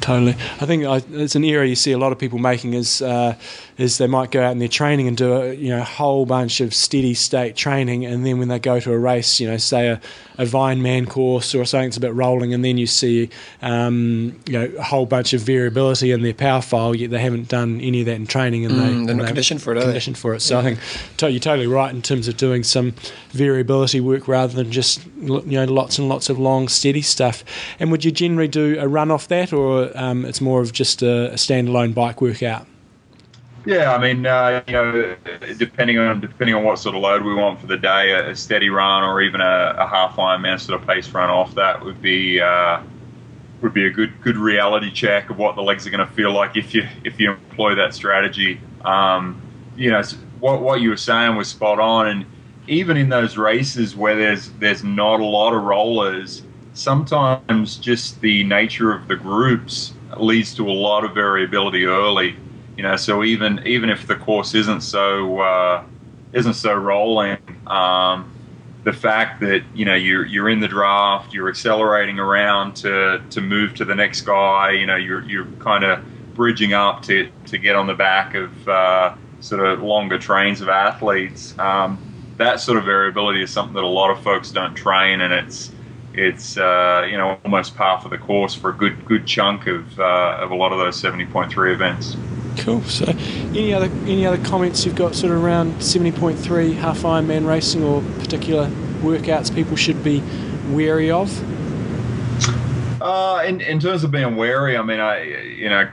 Totally. 0.00 0.32
I 0.32 0.64
think 0.64 0.84
I, 0.84 1.02
it's 1.10 1.36
an 1.36 1.44
error 1.44 1.62
you 1.62 1.76
see 1.76 1.92
a 1.92 1.98
lot 1.98 2.10
of 2.10 2.18
people 2.18 2.38
making 2.38 2.72
is 2.72 3.02
uh, 3.02 3.36
is 3.78 3.98
they 3.98 4.06
might 4.06 4.30
go 4.30 4.42
out 4.42 4.52
in 4.52 4.58
their 4.58 4.68
training 4.68 5.08
and 5.08 5.16
do 5.16 5.32
a 5.32 5.52
you 5.54 5.68
know 5.70 5.82
whole 5.82 6.26
bunch 6.26 6.60
of 6.60 6.74
steady 6.74 7.14
state 7.14 7.56
training, 7.56 8.04
and 8.06 8.24
then 8.26 8.38
when 8.38 8.48
they 8.48 8.58
go 8.58 8.78
to 8.80 8.92
a 8.92 8.98
race, 8.98 9.40
you 9.40 9.48
know, 9.48 9.56
say 9.56 9.88
a, 9.88 10.00
a 10.38 10.44
Vineman 10.44 11.08
course 11.08 11.54
or 11.54 11.64
something 11.64 11.88
that's 11.88 11.96
a 11.96 12.00
bit 12.00 12.14
rolling, 12.14 12.52
and 12.54 12.64
then 12.64 12.78
you 12.78 12.86
see 12.86 13.28
um, 13.62 14.38
you 14.46 14.52
know 14.54 14.70
a 14.78 14.82
whole 14.82 15.06
bunch 15.06 15.32
of 15.32 15.40
variability 15.40 16.10
in 16.10 16.22
their 16.22 16.34
power 16.34 16.60
file, 16.62 16.94
yet 16.94 17.10
they 17.10 17.20
haven't 17.20 17.48
done 17.48 17.80
any 17.80 18.00
of 18.00 18.06
that 18.06 18.16
in 18.16 18.26
training, 18.26 18.64
and 18.66 18.74
Mm, 18.74 18.78
they, 19.00 19.06
they're 19.06 19.14
not 19.16 19.22
they- 19.22 19.26
conditioned 19.28 19.62
for 19.62 19.74
it. 19.74 19.82
Conditioned 19.82 20.18
for 20.18 20.34
it. 20.34 20.40
So 20.40 20.58
I 20.58 20.62
think 20.62 20.78
to- 21.18 21.30
you're 21.30 21.40
totally 21.40 21.66
right 21.66 21.92
in 21.94 22.02
terms 22.02 22.28
of 22.28 22.36
doing 22.36 22.62
some 22.64 22.94
variability 23.30 24.00
work 24.00 24.28
rather 24.28 24.54
than 24.54 24.70
just 24.70 25.00
you 25.20 25.42
know 25.46 25.64
lots 25.64 25.98
and 25.98 26.08
lots 26.08 26.28
of 26.28 26.38
long 26.38 26.68
steady 26.68 27.02
stuff. 27.02 27.44
And 27.80 27.90
would 27.90 28.04
you 28.04 28.10
generally 28.10 28.48
do 28.48 28.76
a 28.78 28.86
run 28.88 29.10
off 29.10 29.28
that, 29.28 29.52
or 29.52 29.90
um, 29.96 30.24
it's 30.24 30.40
more 30.40 30.60
of 30.60 30.72
just 30.72 31.02
a, 31.02 31.30
a 31.32 31.34
standalone 31.36 31.94
bike 31.94 32.20
workout? 32.20 32.66
Yeah, 33.64 33.94
I 33.94 33.98
mean, 33.98 34.26
uh, 34.26 34.62
you 34.66 34.72
know, 34.72 35.16
depending 35.56 35.98
on 35.98 36.20
depending 36.20 36.56
on 36.56 36.64
what 36.64 36.78
sort 36.80 36.96
of 36.96 37.02
load 37.02 37.22
we 37.22 37.34
want 37.34 37.60
for 37.60 37.68
the 37.68 37.76
day, 37.76 38.10
a, 38.10 38.30
a 38.30 38.36
steady 38.36 38.70
run 38.70 39.04
or 39.04 39.20
even 39.22 39.40
a, 39.40 39.74
a 39.78 39.86
half 39.86 40.16
Ironman 40.16 40.58
sort 40.58 40.80
of 40.80 40.86
pace 40.86 41.08
run 41.10 41.30
off 41.30 41.54
that 41.54 41.84
would 41.84 42.02
be 42.02 42.40
uh, 42.40 42.82
would 43.60 43.72
be 43.72 43.86
a 43.86 43.90
good 43.90 44.20
good 44.20 44.36
reality 44.36 44.90
check 44.90 45.30
of 45.30 45.38
what 45.38 45.54
the 45.54 45.62
legs 45.62 45.86
are 45.86 45.90
going 45.90 46.06
to 46.06 46.12
feel 46.14 46.32
like 46.32 46.56
if 46.56 46.74
you 46.74 46.88
if 47.04 47.20
you 47.20 47.30
employ 47.30 47.76
that 47.76 47.94
strategy. 47.94 48.60
Um, 48.84 49.40
you 49.76 49.92
know, 49.92 50.02
what 50.40 50.60
what 50.60 50.80
you 50.80 50.90
were 50.90 50.96
saying 50.96 51.36
was 51.36 51.48
spot 51.48 51.78
on, 51.78 52.08
and 52.08 52.26
even 52.66 52.96
in 52.96 53.08
those 53.08 53.36
races 53.36 53.94
where 53.94 54.16
there's 54.16 54.50
there's 54.58 54.82
not 54.82 55.20
a 55.20 55.24
lot 55.24 55.54
of 55.54 55.62
rollers, 55.62 56.42
sometimes 56.74 57.76
just 57.76 58.20
the 58.20 58.42
nature 58.42 58.92
of 58.92 59.06
the 59.06 59.16
groups 59.16 59.92
leads 60.16 60.52
to 60.56 60.68
a 60.68 60.72
lot 60.72 61.04
of 61.04 61.14
variability 61.14 61.86
early. 61.86 62.36
You 62.82 62.88
know, 62.88 62.96
so 62.96 63.22
even 63.22 63.64
even 63.64 63.90
if 63.90 64.08
the 64.08 64.16
course 64.16 64.56
isn't 64.56 64.80
so 64.80 65.38
uh, 65.38 65.84
isn't 66.32 66.54
so 66.54 66.74
rolling, 66.74 67.38
um, 67.68 68.32
the 68.82 68.92
fact 68.92 69.40
that 69.42 69.62
you 69.72 69.84
know 69.84 69.94
you're 69.94 70.26
you're 70.26 70.48
in 70.48 70.58
the 70.58 70.66
draft, 70.66 71.32
you're 71.32 71.48
accelerating 71.48 72.18
around 72.18 72.74
to 72.78 73.22
to 73.30 73.40
move 73.40 73.76
to 73.76 73.84
the 73.84 73.94
next 73.94 74.22
guy. 74.22 74.72
You 74.72 74.86
know, 74.86 74.96
you're 74.96 75.22
you're 75.22 75.46
kind 75.60 75.84
of 75.84 76.04
bridging 76.34 76.72
up 76.72 77.02
to 77.02 77.30
to 77.46 77.56
get 77.56 77.76
on 77.76 77.86
the 77.86 77.94
back 77.94 78.34
of 78.34 78.68
uh, 78.68 79.14
sort 79.38 79.64
of 79.64 79.80
longer 79.80 80.18
trains 80.18 80.60
of 80.60 80.68
athletes. 80.68 81.56
Um, 81.60 82.34
that 82.38 82.58
sort 82.58 82.78
of 82.78 82.84
variability 82.84 83.44
is 83.44 83.50
something 83.52 83.74
that 83.74 83.84
a 83.84 83.86
lot 83.86 84.10
of 84.10 84.20
folks 84.24 84.50
don't 84.50 84.74
train, 84.74 85.20
and 85.20 85.32
it's 85.32 85.70
it's 86.14 86.56
uh, 86.56 87.06
you 87.08 87.16
know 87.16 87.38
almost 87.44 87.76
par 87.76 88.00
for 88.00 88.08
the 88.08 88.18
course 88.18 88.56
for 88.56 88.70
a 88.70 88.76
good 88.76 89.04
good 89.04 89.24
chunk 89.24 89.68
of 89.68 90.00
uh, 90.00 90.38
of 90.40 90.50
a 90.50 90.56
lot 90.56 90.72
of 90.72 90.80
those 90.80 90.98
seventy 90.98 91.26
point 91.26 91.52
three 91.52 91.72
events. 91.72 92.16
Cool. 92.58 92.82
So, 92.82 93.06
any 93.06 93.72
other 93.72 93.90
any 94.06 94.26
other 94.26 94.42
comments 94.44 94.84
you've 94.84 94.96
got 94.96 95.14
sort 95.14 95.32
of 95.32 95.42
around 95.42 95.82
seventy 95.82 96.12
point 96.12 96.38
three 96.38 96.74
half 96.74 97.00
Ironman 97.02 97.46
racing 97.46 97.82
or 97.82 98.02
particular 98.18 98.68
workouts 99.00 99.54
people 99.54 99.76
should 99.76 100.02
be 100.04 100.22
wary 100.70 101.10
of? 101.10 101.30
Uh, 103.02 103.42
in, 103.44 103.60
in 103.60 103.80
terms 103.80 104.04
of 104.04 104.12
being 104.12 104.36
wary, 104.36 104.76
I 104.76 104.82
mean, 104.82 105.00
I 105.00 105.24
you 105.24 105.68
know, 105.68 105.88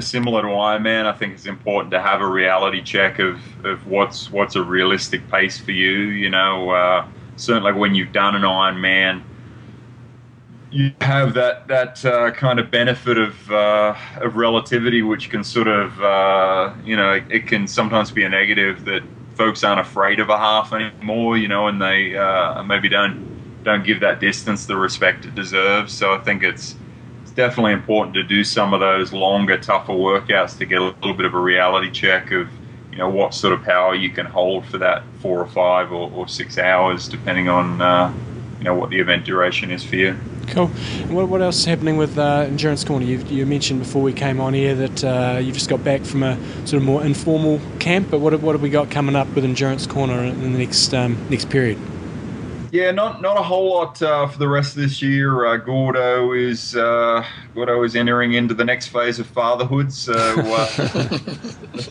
similar 0.00 0.42
to 0.42 0.48
Ironman, 0.48 1.04
I 1.04 1.12
think 1.12 1.34
it's 1.34 1.46
important 1.46 1.90
to 1.92 2.00
have 2.00 2.22
a 2.22 2.26
reality 2.26 2.82
check 2.82 3.18
of, 3.18 3.38
of 3.64 3.86
what's 3.86 4.30
what's 4.30 4.56
a 4.56 4.62
realistic 4.62 5.28
pace 5.30 5.58
for 5.58 5.72
you. 5.72 5.92
You 5.92 6.30
know, 6.30 6.70
uh, 6.70 7.06
certainly 7.36 7.72
when 7.72 7.94
you've 7.94 8.12
done 8.12 8.34
an 8.34 8.42
Ironman, 8.42 9.22
you 10.76 10.92
have 11.00 11.32
that 11.34 11.68
that 11.68 12.04
uh, 12.04 12.30
kind 12.32 12.58
of 12.58 12.70
benefit 12.70 13.16
of 13.16 13.50
uh, 13.50 13.96
of 14.16 14.36
relativity, 14.36 15.00
which 15.00 15.30
can 15.30 15.42
sort 15.42 15.68
of 15.68 16.00
uh, 16.02 16.74
you 16.84 16.94
know, 16.96 17.12
it, 17.30 17.46
can 17.46 17.66
sometimes 17.66 18.10
be 18.10 18.24
a 18.24 18.28
negative 18.28 18.84
that 18.84 19.02
folks 19.36 19.64
aren't 19.64 19.80
afraid 19.80 20.20
of 20.20 20.28
a 20.28 20.36
half 20.36 20.74
anymore. 20.74 21.38
You 21.38 21.48
know, 21.48 21.66
and 21.68 21.80
they 21.80 22.14
uh, 22.14 22.62
maybe 22.62 22.90
don't 22.90 23.64
don't 23.64 23.84
give 23.84 24.00
that 24.00 24.20
distance 24.20 24.66
the 24.66 24.76
respect 24.76 25.24
it 25.24 25.34
deserves. 25.34 25.94
So 25.94 26.12
I 26.12 26.18
think 26.18 26.42
it's 26.42 26.76
it's 27.22 27.32
definitely 27.32 27.72
important 27.72 28.14
to 28.14 28.22
do 28.22 28.44
some 28.44 28.74
of 28.74 28.80
those 28.80 29.14
longer, 29.14 29.56
tougher 29.56 29.94
workouts 29.94 30.58
to 30.58 30.66
get 30.66 30.82
a 30.82 30.84
little 30.84 31.14
bit 31.14 31.24
of 31.24 31.32
a 31.32 31.40
reality 31.40 31.90
check 31.90 32.32
of 32.32 32.50
you 32.92 32.98
know 32.98 33.08
what 33.08 33.32
sort 33.32 33.54
of 33.54 33.62
power 33.62 33.94
you 33.94 34.10
can 34.10 34.26
hold 34.26 34.66
for 34.66 34.76
that 34.76 35.04
four 35.22 35.40
or 35.40 35.46
five 35.46 35.90
or, 35.90 36.10
or 36.12 36.28
six 36.28 36.58
hours, 36.58 37.08
depending 37.08 37.48
on 37.48 37.80
uh, 37.80 38.12
you 38.58 38.64
know 38.64 38.74
what 38.74 38.90
the 38.90 38.98
event 38.98 39.24
duration 39.24 39.70
is 39.70 39.82
for 39.82 39.96
you. 39.96 40.18
Cool. 40.48 40.70
And 41.02 41.14
what, 41.14 41.28
what 41.28 41.42
else 41.42 41.58
is 41.58 41.64
happening 41.64 41.96
with 41.96 42.16
uh, 42.18 42.44
Endurance 42.46 42.84
Corner? 42.84 43.04
You, 43.04 43.18
you 43.28 43.44
mentioned 43.46 43.80
before 43.80 44.02
we 44.02 44.12
came 44.12 44.40
on 44.40 44.54
here 44.54 44.74
that 44.74 45.04
uh, 45.04 45.38
you 45.38 45.52
just 45.52 45.68
got 45.68 45.82
back 45.84 46.02
from 46.02 46.22
a 46.22 46.36
sort 46.66 46.80
of 46.80 46.84
more 46.84 47.04
informal 47.04 47.60
camp, 47.78 48.10
but 48.10 48.20
what, 48.20 48.32
have- 48.32 48.42
what 48.42 48.52
have 48.54 48.62
we 48.62 48.70
got 48.70 48.90
coming 48.90 49.16
up 49.16 49.28
with 49.34 49.44
Endurance 49.44 49.86
Corner 49.86 50.22
in 50.22 50.52
the 50.52 50.58
next 50.58 50.94
um, 50.94 51.18
next 51.30 51.50
period? 51.50 51.78
Yeah, 52.72 52.90
not 52.90 53.22
not 53.22 53.38
a 53.38 53.42
whole 53.42 53.70
lot 53.74 54.02
uh, 54.02 54.26
for 54.26 54.38
the 54.38 54.48
rest 54.48 54.76
of 54.76 54.82
this 54.82 55.00
year. 55.00 55.46
Uh, 55.46 55.56
Gordo 55.56 56.32
is 56.32 56.76
uh, 56.76 57.24
Gordo 57.54 57.82
is 57.84 57.96
entering 57.96 58.34
into 58.34 58.54
the 58.54 58.64
next 58.64 58.88
phase 58.88 59.18
of 59.18 59.26
fatherhood, 59.28 59.92
so 59.92 60.12
uh, 60.14 60.66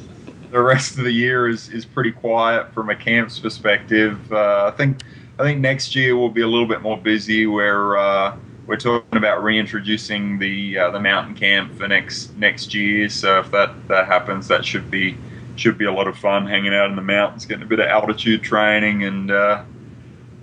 the 0.51 0.61
rest 0.61 0.97
of 0.97 1.03
the 1.05 1.11
year 1.11 1.47
is, 1.47 1.69
is 1.69 1.85
pretty 1.85 2.11
quiet 2.11 2.71
from 2.73 2.89
a 2.89 2.95
camp's 2.95 3.39
perspective. 3.39 4.31
Uh, 4.31 4.69
I 4.71 4.77
think 4.77 5.01
I 5.39 5.43
think 5.43 5.59
next 5.59 5.95
year 5.95 6.15
will 6.15 6.29
be 6.29 6.41
a 6.41 6.47
little 6.47 6.67
bit 6.67 6.81
more 6.81 6.97
busy. 6.97 7.47
Where 7.47 7.97
uh, 7.97 8.37
we're 8.67 8.77
talking 8.77 9.17
about 9.17 9.43
reintroducing 9.43 10.39
the 10.39 10.77
uh, 10.77 10.91
the 10.91 10.99
mountain 10.99 11.35
camp 11.35 11.77
for 11.77 11.87
next 11.87 12.35
next 12.37 12.73
year. 12.73 13.09
So 13.09 13.39
if 13.39 13.51
that 13.51 13.87
that 13.87 14.07
happens, 14.07 14.47
that 14.47 14.65
should 14.65 14.89
be 14.89 15.17
should 15.55 15.77
be 15.77 15.85
a 15.85 15.91
lot 15.91 16.07
of 16.07 16.17
fun 16.17 16.47
hanging 16.47 16.73
out 16.73 16.89
in 16.89 16.95
the 16.95 17.01
mountains, 17.01 17.45
getting 17.45 17.63
a 17.63 17.67
bit 17.67 17.79
of 17.79 17.85
altitude 17.85 18.43
training, 18.43 19.03
and 19.03 19.31
uh, 19.31 19.63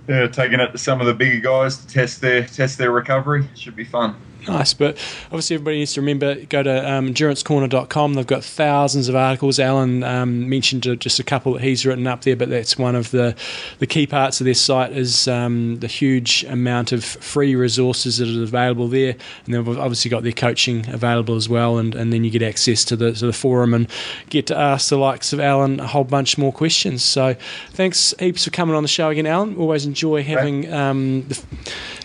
yeah, 0.07 0.27
taking 0.27 0.59
it 0.59 0.71
to 0.71 0.77
some 0.77 1.01
of 1.01 1.07
the 1.07 1.13
bigger 1.13 1.39
guys 1.39 1.77
to 1.77 1.87
test 1.87 2.21
their 2.21 2.45
test 2.45 2.77
their 2.77 2.91
recovery. 2.91 3.47
Should 3.55 3.75
be 3.75 3.85
fun. 3.85 4.15
Nice, 4.47 4.73
but 4.73 4.97
obviously 5.25 5.55
everybody 5.55 5.79
needs 5.79 5.93
to 5.93 6.01
remember 6.01 6.35
go 6.45 6.63
to 6.63 6.91
um, 6.91 7.13
endurancecorner.com. 7.13 8.13
They've 8.13 8.27
got 8.27 8.43
thousands 8.43 9.07
of 9.07 9.15
articles. 9.15 9.59
Alan 9.59 10.03
um, 10.03 10.49
mentioned 10.49 10.83
just 10.99 11.19
a 11.19 11.23
couple 11.23 11.53
that 11.53 11.61
he's 11.61 11.85
written 11.85 12.07
up 12.07 12.23
there, 12.23 12.35
but 12.35 12.49
that's 12.49 12.77
one 12.77 12.95
of 12.95 13.11
the 13.11 13.35
the 13.79 13.87
key 13.87 14.05
parts 14.05 14.41
of 14.41 14.45
their 14.45 14.53
site 14.53 14.91
is 14.91 15.27
um, 15.27 15.79
the 15.79 15.87
huge 15.87 16.43
amount 16.45 16.91
of 16.91 17.03
free 17.03 17.55
resources 17.55 18.17
that 18.17 18.27
are 18.27 18.43
available 18.43 18.87
there, 18.87 19.15
and 19.45 19.53
they've 19.53 19.79
obviously 19.79 20.09
got 20.09 20.23
their 20.23 20.33
coaching 20.33 20.89
available 20.89 21.35
as 21.35 21.47
well, 21.47 21.77
and, 21.77 21.95
and 21.95 22.11
then 22.11 22.23
you 22.23 22.29
get 22.29 22.41
access 22.41 22.83
to 22.85 22.95
the 22.95 23.13
to 23.13 23.25
the 23.25 23.33
forum 23.33 23.73
and 23.73 23.87
get 24.29 24.47
to 24.47 24.57
ask 24.57 24.89
the 24.89 24.97
likes 24.97 25.31
of 25.31 25.39
Alan 25.39 25.79
a 25.79 25.87
whole 25.87 26.03
bunch 26.03 26.37
more 26.37 26.51
questions. 26.51 27.03
So 27.03 27.35
thanks 27.71 28.13
heaps 28.19 28.43
for 28.43 28.51
coming 28.51 28.75
on 28.75 28.83
the 28.83 28.89
show 28.89 29.09
again, 29.09 29.25
Alan. 29.25 29.55
Always 29.55 29.85
enjoy 29.85 30.23
having 30.23 30.71
um, 30.73 31.23
the, 31.23 31.43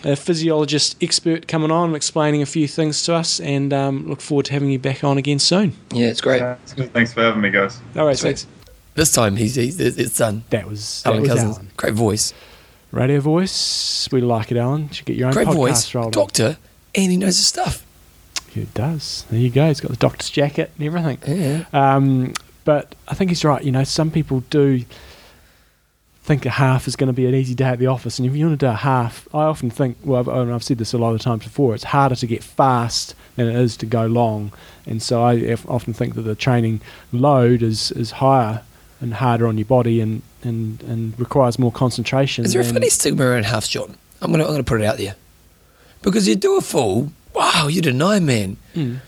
a 0.03 0.15
physiologist 0.15 0.95
expert 1.01 1.47
coming 1.47 1.71
on 1.71 1.89
and 1.89 1.95
explaining 2.29 2.41
a 2.43 2.45
few 2.45 2.67
things 2.67 3.01
to 3.03 3.15
us, 3.15 3.39
and 3.39 3.73
um, 3.73 4.07
look 4.07 4.21
forward 4.21 4.45
to 4.45 4.53
having 4.53 4.69
you 4.69 4.77
back 4.79 5.03
on 5.03 5.17
again 5.17 5.39
soon. 5.39 5.73
Yeah, 5.93 6.07
it's 6.07 6.21
great. 6.21 6.41
Thanks 6.93 7.11
for 7.13 7.21
having 7.21 7.41
me, 7.41 7.49
guys. 7.49 7.79
All 7.95 8.05
right, 8.05 8.17
Sweet. 8.17 8.37
thanks. 8.39 8.47
This 8.93 9.11
time 9.11 9.35
he's, 9.35 9.55
he's 9.55 9.79
it's 9.79 10.17
done. 10.17 10.43
That 10.51 10.67
was 10.67 11.01
that 11.03 11.11
Alan 11.13 11.21
was 11.23 11.31
Couzens, 11.31 11.53
Alan. 11.55 11.67
great 11.77 11.93
voice, 11.93 12.33
Radio 12.91 13.19
voice, 13.19 14.07
we 14.11 14.21
like 14.21 14.51
it, 14.51 14.57
Alan. 14.57 14.87
You 14.89 14.93
should 14.93 15.05
get 15.05 15.15
your 15.15 15.27
own 15.27 15.33
great 15.33 15.47
podcast 15.47 15.55
voice, 15.55 15.95
rolled. 15.95 16.13
doctor, 16.13 16.57
and 16.93 17.11
he 17.11 17.17
knows 17.17 17.37
his 17.37 17.47
stuff. 17.47 17.83
He 18.51 18.65
does. 18.73 19.25
There 19.31 19.39
you 19.39 19.49
go. 19.49 19.67
He's 19.67 19.79
got 19.79 19.91
the 19.91 19.97
doctor's 19.97 20.29
jacket 20.29 20.71
and 20.77 20.85
everything. 20.85 21.17
Yeah, 21.25 21.65
Um, 21.71 22.33
but 22.65 22.93
I 23.07 23.13
think 23.15 23.29
he's 23.31 23.43
right. 23.45 23.63
You 23.63 23.71
know, 23.71 23.83
some 23.83 24.11
people 24.11 24.41
do 24.49 24.83
think 26.29 26.45
a 26.45 26.51
half 26.51 26.87
is 26.87 26.95
going 26.95 27.07
to 27.07 27.13
be 27.13 27.25
an 27.25 27.33
easy 27.33 27.55
day 27.55 27.65
at 27.65 27.79
the 27.79 27.87
office, 27.87 28.19
and 28.19 28.27
if 28.27 28.35
you 28.35 28.45
want 28.45 28.59
to 28.59 28.63
do 28.67 28.69
a 28.69 28.75
half, 28.75 29.27
I 29.33 29.45
often 29.45 29.71
think. 29.71 29.97
Well, 30.03 30.19
I've, 30.19 30.27
and 30.27 30.53
I've 30.53 30.63
said 30.63 30.77
this 30.77 30.93
a 30.93 30.99
lot 30.99 31.15
of 31.15 31.21
times 31.21 31.43
before. 31.43 31.73
It's 31.73 31.85
harder 31.85 32.15
to 32.15 32.27
get 32.27 32.43
fast 32.43 33.15
than 33.35 33.47
it 33.47 33.55
is 33.55 33.75
to 33.77 33.87
go 33.87 34.05
long, 34.05 34.53
and 34.85 35.01
so 35.01 35.23
I 35.23 35.55
often 35.67 35.91
think 35.91 36.13
that 36.13 36.21
the 36.21 36.35
training 36.35 36.81
load 37.11 37.63
is 37.63 37.91
is 37.93 38.11
higher 38.11 38.61
and 39.01 39.15
harder 39.15 39.47
on 39.47 39.57
your 39.57 39.65
body, 39.65 40.01
and 40.01 40.21
and, 40.43 40.83
and 40.83 41.19
requires 41.19 41.57
more 41.57 41.71
concentration. 41.71 42.45
is 42.45 42.53
there 42.53 42.61
a 42.61 42.65
funny 42.65 42.89
stigma 42.89 43.25
around 43.25 43.45
half 43.45 43.67
John? 43.67 43.97
I'm 44.21 44.29
gonna 44.29 44.43
I'm 44.43 44.51
gonna 44.51 44.63
put 44.63 44.81
it 44.81 44.85
out 44.85 44.97
there 44.97 45.15
because 46.03 46.27
you 46.27 46.35
do 46.35 46.57
a 46.57 46.61
full. 46.61 47.11
Wow, 47.33 47.67
you 47.69 47.81
did 47.81 47.95
an 47.95 48.01
Ironman. 48.01 48.57
Mm. 48.75 48.99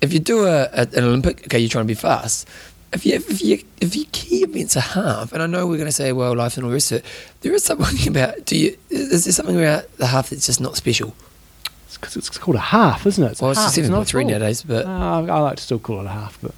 If 0.00 0.14
you 0.14 0.18
do 0.18 0.46
a, 0.46 0.62
a 0.72 0.88
an 0.96 1.04
Olympic, 1.04 1.44
okay, 1.44 1.58
you're 1.58 1.68
trying 1.68 1.84
to 1.84 1.88
be 1.88 2.00
fast. 2.08 2.48
If 2.94 3.04
you 3.04 3.14
if 3.16 3.42
you 3.42 3.58
if 3.80 3.96
your 3.96 4.06
key 4.12 4.42
events 4.44 4.76
are 4.76 4.80
half, 4.80 5.32
and 5.32 5.42
I 5.42 5.46
know 5.46 5.66
we're 5.66 5.76
going 5.76 5.88
to 5.88 5.92
say 5.92 6.12
well 6.12 6.34
life 6.36 6.56
and 6.56 6.64
all 6.64 6.70
the 6.70 6.74
rest 6.74 6.92
of 6.92 6.98
it, 6.98 7.04
there 7.40 7.52
is 7.52 7.64
something 7.64 8.08
about. 8.16 8.44
Do 8.46 8.56
you? 8.56 8.76
Is 8.90 9.24
there 9.24 9.32
something 9.32 9.58
about 9.58 9.90
the 9.96 10.06
half 10.06 10.30
that's 10.30 10.46
just 10.46 10.60
not 10.60 10.76
special? 10.76 11.14
It's 11.86 11.96
because 11.96 12.16
it's 12.16 12.30
called 12.38 12.56
a 12.56 12.60
half, 12.60 13.06
isn't 13.06 13.22
it? 13.22 13.32
It's 13.32 13.42
Well, 13.42 13.50
it's 13.50 13.60
half, 13.60 13.72
seven 13.72 13.90
not 13.90 13.96
a 13.96 13.98
point 14.00 14.08
three 14.08 14.24
nowadays, 14.24 14.62
but 14.62 14.86
Uh, 14.86 14.90
I 15.28 15.38
like 15.40 15.56
to 15.56 15.62
still 15.62 15.78
call 15.78 16.00
it 16.00 16.06
a 16.06 16.10
half, 16.10 16.38
but 16.40 16.52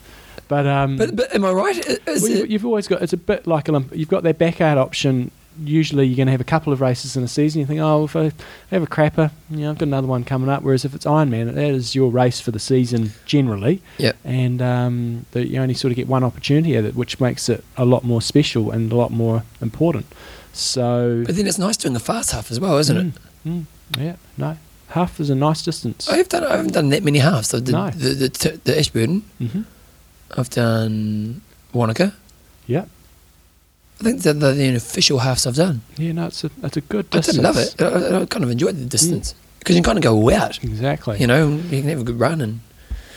but 0.49 0.67
um, 0.67 0.97
but 0.97 1.17
but 1.17 1.35
am 1.35 1.45
I 1.45 1.51
right? 1.53 1.77
Well, 1.87 1.97
it- 2.07 2.23
you've, 2.31 2.51
you've 2.51 2.67
always 2.67 2.87
got 2.87 3.03
it's 3.03 3.13
a 3.13 3.17
bit 3.19 3.47
like 3.47 3.65
Olymp- 3.67 3.97
you've 3.97 4.09
got 4.09 4.23
their 4.23 4.35
back 4.35 4.61
out 4.61 4.79
option 4.79 5.31
usually 5.63 6.07
you're 6.07 6.17
going 6.17 6.27
to 6.27 6.33
have 6.33 6.41
a 6.41 6.45
couple 6.45 6.73
of 6.73 6.81
races 6.81 7.17
in 7.17 7.23
a 7.23 7.29
season. 7.29 7.61
You 7.61 7.67
think, 7.67 7.81
oh, 7.81 8.05
if 8.05 8.17
I 8.17 8.33
have 8.71 8.83
a 8.83 8.87
crapper, 8.87 9.31
you 9.51 9.59
know, 9.59 9.71
I've 9.71 9.79
got 9.79 9.87
another 9.89 10.07
one 10.07 10.25
coming 10.25 10.49
up. 10.49 10.63
Whereas 10.63 10.85
if 10.85 10.95
it's 10.95 11.05
Ironman, 11.05 11.55
that 11.55 11.71
is 11.71 11.95
your 11.95 12.11
race 12.11 12.41
for 12.41 12.51
the 12.51 12.59
season 12.59 13.13
generally. 13.25 13.83
Yep. 13.99 14.17
And 14.25 14.61
um, 14.63 15.27
that 15.33 15.49
you 15.49 15.61
only 15.61 15.75
sort 15.75 15.93
of 15.93 15.97
get 15.97 16.09
one 16.09 16.25
opportunity 16.25 16.77
at 16.77 16.85
it, 16.85 16.95
which 16.95 17.21
makes 17.21 17.49
it 17.49 17.65
a 17.77 17.85
lot 17.85 18.05
more 18.05 18.21
special 18.23 18.71
and 18.71 18.91
a 18.93 18.97
lot 18.97 19.11
more 19.11 19.43
important. 19.61 20.07
So. 20.53 21.23
But 21.27 21.37
then 21.37 21.47
it's 21.47 21.59
nice 21.59 21.77
doing 21.77 21.95
the 21.95 22.01
fast 22.01 22.33
half 22.33 22.51
as 22.51 22.59
well, 22.61 22.79
isn't 22.79 22.97
it? 22.97 23.15
Mm, 23.47 23.51
mm, 23.53 23.65
yeah. 23.99 24.17
No. 24.37 24.57
Half 24.89 25.21
is 25.21 25.31
a 25.31 25.35
nice 25.35 25.63
distance. 25.63 26.09
I've 26.09 26.29
done. 26.29 26.45
I 26.45 26.57
haven't 26.57 26.73
done 26.73 26.91
that 26.91 27.03
many 27.03 27.19
halves. 27.19 27.49
So 27.49 27.61
the 27.61 27.73
No. 27.73 27.91
the, 27.91 28.09
the, 28.11 28.29
the, 28.29 28.61
the 28.65 28.79
Ashburton. 28.79 29.21
hmm 29.39 29.63
I've 30.37 30.51
done 30.51 31.41
Wanaka. 31.73 32.13
Yeah. 32.67 32.87
I 34.01 34.03
think 34.05 34.23
they're 34.23 34.33
the, 34.35 34.53
the 34.53 34.75
official 34.77 35.19
halves 35.21 35.47
I've 35.47 35.55
done. 35.57 35.81
Yeah. 35.97 36.13
No, 36.13 36.27
it's 36.27 36.45
a 36.45 36.51
it's 36.63 36.77
a 36.77 36.81
good 36.83 37.07
I 37.13 37.17
distance. 37.19 37.37
did 37.37 37.43
love 37.45 37.57
it. 37.57 37.81
I, 37.81 37.87
I- 38.19 38.23
I 38.23 38.27
kind 38.27 38.45
of 38.45 38.51
enjoyed 38.51 38.77
the 38.77 38.85
distance 38.85 39.35
because 39.59 39.75
you 39.77 39.83
can 39.83 39.87
kind 39.95 39.99
of 39.99 40.05
go 40.05 40.31
out. 40.31 40.63
Exactly. 40.63 41.19
You 41.19 41.27
know, 41.27 41.49
you 41.49 41.81
can 41.81 41.89
have 41.89 42.01
a 42.01 42.05
good 42.05 42.21
run 42.21 42.41
and 42.41 42.61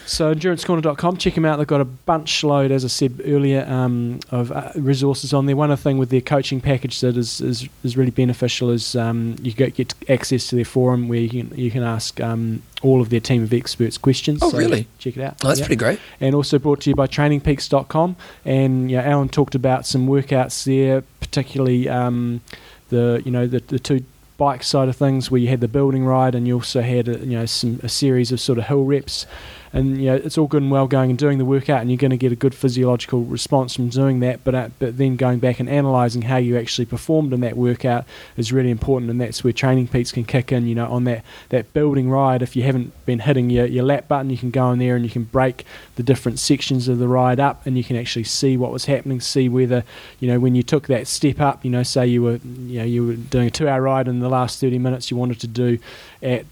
So 0.10 0.34
endurancecorner.com, 0.34 1.18
check 1.18 1.36
them 1.36 1.46
out. 1.46 1.58
They've 1.58 1.68
got 1.68 1.82
a 1.82 1.86
bunch 1.86 2.44
load, 2.44 2.72
as 2.72 2.84
I 2.84 2.88
said 2.88 3.22
earlier, 3.26 3.64
um, 3.70 4.20
of 4.32 4.52
uh, 4.52 4.72
resources 4.76 5.34
on 5.34 5.46
there. 5.46 5.56
One 5.56 5.70
other 5.70 5.80
thing 5.80 6.00
with 6.00 6.10
their 6.10 6.20
coaching 6.22 6.60
package 6.62 7.00
that 7.02 7.16
is 7.16 7.40
is, 7.42 7.70
is 7.84 7.96
really 7.96 8.10
beneficial 8.10 8.72
is 8.72 8.96
um, 8.96 9.36
you 9.44 9.52
get, 9.54 9.76
get 9.76 9.94
access 10.10 10.48
to 10.48 10.56
their 10.56 10.66
forum 10.66 11.10
where 11.10 11.20
you 11.20 11.30
can 11.30 11.56
you 11.58 11.70
can 11.70 11.84
ask 11.84 12.20
um, 12.20 12.64
all 12.82 13.02
of 13.02 13.10
their 13.12 13.20
team 13.20 13.44
of 13.44 13.54
experts 13.54 14.00
questions. 14.00 14.40
Oh, 14.42 14.50
So 14.50 14.58
really? 14.58 14.88
Check 14.98 15.16
it 15.16 15.22
out. 15.24 15.36
oh, 15.44 15.48
that's 15.50 15.60
Yeah. 15.60 15.68
pretty 15.68 15.78
great. 15.80 16.00
and 16.20 16.34
also 16.34 16.58
brought 16.58 16.82
to 16.82 16.90
you 16.90 16.96
by 16.96 17.06
trainingpeaks.com. 17.06 18.16
And 18.46 18.90
know, 18.98 19.04
Alan 19.04 19.30
talked 19.30 19.54
about 19.54 19.86
some 19.86 20.08
workouts 20.08 20.64
there, 20.66 21.04
particularly 21.20 21.88
um, 21.88 22.42
the 22.90 23.22
you 23.24 23.32
know 23.32 23.46
the, 23.46 23.60
the 23.60 23.78
two 23.78 24.04
bike 24.38 24.64
side 24.64 24.88
of 24.88 24.96
things 24.96 25.30
where 25.30 25.40
you 25.42 25.50
had 25.50 25.60
the 25.60 25.68
building 25.68 26.06
ride 26.06 26.34
and 26.34 26.48
you 26.48 26.54
also 26.56 26.82
had 26.82 27.10
a, 27.10 27.20
you 27.20 27.38
know 27.38 27.46
some 27.46 27.80
a 27.84 27.90
series 27.90 28.32
of 28.32 28.40
sort 28.40 28.58
of 28.58 28.66
hill 28.66 28.86
reps. 28.86 29.28
And 29.72 29.98
you 30.00 30.08
know 30.08 30.16
it's 30.16 30.38
all 30.38 30.48
good 30.48 30.62
and 30.62 30.72
well 30.72 30.88
going 30.88 31.10
and 31.10 31.20
doing 31.20 31.38
the 31.38 31.46
workout, 31.46 31.82
and 31.82 31.90
you're 31.90 31.98
going 31.98 32.12
to 32.12 32.18
get 32.18 32.32
a 32.32 32.36
good 32.36 32.56
physiological 32.56 33.24
response 33.24 33.76
from 33.76 33.90
doing 33.90 34.20
that. 34.22 34.44
But 34.44 34.56
uh, 34.56 34.70
but 34.80 34.98
then 34.98 35.16
going 35.16 35.40
back 35.40 35.60
and 35.60 35.70
analysing 35.70 36.24
how 36.24 36.38
you 36.38 36.58
actually 36.58 36.86
performed 36.86 37.34
in 37.34 37.42
that 37.42 37.56
workout 37.58 38.06
is 38.38 38.52
really 38.52 38.72
important, 38.72 39.12
and 39.12 39.22
that's 39.22 39.44
where 39.44 39.54
Training 39.54 39.88
Peaks 39.88 40.12
can 40.12 40.26
kick 40.26 40.52
in. 40.52 40.68
You 40.68 40.76
know, 40.76 40.88
on 40.88 41.04
that 41.04 41.24
that 41.50 41.72
building 41.74 42.10
ride, 42.10 42.42
if 42.42 42.56
you 42.56 42.64
haven't 42.64 42.94
been 43.06 43.20
hitting 43.20 43.50
your, 43.50 43.66
your 43.66 43.84
lap 43.84 44.08
button, 44.08 44.30
you 44.30 44.38
can 44.38 44.52
go 44.52 44.72
in 44.72 44.80
there 44.80 44.96
and 44.96 45.06
you 45.06 45.12
can 45.12 45.24
break 45.24 45.66
the 45.96 46.04
different 46.04 46.40
sections 46.40 46.88
of 46.88 46.98
the 46.98 47.08
ride 47.08 47.40
up, 47.40 47.66
and 47.66 47.78
you 47.78 47.84
can 47.84 47.96
actually 47.96 48.24
see 48.24 48.58
what 48.58 48.72
was 48.72 48.86
happening, 48.86 49.22
see 49.22 49.50
whether 49.50 49.84
you 50.20 50.28
know 50.28 50.40
when 50.40 50.56
you 50.56 50.64
took 50.64 50.88
that 50.88 51.08
step 51.08 51.40
up. 51.40 51.64
You 51.64 51.72
know, 51.72 51.84
say 51.84 52.08
you 52.08 52.24
were 52.24 52.40
you 52.44 52.80
know 52.80 52.86
you 52.86 53.06
were 53.06 53.16
doing 53.16 53.48
a 53.48 53.52
two-hour 53.52 53.82
ride 53.82 54.08
in 54.08 54.20
the 54.20 54.30
last 54.30 54.60
30 54.60 54.80
minutes, 54.80 55.12
you 55.12 55.18
wanted 55.18 55.40
to 55.42 55.48
do 55.48 55.80
at 56.22 56.46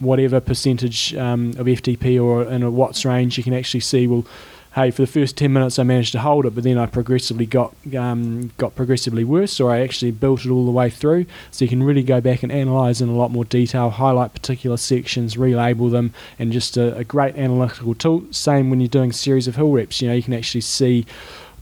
whatever 0.00 0.40
percentage 0.40 1.14
um, 1.14 1.50
of 1.50 1.66
FTP 1.66 2.22
or 2.22 2.44
in 2.44 2.62
a 2.62 2.70
watts 2.70 3.04
range, 3.04 3.38
you 3.38 3.44
can 3.44 3.54
actually 3.54 3.80
see 3.80 4.06
well. 4.06 4.26
Hey, 4.72 4.92
for 4.92 5.02
the 5.02 5.08
first 5.08 5.36
ten 5.36 5.52
minutes, 5.52 5.80
I 5.80 5.82
managed 5.82 6.12
to 6.12 6.20
hold 6.20 6.46
it, 6.46 6.54
but 6.54 6.62
then 6.62 6.78
I 6.78 6.86
progressively 6.86 7.44
got 7.44 7.74
um, 7.98 8.52
got 8.56 8.76
progressively 8.76 9.24
worse, 9.24 9.58
or 9.58 9.72
I 9.72 9.80
actually 9.80 10.12
built 10.12 10.44
it 10.44 10.50
all 10.50 10.64
the 10.64 10.70
way 10.70 10.88
through. 10.90 11.26
So 11.50 11.64
you 11.64 11.68
can 11.68 11.82
really 11.82 12.04
go 12.04 12.20
back 12.20 12.44
and 12.44 12.52
analyse 12.52 13.00
in 13.00 13.08
a 13.08 13.16
lot 13.16 13.32
more 13.32 13.44
detail, 13.44 13.90
highlight 13.90 14.32
particular 14.32 14.76
sections, 14.76 15.34
relabel 15.34 15.90
them, 15.90 16.14
and 16.38 16.52
just 16.52 16.76
a, 16.76 16.96
a 16.96 17.02
great 17.02 17.34
analytical 17.34 17.96
tool. 17.96 18.22
Same 18.30 18.70
when 18.70 18.80
you're 18.80 18.86
doing 18.86 19.10
series 19.10 19.48
of 19.48 19.56
hill 19.56 19.72
reps. 19.72 20.00
You 20.00 20.08
know, 20.08 20.14
you 20.14 20.22
can 20.22 20.34
actually 20.34 20.60
see 20.60 21.04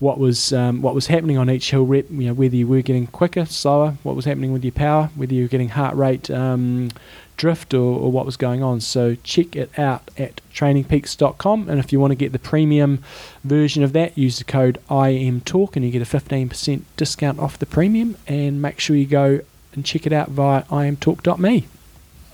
what 0.00 0.18
was 0.18 0.52
um, 0.52 0.82
what 0.82 0.94
was 0.94 1.06
happening 1.06 1.38
on 1.38 1.50
each 1.50 1.70
hill 1.70 1.86
rep. 1.86 2.06
You 2.10 2.26
know, 2.26 2.34
whether 2.34 2.56
you 2.56 2.66
were 2.66 2.82
getting 2.82 3.06
quicker, 3.06 3.44
slower, 3.46 3.96
what 4.02 4.16
was 4.16 4.24
happening 4.24 4.52
with 4.52 4.64
your 4.64 4.72
power, 4.72 5.10
whether 5.14 5.34
you 5.34 5.42
were 5.42 5.48
getting 5.48 5.70
heart 5.70 5.96
rate 5.96 6.30
um, 6.30 6.90
drift 7.38 7.72
or, 7.72 7.98
or 7.98 8.12
what 8.12 8.26
was 8.26 8.36
going 8.36 8.62
on. 8.62 8.80
So 8.80 9.14
check 9.22 9.56
it 9.56 9.76
out 9.78 10.10
at 10.18 10.42
trainingpeaks.com. 10.52 11.70
And 11.70 11.78
if 11.78 11.90
you 11.90 11.98
want 11.98 12.10
to 12.10 12.16
get 12.16 12.32
the 12.32 12.38
premium 12.38 13.02
version 13.44 13.82
of 13.82 13.94
that, 13.94 14.18
use 14.18 14.36
the 14.36 14.44
code 14.44 14.78
IMTalk 14.90 15.76
and 15.76 15.84
you 15.84 15.90
get 15.90 16.02
a 16.02 16.04
15% 16.04 16.82
discount 16.96 17.38
off 17.38 17.58
the 17.58 17.66
premium. 17.66 18.16
And 18.26 18.60
make 18.60 18.78
sure 18.78 18.94
you 18.94 19.06
go 19.06 19.40
and 19.72 19.86
check 19.86 20.06
it 20.06 20.12
out 20.12 20.28
via 20.28 20.64
imtalk.me. 20.64 21.68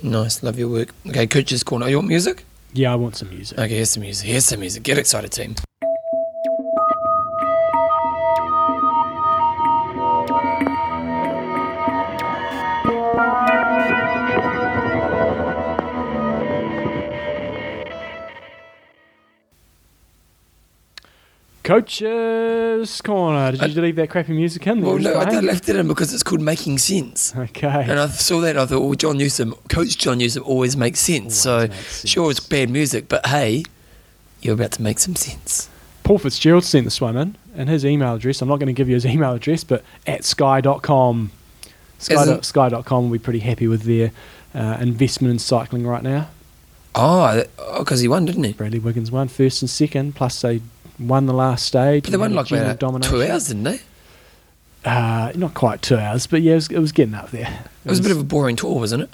Nice, 0.02 0.42
love 0.42 0.58
your 0.58 0.68
work. 0.68 0.94
Okay, 1.06 1.26
coach's 1.26 1.62
corner. 1.62 1.88
You 1.88 1.96
want 1.96 2.08
music? 2.08 2.44
Yeah, 2.72 2.92
I 2.92 2.96
want 2.96 3.16
some 3.16 3.30
music. 3.30 3.56
Okay, 3.56 3.76
here's 3.76 3.90
some 3.90 4.02
music. 4.02 4.26
Here's 4.26 4.44
some 4.44 4.60
music. 4.60 4.82
Get 4.82 4.98
excited, 4.98 5.30
team. 5.30 5.54
Coach's 21.64 23.00
Corner. 23.00 23.52
Did 23.52 23.74
you 23.74 23.80
leave 23.80 23.96
that 23.96 24.10
crappy 24.10 24.34
music 24.34 24.66
in? 24.66 24.80
that 24.80 24.86
Well, 24.86 24.98
no, 24.98 25.14
I 25.14 25.40
left 25.40 25.66
it 25.66 25.76
in 25.76 25.88
because 25.88 26.12
it's 26.12 26.22
called 26.22 26.42
Making 26.42 26.76
Sense. 26.76 27.34
Okay. 27.34 27.86
And 27.88 27.98
I 27.98 28.06
saw 28.08 28.40
that 28.42 28.50
and 28.50 28.58
I 28.60 28.66
thought, 28.66 28.80
well, 28.80 28.92
John 28.92 29.16
Newsom, 29.16 29.54
Coach 29.70 29.96
John 29.96 30.18
Newsom 30.18 30.42
always 30.44 30.76
makes 30.76 31.00
sense. 31.00 31.34
so, 31.34 31.60
makes 31.60 31.74
sense. 31.74 32.10
sure, 32.10 32.30
it's 32.30 32.38
bad 32.38 32.68
music, 32.68 33.08
but 33.08 33.26
hey, 33.26 33.64
you're 34.42 34.52
about 34.52 34.72
to 34.72 34.82
make 34.82 34.98
some 34.98 35.16
sense. 35.16 35.70
Paul 36.02 36.18
Fitzgerald 36.18 36.64
sent 36.64 36.84
this 36.84 37.00
one 37.00 37.16
in, 37.16 37.36
and 37.56 37.70
his 37.70 37.86
email 37.86 38.14
address, 38.14 38.42
I'm 38.42 38.48
not 38.48 38.58
going 38.58 38.66
to 38.66 38.74
give 38.74 38.90
you 38.90 38.94
his 38.94 39.06
email 39.14 39.32
address, 39.32 39.64
but 39.64 39.82
at 40.06 40.22
sky.com. 40.22 41.32
Sky, 41.98 42.40
sky.com 42.42 43.04
will 43.04 43.12
be 43.12 43.18
pretty 43.18 43.38
happy 43.38 43.68
with 43.68 43.84
their 43.84 44.12
uh, 44.54 44.76
investment 44.82 45.32
in 45.32 45.38
cycling 45.38 45.86
right 45.86 46.02
now. 46.02 46.28
Oh, 46.94 47.42
because 47.78 48.00
he 48.00 48.08
won, 48.08 48.26
didn't 48.26 48.44
he? 48.44 48.52
Bradley 48.52 48.78
Wiggins 48.78 49.10
won 49.10 49.28
first 49.28 49.62
and 49.62 49.70
second, 49.70 50.14
plus 50.14 50.42
they 50.42 50.60
won 50.98 51.26
the 51.26 51.34
last 51.34 51.66
stage. 51.66 52.04
But 52.04 52.12
they 52.12 52.16
won 52.16 52.34
like 52.34 52.50
about 52.50 52.78
domination. 52.78 53.12
two 53.12 53.22
hours, 53.22 53.48
didn't 53.48 53.64
they? 53.64 53.80
Uh, 54.84 55.32
not 55.34 55.54
quite 55.54 55.80
two 55.80 55.96
hours, 55.96 56.26
but 56.26 56.42
yeah, 56.42 56.52
it 56.52 56.56
was, 56.56 56.68
it 56.68 56.78
was 56.78 56.92
getting 56.92 57.14
up 57.14 57.30
there. 57.30 57.64
It 57.84 57.88
was 57.88 58.00
a 58.00 58.02
bit 58.02 58.12
of 58.12 58.18
a 58.18 58.24
boring 58.24 58.56
tour, 58.56 58.74
wasn't 58.76 59.04
it? 59.04 59.10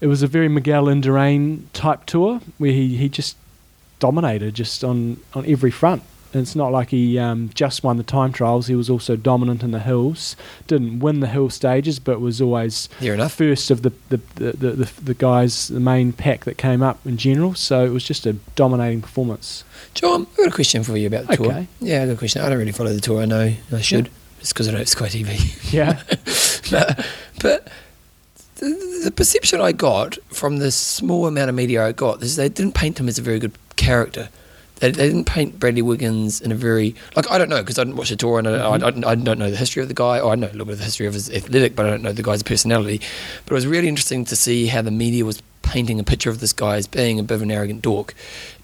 it 0.00 0.06
was 0.06 0.22
a 0.22 0.26
very 0.26 0.48
Miguel 0.48 0.84
Indurain 0.84 1.62
type 1.72 2.06
tour 2.06 2.40
where 2.58 2.72
he, 2.72 2.96
he 2.96 3.08
just 3.08 3.36
dominated 3.98 4.54
just 4.54 4.84
on, 4.84 5.18
on 5.34 5.46
every 5.46 5.70
front. 5.70 6.02
It's 6.32 6.54
not 6.54 6.72
like 6.72 6.90
he 6.90 7.18
um, 7.18 7.50
just 7.54 7.82
won 7.82 7.96
the 7.96 8.02
time 8.02 8.32
trials. 8.32 8.66
He 8.66 8.74
was 8.74 8.90
also 8.90 9.16
dominant 9.16 9.62
in 9.62 9.70
the 9.70 9.80
hills. 9.80 10.36
Didn't 10.66 11.00
win 11.00 11.20
the 11.20 11.26
hill 11.28 11.50
stages, 11.50 11.98
but 11.98 12.20
was 12.20 12.40
always 12.40 12.88
first 13.28 13.70
of 13.70 13.82
the 13.82 13.92
the, 14.08 14.20
the, 14.34 14.52
the, 14.52 14.92
the, 15.02 15.14
guys, 15.14 15.68
the 15.68 15.80
main 15.80 16.12
pack 16.12 16.44
that 16.44 16.58
came 16.58 16.82
up 16.82 17.04
in 17.06 17.16
general. 17.16 17.54
So 17.54 17.84
it 17.84 17.90
was 17.90 18.04
just 18.04 18.26
a 18.26 18.34
dominating 18.54 19.02
performance. 19.02 19.64
John, 19.94 20.26
I've 20.30 20.36
got 20.36 20.48
a 20.48 20.50
question 20.50 20.82
for 20.82 20.96
you 20.96 21.06
about 21.06 21.26
the 21.26 21.36
tour. 21.36 21.66
Yeah, 21.80 22.02
I've 22.02 22.08
got 22.08 22.14
a 22.14 22.18
question. 22.18 22.42
I 22.42 22.48
don't 22.48 22.58
really 22.58 22.72
follow 22.72 22.92
the 22.92 23.00
tour. 23.00 23.22
I 23.22 23.24
know 23.24 23.54
I 23.72 23.80
should. 23.80 24.10
It's 24.40 24.52
because 24.52 24.68
I 24.68 24.72
don't 24.72 24.80
have 24.80 24.88
Sky 24.88 25.08
TV. 25.08 25.72
Yeah. 25.72 26.02
but, 26.70 27.06
but 27.42 27.68
the, 28.56 29.00
the 29.04 29.10
perception 29.10 29.60
I 29.60 29.72
got 29.72 30.18
from 30.28 30.58
the 30.58 30.70
small 30.70 31.26
amount 31.26 31.48
of 31.48 31.54
media 31.54 31.84
I 31.84 31.92
got 31.92 32.22
is 32.22 32.36
they 32.36 32.48
didn't 32.48 32.74
paint 32.74 33.00
him 33.00 33.08
as 33.08 33.18
a 33.18 33.22
very 33.22 33.38
good 33.38 33.52
character. 33.76 34.28
They, 34.80 34.90
they 34.90 35.06
didn't 35.06 35.24
paint 35.24 35.58
Bradley 35.58 35.80
Wiggins 35.82 36.40
in 36.40 36.52
a 36.52 36.54
very 36.54 36.94
like 37.16 37.30
I 37.30 37.38
don't 37.38 37.48
know 37.48 37.60
because 37.62 37.78
I 37.78 37.84
didn't 37.84 37.96
watch 37.96 38.10
the 38.10 38.16
tour 38.16 38.38
and 38.38 38.46
I, 38.46 38.52
I, 38.56 38.76
I, 38.76 39.10
I 39.12 39.14
don't 39.14 39.38
know 39.38 39.50
the 39.50 39.56
history 39.56 39.82
of 39.82 39.88
the 39.88 39.94
guy. 39.94 40.20
Or 40.20 40.32
I 40.32 40.34
know 40.34 40.48
a 40.48 40.52
little 40.52 40.66
bit 40.66 40.72
of 40.72 40.78
the 40.78 40.84
history 40.84 41.06
of 41.06 41.14
his 41.14 41.30
athletic, 41.30 41.74
but 41.74 41.86
I 41.86 41.90
don't 41.90 42.02
know 42.02 42.12
the 42.12 42.22
guy's 42.22 42.42
personality. 42.42 43.00
But 43.46 43.52
it 43.52 43.54
was 43.54 43.66
really 43.66 43.88
interesting 43.88 44.24
to 44.26 44.36
see 44.36 44.66
how 44.66 44.82
the 44.82 44.90
media 44.90 45.24
was 45.24 45.42
painting 45.62 45.98
a 45.98 46.04
picture 46.04 46.30
of 46.30 46.40
this 46.40 46.52
guy 46.52 46.76
as 46.76 46.86
being 46.86 47.18
a 47.18 47.22
bit 47.22 47.34
of 47.36 47.42
an 47.42 47.50
arrogant 47.50 47.82
dork, 47.82 48.14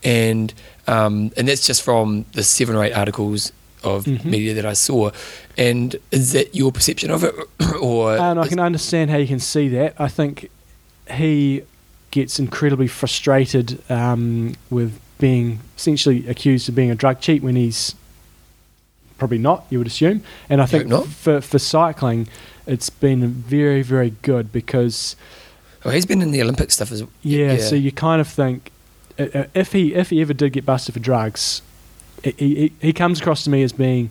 and 0.04 0.52
um, 0.86 1.32
and 1.36 1.48
that's 1.48 1.66
just 1.66 1.82
from 1.82 2.24
the 2.32 2.42
seven 2.42 2.76
or 2.76 2.84
eight 2.84 2.92
articles 2.92 3.52
of 3.82 4.04
Mhm. 4.04 4.24
media 4.24 4.54
that 4.54 4.66
I 4.66 4.74
saw. 4.74 5.10
And 5.58 5.96
is 6.12 6.32
that 6.32 6.54
your 6.54 6.70
perception 6.72 7.10
of 7.10 7.24
it, 7.24 7.34
or 7.80 8.16
and 8.16 8.38
I 8.38 8.46
can 8.48 8.60
understand 8.60 9.10
how 9.10 9.16
you 9.16 9.26
can 9.26 9.40
see 9.40 9.68
that. 9.70 9.94
I 9.98 10.08
think 10.08 10.50
he 11.10 11.62
gets 12.10 12.38
incredibly 12.38 12.86
frustrated 12.86 13.82
um, 13.90 14.54
with 14.70 15.00
being 15.22 15.60
essentially 15.76 16.28
accused 16.28 16.68
of 16.68 16.74
being 16.74 16.90
a 16.90 16.96
drug 16.96 17.20
cheat 17.20 17.44
when 17.44 17.54
he's 17.54 17.94
probably 19.18 19.38
not, 19.38 19.64
you 19.70 19.78
would 19.78 19.86
assume. 19.86 20.20
And 20.50 20.60
I 20.60 20.66
think 20.66 20.92
for, 21.06 21.40
for 21.40 21.60
cycling, 21.60 22.26
it's 22.66 22.90
been 22.90 23.28
very, 23.28 23.82
very 23.82 24.10
good 24.22 24.50
because, 24.50 25.14
Well, 25.84 25.94
he's 25.94 26.06
been 26.06 26.22
in 26.22 26.32
the 26.32 26.42
Olympic 26.42 26.72
stuff 26.72 26.90
as 26.90 27.04
well. 27.04 27.12
yeah, 27.22 27.56
so 27.58 27.76
you 27.76 27.92
kind 27.92 28.20
of 28.20 28.26
think 28.26 28.72
uh, 29.16 29.26
uh, 29.32 29.44
if 29.54 29.72
he 29.72 29.94
if 29.94 30.10
he 30.10 30.20
ever 30.20 30.34
did 30.34 30.54
get 30.54 30.66
busted 30.66 30.94
for 30.94 30.98
drugs, 31.00 31.62
he, 32.24 32.32
he, 32.32 32.72
he 32.80 32.92
comes 32.92 33.20
across 33.20 33.44
to 33.44 33.50
me 33.50 33.62
as 33.62 33.72
being 33.72 34.10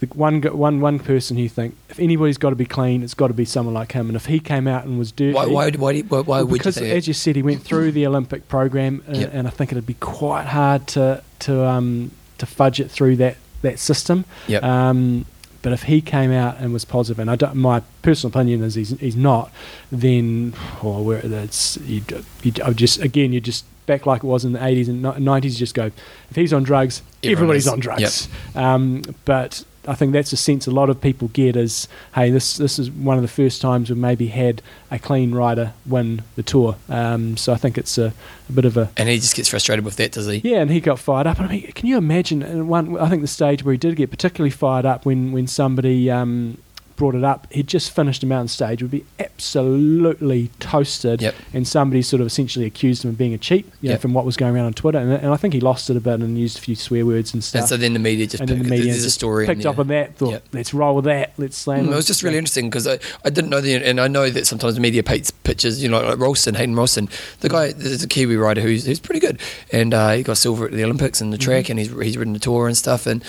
the 0.00 0.06
one 0.08 0.40
one 0.42 0.80
one 0.80 0.98
person 0.98 1.36
who 1.36 1.42
you 1.42 1.48
think 1.48 1.74
if 1.88 1.98
anybody's 1.98 2.38
got 2.38 2.50
to 2.50 2.56
be 2.56 2.66
clean, 2.66 3.02
it's 3.02 3.14
got 3.14 3.28
to 3.28 3.34
be 3.34 3.44
someone 3.44 3.74
like 3.74 3.92
him. 3.92 4.06
And 4.08 4.16
if 4.16 4.26
he 4.26 4.38
came 4.40 4.68
out 4.68 4.84
and 4.84 4.98
was 4.98 5.10
dirty, 5.12 5.32
why 5.34 5.46
why 5.46 5.70
why, 5.70 6.00
why, 6.02 6.20
why 6.20 6.42
would 6.42 6.50
you 6.52 6.58
because 6.58 6.78
as 6.78 7.08
you 7.08 7.14
said, 7.14 7.36
he 7.36 7.42
went 7.42 7.62
through 7.62 7.92
the 7.92 8.06
Olympic 8.06 8.48
program, 8.48 9.02
uh, 9.08 9.12
Yep. 9.18 9.30
and 9.32 9.46
I 9.48 9.50
think 9.50 9.72
it'd 9.72 9.86
be 9.86 9.94
quite 9.94 10.46
hard 10.46 10.86
to 10.88 11.22
to 11.40 11.64
um, 11.66 12.10
to 12.38 12.46
fudge 12.46 12.78
it 12.80 12.90
through 12.90 13.16
that 13.16 13.36
that 13.62 13.78
system. 13.78 14.24
Yep. 14.46 14.62
Um, 14.62 15.24
But 15.60 15.72
if 15.72 15.82
he 15.82 16.00
came 16.00 16.30
out 16.30 16.58
and 16.60 16.72
was 16.72 16.84
positive, 16.84 17.18
and 17.18 17.28
I 17.28 17.34
don't, 17.34 17.56
my 17.56 17.82
personal 18.02 18.30
opinion 18.32 18.62
is 18.62 18.76
he's, 18.76 18.90
he's 19.00 19.16
not, 19.16 19.50
then 19.90 20.54
oh, 20.84 21.02
where 21.02 21.20
that's 21.20 21.76
you, 21.78 22.02
you 22.44 22.52
I 22.64 22.72
just 22.72 23.00
again 23.02 23.32
you 23.32 23.40
just 23.40 23.64
back 23.86 24.06
like 24.06 24.22
it 24.22 24.26
was 24.26 24.44
in 24.44 24.52
the 24.52 24.60
80s 24.60 24.88
and 24.88 25.02
90s. 25.02 25.56
Just 25.56 25.74
go 25.74 25.86
if 26.30 26.36
he's 26.36 26.52
on 26.52 26.62
drugs, 26.62 27.02
Everyone 27.24 27.32
everybody's 27.32 27.66
is. 27.66 27.72
on 27.72 27.80
drugs. 27.80 28.28
Um, 28.54 29.02
but 29.24 29.64
I 29.88 29.94
think 29.94 30.12
that's 30.12 30.32
a 30.32 30.36
sense 30.36 30.66
a 30.66 30.70
lot 30.70 30.90
of 30.90 31.00
people 31.00 31.28
get 31.28 31.56
is, 31.56 31.88
hey, 32.14 32.30
this 32.30 32.56
this 32.58 32.78
is 32.78 32.90
one 32.90 33.16
of 33.16 33.22
the 33.22 33.28
first 33.28 33.60
times 33.62 33.88
we've 33.88 33.98
maybe 33.98 34.28
had 34.28 34.60
a 34.90 34.98
clean 34.98 35.34
rider 35.34 35.72
win 35.86 36.22
the 36.36 36.42
tour. 36.42 36.76
Um, 36.88 37.36
so 37.36 37.52
I 37.52 37.56
think 37.56 37.78
it's 37.78 37.96
a, 37.98 38.12
a 38.48 38.52
bit 38.52 38.64
of 38.64 38.76
a 38.76 38.90
And 38.96 39.08
he 39.08 39.16
just 39.16 39.34
gets 39.34 39.48
frustrated 39.48 39.84
with 39.84 39.96
that, 39.96 40.12
does 40.12 40.26
he? 40.26 40.38
yeah, 40.44 40.58
and 40.60 40.70
he 40.70 40.80
got 40.80 40.98
fired 40.98 41.26
up. 41.26 41.38
And 41.38 41.46
I 41.46 41.50
mean, 41.50 41.72
can 41.72 41.86
you 41.86 41.96
imagine? 41.96 42.42
And 42.42 42.68
one, 42.68 42.98
I 42.98 43.08
think 43.08 43.22
the 43.22 43.28
stage 43.28 43.64
where 43.64 43.72
he 43.72 43.78
did 43.78 43.96
get 43.96 44.10
particularly 44.10 44.50
fired 44.50 44.84
up 44.84 45.06
when 45.06 45.32
when 45.32 45.46
somebody 45.46 46.10
um, 46.10 46.58
brought 46.98 47.14
it 47.14 47.24
up. 47.24 47.46
He'd 47.50 47.66
just 47.66 47.90
finished 47.92 48.22
a 48.22 48.26
mountain 48.26 48.48
stage, 48.48 48.82
would 48.82 48.90
be 48.90 49.04
absolutely 49.18 50.50
toasted, 50.60 51.22
Yep. 51.22 51.34
and 51.54 51.66
somebody 51.66 52.02
sort 52.02 52.20
of 52.20 52.26
essentially 52.26 52.66
accused 52.66 53.04
him 53.04 53.10
of 53.10 53.18
being 53.18 53.32
a 53.32 53.38
cheat, 53.38 53.64
you 53.80 53.88
know, 53.88 53.92
Yep. 53.94 54.00
from 54.02 54.14
what 54.14 54.24
was 54.26 54.36
going 54.36 54.54
around 54.54 54.66
on 54.66 54.72
Twitter. 54.74 54.98
And, 54.98 55.12
and 55.12 55.32
I 55.32 55.36
think 55.36 55.54
he 55.54 55.60
lost 55.60 55.88
it 55.90 55.96
a 55.96 56.00
bit 56.00 56.20
and 56.20 56.38
used 56.38 56.58
a 56.58 56.60
few 56.60 56.74
swear 56.76 57.06
words 57.06 57.32
and 57.32 57.42
stuff. 57.42 57.60
And 57.62 57.68
so 57.68 57.76
then 57.76 57.92
the 57.94 57.98
media 57.98 58.26
just 58.26 58.40
and 58.40 58.48
picked, 58.50 58.62
the 58.64 58.68
media 58.68 58.92
there's 58.92 59.04
a 59.04 59.10
story. 59.10 59.46
picked 59.46 59.64
up 59.66 59.78
on 59.78 59.88
that. 59.88 60.16
Thought, 60.16 60.30
Yep. 60.32 60.44
let's 60.52 60.74
roll 60.74 60.96
with 60.96 61.04
that. 61.06 61.32
Let's 61.38 61.56
slam. 61.56 61.84
Mm, 61.84 61.86
him. 61.88 61.92
it 61.92 61.96
was 61.96 62.06
just 62.06 62.22
really 62.22 62.36
interesting 62.38 62.68
because 62.68 62.86
I, 62.86 62.98
I 63.24 63.30
didn't 63.30 63.50
know 63.50 63.60
the 63.60 63.74
and 63.76 64.00
I 64.00 64.08
know 64.08 64.28
that 64.30 64.46
sometimes 64.46 64.74
the 64.74 64.80
media 64.80 65.02
paints 65.02 65.30
pictures 65.30 65.82
you 65.82 65.88
know 65.88 66.00
like 66.00 66.18
Roulston 66.18 66.56
Hayden 66.56 66.74
Roulston 66.74 67.08
the 67.40 67.48
guy 67.48 67.72
there's 67.72 68.02
a 68.02 68.08
Kiwi 68.08 68.36
rider 68.36 68.60
who's, 68.60 68.84
who's 68.86 69.00
pretty 69.00 69.20
good 69.20 69.40
and 69.72 69.94
uh, 69.94 70.12
he 70.12 70.22
got 70.22 70.36
silver 70.36 70.66
at 70.66 70.72
the 70.72 70.84
Olympics 70.84 71.20
in 71.20 71.30
the 71.30 71.38
track 71.38 71.66
Mm-hmm. 71.66 71.70
and 71.72 71.78
he's 71.80 72.02
he's 72.08 72.16
ridden 72.18 72.32
the 72.34 72.38
tour 72.38 72.66
and 72.66 72.76
stuff 72.76 73.06
and 73.06 73.22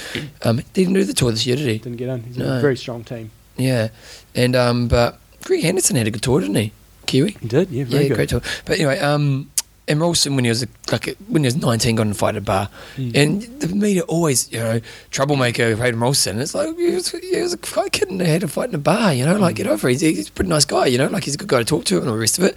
um, 0.44 0.58
he 0.58 0.64
didn't 0.74 0.94
do 0.94 1.04
the 1.04 1.14
tour 1.14 1.32
this 1.32 1.46
year 1.46 1.56
did 1.56 1.68
he 1.68 1.78
Didn't 1.78 1.98
get 1.98 2.10
in. 2.10 2.24
He's 2.24 2.38
No. 2.38 2.58
a 2.58 2.62
very 2.62 2.76
strong 2.78 3.04
team. 3.04 3.32
Yeah. 3.60 3.90
And 4.36 4.56
um, 4.56 4.88
but 4.88 5.20
Greg 5.44 5.64
Henderson 5.64 5.96
had 5.96 6.08
a 6.08 6.12
good 6.12 6.22
tour 6.22 6.42
didn't 6.42 6.56
he? 6.56 6.72
Kiwi? 7.06 7.38
He 7.40 7.48
did. 7.48 7.70
Yeah, 7.70 7.84
very 7.86 8.04
yeah 8.04 8.10
good. 8.10 8.16
great 8.16 8.30
tour. 8.30 8.42
But 8.66 8.78
anyway 8.78 9.00
um, 9.00 9.52
and 9.88 10.00
Roulston 10.00 10.36
when 10.36 10.46
he 10.46 10.50
was 10.50 10.66
like 10.92 11.18
when 11.28 11.44
he 11.44 11.48
was 11.48 11.56
19 11.56 11.96
got 11.96 12.04
in 12.04 12.12
a 12.12 12.14
fight 12.14 12.36
at 12.36 12.38
a 12.38 12.42
bar. 12.42 12.70
Mm. 12.96 13.16
and 13.16 13.42
the 13.60 13.68
media 13.76 14.04
always 14.04 14.52
you 14.52 14.60
know 14.60 14.80
troublemaker 15.10 15.76
Hayden 15.76 16.00
Roulston 16.00 16.40
it's 16.40 16.54
like 16.54 16.78
he 16.78 16.92
was, 16.92 17.10
he 17.10 17.42
was 17.42 17.54
a 17.54 17.58
quite 17.58 17.92
kid 17.92 18.10
and 18.10 18.22
had 18.22 18.44
a 18.44 18.48
fight 18.48 18.70
in 18.70 18.76
a 18.76 18.80
bar 18.80 19.14
you 19.14 19.26
know 19.26 19.38
like 19.38 19.56
get 19.56 19.68
over 19.68 19.90
it. 19.90 19.94
He's, 19.94 20.02
he's 20.02 20.30
a 20.30 20.32
pretty 20.32 20.50
nice 20.50 20.66
guy 20.66 20.86
you 20.86 20.98
know 21.00 21.08
like 21.08 21.24
he's 21.24 21.36
a 21.36 21.38
good 21.40 21.50
guy 21.50 21.60
to 21.60 21.66
talk 21.66 21.86
to 21.86 21.98
and 21.98 22.08
all 22.08 22.14
the 22.14 22.20
rest 22.20 22.38
of 22.38 22.44
it 22.46 22.56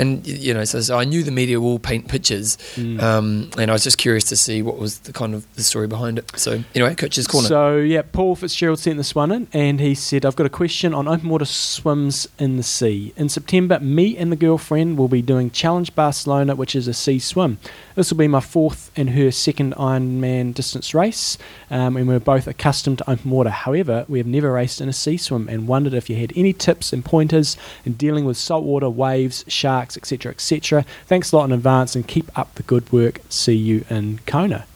and 0.00 0.26
you 0.26 0.52
know 0.54 0.64
so, 0.64 0.80
so 0.80 0.98
I 0.98 1.04
knew 1.04 1.22
the 1.22 1.30
media 1.42 1.60
will 1.60 1.78
paint 1.90 2.08
pictures 2.08 2.56
Mm. 2.76 3.00
um, 3.02 3.26
and 3.60 3.70
I 3.70 3.74
was 3.74 3.84
just 3.88 3.98
curious 3.98 4.24
to 4.24 4.36
see 4.36 4.62
what 4.62 4.76
was 4.78 4.92
the 5.08 5.12
kind 5.12 5.32
of 5.34 5.40
the 5.56 5.62
story 5.62 5.86
behind 5.86 6.18
it 6.20 6.24
so 6.36 6.50
anyway 6.74 6.94
coach's 6.94 7.26
corner 7.26 7.48
So 7.48 7.76
yeah, 7.94 8.02
Paul 8.18 8.36
Fitzgerald 8.36 8.78
sent 8.78 8.96
this 8.96 9.14
one 9.14 9.30
in, 9.36 9.48
and 9.52 9.80
he 9.80 9.94
said, 9.94 10.24
"I've 10.26 10.36
got 10.40 10.46
a 10.46 10.56
question 10.62 10.94
on 10.94 11.04
open 11.14 11.28
water 11.28 11.44
swims 11.44 12.28
in 12.38 12.56
the 12.56 12.62
sea. 12.62 13.12
In 13.16 13.28
September, 13.28 13.78
me 13.80 14.16
and 14.16 14.30
the 14.34 14.36
girlfriend 14.46 14.96
will 14.98 15.08
be 15.08 15.22
doing 15.22 15.50
Challenge 15.50 15.94
Barcelona, 15.94 16.54
which 16.54 16.74
is 16.80 16.86
a 16.88 16.94
sea 16.94 17.18
swim. 17.18 17.58
This 17.96 18.10
will 18.10 18.18
be 18.18 18.28
my 18.28 18.40
fourth 18.40 18.90
and 18.96 19.10
her 19.10 19.30
second 19.30 19.74
Ironman 19.74 20.54
distance 20.54 20.94
race, 20.94 21.36
um, 21.70 21.96
and 21.96 22.06
we're 22.08 22.20
both 22.34 22.46
accustomed 22.46 22.98
to 22.98 23.10
open 23.10 23.30
water. 23.30 23.50
However, 23.50 24.04
we 24.08 24.18
have 24.18 24.26
never 24.36 24.52
raced 24.52 24.80
in 24.80 24.88
a 24.88 24.92
sea 25.04 25.16
swim, 25.16 25.48
and 25.48 25.66
wondered 25.68 25.94
if 25.94 26.08
you 26.10 26.16
had 26.16 26.32
any 26.36 26.52
tips 26.52 26.92
and 26.92 27.04
pointers 27.04 27.56
in 27.84 27.92
dealing 27.94 28.24
with 28.24 28.36
saltwater, 28.36 28.88
waves, 28.90 29.44
sharks, 29.48 29.89
etc., 29.96 30.32
etc. 30.32 30.84
Thanks 31.06 31.32
a 31.32 31.36
lot 31.36 31.44
in 31.44 31.52
advance, 31.52 31.94
and 31.94 32.06
keep 32.06 32.36
up 32.38 32.54
the 32.54 32.62
good 32.62 32.90
work. 32.92 33.20
See 33.28 33.54
you 33.56 33.84
in 33.90 34.20
Kona." 34.26 34.66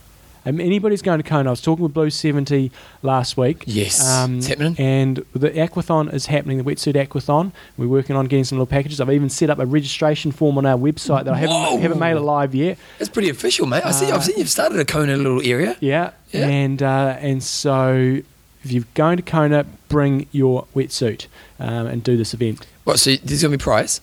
Um, 0.47 0.61
anybody's 0.61 1.01
going 1.01 1.23
to 1.23 1.27
Kona. 1.27 1.49
I 1.49 1.53
was 1.53 1.63
talking 1.63 1.83
with 1.85 1.95
Blue 1.95 2.11
70 2.11 2.71
last 3.03 3.39
week. 3.39 3.65
Yes. 3.67 4.07
Um, 4.07 4.37
It's 4.37 4.47
happening? 4.47 4.77
And 4.79 5.25
the 5.33 5.49
aquathon 5.49 6.13
is 6.13 6.27
happening, 6.27 6.59
the 6.59 6.65
wetsuit 6.65 6.95
aquathon. 6.97 7.53
We're 7.79 7.89
working 7.89 8.15
on 8.15 8.27
getting 8.27 8.45
some 8.45 8.59
little 8.59 8.67
packages. 8.67 9.01
I've 9.01 9.11
even 9.11 9.31
set 9.31 9.49
up 9.49 9.59
a 9.59 9.65
registration 9.65 10.33
form 10.33 10.59
on 10.59 10.67
our 10.67 10.77
website 10.77 11.25
that 11.25 11.33
I 11.33 11.39
haven't, 11.39 11.81
haven't 11.81 11.99
made 11.99 12.13
it 12.17 12.21
live 12.21 12.55
yet. 12.55 12.77
it's 13.01 13.09
pretty 13.09 13.31
official 13.31 13.67
mate 13.67 13.87
I 13.87 13.91
see 13.93 14.11
Uh, 14.11 14.17
I've 14.17 14.25
seen 14.25 14.37
you've 14.37 14.51
started 14.51 14.79
a 14.79 14.85
Kona 14.85 15.17
little 15.17 15.41
area 15.43 15.79
Yeah. 15.81 16.11
Yeah. 16.31 16.47
And, 16.47 16.83
uh, 16.83 17.17
and 17.21 17.43
so 17.43 18.21
if 18.63 18.71
you're 18.71 18.85
going 18.93 19.17
to 19.17 19.23
Kona, 19.23 19.65
bring 19.89 20.27
your 20.31 20.67
wetsuit 20.77 21.27
um, 21.59 21.87
and 21.87 22.05
do 22.05 22.19
this 22.19 22.35
event. 22.35 22.67
what 22.85 22.99
so 22.99 23.17
there's 23.17 23.41
gonna 23.41 23.57
be 23.57 23.63
a 23.63 23.65
prize 23.65 24.03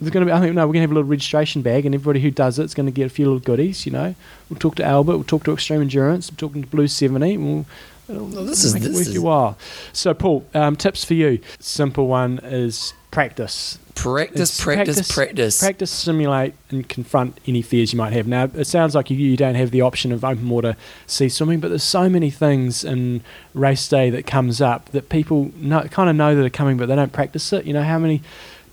There's 0.00 0.10
going 0.10 0.26
to 0.26 0.30
be, 0.30 0.36
I 0.36 0.40
think, 0.40 0.54
no, 0.54 0.62
we're 0.66 0.72
going 0.72 0.80
to 0.80 0.80
have 0.82 0.90
a 0.90 0.94
little 0.94 1.08
registration 1.08 1.62
bag, 1.62 1.86
and 1.86 1.94
everybody 1.94 2.20
who 2.20 2.30
does 2.30 2.58
it's 2.58 2.74
going 2.74 2.86
to 2.86 2.92
get 2.92 3.06
a 3.06 3.10
few 3.10 3.26
little 3.26 3.40
goodies. 3.40 3.86
You 3.86 3.92
know, 3.92 4.14
we'll 4.50 4.58
talk 4.58 4.74
to 4.76 4.84
Albert, 4.84 5.12
we'll 5.16 5.24
talk 5.24 5.44
to 5.44 5.52
Extreme 5.52 5.82
Endurance, 5.82 6.30
we're 6.30 6.36
talking 6.36 6.62
to 6.62 6.68
Blue 6.68 6.88
Seventy. 6.88 7.36
We'll, 7.36 7.64
it'll 8.08 8.26
Well, 8.26 8.44
this 8.44 8.64
is- 8.64 8.74
this 8.74 8.88
worth 8.88 9.06
is- 9.08 9.14
your 9.14 9.22
while. 9.22 9.56
So, 9.92 10.12
Paul, 10.14 10.44
um, 10.52 10.76
tips 10.76 11.04
for 11.04 11.14
you. 11.14 11.38
Simple 11.60 12.06
one 12.08 12.40
is 12.42 12.92
practice. 13.12 13.78
practice 13.94 14.40
It's 14.50 14.60
practice 14.60 15.12
practice, 15.12 15.60
Practice, 15.60 15.90
simulate, 15.92 16.54
and 16.70 16.88
confront 16.88 17.38
any 17.46 17.62
fears 17.62 17.92
you 17.92 17.96
might 17.96 18.12
have. 18.12 18.26
Now, 18.26 18.50
it 18.52 18.66
sounds 18.66 18.96
like 18.96 19.08
you, 19.08 19.16
you 19.16 19.36
don't 19.36 19.54
have 19.54 19.70
the 19.70 19.82
option 19.82 20.10
of 20.10 20.24
open 20.24 20.48
water 20.48 20.76
sea 21.06 21.28
swimming, 21.28 21.60
but 21.60 21.68
there's 21.68 21.84
so 21.84 22.08
many 22.08 22.28
things 22.30 22.82
in 22.82 23.22
race 23.54 23.86
day 23.86 24.10
that 24.10 24.26
comes 24.26 24.60
up 24.60 24.90
that 24.90 25.08
people 25.08 25.52
know, 25.56 25.82
kind 25.82 26.10
of 26.10 26.16
know 26.16 26.34
that 26.34 26.44
are 26.44 26.50
coming, 26.50 26.76
but 26.76 26.86
they 26.86 26.96
don't 26.96 27.12
practice 27.12 27.52
it. 27.52 27.64
You 27.66 27.72
know, 27.72 27.84
how 27.84 28.00
many 28.00 28.20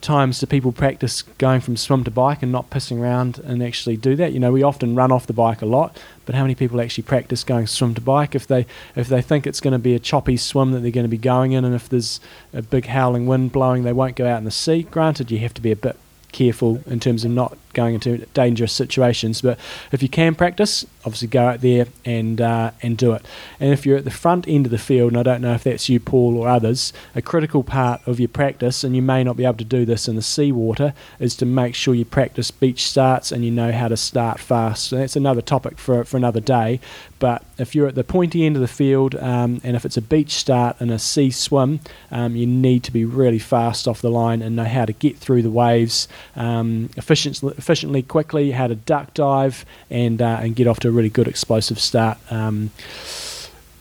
times 0.01 0.39
do 0.39 0.47
people 0.47 0.71
practice 0.71 1.21
going 1.21 1.61
from 1.61 1.77
swim 1.77 2.03
to 2.03 2.11
bike 2.11 2.41
and 2.41 2.51
not 2.51 2.69
pissing 2.69 2.99
around 2.99 3.39
and 3.39 3.63
actually 3.63 3.97
do 3.97 4.15
that? 4.15 4.33
You 4.33 4.39
know, 4.39 4.51
we 4.51 4.63
often 4.63 4.95
run 4.95 5.11
off 5.11 5.27
the 5.27 5.33
bike 5.33 5.61
a 5.61 5.65
lot, 5.65 5.97
but 6.25 6.35
how 6.35 6.41
many 6.41 6.55
people 6.55 6.81
actually 6.81 7.03
practice 7.03 7.43
going 7.43 7.67
swim 7.67 7.93
to 7.95 8.01
bike 8.01 8.35
if 8.35 8.47
they 8.47 8.65
if 8.95 9.07
they 9.07 9.21
think 9.21 9.47
it's 9.47 9.61
going 9.61 9.73
to 9.73 9.79
be 9.79 9.95
a 9.95 9.99
choppy 9.99 10.37
swim 10.37 10.71
that 10.71 10.79
they're 10.79 10.91
going 10.91 11.05
to 11.05 11.09
be 11.09 11.17
going 11.17 11.51
in, 11.53 11.63
and 11.63 11.75
if 11.75 11.87
there's 11.87 12.19
a 12.53 12.61
big 12.61 12.87
howling 12.87 13.27
wind 13.27 13.51
blowing, 13.51 13.83
they 13.83 13.93
won't 13.93 14.15
go 14.15 14.27
out 14.27 14.37
in 14.37 14.45
the 14.45 14.51
sea. 14.51 14.83
Granted, 14.83 15.31
you 15.31 15.39
have 15.39 15.53
to 15.53 15.61
be 15.61 15.71
a 15.71 15.75
bit 15.75 15.97
careful 16.31 16.81
in 16.87 16.99
terms 16.99 17.25
of 17.25 17.31
not 17.31 17.57
going 17.73 17.95
into 17.95 18.17
dangerous 18.33 18.73
situations. 18.73 19.41
But 19.41 19.59
if 19.91 20.01
you 20.01 20.09
can 20.09 20.35
practice, 20.35 20.85
obviously 21.05 21.27
go 21.27 21.47
out 21.47 21.61
there 21.61 21.87
and 22.05 22.39
uh, 22.39 22.71
and 22.81 22.97
do 22.97 23.13
it. 23.13 23.25
And 23.59 23.73
if 23.73 23.85
you're 23.85 23.97
at 23.97 24.03
the 24.03 24.11
front 24.11 24.47
end 24.47 24.65
of 24.65 24.71
the 24.71 24.77
field, 24.77 25.11
and 25.11 25.19
I 25.19 25.23
don't 25.23 25.41
know 25.41 25.53
if 25.53 25.63
that's 25.63 25.89
you, 25.89 25.99
Paul, 25.99 26.37
or 26.37 26.47
others, 26.47 26.93
a 27.15 27.21
critical 27.21 27.63
part 27.63 28.01
of 28.07 28.19
your 28.19 28.29
practice, 28.29 28.83
and 28.83 28.95
you 28.95 29.01
may 29.01 29.23
not 29.23 29.37
be 29.37 29.45
able 29.45 29.57
to 29.57 29.63
do 29.63 29.85
this 29.85 30.07
in 30.07 30.15
the 30.15 30.21
seawater, 30.21 30.93
is 31.19 31.35
to 31.35 31.45
make 31.45 31.75
sure 31.75 31.93
you 31.93 32.05
practice 32.05 32.51
beach 32.51 32.87
starts 32.87 33.31
and 33.31 33.43
you 33.43 33.51
know 33.51 33.71
how 33.71 33.87
to 33.87 33.97
start 33.97 34.39
fast. 34.39 34.91
And 34.91 35.01
that's 35.01 35.15
another 35.15 35.41
topic 35.41 35.77
for 35.77 36.03
for 36.03 36.17
another 36.17 36.41
day. 36.41 36.79
But 37.21 37.43
if 37.59 37.75
you're 37.75 37.87
at 37.87 37.93
the 37.93 38.03
pointy 38.03 38.47
end 38.47 38.55
of 38.55 38.61
the 38.61 38.67
field, 38.67 39.13
um, 39.15 39.61
and 39.63 39.75
if 39.75 39.85
it's 39.85 39.95
a 39.95 40.01
beach 40.01 40.31
start 40.31 40.77
and 40.79 40.89
a 40.89 40.97
sea 40.97 41.29
swim, 41.29 41.79
um, 42.09 42.35
you 42.35 42.47
need 42.47 42.83
to 42.85 42.91
be 42.91 43.05
really 43.05 43.37
fast 43.37 43.87
off 43.87 44.01
the 44.01 44.09
line 44.09 44.41
and 44.41 44.55
know 44.55 44.63
how 44.63 44.85
to 44.85 44.93
get 44.93 45.19
through 45.19 45.43
the 45.43 45.51
waves 45.51 46.07
um, 46.35 46.89
efficiently, 46.97 47.53
efficiently, 47.59 48.01
quickly, 48.01 48.51
how 48.51 48.65
to 48.65 48.73
duck 48.73 49.13
dive, 49.13 49.65
and 49.91 50.19
uh, 50.19 50.39
and 50.41 50.55
get 50.55 50.65
off 50.65 50.79
to 50.79 50.90
really 50.91 51.09
good 51.09 51.27
explosive 51.27 51.79
start. 51.79 52.17
Um, 52.29 52.71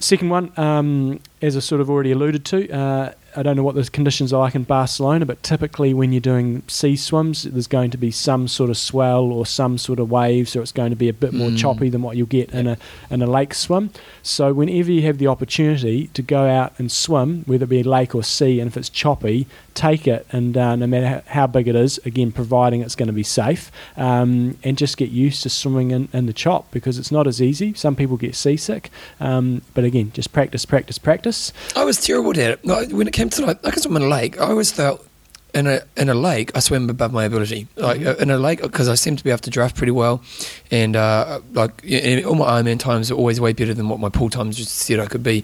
Second 0.03 0.31
one, 0.31 0.51
um, 0.57 1.21
as 1.43 1.59
I 1.59 1.61
sort 1.61 1.83
of 1.83 1.91
already 1.91 2.13
alluded 2.13 2.47
to, 2.47 2.71
uh, 2.71 3.13
I 3.37 3.43
don't 3.43 3.57
know 3.57 3.63
what 3.63 3.75
the 3.75 3.85
conditions 3.85 4.33
are 4.33 4.41
like 4.41 4.55
in 4.55 4.65
Barcelona, 4.65 5.25
but 5.27 5.43
typically 5.43 5.95
when 5.95 6.13
you're 6.13 6.21
doing 6.21 6.63
sea 6.69 6.97
swims, 6.97 7.45
there's 7.45 7.67
going 7.67 7.91
to 7.93 7.99
be 7.99 8.11
some 8.11 8.49
sort 8.49 8.71
of 8.71 8.77
swell 8.77 9.25
or 9.33 9.47
some 9.47 9.79
sort 9.79 9.99
of 10.01 10.11
waves, 10.11 10.51
so 10.53 10.61
it's 10.61 10.73
going 10.73 10.91
to 10.91 10.97
be 10.97 11.09
a 11.09 11.13
bit 11.13 11.33
more 11.33 11.51
Mm. 11.51 11.59
choppy 11.59 11.89
than 11.89 12.03
what 12.03 12.17
you'll 12.17 12.27
get 12.27 12.51
in 12.51 12.67
a 12.67 12.77
in 13.11 13.23
a 13.23 13.27
lake 13.27 13.55
swim. 13.55 13.91
So 14.23 14.53
whenever 14.53 14.91
you 14.91 15.03
have 15.03 15.19
the 15.19 15.27
opportunity 15.29 16.09
to 16.15 16.23
go 16.23 16.47
out 16.47 16.73
and 16.79 16.91
swim, 16.91 17.45
whether 17.47 17.65
it 17.65 17.69
be 17.69 17.81
a 17.81 17.85
lake 17.85 18.15
or 18.15 18.23
sea, 18.23 18.61
and 18.61 18.69
if 18.69 18.77
it's 18.77 18.89
choppy, 18.89 19.47
take 19.75 20.07
it, 20.07 20.27
and 20.33 20.57
uh, 20.57 20.77
no 20.77 20.87
matter 20.87 21.23
how- 21.29 21.47
big 21.47 21.67
it 21.69 21.75
is, 21.75 21.99
again, 22.05 22.31
providing 22.31 22.81
it's 22.81 22.95
going 22.95 23.07
to 23.09 23.13
be 23.13 23.23
safe, 23.25 23.73
um, 23.97 24.57
and 24.63 24.77
just 24.79 24.97
get 24.97 25.11
used 25.11 25.43
to 25.43 25.49
swimming 25.51 25.91
in, 25.91 26.09
in 26.13 26.27
the 26.27 26.33
chop 26.33 26.71
because 26.71 26.99
it's 26.99 27.11
not 27.11 27.27
as 27.27 27.41
easy. 27.43 27.75
Some 27.75 27.97
people 27.97 28.17
get 28.17 28.35
seasick, 28.37 28.91
um, 29.21 29.63
but 29.75 29.83
again, 29.85 30.13
just 30.15 30.33
practice, 30.33 30.65
practice, 30.65 30.99
practice. 30.99 31.53
I 31.75 31.85
was 31.85 32.01
terrible 32.01 32.31
at 32.33 32.39
it. 32.39 32.93
When 32.93 33.09
it 33.09 33.13
came 33.21 33.31
to 33.31 33.47
like, 33.47 33.65
I 33.67 33.71
can 33.71 33.83
swim 33.83 33.97
in 33.97 34.03
a 34.03 34.09
lake. 34.09 34.41
I 34.41 34.45
always 34.49 34.73
felt 34.73 35.07
in 35.53 35.67
a 35.67 35.81
in 35.97 36.09
a 36.09 36.15
lake, 36.15 36.53
I 36.55 36.61
swim 36.61 36.89
above 36.89 37.13
my 37.13 37.25
ability. 37.25 37.67
Like 37.77 38.01
uh, 38.07 38.15
in 38.23 38.31
a 38.31 38.39
lake, 38.39 38.63
because 38.63 38.89
I 38.89 38.95
seem 38.95 39.17
to 39.17 39.25
be 39.25 39.31
able 39.31 39.41
to 39.41 39.51
draft 39.51 39.77
pretty 39.77 39.91
well, 39.93 40.23
and 40.71 40.95
uh, 40.97 41.41
like 41.53 41.73
and 41.85 42.25
all 42.25 42.37
my 42.37 42.47
Ironman 42.63 42.79
times 42.79 43.11
are 43.11 43.15
always 43.17 43.41
way 43.41 43.53
better 43.53 43.75
than 43.75 43.89
what 43.89 43.99
my 44.01 44.09
pool 44.09 44.31
times 44.31 44.57
just 44.57 44.71
said 44.87 45.01
I 45.01 45.07
could 45.07 45.23
be, 45.25 45.43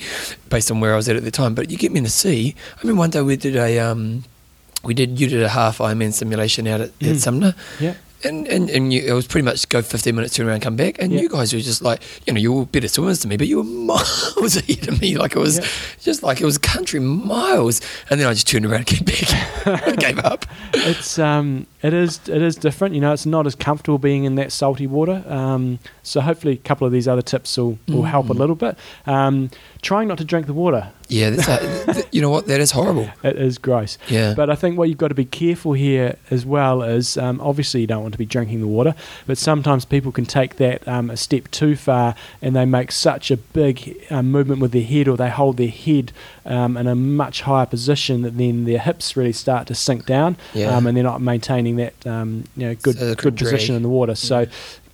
based 0.48 0.70
on 0.70 0.80
where 0.80 0.92
I 0.92 0.96
was 0.96 1.08
at 1.08 1.16
at 1.16 1.24
the 1.24 1.30
time. 1.32 1.54
But 1.54 1.70
you 1.70 1.76
get 1.76 1.90
me 1.92 1.98
in 1.98 2.04
the 2.04 2.10
sea. 2.10 2.54
I 2.80 2.86
mean, 2.86 2.96
one 2.96 3.10
day 3.10 3.20
we 3.22 3.36
did 3.36 3.56
a 3.56 3.80
um, 3.80 4.22
we 4.84 4.94
did 4.94 5.18
you 5.20 5.26
did 5.28 5.42
a 5.42 5.48
half 5.48 5.78
Ironman 5.78 6.12
simulation 6.12 6.66
out 6.68 6.80
at, 6.80 6.96
Mm. 7.00 7.10
at 7.10 7.16
Sumner, 7.20 7.54
Yeah. 7.80 7.94
And 8.24 8.46
and, 8.48 8.70
and 8.70 8.92
you, 8.92 9.02
it 9.02 9.12
was 9.12 9.26
pretty 9.26 9.44
much 9.44 9.68
go 9.68 9.82
15 9.82 10.14
minutes, 10.14 10.34
turn 10.34 10.48
around, 10.48 10.60
come 10.60 10.76
back. 10.76 10.96
And 11.00 11.12
Yeah. 11.12 11.20
you 11.22 11.28
guys 11.28 11.52
were 11.52 11.60
just 11.60 11.82
like, 11.82 12.00
you 12.26 12.32
know, 12.32 12.40
you 12.40 12.52
were 12.52 12.64
better 12.66 12.88
swimmers 12.88 13.20
to 13.20 13.28
me, 13.28 13.36
but 13.36 13.46
you 13.48 13.58
were 13.58 13.64
miles 13.86 14.56
ahead 14.56 14.88
of 14.88 15.00
me. 15.00 15.16
Like 15.16 15.36
it 15.36 15.38
was 15.38 15.58
Yeah. 15.58 15.66
just 16.00 16.22
like 16.22 16.40
it 16.40 16.44
was 16.44 16.58
country 16.58 17.00
miles. 17.00 17.80
And 18.10 18.20
then 18.20 18.26
I 18.28 18.32
just 18.32 18.48
turned 18.48 18.64
around 18.66 18.78
and 18.78 18.86
came 18.86 19.04
back. 19.04 19.84
I 19.84 19.96
gave 19.96 20.18
up. 20.20 20.46
it's 20.74 21.18
um, 21.18 21.66
it 21.82 21.92
is 21.94 22.20
it 22.28 22.42
is 22.42 22.56
different. 22.56 22.94
You 22.94 23.00
know, 23.00 23.12
it's 23.12 23.26
not 23.26 23.46
as 23.46 23.54
comfortable 23.54 23.98
being 23.98 24.24
in 24.24 24.34
that 24.36 24.52
salty 24.52 24.86
water. 24.86 25.24
Um, 25.28 25.78
so 26.02 26.20
hopefully, 26.20 26.54
a 26.54 26.56
couple 26.68 26.86
of 26.86 26.92
these 26.92 27.06
other 27.08 27.22
tips 27.22 27.56
will, 27.58 27.78
will 27.88 28.02
help 28.04 28.30
a 28.30 28.34
Mm. 28.34 28.38
little 28.38 28.56
bit. 28.56 28.76
Um, 29.06 29.50
trying 29.86 30.08
not 30.08 30.18
to 30.18 30.24
drink 30.24 30.46
the 30.46 30.52
water. 30.52 30.88
Yeah, 31.08 31.30
th- 31.36 32.04
you 32.12 32.20
know 32.20 32.30
what? 32.30 32.46
That 32.48 32.60
is 32.60 32.72
horrible. 32.72 33.08
It 33.22 33.36
is 33.36 33.58
gross. 33.58 33.96
Yeah. 34.08 34.34
But 34.34 34.50
I 34.50 34.56
think 34.56 34.76
what 34.76 34.88
you've 34.88 34.98
got 34.98 35.08
to 35.08 35.14
be 35.14 35.24
careful 35.24 35.72
here 35.74 36.16
as 36.30 36.44
well 36.44 36.82
is 36.82 37.16
um, 37.16 37.40
obviously 37.40 37.80
you 37.82 37.86
don't 37.86 38.02
want 38.02 38.10
to 38.14 38.18
be 38.18 38.26
drinking 38.26 38.60
the 38.60 38.66
water, 38.66 38.92
but 39.28 39.38
sometimes 39.38 39.84
people 39.84 40.10
can 40.10 40.26
take 40.26 40.56
that 40.56 40.86
um, 40.88 41.08
a 41.08 41.16
step 41.16 41.48
too 41.52 41.76
far 41.76 42.16
and 42.42 42.56
they 42.56 42.64
make 42.64 42.90
such 42.90 43.30
a 43.30 43.36
big 43.36 44.04
um, 44.10 44.32
movement 44.32 44.60
with 44.60 44.72
their 44.72 44.82
head 44.82 45.06
or 45.06 45.16
they 45.16 45.30
hold 45.30 45.58
their 45.58 45.68
head 45.68 46.10
um, 46.44 46.76
in 46.76 46.88
a 46.88 46.96
much 46.96 47.42
higher 47.42 47.66
position 47.66 48.22
that 48.22 48.36
then 48.36 48.64
their 48.64 48.80
hips 48.80 49.16
really 49.16 49.32
start 49.32 49.68
to 49.68 49.74
sink 49.76 50.06
down 50.06 50.36
Yeah. 50.54 50.74
um, 50.76 50.88
and 50.88 50.96
they're 50.96 51.04
not 51.04 51.20
maintaining 51.20 51.76
that 51.76 51.94
um, 52.04 52.44
you 52.56 52.66
know 52.66 52.74
good 52.74 52.98
So 52.98 53.14
good 53.14 53.36
position 53.36 53.76
in 53.76 53.82
the 53.82 53.88
water. 53.88 54.16
So 54.16 54.46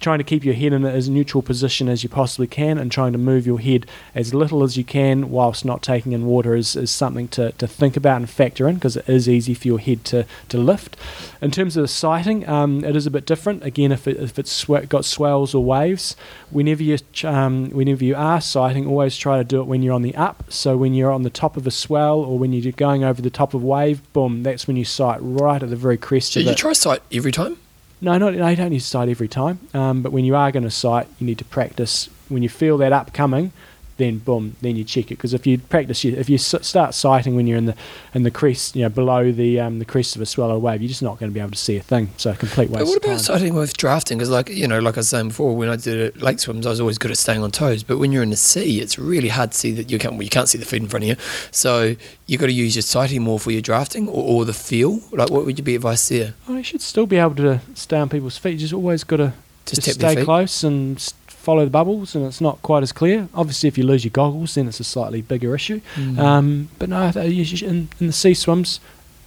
trying 0.03 0.19
to 0.19 0.25
keep 0.25 0.45
your 0.45 0.55
head 0.55 0.73
in 0.73 0.85
as 0.85 1.09
neutral 1.09 1.43
position 1.43 1.89
as 1.89 2.03
you 2.03 2.09
possibly 2.09 2.47
can 2.47 2.77
and 2.77 2.93
trying 2.93 3.13
to 3.13 3.19
move 3.19 3.47
your 3.47 3.61
head 3.61 3.87
as 4.15 4.35
little 4.35 4.63
as 4.63 4.77
you 4.77 4.85
can 4.85 5.31
whilst 5.31 5.65
not 5.65 5.83
taking 5.83 6.13
in 6.13 6.27
water 6.27 6.55
is, 6.55 6.77
is 6.77 6.91
something 6.91 7.29
to, 7.29 7.53
to 7.53 7.67
think 7.67 7.97
about 7.97 8.17
and 8.17 8.29
factor 8.29 8.69
in 8.69 8.75
because 8.75 8.97
it 8.97 9.09
is 9.09 9.29
easy 9.29 9.55
for 9.55 9.69
your 9.69 9.79
head 9.79 10.05
to, 10.05 10.27
to 10.49 10.59
lift. 10.59 10.97
In 11.41 11.51
terms 11.51 11.77
of 11.77 11.83
the 11.83 11.89
sighting, 11.89 12.47
um, 12.49 12.85
it 12.85 12.95
is 12.97 13.07
a 13.07 13.11
bit 13.11 13.25
different. 13.25 13.65
Again, 13.65 13.93
if, 13.93 14.07
it, 14.07 14.17
if 14.19 14.39
it's 14.39 14.53
swe- 14.53 14.87
got 14.87 15.05
swells 15.05 15.55
or 15.55 15.65
waves, 15.65 16.17
whenever 16.51 16.83
you 16.83 16.99
ch- 16.99 17.25
um, 17.25 17.71
whenever 17.71 18.05
you 18.05 18.15
are 18.15 18.41
sighting, 18.41 18.87
always 18.87 19.17
try 19.17 19.39
to 19.39 19.45
do 19.45 19.61
it 19.61 19.67
when 19.67 19.83
you're 19.83 19.95
on 19.95 20.03
the 20.03 20.15
up. 20.17 20.45
So 20.51 20.77
when 20.77 20.95
you're 20.95 21.13
on 21.13 21.23
the 21.23 21.31
top 21.31 21.57
of 21.57 21.67
a 21.67 21.71
swell 21.71 22.19
or 22.19 22.39
when 22.39 22.53
you're 22.53 22.73
going 22.73 23.05
over 23.05 23.23
the 23.23 23.31
top 23.31 23.55
of 23.55 23.63
a 23.63 23.67
wave, 23.67 24.01
boom, 24.13 24.43
that's 24.43 24.67
when 24.67 24.77
you 24.77 24.85
sight 24.85 25.19
right 25.23 25.63
at 25.63 25.71
the 25.71 25.77
very 25.77 25.97
crest 25.97 26.33
Should 26.33 26.41
of 26.41 26.47
you 26.47 26.53
it. 26.53 26.59
try 26.59 26.73
sight 26.73 27.03
every 27.13 27.33
time? 27.33 27.57
No, 28.03 28.19
not, 28.19 28.35
no, 28.35 28.49
you 28.49 28.57
don't 28.57 28.71
need 28.71 28.81
to 28.81 28.85
sight 28.85 29.09
every 29.09 29.29
time. 29.29 29.61
Um, 29.73 30.03
but 30.03 30.11
when 30.11 30.25
you 30.25 30.35
are 30.35 30.51
going 30.51 30.65
to 30.65 30.71
sight, 30.73 31.07
you 31.21 31.27
need 31.27 31.39
to 31.39 31.45
practice. 31.45 32.11
When 32.29 32.43
you 32.43 32.49
feel 32.49 32.77
that 32.79 32.93
up 32.93 33.15
coming, 33.15 33.53
then 33.99 34.19
boom, 34.19 34.57
then 34.63 34.77
you 34.77 34.85
check 34.85 35.07
it. 35.13 35.17
Because 35.17 35.35
if 35.35 35.47
you 35.47 35.59
practice, 35.59 36.05
if 36.05 36.29
you 36.31 36.39
start 36.39 36.95
sighting 36.95 37.37
when 37.37 37.47
you're 37.47 37.59
in 37.59 37.67
the 37.67 37.75
in 38.15 38.23
the 38.23 38.31
crest, 38.31 38.75
you 38.75 38.83
know, 38.83 38.89
below 38.89 39.31
the 39.33 39.61
um, 39.61 39.79
the 39.79 39.85
crest 39.85 40.17
of 40.17 40.23
a 40.23 40.27
swallow 40.27 40.59
wave, 40.59 40.81
you're 40.81 40.89
just 40.89 41.03
not 41.03 41.19
going 41.19 41.31
to 41.31 41.35
be 41.35 41.41
able 41.41 41.51
to 41.53 41.59
see 41.59 41.77
a 41.77 41.83
thing. 41.83 42.11
So 42.17 42.31
a 42.31 42.35
complete 42.35 42.71
waste 42.71 42.79
But 42.81 42.87
what 42.87 42.97
of 42.97 43.03
time. 43.03 43.11
about 43.13 43.21
sighting 43.23 43.55
with 43.55 43.77
drafting? 43.77 44.19
Because, 44.19 44.31
like 44.31 44.49
you 44.49 44.67
know, 44.67 44.79
like 44.81 44.97
I 44.97 45.01
was 45.01 45.09
saying 45.09 45.29
before, 45.29 45.55
when 45.57 45.69
I 45.69 45.77
did 45.77 45.99
it, 45.99 46.23
lake 46.23 46.39
swims, 46.41 46.67
I 46.67 46.71
was 46.71 46.81
always 46.81 46.99
good 46.99 47.11
at 47.11 47.19
staying 47.19 47.43
on 47.43 47.51
toes. 47.51 47.83
But 47.83 47.99
when 47.99 48.13
you're 48.13 48.23
in 48.23 48.31
the 48.31 48.37
sea, 48.37 48.81
it's 48.81 48.99
really 48.99 49.29
hard 49.29 49.53
to 49.53 49.59
see 49.59 49.73
that 49.73 49.91
you 49.91 49.99
can't. 49.99 50.15
Well, 50.15 50.23
you 50.23 50.31
can't 50.31 50.49
see 50.49 50.59
the 50.59 50.65
feet 50.65 50.83
in 50.83 50.89
front 50.89 51.05
of 51.05 51.09
you, 51.11 51.17
so 51.51 51.83
you 52.27 52.37
have 52.37 52.41
got 52.41 52.47
to 52.47 52.53
use 52.53 52.75
your 52.75 52.83
sighting 52.83 53.23
more 53.23 53.39
for 53.39 53.51
your 53.51 53.61
drafting 53.63 54.09
or, 54.09 54.25
or 54.25 54.45
the 54.45 54.55
feel. 54.55 55.01
Like, 55.13 55.31
what 55.31 55.45
would 55.45 55.59
you 55.59 55.65
be 55.65 55.75
advice 55.77 56.09
there? 56.09 56.35
Oh, 56.49 56.57
you 56.57 56.63
should 56.63 56.81
still 56.81 57.07
be 57.07 57.19
able 57.19 57.35
to 57.37 57.61
stay 57.75 57.99
on 57.99 58.09
people's 58.09 58.39
feet. 58.39 58.53
You 58.53 58.59
just 58.59 58.73
always 58.75 59.05
got 59.05 59.17
to 59.19 59.33
Just 59.67 59.83
just 59.83 60.01
stay 60.01 60.25
close 60.25 60.65
and 60.65 60.97
s- 60.97 61.15
follow 61.43 61.65
the 61.65 61.71
bubbles, 61.71 62.15
and 62.15 62.25
it's 62.25 62.41
not 62.41 62.63
quite 62.63 62.83
as 62.83 62.93
clear. 62.93 63.29
Obviously, 63.35 63.69
if 63.69 63.77
you 63.77 63.85
lose 63.85 64.05
your 64.05 64.11
goggles, 64.13 64.55
then 64.55 64.69
it's 64.69 64.81
a 64.81 64.85
slightly 64.85 65.21
bigger 65.23 65.55
issue. 65.55 65.81
Mm. 65.97 66.19
Um, 66.19 66.69
but 66.79 66.89
no, 66.89 67.07
I 67.09 67.11
th- 67.11 67.33
you 67.33 67.45
should- 67.45 67.63
in, 67.69 67.89
in 68.01 68.07
the 68.07 68.13
sea 68.13 68.35
swims, 68.35 68.81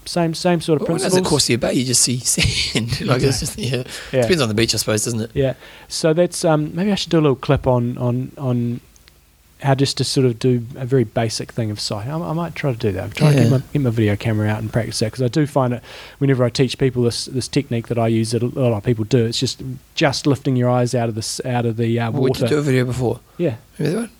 same 0.05 0.33
same 0.35 0.61
sort 0.61 0.81
of 0.81 0.87
Well, 0.87 0.93
when 0.95 1.01
principles. 1.01 1.17
it's 1.19 1.27
across 1.27 1.49
your 1.49 1.57
bay, 1.57 1.73
you 1.73 1.83
just 1.85 2.01
see 2.01 2.19
sand. 2.33 3.01
like 3.05 3.21
it's 3.23 3.39
just 3.39 3.57
yeah. 3.57 3.83
Yeah. 4.11 4.21
Depends 4.21 4.41
on 4.41 4.47
the 4.49 4.53
beach, 4.55 4.73
I 4.73 4.77
suppose, 4.77 5.03
doesn't 5.05 5.19
it? 5.21 5.31
Yeah. 5.33 5.53
So 5.87 6.13
that's 6.13 6.45
um, 6.45 6.75
maybe 6.75 6.91
I 6.91 6.95
should 6.95 7.09
do 7.11 7.17
a 7.19 7.21
little 7.25 7.35
clip 7.35 7.65
on 7.67 7.97
on 7.97 8.31
on 8.37 8.81
how 9.61 9.73
just 9.73 9.97
to 9.97 10.03
sort 10.03 10.25
of 10.25 10.37
do 10.37 10.65
a 10.75 10.85
very 10.85 11.03
basic 11.05 11.51
thing 11.51 11.71
of 11.71 11.79
sight. 11.79 12.07
I, 12.07 12.19
I 12.19 12.33
might 12.33 12.55
try 12.55 12.71
to 12.71 12.77
do 12.77 12.91
that. 12.91 13.03
I'm 13.03 13.11
trying 13.11 13.35
to 13.35 13.41
get 13.43 13.51
my, 13.51 13.61
get 13.73 13.81
my 13.81 13.89
video 13.89 14.15
camera 14.15 14.47
out 14.49 14.61
and 14.61 14.71
practice 14.71 14.99
that 14.99 15.07
because 15.07 15.21
I 15.23 15.27
do 15.27 15.47
find 15.47 15.73
it 15.73 15.83
whenever 16.19 16.43
I 16.43 16.49
teach 16.49 16.77
people 16.77 17.03
this 17.03 17.25
this 17.25 17.47
technique 17.47 17.87
that 17.87 17.97
I 17.97 18.07
use 18.07 18.31
that 18.31 18.43
a 18.43 18.47
lot 18.47 18.73
of 18.73 18.83
people 18.83 19.05
do. 19.05 19.25
It's 19.25 19.39
just 19.39 19.61
just 19.95 20.27
lifting 20.27 20.55
your 20.55 20.69
eyes 20.69 20.93
out 20.93 21.09
of 21.09 21.15
the 21.15 21.41
out 21.49 21.65
of 21.65 21.77
the 21.77 21.99
uh, 21.99 22.11
Well, 22.11 22.23
Would 22.23 22.39
you 22.39 22.47
do 22.47 22.57
a 22.57 22.61
video 22.61 22.85
before? 22.85 23.19
Yeah. 23.37 23.55
Remember 23.79 24.01
that 24.01 24.09
one? 24.09 24.11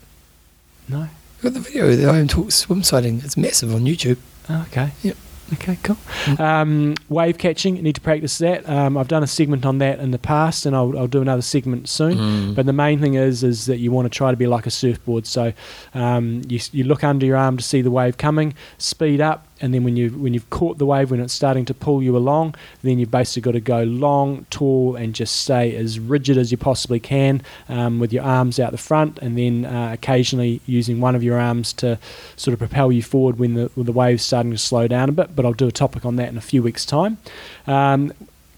No. 0.88 1.02
I 1.02 1.44
got 1.44 1.54
the 1.54 1.60
video. 1.60 1.96
The 1.96 2.04
IMTalk 2.04 2.52
swim 2.52 2.84
sighting. 2.84 3.22
It's 3.24 3.38
massive 3.38 3.74
on 3.74 3.82
YouTube. 3.82 4.18
Oh, 4.50 4.66
okay. 4.70 4.92
Yep. 5.04 5.18
Okay, 5.54 5.78
cool. 5.84 5.98
Um, 6.40 6.96
wave 7.08 7.38
catching, 7.38 7.76
you 7.76 7.84
need 7.84 7.96
to 7.96 8.02
practice 8.02 8.40
that. 8.40 8.68
Um, 8.68 8.98
I've 8.98 9.08
done 9.08 9.22
a 9.22 9.28
segment 9.28 9.66
on 9.66 9.78
that 9.78 10.00
in 10.00 10.12
the 10.12 10.18
past, 10.18 10.66
and 10.66 10.76
I'll, 10.76 10.98
I'll 10.98 11.08
do 11.08 11.22
another 11.22 11.44
segment 11.44 11.88
soon. 11.88 12.18
Mm. 12.18 12.56
But 12.56 12.66
the 12.66 12.74
main 12.74 13.00
thing 13.00 13.14
is 13.14 13.44
is 13.44 13.68
that 13.68 13.78
you 13.78 13.92
want 13.92 14.12
to 14.12 14.16
try 14.16 14.32
to 14.32 14.38
be 14.38 14.48
like 14.48 14.66
a 14.66 14.72
surfboard. 14.72 15.28
So 15.28 15.54
um, 15.94 16.42
you, 16.48 16.60
you 16.72 16.84
look 16.84 17.04
under 17.04 17.26
your 17.26 17.38
arm 17.38 17.58
to 17.58 17.64
see 17.64 17.82
the 17.82 17.92
wave 17.92 18.18
coming, 18.18 18.56
speed 18.78 19.22
up, 19.22 19.45
and 19.62 19.74
then 19.74 19.84
when 19.84 19.96
you 19.96 20.10
when 20.10 20.34
you've 20.34 20.50
caught 20.50 20.78
the 20.78 20.86
wave 20.86 21.12
when 21.12 21.20
it's 21.20 21.34
starting 21.34 21.66
to 21.66 21.74
pull 21.74 22.04
you 22.04 22.18
along, 22.18 22.56
then 22.84 23.00
you've 23.00 23.12
basically 23.12 23.42
got 23.42 23.52
to 23.52 23.62
go 23.62 23.84
long, 23.84 24.46
tall, 24.50 24.96
and 24.96 25.14
just 25.16 25.38
stay 25.38 25.76
as 25.76 26.00
rigid 26.00 26.38
as 26.38 26.52
you 26.52 26.58
possibly 26.58 27.00
can 27.00 27.42
um, 27.70 28.00
with 28.00 28.12
your 28.12 28.24
arms 28.24 28.60
out 28.60 28.72
the 28.72 28.78
front, 28.78 29.18
and 29.20 29.38
then 29.38 29.66
uh, 29.66 29.92
occasionally 29.94 30.62
using 30.66 31.00
one 31.00 31.16
of 31.16 31.24
your 31.24 31.40
arms 31.40 31.72
to 31.74 31.98
sort 32.36 32.54
of 32.54 32.60
propel 32.60 32.92
you 32.92 33.02
forward 33.02 33.40
when 33.40 33.54
the 33.54 33.72
when 33.76 33.86
the 33.86 33.92
wave's 33.92 34.24
starting 34.24 34.52
to 34.52 34.58
slow 34.58 34.88
down 34.88 35.10
a 35.10 35.14
bit. 35.14 35.36
But 35.36 35.46
I'll 35.46 35.54
do 35.54 35.68
a 35.68 35.72
topic 35.72 36.06
on 36.06 36.18
that 36.18 36.30
in 36.30 36.38
a 36.38 36.42
few 36.42 36.62
weeks' 36.62 36.86
time. 36.86 37.18
Um, 37.66 38.14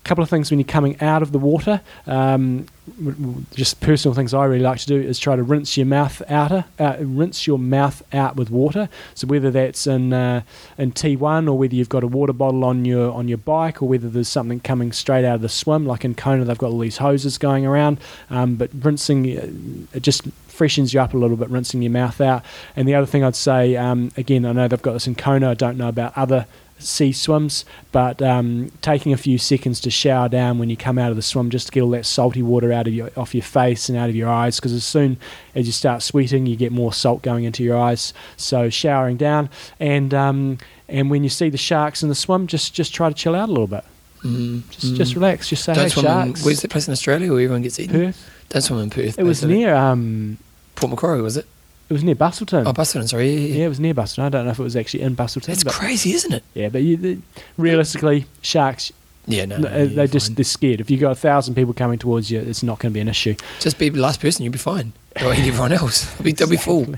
couple 0.07 0.23
of 0.23 0.29
things 0.29 0.49
when 0.49 0.59
you're 0.59 0.65
coming 0.65 0.99
out 1.01 1.21
of 1.21 1.33
the 1.33 1.37
water. 1.37 1.81
Um, 2.07 2.65
just 3.53 3.79
personal 3.81 4.15
things 4.15 4.33
I 4.33 4.45
really 4.45 4.63
like 4.63 4.79
to 4.79 4.85
do 4.85 4.99
is 4.99 5.19
try 5.19 5.35
to 5.35 5.43
rinse 5.43 5.77
your 5.77 5.85
mouth 5.85 6.21
outer, 6.29 6.65
uh, 6.79 6.95
rinse 6.99 7.45
your 7.45 7.59
mouth 7.59 8.01
out 8.13 8.35
with 8.35 8.49
water. 8.49 8.89
So 9.13 9.27
whether 9.27 9.51
that's 9.51 9.87
in 9.87 10.13
uh, 10.13 10.41
in 10.77 10.93
T1 10.93 11.47
or 11.47 11.57
whether 11.57 11.75
you've 11.75 11.89
got 11.89 12.03
a 12.03 12.07
water 12.07 12.33
bottle 12.33 12.63
on 12.63 12.85
your 12.85 13.11
on 13.11 13.27
your 13.27 13.37
bike 13.37 13.81
or 13.81 13.87
whether 13.87 14.09
there's 14.09 14.27
something 14.27 14.59
coming 14.59 14.91
straight 14.91 15.25
out 15.25 15.35
of 15.35 15.41
the 15.41 15.49
swim, 15.49 15.85
like 15.85 16.05
in 16.05 16.15
Kona 16.15 16.45
they've 16.45 16.57
got 16.57 16.71
all 16.71 16.79
these 16.79 16.97
hoses 16.97 17.37
going 17.37 17.65
around. 17.65 17.99
Um, 18.29 18.55
but 18.55 18.69
rinsing 18.73 19.37
uh, 19.37 19.97
it 19.97 20.03
just 20.03 20.23
freshens 20.47 20.93
you 20.93 20.99
up 20.99 21.13
a 21.13 21.17
little 21.17 21.37
bit, 21.37 21.49
rinsing 21.49 21.81
your 21.81 21.91
mouth 21.91 22.19
out. 22.19 22.43
And 22.75 22.87
the 22.87 22.95
other 22.95 23.05
thing 23.05 23.23
I'd 23.23 23.35
say, 23.35 23.75
um, 23.75 24.11
again, 24.17 24.45
I 24.45 24.53
know 24.53 24.67
they've 24.67 24.81
got 24.81 24.93
this 24.93 25.07
in 25.07 25.15
Kona. 25.15 25.51
I 25.51 25.53
don't 25.53 25.77
know 25.77 25.89
about 25.89 26.17
other 26.17 26.47
sea 26.79 27.11
swims, 27.11 27.65
but 27.91 28.21
um, 28.21 28.71
taking 28.81 29.13
a 29.13 29.17
few 29.17 29.37
seconds 29.37 29.79
to 29.81 29.89
shower 29.89 30.29
down 30.29 30.59
when 30.59 30.69
you 30.69 30.77
come 30.77 30.97
out 30.97 31.09
of 31.09 31.15
the 31.15 31.21
swim 31.21 31.49
just 31.49 31.67
to 31.67 31.71
get 31.71 31.81
all 31.81 31.89
that 31.91 32.05
salty 32.05 32.43
water 32.43 32.71
out 32.71 32.87
of 32.87 32.93
your 32.93 33.09
off 33.17 33.33
your 33.33 33.43
face 33.43 33.89
and 33.89 33.97
out 33.97 34.09
of 34.09 34.15
your 34.15 34.29
eyes 34.29 34.57
because 34.57 34.73
as 34.73 34.83
soon 34.85 35.17
as 35.55 35.65
you 35.65 35.71
start 35.71 36.01
sweating 36.03 36.45
you 36.45 36.55
get 36.55 36.71
more 36.71 36.93
salt 36.93 37.21
going 37.23 37.43
into 37.45 37.63
your 37.63 37.77
eyes 37.77 38.13
so 38.35 38.69
showering 38.69 39.17
down 39.17 39.49
and 39.79 40.13
um, 40.13 40.57
and 40.87 41.09
when 41.09 41.23
you 41.23 41.29
see 41.29 41.49
the 41.49 41.57
sharks 41.57 42.03
in 42.03 42.09
the 42.09 42.15
swim 42.15 42.45
just 42.47 42.73
just 42.73 42.93
try 42.93 43.09
to 43.09 43.15
chill 43.15 43.35
out 43.35 43.49
a 43.49 43.51
little 43.51 43.67
bit 43.67 43.83
Mm. 44.23 44.67
just 44.71 44.95
just 44.95 45.13
relax 45.15 45.47
just 45.47 45.63
say 45.63 45.73
Don't 45.75 45.83
hey 45.83 45.89
swim 45.89 46.05
in, 46.05 46.11
sharks 46.11 46.43
where's 46.43 46.61
the 46.61 46.67
place 46.67 46.87
in 46.87 46.91
Australia 46.91 47.31
where 47.31 47.39
everyone 47.41 47.61
gets 47.61 47.79
eaten? 47.79 47.95
Perth 48.07 48.29
Don't 48.49 48.61
swim 48.63 48.79
in 48.79 48.89
Perth. 48.89 49.19
it 49.19 49.23
was 49.23 49.43
near 49.43 49.75
um 49.75 50.37
Port 50.75 50.89
Macquarie, 50.89 51.21
was 51.21 51.37
it? 51.37 51.45
It 51.89 51.93
was 51.93 52.03
near 52.03 52.15
Bustleton 52.15 52.67
Oh, 52.67 52.73
Busselton, 52.73 53.07
sorry. 53.07 53.29
Yeah, 53.33 53.39
yeah, 53.39 53.55
yeah 53.59 53.65
it 53.65 53.69
was 53.69 53.79
near 53.79 53.93
Bustleton 53.93 54.25
I 54.25 54.29
don't 54.29 54.45
know 54.45 54.51
if 54.51 54.59
it 54.59 54.63
was 54.63 54.75
actually 54.75 55.03
in 55.03 55.15
Bustleton 55.15 55.53
That's 55.53 55.63
but 55.63 55.73
crazy, 55.73 56.13
isn't 56.13 56.33
it? 56.33 56.43
yeah 56.53 56.69
but 56.69 56.81
you, 56.83 56.97
the, 56.97 57.19
realistically 57.57 58.25
sharks 58.41 58.91
Yeah, 59.25 59.45
no. 59.45 59.57
No, 59.57 59.69
no 59.69 59.73
uh, 59.75 59.77
you're 59.79 59.87
they 59.87 60.07
just 60.07 60.27
fine. 60.27 60.35
they're 60.35 60.43
scared. 60.45 60.79
If 60.81 60.89
you 60.89 60.97
got 60.97 61.11
a 61.11 61.15
thousand 61.15 61.55
people 61.55 61.73
coming 61.73 61.99
towards 61.99 62.31
you, 62.31 62.39
it's 62.39 62.63
not 62.63 62.79
going 62.79 62.91
to 62.91 62.93
be 62.93 63.01
an 63.01 63.09
issue. 63.09 63.35
just 63.59 63.77
be 63.77 63.89
the 63.89 63.99
last 63.99 64.21
person, 64.21 64.43
you'll 64.43 64.53
be 64.53 64.57
fine. 64.59 64.93
Eat 65.21 65.47
everyone 65.47 65.71
else. 65.71 66.13
They'll 66.15 66.23
be, 66.23 66.31
they'll 66.31 66.49
be 66.49 66.57
full. 66.57 66.95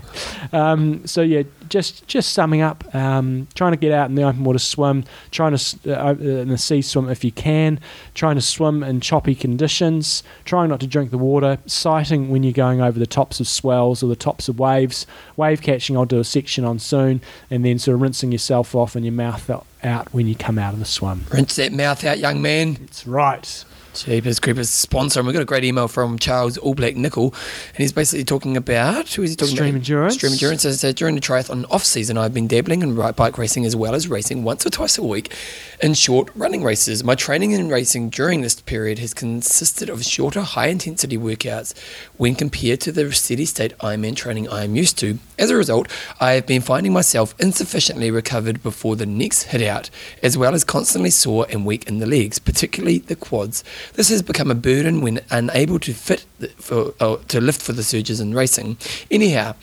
Um, 0.52 1.06
so 1.06 1.22
yeah, 1.22 1.44
just 1.70 2.08
just 2.08 2.34
summing 2.34 2.62
up, 2.62 2.84
um, 2.94 3.48
trying 3.56 3.72
to 3.72 3.78
get 3.78 3.92
out 3.92 4.10
in 4.10 4.16
the 4.16 4.24
open 4.24 4.44
water 4.44 4.60
swim, 4.60 5.06
trying 5.32 5.56
to 5.56 5.78
uh, 5.88 6.10
uh, 6.10 6.14
in 6.14 6.50
the 6.50 6.58
sea 6.58 6.82
swim 6.82 7.10
if 7.10 7.24
you 7.24 7.32
can, 7.32 7.80
trying 8.16 8.36
to 8.36 8.42
swim 8.42 8.84
in 8.84 9.00
choppy 9.00 9.36
conditions, 9.36 10.24
trying 10.46 10.70
not 10.70 10.80
to 10.82 10.88
drink 10.88 11.12
the 11.12 11.18
water, 11.18 11.58
sighting 11.66 12.30
when 12.30 12.44
you're 12.44 12.52
going 12.54 12.82
over 12.82 13.00
the 13.00 13.08
tops 13.08 13.40
of 13.40 13.48
swells 13.48 14.04
or 14.04 14.08
the 14.08 14.16
tops 14.16 14.50
of 14.50 14.60
waves, 14.60 15.06
wave 15.38 15.62
catching. 15.62 15.96
I'll 15.96 16.06
do 16.06 16.20
a 16.20 16.24
section 16.24 16.66
on 16.66 16.80
soon, 16.80 17.22
and 17.50 17.64
then 17.64 17.80
sort 17.80 17.96
of 17.96 18.02
rinsing 18.02 18.32
yourself 18.32 18.76
off 18.76 18.96
and 18.96 19.06
your 19.06 19.14
mouth 19.14 19.50
out, 19.50 19.66
out 19.84 20.14
when 20.14 20.28
you 20.28 20.36
come 20.36 20.58
out 20.58 20.74
of 20.74 20.80
the 20.80 20.86
swim. 20.86 21.26
Rinse 21.32 21.56
that 21.56 21.72
mouth 21.72 22.04
out, 22.04 22.20
young 22.20 22.42
man. 22.42 22.74
That's 22.74 23.08
right. 23.08 23.66
Jeepers 24.04 24.40
Creepers 24.40 24.70
sponsor, 24.70 25.20
and 25.20 25.28
we 25.28 25.34
got 25.34 25.42
a 25.42 25.46
great 25.46 25.64
email 25.64 25.88
from 25.88 26.18
Charles 26.20 26.58
All 26.58 26.74
Black 26.74 26.96
Nickel, 26.96 27.34
and 27.70 27.78
he's 27.78 27.92
basically 27.92 28.24
talking 28.24 28.56
about 28.56 29.10
who 29.14 29.24
is 29.24 29.32
he 29.32 29.36
talking 29.36 29.54
Extreme 29.54 29.70
about? 29.70 29.78
endurance. 29.78 30.14
Extreme 30.16 30.34
endurance. 30.34 30.66
As 30.66 30.76
I 30.76 30.78
said, 30.78 30.96
during 30.96 31.16
the 31.16 31.22
triathlon 31.22 31.66
off 31.70 31.84
season, 31.84 32.18
I've 32.18 32.34
been 32.34 32.48
dabbling 32.48 32.82
in 32.82 32.96
bike 32.96 33.38
racing 33.38 33.66
as 33.66 33.76
well 33.76 33.96
as 33.96 34.08
racing 34.08 34.44
once 34.44 34.66
or 34.66 34.70
twice 34.70 34.98
a 34.98 35.04
week 35.04 35.34
in 35.82 35.94
short 35.94 36.30
running 36.36 36.64
races. 36.64 37.04
My 37.04 37.16
training 37.16 37.52
in 37.52 37.70
racing 37.70 38.10
during 38.10 38.42
this 38.42 38.60
period 38.62 39.00
has 39.00 39.14
consisted 39.14 39.90
of 39.90 40.04
shorter, 40.04 40.42
high 40.42 40.68
intensity 40.68 41.18
workouts 41.18 41.74
when 42.18 42.36
compared 42.36 42.82
to 42.82 42.92
the 42.92 43.12
steady 43.12 43.46
state 43.46 43.78
Ironman 43.80 44.16
training 44.16 44.50
I 44.50 44.64
am 44.64 44.76
used 44.76 44.98
to. 45.00 45.20
As 45.38 45.50
a 45.50 45.56
result, 45.56 45.88
I 46.20 46.34
have 46.34 46.46
been 46.46 46.62
finding 46.62 46.94
myself 46.94 47.34
insufficiently 47.40 48.12
recovered 48.12 48.62
before 48.62 48.96
the 48.96 49.06
next 49.06 49.44
hit 49.44 49.62
out, 49.62 49.90
as 50.22 50.38
well 50.38 50.54
as 50.54 50.64
constantly 50.64 51.10
sore 51.10 51.46
and 51.50 51.66
weak 51.66 51.88
in 51.88 52.00
the 52.00 52.06
legs, 52.06 52.40
particularly 52.40 53.00
the 53.00 53.16
quads. 53.16 53.64
This 53.94 54.10
has 54.10 54.22
become 54.22 54.52
a 54.52 54.56
burden 54.56 55.02
when 55.02 55.20
unable 55.30 55.80
to 55.80 55.94
fit 55.94 56.26
for 56.58 56.94
uh, 57.00 57.18
to 57.28 57.42
lift 57.42 57.62
for 57.62 57.74
the 57.74 57.84
surges 57.84 58.20
in 58.20 58.34
racing. 58.34 58.78
Anyhow, 59.12 59.56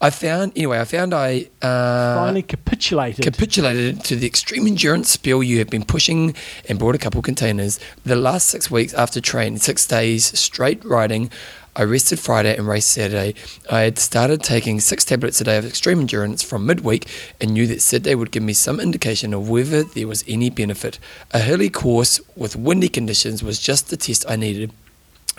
I 0.00 0.10
found 0.10 0.52
anyway. 0.56 0.80
I 0.80 0.84
found 0.84 1.12
I 1.12 1.48
uh, 1.60 2.14
Finally 2.14 2.42
capitulated. 2.42 3.24
capitulated 3.24 4.04
to 4.04 4.16
the 4.16 4.26
extreme 4.26 4.66
endurance 4.66 5.10
spiel 5.10 5.42
you 5.42 5.58
have 5.58 5.70
been 5.70 5.84
pushing 5.84 6.34
and 6.68 6.78
brought 6.78 6.94
a 6.94 6.98
couple 6.98 7.20
containers. 7.22 7.78
The 8.04 8.16
last 8.16 8.48
six 8.48 8.70
weeks 8.70 8.94
after 8.94 9.20
training, 9.20 9.58
six 9.58 9.86
days 9.86 10.38
straight 10.38 10.84
riding, 10.84 11.30
I 11.76 11.82
rested 11.82 12.20
Friday 12.20 12.56
and 12.56 12.68
raced 12.68 12.92
Saturday. 12.92 13.34
I 13.68 13.80
had 13.80 13.98
started 13.98 14.42
taking 14.42 14.78
six 14.78 15.04
tablets 15.04 15.40
a 15.40 15.44
day 15.44 15.56
of 15.56 15.66
extreme 15.66 15.98
endurance 15.98 16.40
from 16.40 16.66
midweek 16.66 17.08
and 17.40 17.52
knew 17.52 17.66
that 17.66 17.82
Saturday 17.82 18.14
would 18.14 18.30
give 18.30 18.44
me 18.44 18.52
some 18.52 18.78
indication 18.78 19.34
of 19.34 19.48
whether 19.48 19.82
there 19.82 20.06
was 20.06 20.24
any 20.28 20.50
benefit. 20.50 21.00
A 21.32 21.40
hilly 21.40 21.70
course 21.70 22.20
with 22.36 22.54
windy 22.54 22.88
conditions 22.88 23.42
was 23.42 23.58
just 23.58 23.90
the 23.90 23.96
test 23.96 24.24
I 24.28 24.36
needed 24.36 24.72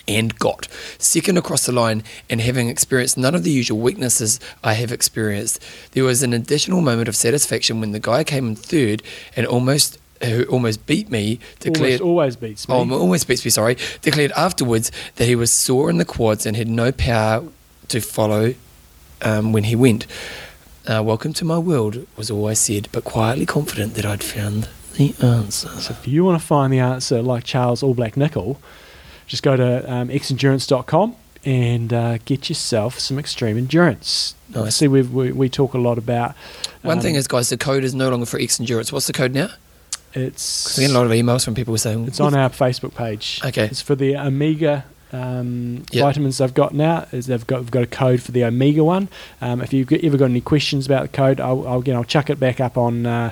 and 0.09 0.37
got 0.37 0.67
second 0.97 1.37
across 1.37 1.65
the 1.65 1.71
line 1.71 2.03
and 2.29 2.41
having 2.41 2.67
experienced 2.67 3.17
none 3.17 3.33
of 3.33 3.43
the 3.43 3.51
usual 3.51 3.79
weaknesses 3.79 4.39
I 4.61 4.73
have 4.73 4.91
experienced. 4.91 5.63
There 5.91 6.03
was 6.03 6.21
an 6.21 6.33
additional 6.33 6.81
moment 6.81 7.07
of 7.07 7.15
satisfaction 7.15 7.79
when 7.79 7.91
the 7.91 7.99
guy 7.99 8.25
came 8.25 8.47
in 8.47 8.55
third 8.55 9.01
and 9.37 9.47
almost 9.47 9.97
who 10.23 10.43
almost 10.45 10.85
beat 10.85 11.09
me 11.09 11.39
declared 11.59 12.01
almost 12.01 12.01
always 12.01 12.35
beats 12.35 12.67
me. 12.67 12.75
Oh, 12.75 12.99
almost 12.99 13.27
beats 13.27 13.43
me, 13.43 13.51
sorry. 13.51 13.77
Declared 14.01 14.31
afterwards 14.31 14.91
that 15.15 15.25
he 15.25 15.35
was 15.35 15.51
sore 15.51 15.89
in 15.89 15.97
the 15.97 16.05
quads 16.05 16.45
and 16.45 16.55
had 16.55 16.67
no 16.67 16.91
power 16.91 17.43
to 17.89 17.99
follow 18.01 18.55
um, 19.21 19.51
when 19.51 19.65
he 19.65 19.75
went. 19.75 20.07
Uh, 20.87 21.01
welcome 21.03 21.33
to 21.33 21.43
my 21.43 21.57
world, 21.57 22.05
was 22.15 22.29
all 22.29 22.47
I 22.47 22.53
said, 22.53 22.87
but 22.91 23.03
quietly 23.03 23.45
confident 23.45 23.95
that 23.95 24.05
I'd 24.05 24.23
found 24.23 24.69
the 24.97 25.15
answer. 25.21 25.69
So 25.69 25.93
if 25.93 26.07
you 26.07 26.23
want 26.23 26.39
to 26.39 26.45
find 26.45 26.71
the 26.71 26.79
answer 26.79 27.21
like 27.21 27.43
Charles 27.43 27.81
All 27.81 27.95
Black 27.95 28.15
Nickel, 28.15 28.61
just 29.25 29.41
go 29.41 29.57
to 29.57 29.91
um, 29.91 30.09
xendurance.com 30.09 31.15
and 31.43 31.91
uh, 31.91 32.17
get 32.25 32.49
yourself 32.49 32.99
some 32.99 33.17
extreme 33.17 33.57
endurance. 33.57 34.35
Nice. 34.49 34.75
See, 34.75 34.87
we've, 34.87 35.11
we 35.11 35.31
we 35.31 35.49
talk 35.49 35.73
a 35.73 35.77
lot 35.77 35.97
about. 35.97 36.35
One 36.81 36.97
um, 36.97 37.03
thing 37.03 37.15
is, 37.15 37.27
guys, 37.27 37.49
the 37.49 37.57
code 37.57 37.83
is 37.83 37.95
no 37.95 38.09
longer 38.09 38.25
for 38.25 38.39
X 38.39 38.59
Endurance. 38.59 38.91
What's 38.91 39.07
the 39.07 39.13
code 39.13 39.33
now? 39.33 39.49
It's 40.15 40.63
Because 40.63 40.79
I 40.79 40.81
get 40.83 40.91
a 40.91 40.93
lot 40.93 41.05
of 41.05 41.11
emails 41.11 41.43
from 41.45 41.53
people 41.55 41.77
saying 41.77 42.07
it's 42.07 42.19
on 42.19 42.33
our 42.33 42.49
Facebook 42.49 42.95
page. 42.95 43.41
Okay. 43.43 43.65
It's 43.65 43.81
for 43.81 43.95
the 43.95 44.17
Omega 44.17 44.85
um, 45.11 45.83
Yep. 45.91 46.03
vitamins 46.03 46.37
they've 46.39 46.53
got 46.53 46.73
now. 46.73 47.05
Is 47.11 47.27
they've 47.27 47.45
got 47.45 47.59
we've 47.61 47.71
got 47.71 47.83
a 47.83 47.87
code 47.87 48.21
for 48.21 48.31
the 48.31 48.43
Omega 48.45 48.83
one. 48.83 49.07
Um, 49.41 49.61
if 49.61 49.71
you've 49.73 49.91
ever 49.91 50.17
got 50.17 50.29
any 50.29 50.41
questions 50.41 50.85
about 50.85 51.03
the 51.03 51.07
code, 51.09 51.39
I'll, 51.39 51.67
I'll 51.67 51.79
again 51.79 51.95
I'll 51.95 52.03
chuck 52.03 52.29
it 52.29 52.39
back 52.39 52.59
up 52.59 52.77
on. 52.77 53.05
Uh, 53.05 53.31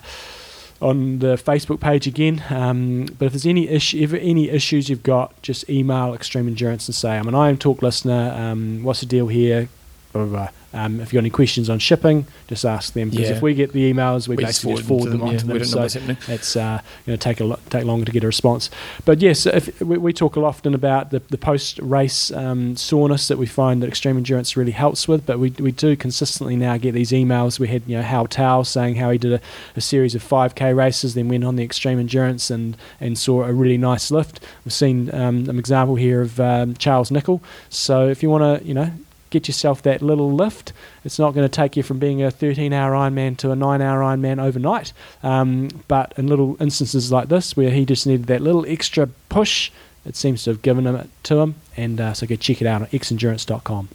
on 0.82 1.20
the 1.20 1.36
Facebook 1.38 1.80
page 1.80 2.08
again, 2.08 2.44
um, 2.50 3.06
but 3.18 3.28
if 3.28 3.32
there's 3.32 3.46
any 3.46 3.70
issue, 3.70 4.00
if 4.00 4.12
any 4.14 4.50
issues 4.50 4.90
you've 4.90 5.02
got, 5.02 5.42
just 5.42 5.70
email 5.70 6.14
Extreme 6.14 6.50
Endurance 6.50 6.90
and 6.90 6.94
say 6.96 7.18
I'm 7.18 7.26
an 7.30 7.34
IMTalk 7.34 7.82
listener. 7.82 8.34
Um, 8.38 8.84
what's 8.84 9.00
the 9.00 9.06
deal 9.06 9.28
here? 9.28 9.70
Blah, 10.12 10.26
blah, 10.26 10.32
blah. 10.32 10.50
Um, 10.74 11.00
if 11.00 11.08
you've 11.14 11.14
got 11.14 11.20
any 11.20 11.30
questions 11.30 11.70
on 11.70 11.80
shipping, 11.80 12.26
just 12.48 12.66
ask 12.66 12.94
them. 12.94 13.10
Because 13.10 13.30
Yeah. 13.30 13.36
if 13.36 13.42
we 13.42 13.54
get 13.54 13.74
the 13.74 13.94
emails, 13.94 14.28
we, 14.28 14.36
We 14.36 14.44
basically 14.46 14.76
just 14.76 14.88
forward 14.88 15.04
forward 15.06 15.12
them 15.12 15.20
them, 15.20 15.28
them, 15.28 15.36
yeah, 15.36 15.40
to 15.42 15.46
we 15.48 15.54
them. 15.60 15.62
don't 15.68 15.76
know 15.76 15.82
what's 15.82 15.94
happening. 15.94 16.18
it's 16.28 16.56
uh, 16.56 16.82
going 17.06 17.18
to 17.18 17.24
take 17.24 17.40
a 17.40 17.44
lot, 17.44 17.60
take 17.70 17.86
longer 17.86 18.06
to 18.06 18.12
get 18.12 18.24
a 18.24 18.28
response. 18.28 18.70
But 19.06 19.22
yes, 19.22 19.46
if 19.46 19.80
we, 19.82 19.98
we 19.98 20.14
talk 20.14 20.36
a 20.36 20.40
lot 20.40 20.50
often 20.50 20.74
about 20.74 21.12
the, 21.12 21.20
the 21.30 21.38
post 21.38 21.80
race 21.80 22.32
um, 22.32 22.76
soreness 22.76 23.28
that 23.28 23.38
we 23.38 23.46
find 23.46 23.82
that 23.84 23.88
extreme 23.88 24.18
endurance 24.18 24.58
really 24.58 24.72
helps 24.72 25.08
with. 25.08 25.26
But 25.26 25.40
we, 25.40 25.50
we 25.52 25.72
do 25.72 25.96
consistently 25.96 26.56
now 26.56 26.78
get 26.78 26.94
these 26.94 27.12
emails. 27.12 27.60
We 27.60 27.68
had 27.68 27.84
you 27.88 27.98
know 27.98 28.04
Hal 28.04 28.28
Tao 28.28 28.64
saying 28.64 28.96
how 28.96 29.12
he 29.12 29.18
did 29.18 29.34
a, 29.34 29.42
a 29.76 29.82
series 29.82 30.16
of 30.16 30.24
5k 30.24 30.76
races, 30.76 31.14
then 31.14 31.28
went 31.30 31.44
on 31.44 31.56
the 31.56 31.64
extreme 31.64 32.00
endurance 32.00 32.50
and 32.50 32.76
and 33.00 33.18
saw 33.18 33.44
a 33.44 33.54
really 33.54 33.78
nice 33.78 34.10
lift. 34.12 34.40
We've 34.66 34.74
seen 34.74 35.14
um, 35.14 35.50
an 35.50 35.60
example 35.60 35.96
here 35.96 36.22
of 36.22 36.40
um, 36.40 36.74
Charles 36.76 37.12
Nickel. 37.12 37.42
So 37.70 38.08
if 38.08 38.24
you 38.24 38.30
want 38.30 38.62
to 38.62 38.68
you 38.68 38.74
know 38.74 38.92
get 39.34 39.48
yourself 39.48 39.82
that 39.82 40.02
little 40.02 40.32
lift. 40.32 40.72
It's 41.04 41.20
not 41.20 41.34
going 41.34 41.44
to 41.48 41.54
take 41.54 41.76
you 41.76 41.84
from 41.84 42.00
being 42.00 42.22
a 42.22 42.32
13 42.32 42.72
hour 42.72 42.94
Ironman 42.94 43.36
to 43.38 43.52
a 43.52 43.56
9 43.56 43.82
hour 43.82 44.02
Ironman 44.02 44.42
overnight. 44.42 44.94
Um, 45.24 45.70
but 45.88 46.14
in 46.16 46.28
little 46.28 46.56
instances 46.62 47.12
like 47.12 47.28
this, 47.28 47.58
where 47.58 47.72
he 47.72 47.86
just 47.86 48.08
needed 48.08 48.28
that 48.28 48.42
little 48.42 48.66
extra 48.68 49.08
push, 49.28 49.72
it 50.06 50.16
seems 50.16 50.44
to 50.44 50.52
have 50.52 50.62
given 50.62 50.88
him 50.88 50.96
it 50.96 51.10
to 51.24 51.38
him. 51.40 51.56
And 51.76 52.00
uh, 52.00 52.14
so 52.14 52.28
go 52.28 52.36
check 52.36 52.62
it 52.62 52.68
out 52.68 52.84
on 52.84 52.88
xendurance.com. 52.88 53.90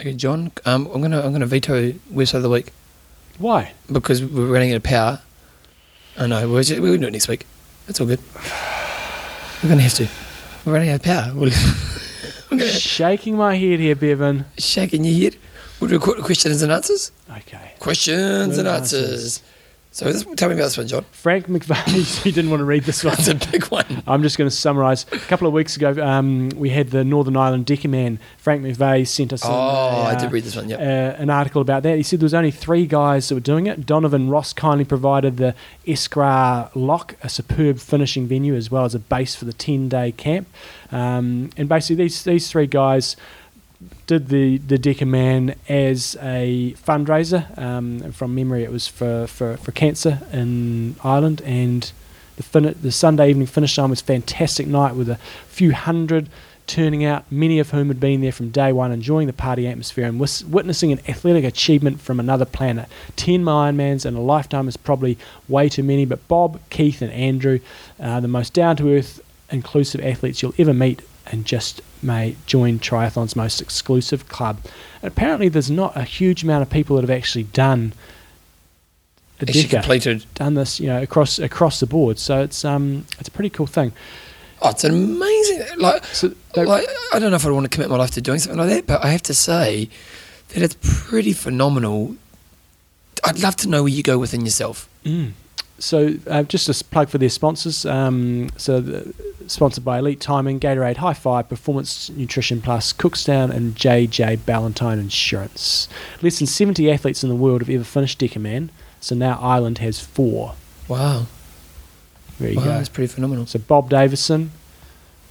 Okay, 0.00 0.14
John, 0.14 0.52
um, 0.64 0.86
I'm 0.94 1.02
gonna 1.02 1.20
I'm 1.20 1.32
gonna 1.32 1.46
veto 1.46 1.90
website 2.12 2.34
of 2.34 2.44
the 2.44 2.50
week 2.50 2.72
Why? 3.38 3.72
because 3.90 4.24
we're 4.24 4.46
running 4.46 4.70
out 4.72 4.76
of 4.76 4.82
power. 4.84 5.20
I 6.16 6.26
know 6.26 6.48
we're 6.48 6.62
just, 6.62 6.80
gonna 6.80 6.98
do 6.98 7.06
it 7.06 7.10
next 7.10 7.28
week. 7.28 7.46
It's 7.88 8.00
all 8.00 8.06
good. 8.06 8.20
We're 9.62 9.70
gonna 9.70 9.82
have 9.82 9.94
to. 9.94 10.08
We're 10.64 10.74
running 10.74 10.90
out 10.90 11.00
of 11.00 11.02
power. 11.02 11.32
We're 12.50 12.56
we're 12.56 12.60
gonna, 12.64 12.72
Shaking 12.72 13.36
my 13.36 13.54
head 13.56 13.80
here, 13.80 13.94
Bevan. 13.96 14.44
shaking 14.58 15.04
your 15.04 15.18
head. 15.30 15.36
We'll 15.80 15.90
do 15.90 15.98
qu- 15.98 16.22
questions 16.22 16.62
and 16.62 16.72
answers. 16.72 17.12
Okay. 17.30 17.72
Questions 17.78 18.58
and 18.58 18.66
Answers. 18.66 19.10
answers. 19.12 19.42
So 19.90 20.04
this, 20.04 20.24
tell 20.36 20.48
me 20.48 20.54
about 20.54 20.64
this 20.64 20.76
one, 20.76 20.86
John. 20.86 21.04
Frank 21.12 21.46
McVeigh, 21.46 22.22
he 22.22 22.30
didn't 22.30 22.50
want 22.50 22.60
to 22.60 22.64
read 22.64 22.84
this 22.84 23.02
one. 23.02 23.14
It's 23.14 23.28
a 23.28 23.34
big 23.34 23.64
one. 23.64 24.02
I'm 24.06 24.22
just 24.22 24.36
going 24.36 24.48
to 24.48 24.54
summarise. 24.54 25.06
A 25.12 25.18
couple 25.18 25.46
of 25.46 25.54
weeks 25.54 25.76
ago, 25.76 25.94
um, 26.04 26.50
we 26.50 26.70
had 26.70 26.90
the 26.90 27.04
Northern 27.04 27.36
Ireland 27.36 27.66
Decker 27.66 27.88
Man. 27.88 28.18
Frank 28.36 28.62
McVeigh 28.62 29.08
sent 29.08 29.32
us. 29.32 29.42
Oh, 29.44 29.48
an, 29.48 30.06
I 30.06 30.14
uh, 30.14 30.20
did 30.20 30.30
read 30.30 30.44
this 30.44 30.54
one. 30.54 30.68
Yeah. 30.68 30.76
uh, 30.76 31.20
an 31.22 31.30
article 31.30 31.62
about 31.62 31.82
that. 31.84 31.96
He 31.96 32.02
said 32.02 32.20
there 32.20 32.26
was 32.26 32.34
only 32.34 32.50
three 32.50 32.86
guys 32.86 33.28
that 33.28 33.34
were 33.34 33.40
doing 33.40 33.66
it. 33.66 33.86
Donovan 33.86 34.28
Ross 34.28 34.52
kindly 34.52 34.84
provided 34.84 35.38
the 35.38 35.54
Eskragh 35.86 36.70
Lough, 36.74 37.06
a 37.22 37.28
superb 37.28 37.78
finishing 37.78 38.26
venue, 38.28 38.54
as 38.54 38.70
well 38.70 38.84
as 38.84 38.94
a 38.94 38.98
base 38.98 39.34
for 39.34 39.46
the 39.46 39.54
10-day 39.54 40.12
camp. 40.12 40.48
Um, 40.92 41.50
and 41.56 41.68
basically, 41.68 41.96
these 42.04 42.22
these 42.24 42.50
three 42.50 42.66
guys 42.66 43.16
did 44.06 44.28
the 44.28 44.58
the 44.58 44.78
Decker 44.78 45.06
Man 45.06 45.54
as 45.68 46.16
a 46.20 46.74
fundraiser. 46.84 47.56
Um, 47.58 48.12
from 48.12 48.34
memory, 48.34 48.64
it 48.64 48.72
was 48.72 48.88
for, 48.88 49.26
for, 49.26 49.56
for 49.56 49.72
cancer 49.72 50.20
in 50.32 50.96
Ireland, 51.04 51.42
and 51.42 51.90
the 52.36 52.42
fin- 52.42 52.76
the 52.80 52.92
Sunday 52.92 53.30
evening 53.30 53.46
finish 53.46 53.76
time 53.76 53.90
was 53.90 54.00
fantastic 54.00 54.66
night 54.66 54.94
with 54.94 55.08
a 55.08 55.16
few 55.48 55.72
hundred 55.72 56.28
turning 56.66 57.02
out, 57.02 57.24
many 57.32 57.58
of 57.58 57.70
whom 57.70 57.88
had 57.88 57.98
been 57.98 58.20
there 58.20 58.30
from 58.30 58.50
day 58.50 58.72
one, 58.72 58.92
enjoying 58.92 59.26
the 59.26 59.32
party 59.32 59.66
atmosphere 59.66 60.04
and 60.04 60.20
witnessing 60.20 60.92
an 60.92 61.00
athletic 61.08 61.42
achievement 61.42 61.98
from 62.00 62.20
another 62.20 62.44
planet. 62.44 62.86
Ten 63.16 63.42
Ironmans 63.44 64.04
in 64.04 64.14
a 64.14 64.20
lifetime 64.20 64.68
is 64.68 64.76
probably 64.76 65.16
way 65.48 65.70
too 65.70 65.82
many, 65.82 66.04
but 66.04 66.28
Bob, 66.28 66.60
Keith, 66.68 67.00
and 67.00 67.10
Andrew 67.12 67.60
are 67.98 68.20
the 68.20 68.28
most 68.28 68.52
down 68.52 68.76
to 68.76 68.94
earth, 68.94 69.20
inclusive 69.50 70.04
athletes 70.04 70.42
you'll 70.42 70.54
ever 70.58 70.74
meet, 70.74 71.00
and 71.26 71.46
just 71.46 71.80
may 72.02 72.36
join 72.46 72.78
triathlon's 72.78 73.34
most 73.36 73.60
exclusive 73.60 74.28
club. 74.28 74.58
And 75.02 75.10
apparently, 75.12 75.48
there's 75.48 75.70
not 75.70 75.96
a 75.96 76.02
huge 76.04 76.42
amount 76.42 76.62
of 76.62 76.70
people 76.70 76.96
that 76.96 77.02
have 77.02 77.10
actually 77.16 77.44
done 77.44 77.92
a 79.40 79.46
completed. 79.46 80.24
done 80.34 80.54
this, 80.54 80.80
you 80.80 80.88
know, 80.88 81.00
across 81.02 81.38
across 81.38 81.78
the 81.80 81.86
board. 81.86 82.18
So 82.18 82.42
it's 82.42 82.64
um 82.64 83.06
it's 83.20 83.28
a 83.28 83.32
pretty 83.32 83.50
cool 83.50 83.66
thing. 83.68 83.92
Oh, 84.60 84.70
it's 84.70 84.82
an 84.82 84.92
amazing. 84.92 85.62
Like, 85.78 86.04
So 86.06 86.32
they- 86.54 86.64
like 86.64 86.88
I 87.12 87.18
don't 87.20 87.30
know 87.30 87.36
if 87.36 87.46
I 87.46 87.50
want 87.50 87.64
to 87.64 87.68
commit 87.74 87.88
my 87.90 87.96
life 87.96 88.10
to 88.12 88.20
doing 88.20 88.40
something 88.40 88.58
like 88.58 88.70
that, 88.70 88.86
but 88.88 89.04
I 89.04 89.08
have 89.10 89.22
to 89.24 89.34
say 89.34 89.88
that 90.48 90.62
it's 90.62 90.76
pretty 90.82 91.32
phenomenal. 91.32 92.16
I'd 93.24 93.38
love 93.40 93.54
to 93.56 93.68
know 93.68 93.84
where 93.84 93.92
you 93.92 94.02
go 94.02 94.18
within 94.18 94.44
yourself. 94.44 94.88
Mm. 95.04 95.32
So, 95.80 96.14
uh, 96.26 96.42
just 96.42 96.68
a 96.68 96.84
plug 96.84 97.08
for 97.08 97.18
their 97.18 97.28
sponsors. 97.28 97.86
Um, 97.86 98.50
so, 98.56 98.80
the, 98.80 99.14
sponsored 99.46 99.84
by 99.84 99.98
Elite 100.00 100.20
Timing, 100.20 100.58
Gatorade 100.58 100.96
High 100.96 101.14
Five, 101.14 101.48
Performance 101.48 102.10
Nutrition 102.10 102.60
Plus, 102.60 102.92
Cookstown, 102.92 103.50
and 103.54 103.76
JJ 103.76 104.44
Ballantyne 104.44 104.98
Insurance. 104.98 105.88
Less 106.20 106.38
than 106.38 106.46
70 106.48 106.90
athletes 106.90 107.22
in 107.22 107.28
the 107.28 107.36
world 107.36 107.60
have 107.62 107.70
ever 107.70 107.84
finished 107.84 108.18
Deckerman, 108.18 108.70
so 109.00 109.14
now 109.14 109.38
Ireland 109.40 109.78
has 109.78 110.00
four. 110.00 110.54
Wow, 110.88 111.26
There 112.40 112.50
you 112.50 112.56
wow, 112.58 112.64
go. 112.64 112.70
that's 112.70 112.88
pretty 112.88 113.12
phenomenal. 113.12 113.46
So, 113.46 113.60
Bob 113.60 113.88
Davison, 113.88 114.50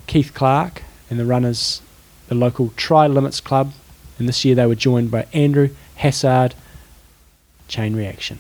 Keith 0.08 0.34
Clark, 0.34 0.84
and 1.10 1.20
the 1.20 1.26
runners, 1.26 1.82
the 2.30 2.36
local 2.36 2.72
Tri 2.78 3.08
Limits 3.08 3.42
Club. 3.42 3.74
And 4.18 4.28
this 4.28 4.44
year 4.46 4.56
they 4.56 4.66
were 4.66 4.76
joined 4.76 5.12
by 5.12 5.28
Andrew 5.34 5.70
Hassard, 6.00 6.54
Chain 7.68 7.96
Reaction. 7.96 8.40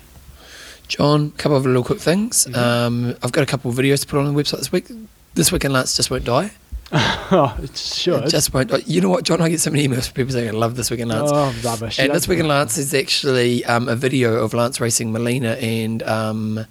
John, 0.87 1.31
a 1.35 1.37
couple 1.37 1.57
of 1.57 1.65
little 1.65 1.83
quick 1.83 1.99
things. 1.99 2.47
Mhm. 2.49 2.55
Um, 2.57 3.15
I've 3.21 3.31
got 3.31 3.43
a 3.43 3.45
couple 3.45 3.69
of 3.71 3.77
videos 3.77 4.01
to 4.01 4.07
put 4.07 4.19
on 4.19 4.33
the 4.33 4.41
website 4.43 4.57
this 4.59 4.71
week. 4.71 4.85
This 5.33 5.51
weekend 5.51 5.73
Lance 5.73 5.95
just 5.95 6.09
won't 6.09 6.23
die. 6.23 6.51
oh, 6.91 7.57
it 7.61 7.75
should. 7.77 8.23
It 8.23 8.29
just 8.29 8.53
won't. 8.53 8.69
die. 8.69 8.81
You 8.85 9.01
know 9.01 9.09
what, 9.09 9.23
John? 9.23 9.41
I 9.41 9.49
get 9.49 9.59
so 9.59 9.69
many 9.69 9.87
emails 9.87 10.05
from 10.05 10.13
people 10.13 10.31
saying 10.31 10.47
I 10.47 10.51
love 10.51 10.75
this 10.77 10.89
weekend 10.89 11.09
Lance. 11.09 11.29
Oh, 11.33 11.53
rubbish. 11.63 11.99
and 11.99 12.13
this 12.13 12.27
weekend 12.27 12.47
Lance 12.47 12.77
is 12.77 12.93
actually 12.93 13.65
um, 13.65 13.89
a 13.89 13.95
video 13.95 14.35
of 14.35 14.53
Lance 14.53 14.79
racing 14.79 15.11
Molina 15.11 15.53
and 15.53 16.01
um, 16.03 16.65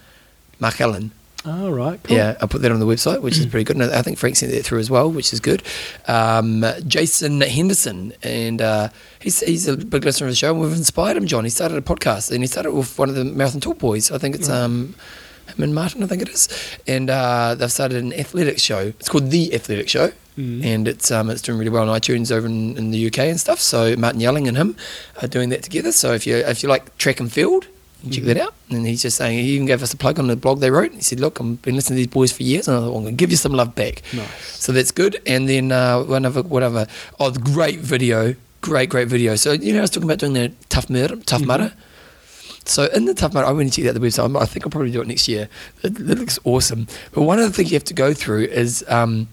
Mark 0.58 0.80
Allen. 0.80 1.10
Oh, 1.48 1.70
right. 1.70 2.00
Cool. 2.02 2.16
Yeah, 2.16 2.36
I 2.42 2.46
put 2.46 2.60
that 2.62 2.72
on 2.72 2.80
the 2.80 2.86
website, 2.86 3.22
which 3.22 3.38
is 3.38 3.46
pretty 3.46 3.62
good. 3.64 3.76
And 3.76 3.84
I 3.94 4.02
think 4.02 4.18
Frank 4.18 4.34
sent 4.36 4.50
that 4.52 4.64
through 4.64 4.80
as 4.80 4.90
well, 4.90 5.10
which 5.10 5.32
is 5.32 5.38
good. 5.38 5.62
Um, 6.08 6.64
Jason 6.86 7.40
Henderson, 7.40 8.12
and 8.22 8.60
uh, 8.60 8.88
he's 9.20 9.40
he's 9.40 9.68
a 9.68 9.76
big 9.76 10.04
listener 10.04 10.26
of 10.26 10.32
the 10.32 10.36
show. 10.36 10.50
and 10.52 10.60
We've 10.60 10.72
inspired 10.72 11.16
him, 11.16 11.26
John. 11.26 11.44
He 11.44 11.50
started 11.50 11.78
a 11.78 11.82
podcast, 11.82 12.30
and 12.32 12.40
he 12.42 12.46
started 12.48 12.72
with 12.72 12.98
one 12.98 13.08
of 13.08 13.14
the 13.14 13.24
Marathon 13.24 13.60
Talk 13.60 13.78
boys. 13.78 14.10
I 14.10 14.18
think 14.18 14.34
it's 14.34 14.48
Right. 14.48 14.58
um, 14.60 14.94
him 15.54 15.62
and 15.62 15.74
Martin, 15.74 16.02
I 16.02 16.06
think 16.08 16.22
it 16.22 16.28
is. 16.28 16.48
And 16.88 17.08
uh, 17.08 17.54
they've 17.54 17.70
started 17.70 18.02
an 18.02 18.12
athletics 18.12 18.62
show. 18.62 18.80
It's 18.98 19.08
called 19.08 19.30
The 19.30 19.54
Athletic 19.54 19.88
Show. 19.88 20.10
Mm. 20.36 20.64
And 20.64 20.88
it's 20.88 21.10
um, 21.12 21.30
it's 21.30 21.40
doing 21.40 21.58
really 21.58 21.70
well 21.70 21.88
on 21.88 21.98
iTunes 22.00 22.30
over 22.32 22.46
in, 22.46 22.76
in 22.76 22.90
the 22.90 23.06
UK 23.06 23.20
and 23.20 23.38
stuff. 23.40 23.60
So 23.60 23.94
Martin 23.96 24.20
Yelling 24.20 24.48
and 24.48 24.56
him 24.56 24.76
are 25.22 25.28
doing 25.28 25.48
that 25.50 25.62
together. 25.62 25.92
So 25.92 26.12
if 26.12 26.26
you 26.26 26.36
if 26.38 26.62
you 26.64 26.68
like 26.68 26.98
track 26.98 27.20
and 27.20 27.32
field, 27.32 27.68
You 28.06 28.12
check 28.12 28.24
that 28.24 28.36
out. 28.38 28.54
And 28.70 28.86
he's 28.86 29.02
just 29.02 29.16
saying, 29.16 29.38
he 29.38 29.52
even 29.52 29.66
gave 29.66 29.82
us 29.82 29.92
a 29.92 29.96
plug 29.96 30.18
on 30.18 30.26
the 30.26 30.36
blog 30.36 30.60
they 30.60 30.70
wrote. 30.70 30.92
He 30.92 31.02
said, 31.02 31.20
look, 31.20 31.40
I've 31.40 31.60
been 31.62 31.74
listening 31.74 31.96
to 31.96 32.00
these 32.00 32.12
boys 32.12 32.32
for 32.32 32.42
years 32.42 32.68
and 32.68 32.76
I 32.76 32.80
thought, 32.80 32.88
well, 32.88 32.98
I'm 32.98 33.04
going 33.04 33.16
to 33.16 33.20
give 33.20 33.30
you 33.30 33.36
some 33.36 33.52
love 33.52 33.74
back. 33.74 34.02
Nice. 34.12 34.28
So 34.60 34.72
that's 34.72 34.90
good. 34.90 35.20
And 35.26 35.48
then 35.48 35.72
uh, 35.72 36.02
one 36.02 36.24
other, 36.24 36.42
whatever, 36.42 36.86
oh, 37.20 37.30
the 37.30 37.40
great 37.40 37.80
video, 37.80 38.34
great, 38.60 38.88
great 38.88 39.08
video. 39.08 39.36
So, 39.36 39.52
you 39.52 39.72
know, 39.72 39.78
I 39.78 39.82
was 39.82 39.90
talking 39.90 40.08
about 40.08 40.18
doing 40.18 40.32
the 40.32 40.52
Tough 40.68 40.90
Mudder, 40.90 41.16
Tough 41.16 41.44
Mudder. 41.44 41.72
So 42.64 42.86
in 42.86 43.04
the 43.04 43.14
Tough 43.14 43.32
Mudder, 43.34 43.46
I 43.46 43.52
went 43.52 43.62
and 43.62 43.72
checked 43.72 43.88
out 43.88 43.94
the 43.94 44.00
website. 44.00 44.40
I 44.40 44.44
think 44.46 44.66
I'll 44.66 44.70
probably 44.70 44.90
do 44.90 45.00
it 45.00 45.06
next 45.06 45.28
year. 45.28 45.48
It, 45.82 45.98
it 46.00 46.18
looks 46.18 46.38
awesome. 46.44 46.88
But 47.12 47.22
one 47.22 47.38
of 47.38 47.44
the 47.44 47.52
things 47.52 47.70
you 47.70 47.76
have 47.76 47.84
to 47.84 47.94
go 47.94 48.12
through 48.12 48.44
is 48.46 48.84
um, 48.88 49.28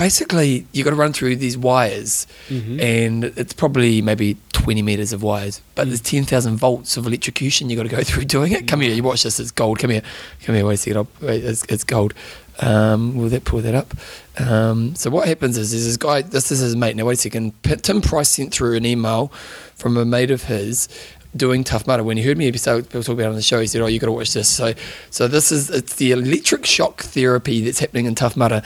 basically 0.00 0.66
you 0.72 0.82
got 0.82 0.90
to 0.90 0.96
run 0.96 1.12
through 1.12 1.36
these 1.36 1.58
wires, 1.58 2.26
Mhm. 2.48 2.80
and 2.80 3.24
it's 3.36 3.52
probably 3.52 4.00
maybe 4.00 4.38
20 4.52 4.80
meters 4.82 5.12
of 5.12 5.22
wires, 5.22 5.60
but 5.74 5.88
there's 5.88 6.00
10,000 6.00 6.56
volts 6.56 6.96
of 6.96 7.06
electrocution 7.06 7.68
you 7.68 7.76
got 7.76 7.82
to 7.82 7.88
go 7.90 8.02
through 8.08 8.24
doing 8.24 8.52
it. 8.52 8.66
Come 8.66 8.80
here, 8.80 8.94
you 8.94 9.02
watch 9.02 9.22
this. 9.24 9.38
It's 9.38 9.50
gold. 9.50 9.78
Come 9.78 9.90
here, 9.90 10.02
come 10.44 10.54
here. 10.54 10.64
Wait 10.66 10.74
a 10.74 10.76
second. 10.78 10.96
I'll, 10.96 11.08
wait, 11.20 11.44
it's, 11.44 11.64
it's 11.68 11.84
gold. 11.84 12.14
Um, 12.60 13.16
will 13.16 13.28
that 13.30 13.44
pull 13.44 13.60
that 13.60 13.74
up? 13.74 13.94
Um, 14.38 14.94
so 14.94 15.10
what 15.10 15.28
happens 15.28 15.56
is, 15.58 15.72
is 15.74 15.86
this 15.86 15.96
guy. 15.96 16.22
This 16.22 16.50
is 16.50 16.60
his 16.60 16.76
mate. 16.76 16.96
Now 16.96 17.04
wait 17.06 17.14
a 17.14 17.16
second. 17.16 17.52
Tim 17.82 18.00
Price 18.00 18.28
sent 18.30 18.52
through 18.54 18.76
an 18.76 18.86
email 18.86 19.28
from 19.74 19.96
a 19.98 20.04
mate 20.04 20.30
of 20.30 20.44
his 20.44 20.88
doing 21.36 21.62
Tough 21.64 21.86
Mudder. 21.86 22.02
When 22.02 22.16
he 22.16 22.22
heard 22.24 22.36
me 22.36 22.50
start 22.52 22.84
people 22.84 23.02
talk 23.02 23.14
about 23.14 23.24
it 23.24 23.28
on 23.28 23.34
the 23.34 23.42
show, 23.42 23.60
he 23.60 23.66
said, 23.66 23.80
"Oh, 23.80 23.86
you 23.86 23.98
got 23.98 24.06
to 24.06 24.12
watch 24.12 24.32
this." 24.34 24.48
So, 24.48 24.74
so 25.10 25.28
this 25.28 25.52
is 25.52 25.70
it's 25.70 25.94
the 25.96 26.12
electric 26.12 26.66
shock 26.66 27.02
therapy 27.02 27.62
that's 27.62 27.78
happening 27.78 28.06
in 28.06 28.14
Tough 28.14 28.36
Mudder. 28.36 28.62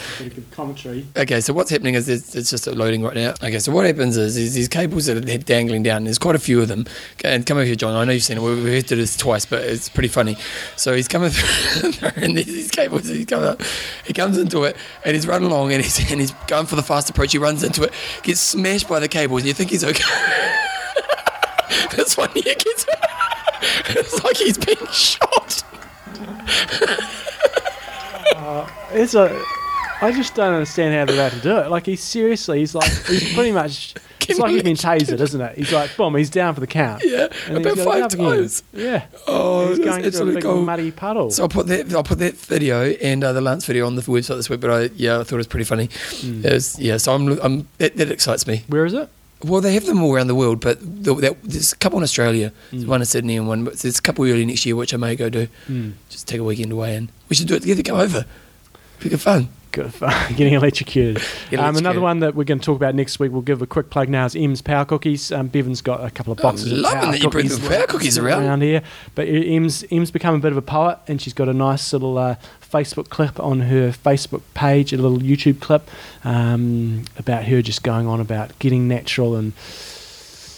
Commentary. 0.51 1.07
Okay, 1.17 1.41
so 1.41 1.53
what's 1.53 1.71
happening 1.71 1.95
is 1.95 2.09
it's, 2.09 2.35
it's 2.35 2.51
just 2.51 2.67
loading 2.67 3.03
right 3.03 3.15
now. 3.15 3.31
Okay, 3.43 3.59
so 3.59 3.71
what 3.73 3.85
happens 3.87 4.17
is, 4.17 4.37
is 4.37 4.55
these 4.55 4.69
cables 4.69 5.07
that 5.07 5.17
are 5.17 5.39
dangling 5.39 5.83
down. 5.83 6.05
There's 6.05 6.19
quite 6.19 6.35
a 6.37 6.39
few 6.39 6.63
of 6.63 6.69
them. 6.69 6.87
Okay, 7.15 7.35
and 7.35 7.45
come 7.47 7.59
over 7.59 7.67
here, 7.67 7.75
John. 7.75 7.95
I 7.95 8.05
know 8.05 8.13
you've 8.13 8.23
seen 8.23 8.39
it. 8.39 8.43
We- 8.43 8.55
We've 8.55 8.73
heard 8.73 8.85
this 8.87 9.17
twice, 9.17 9.45
but 9.45 9.63
it's 9.65 9.89
pretty 9.89 10.09
funny. 10.09 10.37
So 10.77 10.95
he's 10.95 11.09
coming 11.09 11.31
through, 11.33 12.09
and 12.17 12.37
these, 12.39 12.47
these 12.47 12.71
cables. 12.71 13.07
He's 13.09 13.27
coming 13.27 13.47
up. 13.49 13.61
He 14.07 14.13
comes 14.13 14.39
into 14.39 14.63
it, 14.65 14.77
and 15.05 15.15
he's 15.15 15.27
running 15.27 15.49
along, 15.51 15.73
and 15.73 15.83
he's 15.83 15.99
and 16.11 16.21
he's 16.21 16.33
going 16.47 16.67
for 16.67 16.77
the 16.77 16.83
fast 16.83 17.11
approach. 17.11 17.33
He 17.33 17.39
runs 17.39 17.63
into 17.63 17.83
it, 17.83 17.93
gets 18.23 18.41
smashed 18.41 18.89
by 18.89 19.01
the 19.01 19.09
cables, 19.09 19.43
and 19.43 19.49
you 19.49 19.55
think 19.55 19.71
he's 19.71 19.85
okay. 19.85 20.03
this 21.97 22.17
one 22.17 22.31
here 22.31 22.43
gets. 22.55 22.87
it's 23.91 24.23
like 24.25 24.37
he's 24.37 24.59
being 24.59 24.87
shot. 24.91 25.63
It's 28.93 29.15
a. 29.15 29.43
I 30.01 30.13
just 30.13 30.35
don't 30.35 30.53
understand 30.53 30.95
how 30.95 31.05
they're 31.07 31.15
allowed 31.15 31.33
to 31.33 31.41
do 31.41 31.57
it. 31.59 31.71
Like 31.71 31.87
he's 31.87 32.03
seriously, 32.03 32.59
he's 32.61 32.75
like 32.75 32.91
he's 33.07 33.33
pretty 33.35 33.53
much. 33.53 33.95
It's 34.27 34.39
like 34.39 34.53
he's 34.53 34.63
been 34.63 34.75
tasered, 34.75 35.21
isn't 35.21 35.39
it? 35.39 35.59
He's 35.59 35.71
like, 35.71 35.95
boom, 35.99 36.17
he's 36.17 36.31
down 36.31 36.55
for 36.55 36.61
the 36.61 36.67
count. 36.67 37.03
Yeah, 37.05 37.29
And 37.47 37.59
about 37.59 37.77
five 37.77 38.05
up 38.05 38.13
again. 38.15 38.25
times. 38.25 38.63
Yeah. 38.73 39.05
Oh, 39.27 39.69
he's 39.69 39.79
going 39.81 40.11
through 40.11 40.31
a 40.31 40.35
big 40.37 40.45
muddy 40.47 40.91
puddle. 40.93 41.31
So 41.31 41.43
I'll 41.43 41.51
put 41.51 41.67
that 41.67 41.93
I'll 41.93 42.03
put 42.03 42.21
that 42.21 42.35
video 42.35 42.85
and 42.93 43.23
uh, 43.23 43.35
the 43.35 43.43
Lance 43.43 43.67
video 43.67 43.87
on 43.87 43.97
the 43.97 44.01
website 44.01 44.37
this 44.37 44.49
week. 44.49 44.61
But 44.61 44.71
I 44.71 44.91
yeah 44.97 45.21
I 45.21 45.25
thought 45.25 45.35
it 45.35 45.37
was 45.37 45.47
pretty 45.47 45.67
funny. 45.67 45.91
It 46.23 46.51
was, 46.55 46.79
yeah, 46.81 46.97
so 46.97 47.15
I'm, 47.15 47.39
I'm 47.43 47.69
that, 47.77 47.99
that 47.99 48.11
excites 48.11 48.47
me. 48.47 48.65
Where 48.69 48.87
is 48.87 48.95
it? 48.95 49.11
Well, 49.45 49.61
they 49.61 49.75
have 49.75 49.87
them 49.87 50.03
all 50.03 50.15
around 50.15 50.29
the 50.29 50.35
world, 50.35 50.61
but 50.61 50.79
the, 50.81 51.15
that, 51.17 51.37
there's 51.43 51.73
a 51.73 51.77
couple 51.77 51.99
in 51.99 52.03
Australia, 52.03 52.53
Mm. 52.73 52.87
one 52.87 53.01
in 53.01 53.07
Sydney 53.07 53.37
and 53.37 53.47
one. 53.47 53.65
But 53.65 53.75
there's 53.79 53.99
a 53.99 54.03
couple 54.03 54.25
early 54.25 54.45
next 54.47 54.65
year 54.67 54.75
which 54.77 54.95
I 54.95 54.97
may 54.97 55.15
go 55.17 55.29
do. 55.29 55.49
Mm. 55.69 55.93
Just 56.09 56.27
take 56.27 56.41
a 56.41 56.45
weekend 56.45 56.73
away 56.73 56.97
and 56.97 57.11
we 57.29 57.37
should 57.37 57.47
do 57.49 57.55
it 57.55 57.61
together. 57.61 57.83
Come 57.83 57.99
over, 58.01 58.25
be 59.01 59.09
good 59.11 59.21
fun. 59.21 59.49
Good 59.73 59.93
fun. 59.93 60.35
Getting 60.37 60.55
electrocuted. 60.55 61.21
Get 61.51 61.59
Um, 61.59 61.77
another 61.77 62.01
one 62.01 62.21
that 62.21 62.37
we're 62.37 62.45
going 62.45 62.61
to 62.61 62.65
talk 62.65 62.77
about 62.77 62.95
next 62.95 63.19
week, 63.19 63.33
we'll 63.33 63.43
give 63.43 63.61
a 63.61 63.67
quick 63.67 63.91
plug 63.91 64.09
now, 64.09 64.25
is 64.25 64.37
Em's 64.37 64.63
Power 64.63 64.85
Cookies. 64.85 65.33
Um, 65.33 65.49
Bevan's 65.49 65.83
got 65.83 66.05
a 66.05 66.11
couple 66.11 66.33
of 66.33 66.39
I'm 66.39 66.43
boxes 66.45 66.71
of 66.71 66.79
loving 66.79 67.01
power 67.01 67.11
that 67.13 67.21
you 67.21 67.29
bring 67.29 67.49
cookies, 67.49 67.69
the 67.69 67.75
power 67.77 67.87
cookies 67.89 68.17
around. 68.17 68.61
here. 68.63 68.83
But 69.17 69.23
Em's, 69.29 69.85
Em's 69.91 70.13
become 70.13 70.37
a 70.37 70.39
bit 70.39 70.53
of 70.53 70.59
a 70.59 70.63
poet, 70.63 71.01
and 71.09 71.21
she's 71.21 71.35
got 71.35 71.49
a 71.49 71.53
nice 71.53 71.93
little 71.93 72.17
uh, 72.19 72.37
Facebook 72.75 73.09
clip 73.09 73.39
on 73.39 73.61
her 73.61 73.91
Facebook 73.91 74.43
page, 74.55 74.93
a 74.93 74.97
little 74.97 75.19
YouTube 75.19 75.61
clip 75.61 75.89
um, 76.25 77.05
about 77.17 77.45
her 77.45 77.63
just 77.63 77.83
going 77.85 78.07
on 78.07 78.21
about 78.21 78.59
getting 78.59 78.89
natural 78.89 79.37
and 79.37 79.53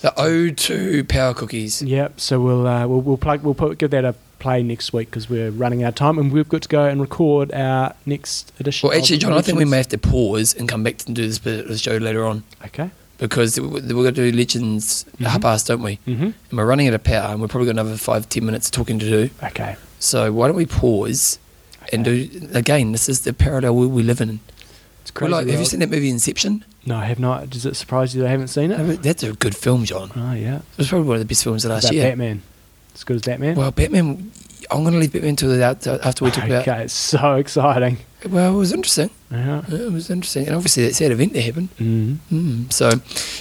The 0.00 0.12
O2 0.16 1.08
power 1.08 1.34
cookies. 1.34 1.82
Yep. 1.82 2.20
So 2.20 2.40
we'll 2.40 2.66
uh, 2.66 2.86
we'll, 2.86 3.00
we'll 3.02 3.16
plug 3.18 3.42
we'll 3.42 3.54
put, 3.54 3.78
give 3.78 3.90
that 3.90 4.04
a 4.04 4.14
play 4.38 4.62
next 4.62 4.92
week 4.92 5.08
because 5.10 5.28
we're 5.30 5.50
running 5.50 5.82
out 5.82 5.88
of 5.90 5.94
time 5.94 6.18
and 6.18 6.30
we've 6.32 6.48
got 6.48 6.62
to 6.62 6.68
go 6.68 6.84
and 6.86 7.00
record 7.00 7.52
our 7.52 7.94
next 8.04 8.52
edition. 8.60 8.88
Well, 8.88 8.96
actually, 8.98 9.18
John, 9.18 9.32
I 9.32 9.40
think 9.42 9.58
we 9.58 9.64
may 9.64 9.78
have 9.78 9.88
to 9.88 9.98
pause 9.98 10.54
and 10.54 10.68
come 10.68 10.82
back 10.82 11.06
and 11.06 11.16
do 11.16 11.26
this 11.26 11.38
bit 11.38 11.60
of 11.60 11.68
the 11.68 11.78
show 11.78 11.96
later 11.96 12.24
on 12.24 12.44
Okay. 12.66 12.90
because 13.18 13.58
we're 13.58 13.80
going 13.80 14.14
to 14.14 14.30
do 14.30 14.36
Legends 14.36 15.04
Mhm. 15.18 15.26
half 15.26 15.40
past, 15.40 15.66
don't 15.68 15.82
we? 15.82 15.98
Mm-hmm. 16.06 16.22
And 16.24 16.34
we're 16.52 16.66
running 16.66 16.86
out 16.88 16.92
of 16.94 17.02
power, 17.02 17.32
and 17.32 17.40
we've 17.40 17.48
probably 17.50 17.66
got 17.66 17.80
another 17.80 17.96
five, 17.96 18.28
ten 18.28 18.44
minutes 18.44 18.68
of 18.68 18.72
talking 18.72 18.98
to 18.98 19.08
do. 19.08 19.30
Okay. 19.42 19.76
So 19.98 20.30
why 20.32 20.46
don't 20.48 20.56
we 20.56 20.66
pause 20.66 21.38
and 21.92 22.04
do 22.04 22.48
again? 22.52 22.92
This 22.92 23.08
is 23.08 23.20
the 23.20 23.32
parallel 23.32 23.76
world 23.76 23.92
we 23.92 24.02
live 24.02 24.20
in. 24.20 24.40
It's 25.02 25.10
crazy. 25.10 25.32
like, 25.32 25.46
have 25.46 25.58
you 25.60 25.64
seen 25.64 25.80
that 25.80 25.90
movie 25.90 26.10
Inception? 26.10 26.64
No, 26.84 26.96
I 26.96 27.04
have 27.04 27.18
not. 27.18 27.50
Does 27.50 27.64
it 27.64 27.76
surprise 27.76 28.14
you 28.14 28.22
that 28.22 28.28
I 28.28 28.30
haven't 28.30 28.48
seen 28.48 28.70
it? 28.70 28.78
No, 28.78 28.86
but 28.86 29.02
That's 29.02 29.22
a 29.22 29.32
good 29.32 29.56
film, 29.56 29.84
John. 29.84 30.10
Oh 30.16 30.32
yeah. 30.32 30.56
It 30.56 30.78
was 30.78 30.88
probably 30.88 31.08
one 31.08 31.16
of 31.16 31.20
the 31.20 31.26
best 31.26 31.44
films 31.44 31.64
of 31.64 31.70
last 31.70 31.92
year. 31.92 32.04
Batman. 32.04 32.42
As 32.94 33.04
good 33.04 33.16
as 33.16 33.22
Batman. 33.22 33.56
Well, 33.56 33.70
Batman. 33.70 34.32
I'm 34.70 34.82
going 34.82 34.94
to 34.94 34.98
leave 34.98 35.12
Batman 35.12 35.36
to 35.36 35.48
the 35.48 35.62
after 35.62 36.24
we 36.24 36.30
talk 36.30 36.44
okay, 36.44 36.54
about. 36.54 36.68
Okay, 36.68 36.82
it's 36.84 36.92
so 36.92 37.34
exciting. 37.34 37.98
Well, 38.28 38.54
it 38.54 38.56
was 38.56 38.72
interesting. 38.72 39.10
Yeah. 39.30 39.62
It 39.68 39.92
was 39.92 40.10
interesting, 40.10 40.46
and 40.46 40.56
obviously 40.56 40.86
that 40.86 40.94
sad 40.94 41.12
event 41.12 41.32
that 41.34 41.42
happened. 41.42 41.68
Mm. 41.76 42.16
Mm. 42.32 42.72
So, 42.72 42.90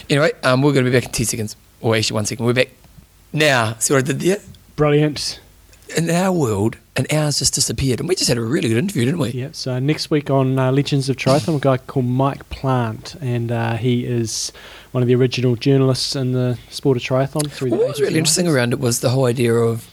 anyway, 0.09 0.33
um, 0.43 0.61
we're 0.61 0.73
going 0.73 0.85
to 0.85 0.91
be 0.91 0.95
back 0.95 1.05
in 1.05 1.11
ten 1.11 1.25
seconds, 1.25 1.55
or 1.81 1.95
actually 1.95 2.15
one 2.15 2.25
second. 2.25 2.45
We're 2.45 2.53
back 2.53 2.69
now. 3.33 3.75
See 3.79 3.93
what 3.93 4.03
I 4.03 4.07
did 4.07 4.19
there? 4.19 4.37
Brilliant. 4.75 5.39
In 5.97 6.09
our 6.09 6.31
world, 6.31 6.77
an 6.97 7.05
hour's 7.11 7.39
just 7.39 7.53
disappeared, 7.53 7.99
and 7.99 8.07
we 8.07 8.15
just 8.15 8.29
had 8.29 8.37
a 8.37 8.41
really 8.41 8.69
good 8.69 8.77
interview, 8.77 9.05
didn't 9.05 9.19
we? 9.19 9.29
Yeah. 9.31 9.49
So 9.51 9.77
next 9.79 10.09
week 10.09 10.29
on 10.29 10.57
uh, 10.57 10.71
Legends 10.71 11.09
of 11.09 11.17
Triathlon, 11.17 11.57
a 11.57 11.59
guy 11.59 11.77
called 11.77 12.05
Mike 12.05 12.47
Plant, 12.49 13.15
and 13.21 13.51
uh, 13.51 13.75
he 13.75 14.05
is 14.05 14.51
one 14.91 15.01
of 15.03 15.07
the 15.07 15.15
original 15.15 15.55
journalists 15.55 16.15
in 16.15 16.31
the 16.31 16.57
sport 16.69 16.95
of 16.97 17.03
triathlon. 17.03 17.51
Through 17.51 17.71
the 17.71 17.75
What 17.75 17.87
was 17.89 18.01
really 18.01 18.17
interesting 18.17 18.47
around 18.47 18.71
it 18.71 18.79
was 18.79 19.01
the 19.01 19.09
whole 19.09 19.25
idea 19.25 19.53
of 19.53 19.89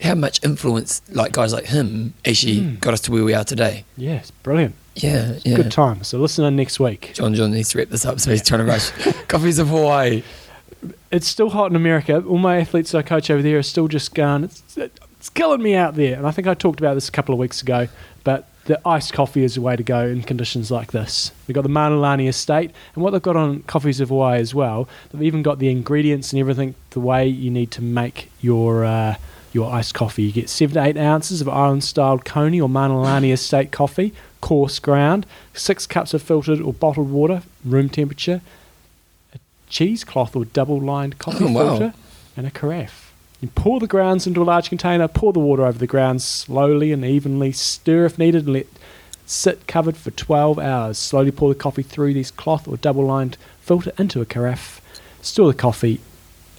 how 0.00 0.14
much 0.14 0.42
influence, 0.44 1.02
like 1.10 1.32
guys 1.32 1.52
like 1.52 1.66
him, 1.66 2.14
actually 2.26 2.56
Mm. 2.60 2.80
got 2.80 2.94
us 2.94 3.00
to 3.02 3.12
where 3.12 3.24
we 3.24 3.34
are 3.34 3.44
today. 3.44 3.84
Yeah, 3.96 4.22
brilliant. 4.42 4.74
Yeah, 4.94 5.38
yeah. 5.44 5.56
Good 5.56 5.72
time. 5.72 6.04
So 6.04 6.18
listen 6.18 6.44
in 6.46 6.56
next 6.56 6.80
week. 6.80 7.10
John 7.14 7.34
John 7.34 7.50
needs 7.52 7.68
to 7.70 7.78
wrap 7.78 7.88
this 7.90 8.06
up, 8.06 8.18
so 8.20 8.30
he's 8.30 8.42
trying 8.42 8.60
to 8.60 8.64
rush. 8.66 8.90
Coffees 9.28 9.58
of 9.58 9.68
Hawaii. 9.68 10.22
It's 11.10 11.26
still 11.26 11.50
hot 11.50 11.70
in 11.70 11.76
America. 11.76 12.22
All 12.26 12.38
my 12.38 12.58
athletes 12.60 12.94
I 12.94 13.02
coach 13.02 13.30
over 13.30 13.42
there 13.42 13.58
are 13.58 13.62
still 13.62 13.88
just 13.88 14.14
going, 14.14 14.44
it's, 14.44 14.62
it's 15.26 15.30
killing 15.34 15.60
me 15.60 15.74
out 15.74 15.96
there. 15.96 16.16
And 16.16 16.24
I 16.24 16.30
think 16.30 16.46
I 16.46 16.54
talked 16.54 16.78
about 16.78 16.94
this 16.94 17.08
a 17.08 17.12
couple 17.12 17.32
of 17.34 17.40
weeks 17.40 17.60
ago, 17.60 17.88
but 18.22 18.48
the 18.66 18.80
iced 18.86 19.12
coffee 19.12 19.42
is 19.42 19.56
the 19.56 19.60
way 19.60 19.74
to 19.74 19.82
go 19.82 20.06
in 20.06 20.22
conditions 20.22 20.70
like 20.70 20.92
this. 20.92 21.32
We've 21.48 21.54
got 21.56 21.62
the 21.62 21.68
Malulani 21.68 22.28
estate, 22.28 22.70
and 22.94 23.02
what 23.02 23.10
they've 23.10 23.20
got 23.20 23.34
on 23.34 23.62
Coffees 23.64 23.98
of 24.00 24.10
Hawaii 24.10 24.38
as 24.40 24.54
well, 24.54 24.88
they've 25.10 25.22
even 25.24 25.42
got 25.42 25.58
the 25.58 25.68
ingredients 25.68 26.32
and 26.32 26.38
everything 26.38 26.76
the 26.90 27.00
way 27.00 27.26
you 27.26 27.50
need 27.50 27.70
to 27.72 27.82
make 27.82 28.30
your. 28.40 28.84
Uh, 28.84 29.16
your 29.52 29.72
iced 29.72 29.94
coffee. 29.94 30.24
You 30.24 30.32
get 30.32 30.50
seven 30.50 30.74
to 30.74 30.84
eight 30.84 30.98
ounces 30.98 31.40
of 31.40 31.48
island 31.48 31.82
styled 31.82 32.26
Coney 32.26 32.60
or 32.60 32.68
Malulani 32.68 33.32
estate 33.32 33.72
coffee, 33.72 34.12
coarse 34.42 34.78
ground, 34.78 35.24
six 35.54 35.86
cups 35.86 36.12
of 36.12 36.20
filtered 36.20 36.60
or 36.60 36.74
bottled 36.74 37.08
water, 37.10 37.42
room 37.64 37.88
temperature, 37.88 38.42
a 39.34 39.38
cheesecloth 39.70 40.36
or 40.36 40.44
double 40.44 40.78
lined 40.78 41.18
coffee 41.18 41.46
Oh, 41.46 41.52
wow. 41.52 41.78
filter, 41.78 41.94
and 42.36 42.46
a 42.46 42.50
carafe. 42.50 43.05
You 43.40 43.48
pour 43.48 43.80
the 43.80 43.86
grounds 43.86 44.26
into 44.26 44.42
a 44.42 44.44
large 44.44 44.68
container, 44.68 45.08
pour 45.08 45.32
the 45.32 45.40
water 45.40 45.66
over 45.66 45.78
the 45.78 45.86
grounds 45.86 46.24
slowly 46.24 46.90
and 46.92 47.04
evenly, 47.04 47.52
stir 47.52 48.06
if 48.06 48.18
needed, 48.18 48.44
and 48.44 48.54
let 48.54 48.66
sit 49.26 49.66
covered 49.66 49.96
for 49.96 50.10
12 50.10 50.58
hours. 50.58 50.96
Slowly 50.98 51.30
pour 51.30 51.50
the 51.50 51.58
coffee 51.58 51.82
through 51.82 52.14
this 52.14 52.30
cloth 52.30 52.66
or 52.66 52.76
double 52.76 53.04
lined 53.04 53.36
filter 53.60 53.92
into 53.98 54.20
a 54.20 54.26
carafe. 54.26 54.80
Store 55.20 55.48
the 55.48 55.58
coffee 55.58 56.00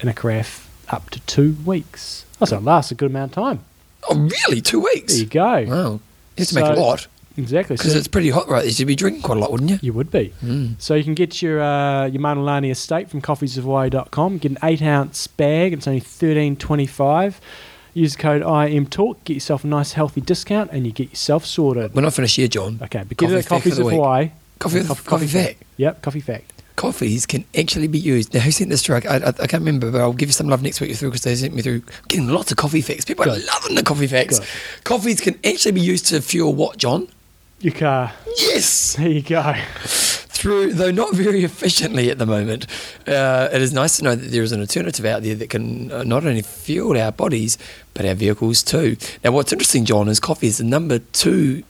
in 0.01 0.07
a 0.07 0.13
carafe 0.13 0.69
up 0.89 1.09
to 1.09 1.19
two 1.21 1.55
weeks. 1.65 2.25
That's 2.39 2.51
it 2.51 2.61
lasts 2.61 2.91
a 2.91 2.95
good 2.95 3.09
amount 3.09 3.31
of 3.31 3.35
time. 3.35 3.65
Oh, 4.09 4.15
really? 4.15 4.61
Two 4.61 4.81
weeks? 4.81 5.13
There 5.13 5.23
you 5.23 5.29
go. 5.29 5.65
Wow. 5.65 5.91
You 5.93 6.01
have 6.37 6.47
to 6.49 6.55
make 6.55 6.65
a 6.65 6.79
lot 6.79 7.07
Exactly. 7.37 7.75
because 7.77 7.91
So 7.91 7.97
it's 7.97 8.07
pretty 8.07 8.29
hot, 8.31 8.47
right? 8.49 8.65
You 8.65 8.71
should 8.71 8.87
be 8.87 8.95
drinking 8.95 9.21
quite 9.21 9.37
a 9.37 9.41
lot, 9.41 9.51
wouldn't 9.51 9.69
you? 9.69 9.79
you 9.81 9.93
would 9.93 10.09
be. 10.11 10.33
Mm. 10.43 10.73
So 10.81 10.95
you 10.95 11.03
can 11.03 11.13
get 11.13 11.41
your 11.41 11.61
uh, 11.61 12.05
your 12.07 12.21
Malulani 12.21 12.71
estate 12.71 13.09
from 13.09 13.21
coffeesofhawaii.com. 13.21 14.37
Get 14.39 14.51
an 14.51 14.57
eight 14.63 14.81
ounce 14.81 15.27
bag. 15.27 15.73
It's 15.73 15.87
only 15.87 15.99
thirteen 15.99 16.55
twenty 16.55 16.87
five. 16.87 17.39
Use 17.93 18.15
code 18.15 18.41
IMTalk. 18.43 19.17
Get 19.23 19.33
yourself 19.35 19.63
a 19.63 19.67
nice 19.67 19.93
healthy 19.93 20.21
discount, 20.21 20.71
and 20.71 20.85
you 20.85 20.91
get 20.91 21.09
yourself 21.09 21.45
sorted. 21.45 21.93
We're 21.95 22.01
not 22.03 22.13
finished 22.13 22.35
here, 22.35 22.47
John. 22.47 22.79
Okay, 22.81 23.03
but 23.07 23.17
get 23.17 23.31
it 23.31 23.37
at 23.37 23.45
Coffee 23.47 23.69
of 23.71 23.77
Coffees 23.77 23.79
of. 23.79 23.91
Hawaii. 23.91 24.31
Coffee, 24.59 24.77
Coffee- 24.79 24.87
coffee, 24.87 25.03
coffee 25.09 25.27
fact. 25.27 25.63
Yep, 25.77 26.01
coffee 26.01 26.19
fact. 26.19 26.53
Coffees 26.75 27.25
can 27.25 27.43
actually 27.57 27.87
be 27.87 27.97
used. 27.97 28.35
Now, 28.35 28.41
who 28.41 28.51
sent 28.51 28.69
this 28.69 28.83
through? 28.85 28.97
I, 28.97 29.15
I, 29.17 29.27
I 29.29 29.31
can't 29.31 29.53
remember, 29.53 29.89
but 29.91 29.99
I'll 29.99 30.13
give 30.13 30.29
you 30.29 30.33
some 30.33 30.47
love 30.47 30.61
next 30.61 30.79
week 30.79 30.95
through 30.95 31.09
because 31.09 31.23
they 31.23 31.33
sent 31.35 31.55
me 31.55 31.63
through 31.63 31.81
getting 32.07 32.27
lots 32.27 32.51
of 32.51 32.57
coffee 32.57 32.81
facts. 32.81 33.03
People 33.05 33.25
are 33.25 33.35
loving 33.39 33.73
the 33.75 33.81
coffee 33.83 34.05
facts. 34.05 34.37
Good. 34.39 34.47
Coffees 34.83 35.19
can 35.19 35.33
actually 35.43 35.71
be 35.71 35.81
used 35.81 36.05
to 36.07 36.21
fuel 36.21 36.53
what, 36.53 36.77
John? 36.77 37.07
Your 37.59 37.73
car. 37.73 38.13
Yes! 38.37 38.95
There 38.95 39.09
you 39.09 39.21
go. 39.21 39.55
through, 40.37 40.73
though 40.73 40.91
not 40.91 41.15
very 41.15 41.43
efficiently 41.43 42.11
at 42.11 42.19
the 42.19 42.25
moment. 42.25 42.67
Uh, 43.07 43.49
it 43.51 43.61
is 43.61 43.73
nice 43.73 43.97
to 43.97 44.03
know 44.03 44.15
that 44.15 44.27
there 44.27 44.43
is 44.43 44.51
an 44.51 44.61
alternative 44.61 45.03
out 45.03 45.23
there 45.23 45.33
that 45.33 45.49
can 45.49 45.91
uh, 45.91 46.03
not 46.03 46.25
only 46.25 46.43
fuel 46.43 46.95
our 46.97 47.11
bodies 47.11 47.57
but 47.95 48.05
our 48.05 48.13
vehicles 48.13 48.61
too. 48.61 48.95
Now, 49.23 49.31
what's 49.31 49.51
interesting, 49.51 49.85
John, 49.85 50.07
is 50.07 50.19
coffee 50.19 50.47
is 50.47 50.59
the 50.59 50.63
number 50.63 50.99
two 50.99 51.63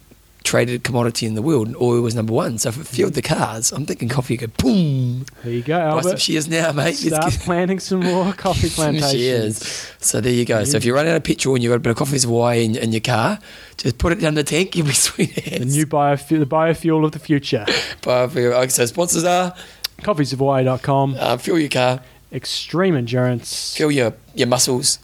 traded 0.47 0.83
commodity 0.83 1.25
in 1.25 1.35
the 1.35 1.41
world, 1.41 1.67
and 1.67 1.75
oil 1.75 2.01
was 2.01 2.15
number 2.15 2.31
one. 2.31 2.57
So 2.57 2.69
if 2.69 2.79
it 2.79 2.87
fueled 2.87 3.13
the 3.13 3.21
cars, 3.21 3.71
I'm 3.73 3.85
thinking 3.85 4.07
coffee 4.07 4.37
could 4.37 4.55
boom. 4.55 5.25
There 5.43 5.51
you 5.53 5.61
go, 5.61 5.77
Buy 5.77 5.99
some 6.01 6.07
Albert. 6.11 6.21
shares 6.21 6.47
now, 6.47 6.71
mate. 6.71 6.85
Let's 6.85 7.05
Start 7.05 7.31
get- 7.33 7.39
planting 7.41 7.79
some 7.79 7.99
more 7.99 8.31
coffee 8.45 8.69
plantations. 8.69 9.11
shares. 9.11 9.91
So 9.99 10.21
there 10.21 10.31
you 10.31 10.45
go. 10.45 10.63
So 10.63 10.77
if 10.77 10.85
you 10.85 10.95
run 10.95 11.05
out 11.07 11.17
of 11.17 11.23
petrol 11.25 11.55
and 11.55 11.63
you've 11.63 11.71
got 11.71 11.75
a 11.75 11.79
bit 11.79 11.89
of 11.91 11.97
coffee's 11.97 12.23
Hawaii 12.23 12.63
in, 12.63 12.75
in 12.77 12.91
your 12.93 13.01
car, 13.01 13.39
just 13.75 13.97
put 13.97 14.13
it 14.13 14.21
down 14.21 14.35
the 14.35 14.43
tank. 14.43 14.75
You'll 14.75 14.87
be 14.87 14.93
sweet 15.07 15.35
The 15.35 15.65
new 15.65 15.85
biofuel, 15.85 16.39
the 16.39 16.45
biofuel 16.45 17.05
of 17.05 17.11
the 17.11 17.19
future. 17.19 17.65
Biofuel. 18.01 18.53
Okay, 18.53 18.69
so 18.69 18.85
sponsors 18.85 19.25
are 19.25 19.53
Coffeesofhawaii.com, 20.01 21.15
uh, 21.19 21.37
fuel 21.37 21.59
your 21.59 21.69
car, 21.69 22.01
Extreme 22.31 22.95
Endurance, 22.95 23.75
fuel 23.75 23.91
your, 23.91 24.13
your 24.35 24.47
muscles, 24.47 24.99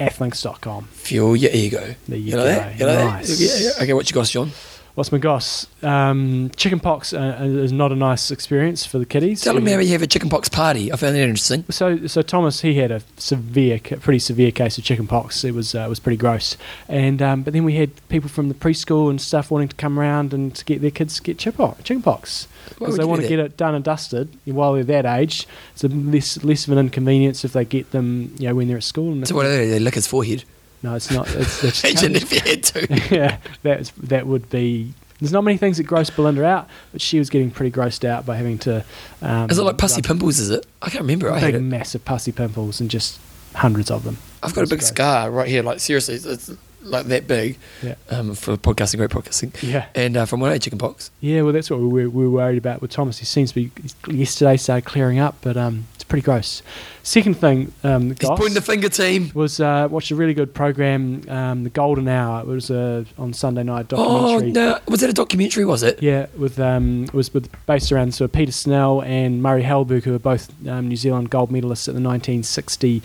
Athlinks.com. 0.00 0.84
fuel 0.92 1.36
your 1.36 1.50
ego. 1.52 1.94
There 2.08 2.18
you 2.18 2.32
know 2.32 2.38
go. 2.38 2.44
that? 2.44 2.72
You 2.74 2.80
know 2.86 2.86
that? 2.86 3.04
Nice. 3.04 3.40
Yeah, 3.40 3.68
yeah. 3.76 3.82
Okay, 3.82 3.92
what 3.92 4.08
you 4.10 4.14
got, 4.14 4.26
John? 4.26 4.50
What's 4.94 5.10
my 5.10 5.16
goss? 5.16 5.66
Um, 5.82 6.50
chickenpox 6.54 7.14
uh, 7.14 7.38
is 7.40 7.72
not 7.72 7.92
a 7.92 7.96
nice 7.96 8.30
experience 8.30 8.84
for 8.84 8.98
the 8.98 9.06
kiddies. 9.06 9.40
Tell 9.40 9.58
me 9.58 9.70
how 9.70 9.78
you 9.78 9.92
have 9.92 10.02
a 10.02 10.06
chickenpox 10.06 10.50
party. 10.50 10.92
I 10.92 10.96
found 10.96 11.14
that 11.14 11.22
interesting. 11.22 11.64
So, 11.70 12.06
so 12.06 12.20
Thomas, 12.20 12.60
he 12.60 12.74
had 12.74 12.90
a 12.90 13.00
severe, 13.16 13.80
pretty 13.80 14.18
severe 14.18 14.50
case 14.50 14.76
of 14.76 14.84
chickenpox. 14.84 15.44
It 15.44 15.54
was, 15.54 15.74
uh, 15.74 15.86
was 15.88 15.98
pretty 15.98 16.18
gross. 16.18 16.58
And 16.88 17.22
um, 17.22 17.42
but 17.42 17.54
then 17.54 17.64
we 17.64 17.76
had 17.76 17.90
people 18.10 18.28
from 18.28 18.48
the 18.48 18.54
preschool 18.54 19.08
and 19.08 19.18
stuff 19.18 19.50
wanting 19.50 19.68
to 19.68 19.76
come 19.76 19.98
around 19.98 20.34
and 20.34 20.54
to 20.56 20.64
get 20.64 20.82
their 20.82 20.90
kids 20.90 21.16
to 21.16 21.22
get 21.22 21.38
chickenpox, 21.38 22.48
because 22.68 22.98
they 22.98 23.04
want 23.04 23.22
to 23.22 23.28
get 23.28 23.38
it 23.38 23.56
done 23.56 23.74
and 23.74 23.82
dusted 23.82 24.28
while 24.44 24.74
they're 24.74 24.84
that 24.84 25.06
age. 25.06 25.48
It's 25.72 25.84
a 25.84 25.88
less 25.88 26.44
less 26.44 26.66
of 26.66 26.72
an 26.72 26.78
inconvenience 26.78 27.46
if 27.46 27.54
they 27.54 27.64
get 27.64 27.92
them, 27.92 28.34
you 28.38 28.48
know, 28.48 28.54
when 28.56 28.68
they're 28.68 28.76
at 28.76 28.84
school. 28.84 29.12
And 29.12 29.26
So 29.26 29.34
what 29.34 29.46
are 29.46 29.50
they? 29.50 29.68
They 29.68 29.78
lick 29.78 29.94
his 29.94 30.06
forehead. 30.06 30.44
No, 30.82 30.94
it's 30.94 31.10
not. 31.10 31.28
It's, 31.34 31.62
it's 31.64 31.84
Imagine 31.84 32.16
if 32.16 32.32
you 32.32 32.40
had 32.40 32.62
to. 32.64 32.86
yeah, 33.14 33.38
that's 33.62 33.90
that 34.02 34.26
would 34.26 34.48
be. 34.50 34.92
There's 35.20 35.32
not 35.32 35.44
many 35.44 35.56
things 35.56 35.76
that 35.76 35.84
gross 35.84 36.10
Belinda 36.10 36.44
out, 36.44 36.68
but 36.90 37.00
she 37.00 37.18
was 37.20 37.30
getting 37.30 37.52
pretty 37.52 37.70
grossed 37.70 38.04
out 38.04 38.26
by 38.26 38.36
having 38.36 38.58
to. 38.60 38.84
Um, 39.20 39.48
Is 39.50 39.58
it 39.58 39.62
like 39.62 39.78
pussy 39.78 40.02
pimples, 40.02 40.40
is 40.40 40.50
it? 40.50 40.66
I 40.82 40.86
can't 40.90 41.02
remember. 41.02 41.30
I 41.30 41.40
Big, 41.40 41.54
it. 41.54 41.60
massive 41.60 42.04
pussy 42.04 42.32
pimples 42.32 42.80
and 42.80 42.90
just 42.90 43.20
hundreds 43.54 43.88
of 43.90 44.02
them. 44.02 44.18
I've 44.42 44.52
got 44.54 44.62
a 44.62 44.66
big 44.66 44.80
gross. 44.80 44.88
scar 44.88 45.30
right 45.30 45.46
here. 45.46 45.62
Like, 45.62 45.78
seriously, 45.78 46.16
it's, 46.16 46.24
it's 46.24 46.50
like 46.82 47.06
that 47.06 47.28
big 47.28 47.56
Yeah. 47.84 47.94
um, 48.10 48.34
for 48.34 48.56
podcasting, 48.56 48.96
great 48.96 49.10
podcasting. 49.10 49.54
Yeah. 49.62 49.86
And 49.94 50.16
uh, 50.16 50.24
from 50.26 50.40
when 50.40 50.50
I 50.50 50.54
had 50.54 50.62
chickenpox. 50.62 51.12
Yeah, 51.20 51.42
well, 51.42 51.52
that's 51.52 51.70
what 51.70 51.78
we 51.78 51.86
were, 51.86 52.10
we 52.10 52.24
were 52.24 52.30
worried 52.30 52.58
about 52.58 52.82
with 52.82 52.90
Thomas. 52.90 53.18
He 53.18 53.24
seems 53.24 53.52
to 53.52 53.54
be 53.54 53.70
yesterday 54.12 54.56
started 54.56 54.84
clearing 54.86 55.20
up, 55.20 55.36
but 55.42 55.56
um, 55.56 55.86
it's 55.94 56.02
pretty 56.02 56.24
gross. 56.24 56.62
Second 57.04 57.34
thing, 57.34 57.72
um, 57.82 58.10
He's 58.10 58.18
Goss, 58.18 58.38
pointing 58.38 58.54
the 58.54 58.60
finger, 58.60 58.88
team. 58.88 59.32
was 59.34 59.58
uh, 59.58 59.88
watched 59.90 60.12
a 60.12 60.14
really 60.14 60.34
good 60.34 60.54
program, 60.54 61.22
um, 61.28 61.64
The 61.64 61.70
Golden 61.70 62.06
Hour. 62.06 62.42
It 62.42 62.46
was 62.46 62.70
a 62.70 63.04
on 63.18 63.32
Sunday 63.32 63.64
night 63.64 63.86
Oh, 63.92 64.38
documentary. 64.38 64.52
no. 64.52 64.78
Was 64.86 65.02
it 65.02 65.10
a 65.10 65.12
documentary, 65.12 65.64
was 65.64 65.82
it? 65.82 66.00
Yeah, 66.00 66.26
with 66.36 66.60
um, 66.60 67.04
it 67.04 67.12
was 67.14 67.34
with 67.34 67.50
based 67.66 67.90
around 67.90 68.14
sort 68.14 68.30
of 68.30 68.32
Peter 68.32 68.52
Snell 68.52 69.02
and 69.02 69.42
Murray 69.42 69.64
Halberg, 69.64 70.04
who 70.04 70.12
were 70.12 70.20
both 70.20 70.48
um, 70.68 70.86
New 70.88 70.96
Zealand 70.96 71.30
gold 71.30 71.50
medalists 71.50 71.88
at 71.88 71.94
the 71.94 72.00
1960 72.00 73.02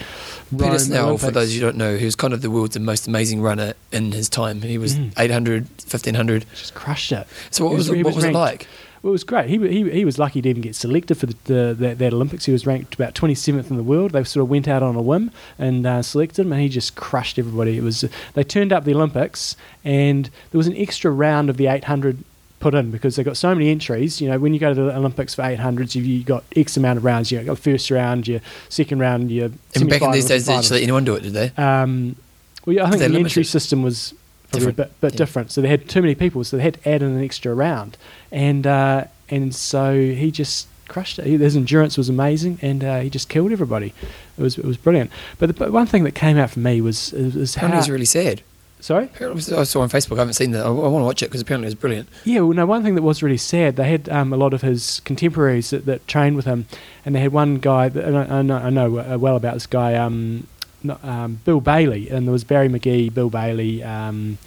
Rome 0.51 0.69
Peter 0.71 0.79
Snell, 0.79 1.17
for 1.17 1.31
those 1.31 1.53
who 1.55 1.59
don't 1.59 1.75
know, 1.77 1.97
was 1.97 2.15
kind 2.15 2.33
of 2.33 2.41
the 2.43 2.51
world's 2.51 2.77
most 2.79 3.07
amazing 3.07 3.41
runner 3.41 3.73
in 3.91 4.11
his 4.11 4.29
time. 4.29 4.61
He 4.61 4.77
was 4.77 4.95
Mm. 4.95 5.11
800, 5.17 5.67
1500. 5.87 6.45
just 6.55 6.73
crushed 6.75 7.11
it. 7.11 7.27
So 7.51 7.63
what 7.65 7.71
He 7.71 7.77
was, 7.77 7.89
it, 7.89 7.95
he 7.97 8.03
what 8.03 8.09
was 8.09 8.15
was 8.17 8.23
it 8.25 8.27
ranked- 8.27 8.35
like? 8.39 8.67
Well, 9.07 9.13
it 9.13 9.23
was 9.23 9.23
great. 9.23 9.49
He, 9.49 9.57
he, 9.57 9.89
he 9.89 10.03
was 10.03 10.19
lucky 10.19 10.41
to 10.41 10.49
even 10.49 10.61
get 10.61 10.75
selected 10.75 11.15
for 11.15 11.27
the, 11.27 11.35
the, 11.45 11.75
that, 11.79 11.97
that 11.99 12.11
Olympics. 12.11 12.43
He 12.43 12.51
was 12.51 12.67
ranked 12.67 12.93
about 12.93 13.15
27th 13.15 13.69
in 13.69 13.77
the 13.77 13.83
world. 13.83 14.11
They 14.11 14.21
sort 14.25 14.43
of 14.43 14.49
went 14.49 14.67
out 14.67 14.83
on 14.83 14.97
a 14.97 15.01
whim 15.01 15.31
and 15.57 15.87
uh, 15.87 16.01
selected 16.01 16.45
him, 16.45 16.51
and 16.51 16.61
he 16.61 16.67
just 16.67 16.97
crushed 16.97 17.39
everybody. 17.39 17.77
It 17.77 17.83
was 17.83 18.03
they 18.33 18.43
turned 18.43 18.73
up 18.73 18.83
the 18.83 18.93
Olympics, 18.93 19.55
and 19.85 20.25
there 20.51 20.57
was 20.57 20.67
an 20.67 20.75
extra 20.75 21.09
round 21.09 21.49
of 21.49 21.55
the 21.55 21.67
800 21.67 22.21
put 22.59 22.75
in 22.75 22.91
because 22.91 23.15
they 23.15 23.23
got 23.23 23.37
so 23.37 23.55
many 23.55 23.69
entries. 23.69 24.19
You 24.19 24.27
know, 24.27 24.39
when 24.39 24.53
you 24.53 24.59
go 24.59 24.73
to 24.73 24.81
the 24.83 24.93
Olympics 24.97 25.33
for 25.33 25.43
800s, 25.43 25.95
you've 25.95 26.05
you 26.05 26.25
got 26.25 26.43
X 26.53 26.75
amount 26.75 26.97
of 26.97 27.05
rounds. 27.05 27.31
You've 27.31 27.45
got 27.45 27.57
first 27.57 27.89
round, 27.89 28.27
your 28.27 28.41
second 28.67 28.99
round, 28.99 29.31
your 29.31 29.51
And 29.73 29.89
back 29.89 30.01
in 30.01 30.11
these 30.11 30.25
days, 30.25 30.47
they 30.47 30.51
finals. 30.51 30.65
actually 30.65 30.79
let 30.79 30.83
anyone 30.83 31.05
do 31.05 31.15
it, 31.15 31.23
did 31.23 31.31
they? 31.31 31.53
Um, 31.55 32.17
well, 32.65 32.75
yeah, 32.75 32.83
I 32.83 32.89
think 32.89 33.09
the 33.09 33.19
entry 33.19 33.45
system 33.45 33.83
was 33.83 34.13
probably 34.51 34.67
Different, 34.67 34.79
a 34.79 34.83
bit, 34.83 35.01
bit 35.01 35.13
yeah. 35.13 35.17
different. 35.17 35.51
So 35.51 35.61
they 35.61 35.67
had 35.67 35.87
too 35.89 36.01
many 36.01 36.15
people, 36.15 36.43
so 36.43 36.57
they 36.57 36.63
had 36.63 36.75
to 36.81 36.89
add 36.89 37.01
in 37.01 37.11
an 37.11 37.23
extra 37.23 37.53
round, 37.53 37.97
and 38.31 38.65
uh, 38.65 39.05
and 39.29 39.53
so 39.53 39.93
he 39.99 40.31
just 40.31 40.67
crushed 40.87 41.19
it. 41.19 41.25
He- 41.25 41.37
His 41.37 41.55
endurance 41.55 41.97
was 41.97 42.07
amazing, 42.09 42.59
and 42.61 42.83
uh, 42.83 42.99
he 43.01 43.09
just 43.09 43.27
killed 43.29 43.51
everybody. 43.51 43.93
It 44.37 44.41
was 44.41 44.57
it 44.57 44.65
was 44.65 44.77
brilliant. 44.77 45.11
But 45.37 45.47
the 45.47 45.53
but 45.53 45.71
one 45.71 45.85
thing 45.87 46.03
that 46.05 46.15
came 46.15 46.37
out 46.37 46.49
for 46.51 46.59
me 46.59 46.79
was 46.81 47.11
was 47.11 47.55
how 47.55 47.75
was 47.75 47.89
really 47.89 48.05
sad. 48.05 48.41
sorry. 48.79 49.09
I 49.19 49.63
saw 49.63 49.81
on 49.81 49.89
Facebook. 49.89 50.15
I 50.17 50.19
haven't 50.19 50.35
seen 50.35 50.51
that. 50.51 50.63
I, 50.65 50.69
I 50.69 50.71
want 50.71 51.01
to 51.01 51.05
watch 51.05 51.21
it 51.23 51.25
because 51.25 51.41
apparently 51.41 51.65
it 51.65 51.73
was 51.73 51.75
brilliant. 51.75 52.07
Yeah, 52.23 52.41
well, 52.41 52.53
no, 52.53 52.65
one 52.65 52.83
thing 52.83 52.95
that 52.95 53.01
was 53.01 53.21
really 53.23 53.37
sad, 53.37 53.75
they 53.75 53.89
had 53.89 54.07
um, 54.07 54.31
a 54.31 54.37
lot 54.37 54.53
of 54.53 54.61
his 54.61 55.01
contemporaries 55.01 55.71
that, 55.71 55.85
that 55.87 56.07
trained 56.07 56.35
with 56.35 56.45
him, 56.45 56.67
and 57.03 57.15
they 57.15 57.19
had 57.19 57.33
one 57.33 57.55
guy, 57.55 57.89
that, 57.89 58.05
I, 58.15 58.37
I 58.39 58.41
know, 58.43 58.57
I 58.57 58.69
know 58.69 58.97
uh, 58.99 59.17
well 59.19 59.35
about 59.35 59.55
this 59.55 59.65
guy, 59.65 59.95
um, 59.95 60.45
um, 60.91 61.39
Bill 61.45 61.61
Baillie, 61.61 62.09
and 62.11 62.27
there 62.27 62.31
was 62.31 62.43
Barry 62.43 62.69
Magee, 62.69 63.09
Bill 63.09 63.29
Baillie, 63.29 63.83
um, 63.85 64.37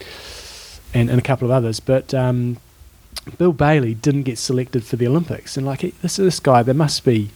and, 0.95 1.09
and 1.11 1.19
a 1.19 1.23
couple 1.23 1.47
of 1.47 1.53
others, 1.53 1.81
but 1.81 2.13
um, 2.15 2.57
Bill 3.39 3.53
Baillie 3.53 3.95
didn't 4.01 4.23
get 4.25 4.39
selected 4.39 4.85
for 4.85 4.97
the 4.97 5.07
Olympics, 5.07 5.57
and 5.57 5.67
like 5.67 5.81
this 6.03 6.17
this 6.17 6.41
guy, 6.41 6.63
there 6.63 6.75
must 6.75 7.05
be, 7.05 7.31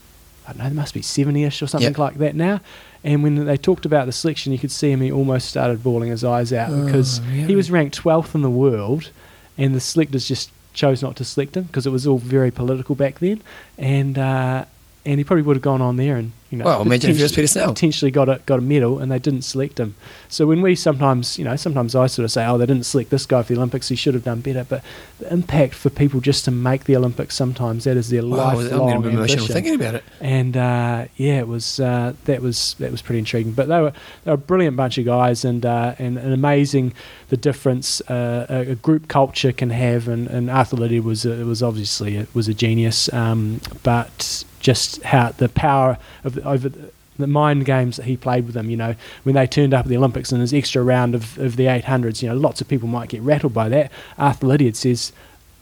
I 0.46 0.52
don't 0.52 0.58
know, 0.58 0.64
there 0.64 0.74
must 0.74 0.94
be 0.94 1.02
seventy-ish 1.02 1.62
or 1.62 1.66
something 1.66 1.90
Yep. 1.90 1.98
like 1.98 2.14
that 2.18 2.34
now. 2.34 2.60
And 3.02 3.22
when 3.22 3.44
they 3.44 3.58
talked 3.58 3.84
about 3.84 4.06
the 4.06 4.12
selection, 4.12 4.50
you 4.52 4.58
could 4.58 4.70
see 4.72 4.90
him; 4.90 5.02
he 5.02 5.12
almost 5.12 5.48
started 5.50 5.82
bawling 5.82 6.10
his 6.10 6.24
eyes 6.24 6.52
out 6.52 6.70
Oh, 6.72 6.84
because 6.86 7.20
he 7.30 7.54
was 7.54 7.70
ranked 7.70 7.94
twelfth 7.96 8.34
in 8.34 8.40
the 8.42 8.48
world, 8.50 9.10
and 9.58 9.74
the 9.74 9.80
selectors 9.80 10.26
just 10.26 10.50
chose 10.72 11.02
not 11.02 11.14
to 11.16 11.24
select 11.24 11.56
him 11.56 11.64
because 11.64 11.86
it 11.86 11.90
was 11.90 12.06
all 12.06 12.18
very 12.18 12.50
political 12.50 12.94
back 12.94 13.18
then, 13.20 13.42
and 13.78 14.16
uh, 14.18 14.64
and 15.06 15.18
he 15.18 15.24
probably 15.24 15.42
would 15.42 15.56
have 15.56 15.62
gone 15.62 15.82
on 15.82 15.96
there 15.96 16.16
and 16.16 16.32
you 16.50 16.58
know 16.58 16.64
Well, 16.66 16.82
imagine 16.82 17.10
if 17.10 17.18
it 17.18 17.22
was 17.22 17.32
potentially- 17.32 17.42
Peter 17.42 17.46
Snell. 17.52 17.74
potentially 17.74 18.10
got 18.10 18.28
a 18.28 18.40
got 18.46 18.58
a 18.60 18.62
medal, 18.62 18.98
and 19.00 19.10
they 19.10 19.18
didn't 19.18 19.42
select 19.42 19.78
him. 19.80 19.94
So 20.28 20.46
when 20.46 20.62
we 20.62 20.74
sometimes 20.76 21.36
you 21.38 21.44
know 21.44 21.56
sometimes 21.56 21.94
I 21.96 22.06
sort 22.06 22.24
of 22.24 22.30
say, 22.30 22.46
oh, 22.46 22.58
they 22.58 22.66
didn't 22.66 22.86
select 22.86 23.10
this 23.10 23.26
guy 23.26 23.42
for 23.42 23.52
the 23.54 23.58
Olympics, 23.58 23.88
he 23.88 23.96
should 23.96 24.14
have 24.14 24.22
done 24.24 24.40
better. 24.40 24.64
But 24.68 24.82
the 25.18 25.32
impact 25.32 25.74
for 25.74 25.90
people 25.90 26.20
just 26.20 26.44
to 26.44 26.50
make 26.52 26.84
the 26.84 26.96
Olympics 26.96 27.34
sometimes 27.34 27.84
that 27.84 27.96
is 27.96 28.08
their 28.10 28.24
Wow, 28.24 28.50
I'm 28.50 28.56
lifelong 28.58 28.90
emotional 28.92 29.20
ambition 29.22 29.46
thinking 29.46 29.74
about 29.74 29.94
it. 29.96 30.04
and 30.20 30.56
uh, 30.56 31.06
yeah, 31.16 31.40
it 31.40 31.48
was 31.48 31.80
uh, 31.80 32.12
that 32.26 32.40
was 32.40 32.76
that 32.78 32.90
was 32.92 33.02
pretty 33.02 33.18
intriguing. 33.18 33.52
But 33.52 33.66
they 33.68 33.80
were 33.80 33.92
they 34.24 34.30
were 34.30 34.34
a 34.34 34.38
brilliant 34.38 34.76
bunch 34.76 34.96
of 34.98 35.04
guys, 35.06 35.44
and 35.44 35.66
uh, 35.66 35.94
and, 35.98 36.16
and 36.18 36.32
amazing 36.32 36.92
the 37.30 37.36
difference 37.36 38.00
uh, 38.02 38.46
a, 38.48 38.72
a 38.72 38.74
group 38.76 39.08
culture 39.08 39.50
can 39.50 39.70
have. 39.70 40.06
And, 40.06 40.28
and 40.28 40.48
Arthur 40.50 40.76
Lydiard 40.76 41.04
was 41.04 41.24
a, 41.26 41.44
was 41.44 41.62
obviously 41.64 42.16
a, 42.16 42.26
was 42.32 42.46
a 42.46 42.54
genius, 42.54 43.12
um, 43.12 43.60
but 43.82 44.44
just 44.64 45.02
how 45.02 45.28
the 45.30 45.48
power 45.48 45.98
of 46.24 46.34
the, 46.34 46.42
over. 46.42 46.68
The, 46.68 46.90
the 47.16 47.28
mind 47.28 47.64
games 47.64 47.96
that 47.96 48.06
he 48.06 48.16
played 48.16 48.44
with 48.44 48.54
them, 48.54 48.68
you 48.68 48.76
know, 48.76 48.96
when 49.22 49.36
they 49.36 49.46
turned 49.46 49.72
up 49.72 49.84
at 49.84 49.88
the 49.88 49.96
Olympics 49.96 50.32
and 50.32 50.40
his 50.40 50.52
extra 50.52 50.82
round 50.82 51.14
of, 51.14 51.38
of 51.38 51.54
the 51.54 51.66
800s, 51.66 52.20
you 52.22 52.28
know, 52.28 52.34
lots 52.34 52.60
of 52.60 52.66
people 52.66 52.88
might 52.88 53.08
get 53.08 53.22
rattled 53.22 53.54
by 53.54 53.68
that. 53.68 53.92
Arthur 54.18 54.48
Lydiard 54.48 54.74
says, 54.74 55.12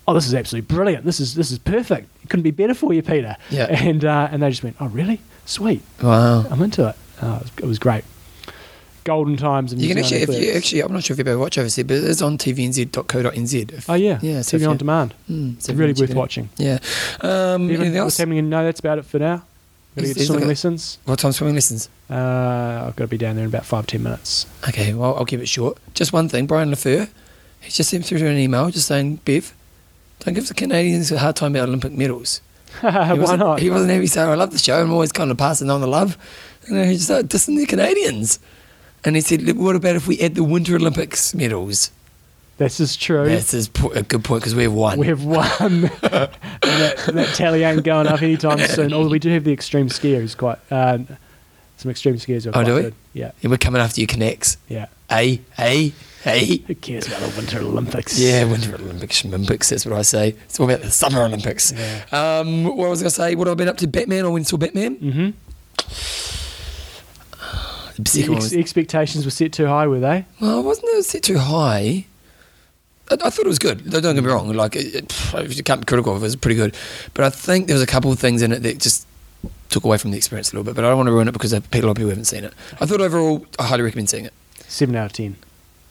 "Oh, 0.09 0.15
this 0.15 0.27
is 0.27 0.33
absolutely 0.33 0.75
brilliant. 0.75 1.05
This 1.05 1.21
is 1.21 1.35
this 1.35 1.51
is 1.51 1.59
perfect. 1.59 2.09
It 2.23 2.31
couldn't 2.31 2.43
be 2.43 2.53
better 2.53 2.73
for 2.73 2.95
you, 2.95 3.03
Peter." 3.03 3.37
Yeah. 3.51 3.67
And 3.67 4.03
uh, 4.03 4.29
and 4.33 4.43
they 4.43 4.49
just 4.49 4.63
went, 4.63 4.77
"Oh, 4.81 4.87
really? 4.87 5.21
Sweet. 5.45 5.83
Wow. 6.03 6.47
I'm 6.49 6.63
into 6.63 6.89
it." 6.89 6.97
Oh, 7.21 7.37
it, 7.37 7.43
was, 7.43 7.51
it 7.59 7.67
was 7.67 7.79
great. 7.79 8.05
Golden 9.05 9.37
times 9.37 9.73
and 9.73 9.81
You 9.83 9.89
can 9.89 9.97
New 9.97 10.03
actually, 10.03 10.23
if 10.23 10.29
you 10.31 10.53
actually, 10.53 10.81
I'm 10.83 10.93
not 10.93 11.05
sure 11.05 11.15
if 11.15 11.19
you 11.19 11.25
ever 11.31 11.39
watch 11.39 11.59
overseas, 11.59 11.85
but 11.85 11.97
it's 11.97 12.23
on 12.23 12.39
tvnz.co.nz. 12.39 13.73
If- 13.73 13.91
Oh 13.91 13.95
yeah, 13.95 14.19
yeah. 14.23 14.43
So 14.43 14.57
on 14.57 14.63
you- 14.63 14.75
demand. 14.77 15.15
Mm, 15.31 15.57
It's 15.57 15.69
really 15.71 15.93
worth 15.93 16.15
watching. 16.15 16.49
Yeah. 16.57 16.79
Um, 17.21 17.65
Even 17.71 17.83
anything 17.83 17.99
else? 17.99 18.19
happening 18.19 18.39
in 18.39 18.49
no, 18.51 18.65
that's 18.65 18.81
about 18.81 18.99
it 18.99 19.05
for 19.05 19.19
now. 19.19 19.43
Got 19.97 20.03
to 20.05 20.09
Is- 20.09 20.15
get 20.15 20.27
swimming 20.27 20.49
lessons. 20.49 20.99
What 21.05 21.19
time 21.19 21.33
swimming 21.33 21.55
lessons? 21.55 21.89
Uh, 22.11 22.85
I've 22.87 22.97
got 22.97 23.05
to 23.05 23.09
be 23.09 23.19
down 23.19 23.37
there 23.37 23.45
in 23.45 23.51
about 23.51 23.67
five 23.67 23.87
ten 23.87 24.03
minutes. 24.03 24.47
Okay, 24.69 24.95
well, 24.95 25.15
I'll 25.17 25.25
keep 25.27 25.41
it 25.41 25.49
short. 25.49 25.79
Just 25.95 26.13
one 26.13 26.29
thing, 26.29 26.47
Brian 26.47 26.71
LaFleur, 26.71 27.09
he 27.61 27.71
just 27.71 27.91
sent 27.91 28.05
through 28.07 28.19
an 28.27 28.37
email 28.39 28.71
just 28.71 28.89
saying, 28.89 29.17
Bev, 29.25 29.53
don't 30.21 30.35
give 30.35 30.49
the 30.49 30.55
Canadians 30.55 31.11
a 31.13 31.19
hard 31.19 31.37
time 31.37 31.55
about 31.55 31.69
Olympic 31.69 31.93
medals. 31.93 32.41
Why 32.81 33.13
wasn't. 33.13 33.59
He 33.61 33.69
wasn't 33.71 33.91
happy 33.91 34.07
saying, 34.07 34.31
I 34.31 34.35
love 34.35 34.51
the 34.53 34.59
show. 34.59 34.81
I'm 34.83 34.93
always 34.93 35.13
kind 35.13 35.31
of 35.31 35.37
passing 35.37 35.69
on 35.69 35.81
the 35.83 35.87
love. 35.87 36.17
You 36.69 36.75
know, 36.75 36.85
he 36.85 36.93
just 36.95 37.05
started 37.07 37.29
dissing 37.29 37.59
the 37.59 37.67
Canadians. 37.67 38.39
And 39.05 39.17
he 39.17 39.23
said, 39.23 39.57
what 39.57 39.75
about 39.77 39.97
if 39.97 40.07
we 40.07 40.21
add 40.21 40.35
the 40.37 40.45
Winter 40.45 40.77
Olympics 40.77 41.35
medals? 41.35 41.91
This 42.59 42.79
is 42.79 42.95
true. 42.97 43.29
That's 43.29 43.51
his 43.51 43.67
po- 43.69 43.91
a 43.91 44.03
good 44.03 44.23
point 44.23 44.43
because 44.43 44.55
we've 44.55 44.73
won. 44.73 44.99
We 44.99 45.09
have 45.09 45.25
won. 45.25 45.45
and 45.61 45.85
that, 46.03 46.99
that 47.13 47.35
tally 47.35 47.65
ain't 47.65 47.83
going 47.83 48.07
up 48.07 48.23
anytime 48.23 48.59
soon. 48.69 48.93
Although 48.93 49.09
we 49.11 49.19
do 49.19 49.31
have 49.31 49.43
the 49.43 49.53
extreme 49.53 49.89
skiers 49.89 50.37
quite. 50.37 50.59
Uh, 50.71 50.99
some 51.79 51.91
extreme 51.91 52.15
skiers 52.17 52.47
are 52.47 52.57
Oh, 52.57 52.63
do 52.63 52.75
we? 52.77 52.83
good. 52.83 52.95
Yeah, 53.15 53.33
and 53.43 53.51
we're 53.51 53.57
coming 53.59 53.81
after 53.81 54.01
you, 54.01 54.07
Canucks. 54.07 54.57
yeah. 54.69 54.87
A, 55.11 55.41
A. 55.59 55.93
Hey. 56.23 56.59
Who 56.69 56.75
cares 56.77 57.09
about 57.09 57.21
the 57.23 57.37
Winter 57.37 57.59
Olympics? 57.59 58.17
Yeah, 58.19 58.45
Winter 58.45 58.77
Olympics, 58.77 59.25
Olympics, 59.25 59.71
that's 59.71 59.85
what 59.85 59.99
I 59.99 60.03
say. 60.03 60.29
It's 60.45 60.61
all 60.61 60.71
about 60.71 60.83
the 60.83 60.91
Summer 60.93 61.23
Olympics. 61.23 61.73
Yeah. 61.73 62.05
Um, 62.13 62.63
what 62.65 62.77
was 62.91 63.01
I 63.01 63.05
going 63.05 63.11
to 63.11 63.11
say? 63.11 63.35
What 63.35 63.49
have 63.49 63.57
I 63.57 63.59
been 63.59 63.69
up 63.69 63.79
to? 63.79 63.89
Batman? 63.89 64.25
I 64.25 64.29
went 64.29 64.37
and 64.43 64.47
saw 64.47 64.57
Batman. 64.57 64.97
Mm-hmm. 64.99 65.31
The 68.05 68.11
second 68.11 68.33
one 68.35 68.43
Ex- 68.43 68.53
expectations 68.53 69.25
were 69.25 69.31
set 69.31 69.53
too 69.53 69.67
high, 69.67 69.87
were 69.87 70.01
they? 70.01 70.25
well, 70.41 70.59
I 70.59 70.61
wasn't 70.61 70.89
it 70.91 71.05
set 71.05 71.23
too 71.23 71.39
high? 71.39 72.07
I, 73.11 73.15
I 73.15 73.31
thought 73.31 73.45
it 73.45 73.49
was 73.49 73.59
good. 73.59 73.89
Don't 73.91 74.03
get 74.03 74.23
me 74.23 74.31
wrong. 74.31 74.53
Like, 74.53 74.77
it, 74.77 74.95
it, 74.95 75.09
pff, 75.09 75.57
you 75.57 75.63
can't 75.63 75.81
be 75.81 75.87
critical 75.87 76.15
of 76.15 76.23
it. 76.23 76.25
It 76.25 76.29
was 76.29 76.37
pretty 76.37 76.57
good. 76.57 76.75
But 77.15 77.25
I 77.25 77.31
think 77.31 77.67
there 77.67 77.75
was 77.75 77.83
a 77.83 77.87
couple 77.87 78.13
of 78.13 78.19
things 78.19 78.43
in 78.43 78.53
it 78.53 78.63
that 78.63 78.79
just 78.79 79.07
took 79.71 79.85
away 79.85 79.99
from 79.99 80.11
the 80.11 80.17
experience 80.17 80.53
a 80.53 80.57
little 80.57 80.65
bit. 80.65 80.75
But 80.75 80.85
I 80.85 80.89
don't 80.89 80.99
want 80.99 81.09
to 81.09 81.13
ruin 81.13 81.29
it 81.29 81.33
because 81.33 81.53
a 81.53 81.57
lot 81.57 81.65
of 81.75 81.97
people 81.97 82.09
haven't 82.11 82.27
seen 82.27 82.45
it. 82.45 82.53
I 82.81 82.87
thought 82.87 83.01
overall, 83.01 83.47
I 83.59 83.65
highly 83.65 83.83
recommend 83.83 84.11
seeing 84.11 84.25
it. 84.25 84.33
Seven 84.69 84.95
out 84.97 85.07
of 85.07 85.13
ten. 85.13 85.37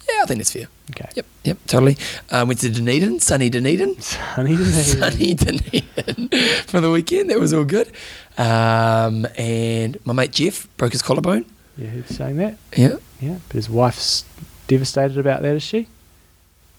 Yeah, 0.09 0.23
I 0.23 0.25
think 0.25 0.39
that's 0.39 0.51
fair. 0.51 0.67
Okay. 0.89 1.07
Yep, 1.15 1.25
yep, 1.43 1.57
totally. 1.67 1.97
Um, 2.31 2.47
went 2.47 2.59
to 2.61 2.69
Dunedin, 2.69 3.19
sunny 3.19 3.49
Dunedin. 3.49 3.99
Sunny 4.01 4.55
Dunedin. 4.57 4.71
sunny 4.83 5.33
Dunedin 5.35 6.29
for 6.67 6.81
the 6.81 6.89
weekend. 6.91 7.29
That 7.29 7.39
was 7.39 7.53
all 7.53 7.63
good. 7.63 7.91
Um, 8.37 9.27
and 9.37 9.97
my 10.05 10.13
mate 10.13 10.31
Jeff 10.31 10.67
broke 10.77 10.91
his 10.93 11.01
collarbone. 11.01 11.45
Yeah, 11.77 11.87
who's 11.87 12.07
saying 12.15 12.37
that? 12.37 12.57
Yeah. 12.75 12.95
Yeah, 13.19 13.37
but 13.47 13.55
his 13.55 13.69
wife's 13.69 14.25
devastated 14.67 15.17
about 15.17 15.41
that, 15.41 15.55
is 15.55 15.63
she? 15.63 15.87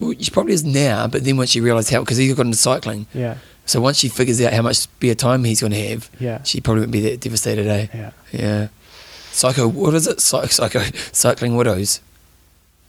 Well, 0.01 0.15
she 0.19 0.31
probably 0.31 0.53
is 0.55 0.65
now, 0.65 1.07
but 1.07 1.25
then 1.25 1.37
once 1.37 1.51
she 1.51 1.61
realised 1.61 1.91
how, 1.91 2.01
because 2.01 2.17
he's 2.17 2.35
got 2.35 2.47
into 2.47 2.59
cycling, 2.59 3.07
Yeah, 3.15 3.37
so 3.67 3.81
once 3.81 3.99
she 3.99 4.09
figures 4.09 4.41
out 4.41 4.53
how 4.53 4.63
much 4.63 4.77
spare 4.77 5.15
time 5.15 5.45
he's 5.45 5.61
going 5.61 5.73
to 5.73 5.89
have, 5.89 6.11
yeah, 6.19 6.43
she 6.43 6.61
probably 6.61 6.81
won't 6.83 6.93
be 6.93 7.01
that 7.03 7.21
devastated, 7.21 7.67
eh? 7.69 7.87
yeah. 7.95 8.11
Yeah. 8.33 8.69
Psycho, 9.31 9.69
what 9.69 9.95
is 9.95 10.07
it? 10.07 10.21
Psycho, 10.21 10.47
psycho 10.49 10.81
cycling 11.13 11.57
widows. 11.57 12.01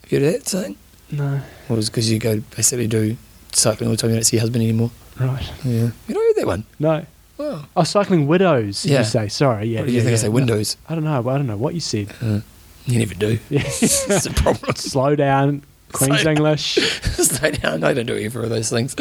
Have 0.03 0.11
you 0.11 0.19
heard 0.19 0.27
of 0.27 0.33
that 0.43 0.49
saying? 0.49 0.77
No, 1.11 1.41
Well, 1.69 1.77
it's 1.79 1.89
because 1.89 2.11
you 2.11 2.17
go 2.19 2.39
basically 2.55 2.87
do 2.87 3.15
cycling 3.51 3.89
all 3.89 3.95
the 3.95 4.01
time, 4.01 4.09
you 4.09 4.15
don't 4.17 4.23
see 4.23 4.37
your 4.37 4.41
husband 4.41 4.63
anymore. 4.63 4.89
right. 5.19 5.51
Yeah. 5.63 5.91
You 6.07 6.15
know 6.15 6.33
that 6.37 6.47
one? 6.47 6.65
No. 6.79 7.05
Wow. 7.43 7.65
Oh, 7.75 7.83
cycling 7.83 8.27
widows. 8.27 8.85
Yeah. 8.85 8.99
you 8.99 9.05
say? 9.05 9.27
Sorry. 9.27 9.67
Yeah. 9.67 9.79
what 9.81 9.85
did 9.85 9.91
you 9.91 9.97
yeah, 9.97 10.03
think 10.03 10.11
yeah. 10.11 10.19
I 10.19 10.21
say? 10.21 10.29
Windows. 10.29 10.77
I 10.87 10.95
don't 10.95 11.03
know. 11.03 11.19
I 11.19 11.37
don't 11.37 11.47
know 11.47 11.57
what 11.57 11.73
you 11.73 11.79
said. 11.79 12.13
Uh, 12.21 12.39
you 12.85 12.99
never 12.99 13.13
do. 13.13 13.39
It's 13.49 14.25
a 14.25 14.33
problem. 14.33 14.75
Slow 14.75 15.15
down. 15.15 15.63
Queen's 15.91 16.21
Slow 16.21 16.23
down. 16.23 16.37
English. 16.37 16.73
Slow 17.03 17.51
down. 17.51 17.83
I 17.83 17.93
don't 17.93 18.05
do 18.05 18.15
either 18.15 18.43
of 18.43 18.49
those 18.49 18.69
things. 18.69 18.95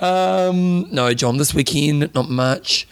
Um, 0.00 0.88
no, 0.90 1.12
John, 1.12 1.36
this 1.36 1.52
weekend, 1.52 2.14
not 2.14 2.30
much. 2.30 2.86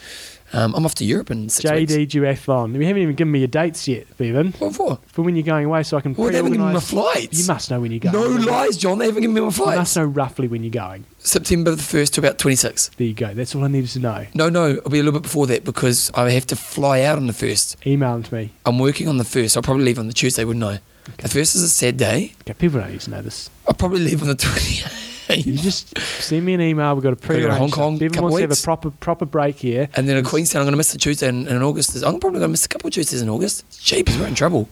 Um, 0.53 0.75
I'm 0.75 0.85
off 0.87 0.95
to 0.97 1.05
Europe 1.05 1.31
in 1.31 1.49
six 1.49 1.71
weeks. 1.71 1.93
JD 1.93 2.07
duathlon. 2.09 2.75
You 2.75 2.87
haven't 2.87 3.03
even 3.03 3.15
given 3.17 3.33
me 3.33 3.41
your 3.41 3.49
dates 3.49 3.89
yet, 3.89 4.07
Bevan. 4.17 4.53
What 4.53 4.75
for? 4.75 4.99
For 5.09 5.23
when 5.23 5.35
you're 5.37 5.43
going 5.45 5.67
away, 5.67 5.83
so 5.83 5.97
I 5.97 6.01
can 6.01 6.15
Well, 6.15 6.31
they 6.31 6.37
haven't 6.37 6.53
given 6.53 6.69
me 6.69 6.73
my 6.75 6.81
flights. 6.81 7.41
You 7.41 7.47
must 7.53 7.71
know 7.71 7.81
when 7.81 7.91
you're 7.91 8.01
going. 8.01 8.15
No 8.15 8.51
lies, 8.53 8.77
John. 8.77 8.99
They 8.99 9.07
haven't 9.07 9.23
given 9.23 9.35
me 9.35 9.41
my 9.41 9.51
flights. 9.51 9.73
You 9.73 9.79
must 9.79 9.97
know 9.97 10.05
roughly 10.05 10.49
when 10.49 10.63
you're 10.63 10.71
going. 10.71 11.05
September 11.19 11.73
the 11.73 11.83
1st 11.83 12.13
to 12.13 12.21
about 12.21 12.39
26. 12.39 12.91
There 12.97 13.07
you 13.07 13.15
go. 13.15 13.35
That's 13.35 13.55
all 13.55 13.65
I 13.65 13.69
needed 13.69 13.91
to 13.91 13.99
know. 13.99 14.27
No, 14.35 14.49
no, 14.49 14.71
it'll 14.71 14.91
be 14.91 15.01
a 15.01 15.03
little 15.03 15.19
bit 15.19 15.25
before 15.25 15.47
that 15.49 15.65
because 15.65 16.11
I 16.15 16.31
have 16.31 16.47
to 16.47 16.57
fly 16.57 17.03
out 17.03 17.19
on 17.19 17.27
the 17.27 17.33
1st. 17.33 17.85
Email 17.87 18.13
them 18.15 18.23
to 18.23 18.35
me. 18.35 18.53
I'm 18.65 18.79
working 18.79 19.09
on 19.09 19.17
the 19.19 19.25
1st. 19.25 19.57
I'll 19.57 19.63
probably 19.63 19.85
leave 19.85 19.99
on 19.99 20.07
the 20.07 20.13
Tuesday, 20.15 20.45
wouldn't 20.45 20.65
I? 20.65 20.81
The 21.19 21.29
1st 21.29 21.57
is 21.57 21.63
a 21.63 21.69
sad 21.69 21.97
day. 21.97 22.35
Okay, 22.43 22.55
people 22.55 22.81
don't 22.81 22.91
need 22.91 23.01
to 23.01 23.11
know 23.11 23.23
this. 23.23 23.51
I'll 23.67 23.75
probably 23.75 24.01
leave 24.01 24.23
on 24.23 24.29
the 24.29 24.35
28th. 24.37 25.06
You 25.37 25.57
just 25.57 25.99
send 25.99 26.45
me 26.45 26.55
an 26.55 26.61
email. 26.61 26.95
We've 26.95 27.03
got 27.03 27.13
a 27.13 27.17
pre 27.17 27.41
go 27.41 27.51
Hong 27.51 27.71
Kong, 27.71 27.99
couple 27.99 28.23
wants 28.23 28.37
to 28.37 28.41
have 28.43 28.51
weeks. 28.51 28.63
a 28.63 28.65
proper 28.65 28.91
proper 28.91 29.25
break 29.25 29.57
here. 29.57 29.89
And 29.95 30.09
then 30.09 30.17
at 30.17 30.25
Queenstown, 30.25 30.61
I'm 30.61 30.67
going 30.67 30.73
to 30.73 30.77
miss 30.79 30.93
the 30.93 30.99
Tuesday 30.99 31.29
in, 31.29 31.49
in 31.49 31.63
August. 31.63 31.97
I'm 31.97 32.21
probably 32.21 32.39
going 32.39 32.43
to 32.43 32.49
miss 32.49 32.65
a 32.65 32.69
couple 32.69 32.89
of 32.89 32.95
Tuesdays 32.95 33.23
in 33.23 33.29
August. 33.29 33.65
Jeepers, 33.83 34.19
we're 34.19 34.27
in 34.29 34.35
trouble. 34.37 34.69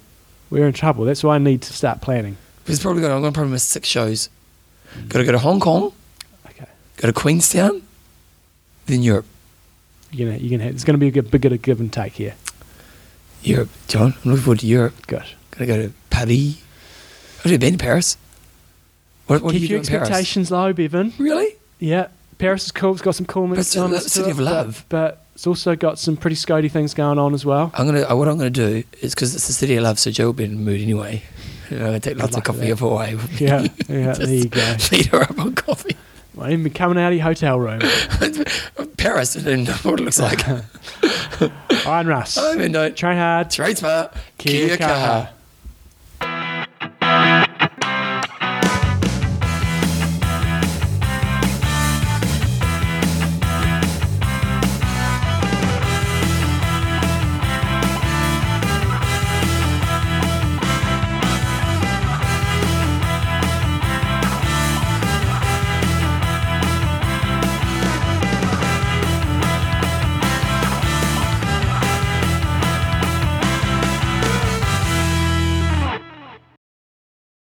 We're 0.50 0.66
in 0.68 0.72
trouble. 0.72 1.04
That's 1.04 1.24
why 1.24 1.34
I 1.34 1.38
need 1.38 1.62
to 1.62 1.72
start 1.72 2.00
planning. 2.00 2.36
It's 2.66 2.80
probably 2.80 3.02
going 3.02 3.12
I'm 3.12 3.20
going 3.20 3.32
to 3.32 3.36
probably 3.36 3.52
miss 3.52 3.64
six 3.64 3.88
shows. 3.88 4.28
Got 5.08 5.18
to 5.18 5.24
go 5.24 5.32
to 5.32 5.38
Hong 5.38 5.58
Kong, 5.58 5.92
Okay. 6.46 6.66
go 6.98 7.08
to 7.08 7.12
Queenstown, 7.12 7.82
then 8.86 9.02
Europe. 9.02 9.26
You're 10.12 10.28
gonna, 10.30 10.38
you're 10.40 10.50
gonna 10.56 10.64
have, 10.64 10.74
it's 10.74 10.84
going 10.84 10.98
to 10.98 11.10
be 11.10 11.18
a 11.18 11.22
bit 11.22 11.44
of 11.52 11.62
give 11.62 11.80
and 11.80 11.92
take 11.92 12.12
here. 12.12 12.34
Europe, 13.42 13.70
John. 13.88 14.14
I'm 14.24 14.30
looking 14.30 14.44
forward 14.44 14.60
to 14.60 14.66
Europe. 14.66 14.94
Good. 15.08 15.24
Got 15.50 15.58
to 15.58 15.66
go 15.66 15.76
to 15.82 15.92
Paris. 16.10 16.62
Have 17.42 17.50
you 17.52 17.58
been 17.58 17.72
to 17.76 17.78
Paris? 17.78 18.16
What, 19.26 19.42
what 19.42 19.52
Keep 19.52 19.62
you 19.62 19.68
your 19.68 19.78
do 19.80 19.82
in 19.82 19.86
Paris? 19.88 20.08
expectations 20.08 20.50
low, 20.50 20.72
Bevan. 20.72 21.12
Really? 21.18 21.56
Yeah, 21.78 22.08
Paris 22.38 22.64
is 22.66 22.72
cool. 22.72 22.92
It's 22.92 23.02
got 23.02 23.14
some 23.14 23.26
cool 23.26 23.44
But 23.44 23.50
minutes 23.52 23.74
it's 23.74 23.76
a 23.76 23.94
it, 23.94 24.00
city 24.10 24.30
of 24.30 24.36
but- 24.38 24.42
love. 24.44 24.84
But, 24.88 25.20
it's 25.34 25.48
also 25.48 25.74
got 25.74 25.98
some 25.98 26.16
pretty 26.16 26.36
scody 26.36 26.70
things 26.70 26.94
going 26.94 27.18
on 27.18 27.34
as 27.34 27.44
well. 27.44 27.72
I'm 27.74 27.86
gonna. 27.86 28.02
uh, 28.02 28.14
What 28.14 28.28
I'm 28.28 28.36
gonna 28.38 28.50
do 28.50 28.84
is 29.00 29.14
because 29.16 29.34
it's 29.34 29.48
the 29.48 29.52
city 29.52 29.74
of 29.74 29.82
love, 29.82 29.98
so 29.98 30.12
Joe 30.12 30.26
will 30.26 30.32
be 30.32 30.44
in 30.44 30.52
the 30.52 30.56
mood 30.60 30.80
anyway. 30.80 31.22
You 31.70 31.78
know, 31.78 31.86
gonna 31.86 31.98
take 32.00 32.18
lots 32.18 32.36
of 32.36 32.44
coffee 32.44 32.70
away. 32.70 33.16
Yeah, 33.38 33.62
yeah, 33.88 34.12
there 34.12 34.28
you 34.34 34.48
go. 34.48 34.60
Feed 34.78 35.06
her 35.06 35.22
up 35.22 35.38
on 35.40 35.54
coffee. 35.54 35.96
Might 36.34 36.52
even 36.52 36.70
coming 36.72 37.02
out 37.02 37.08
of 37.10 37.14
your 37.16 37.24
hotel 37.24 37.58
room. 37.58 37.80
Paris, 38.98 39.34
and 39.34 39.66
what 39.68 39.98
it 39.98 40.04
looks 40.04 40.20
like. 40.20 40.46
Iron 41.86 42.06
Russ. 42.06 42.36
I'm 42.36 42.60
in 42.60 42.72
no 42.72 42.90
Train 42.90 43.16
hard. 43.16 43.50
trade 43.50 43.78
smart. 43.78 44.14
Kia 44.38 44.76
kaha. 44.76 45.30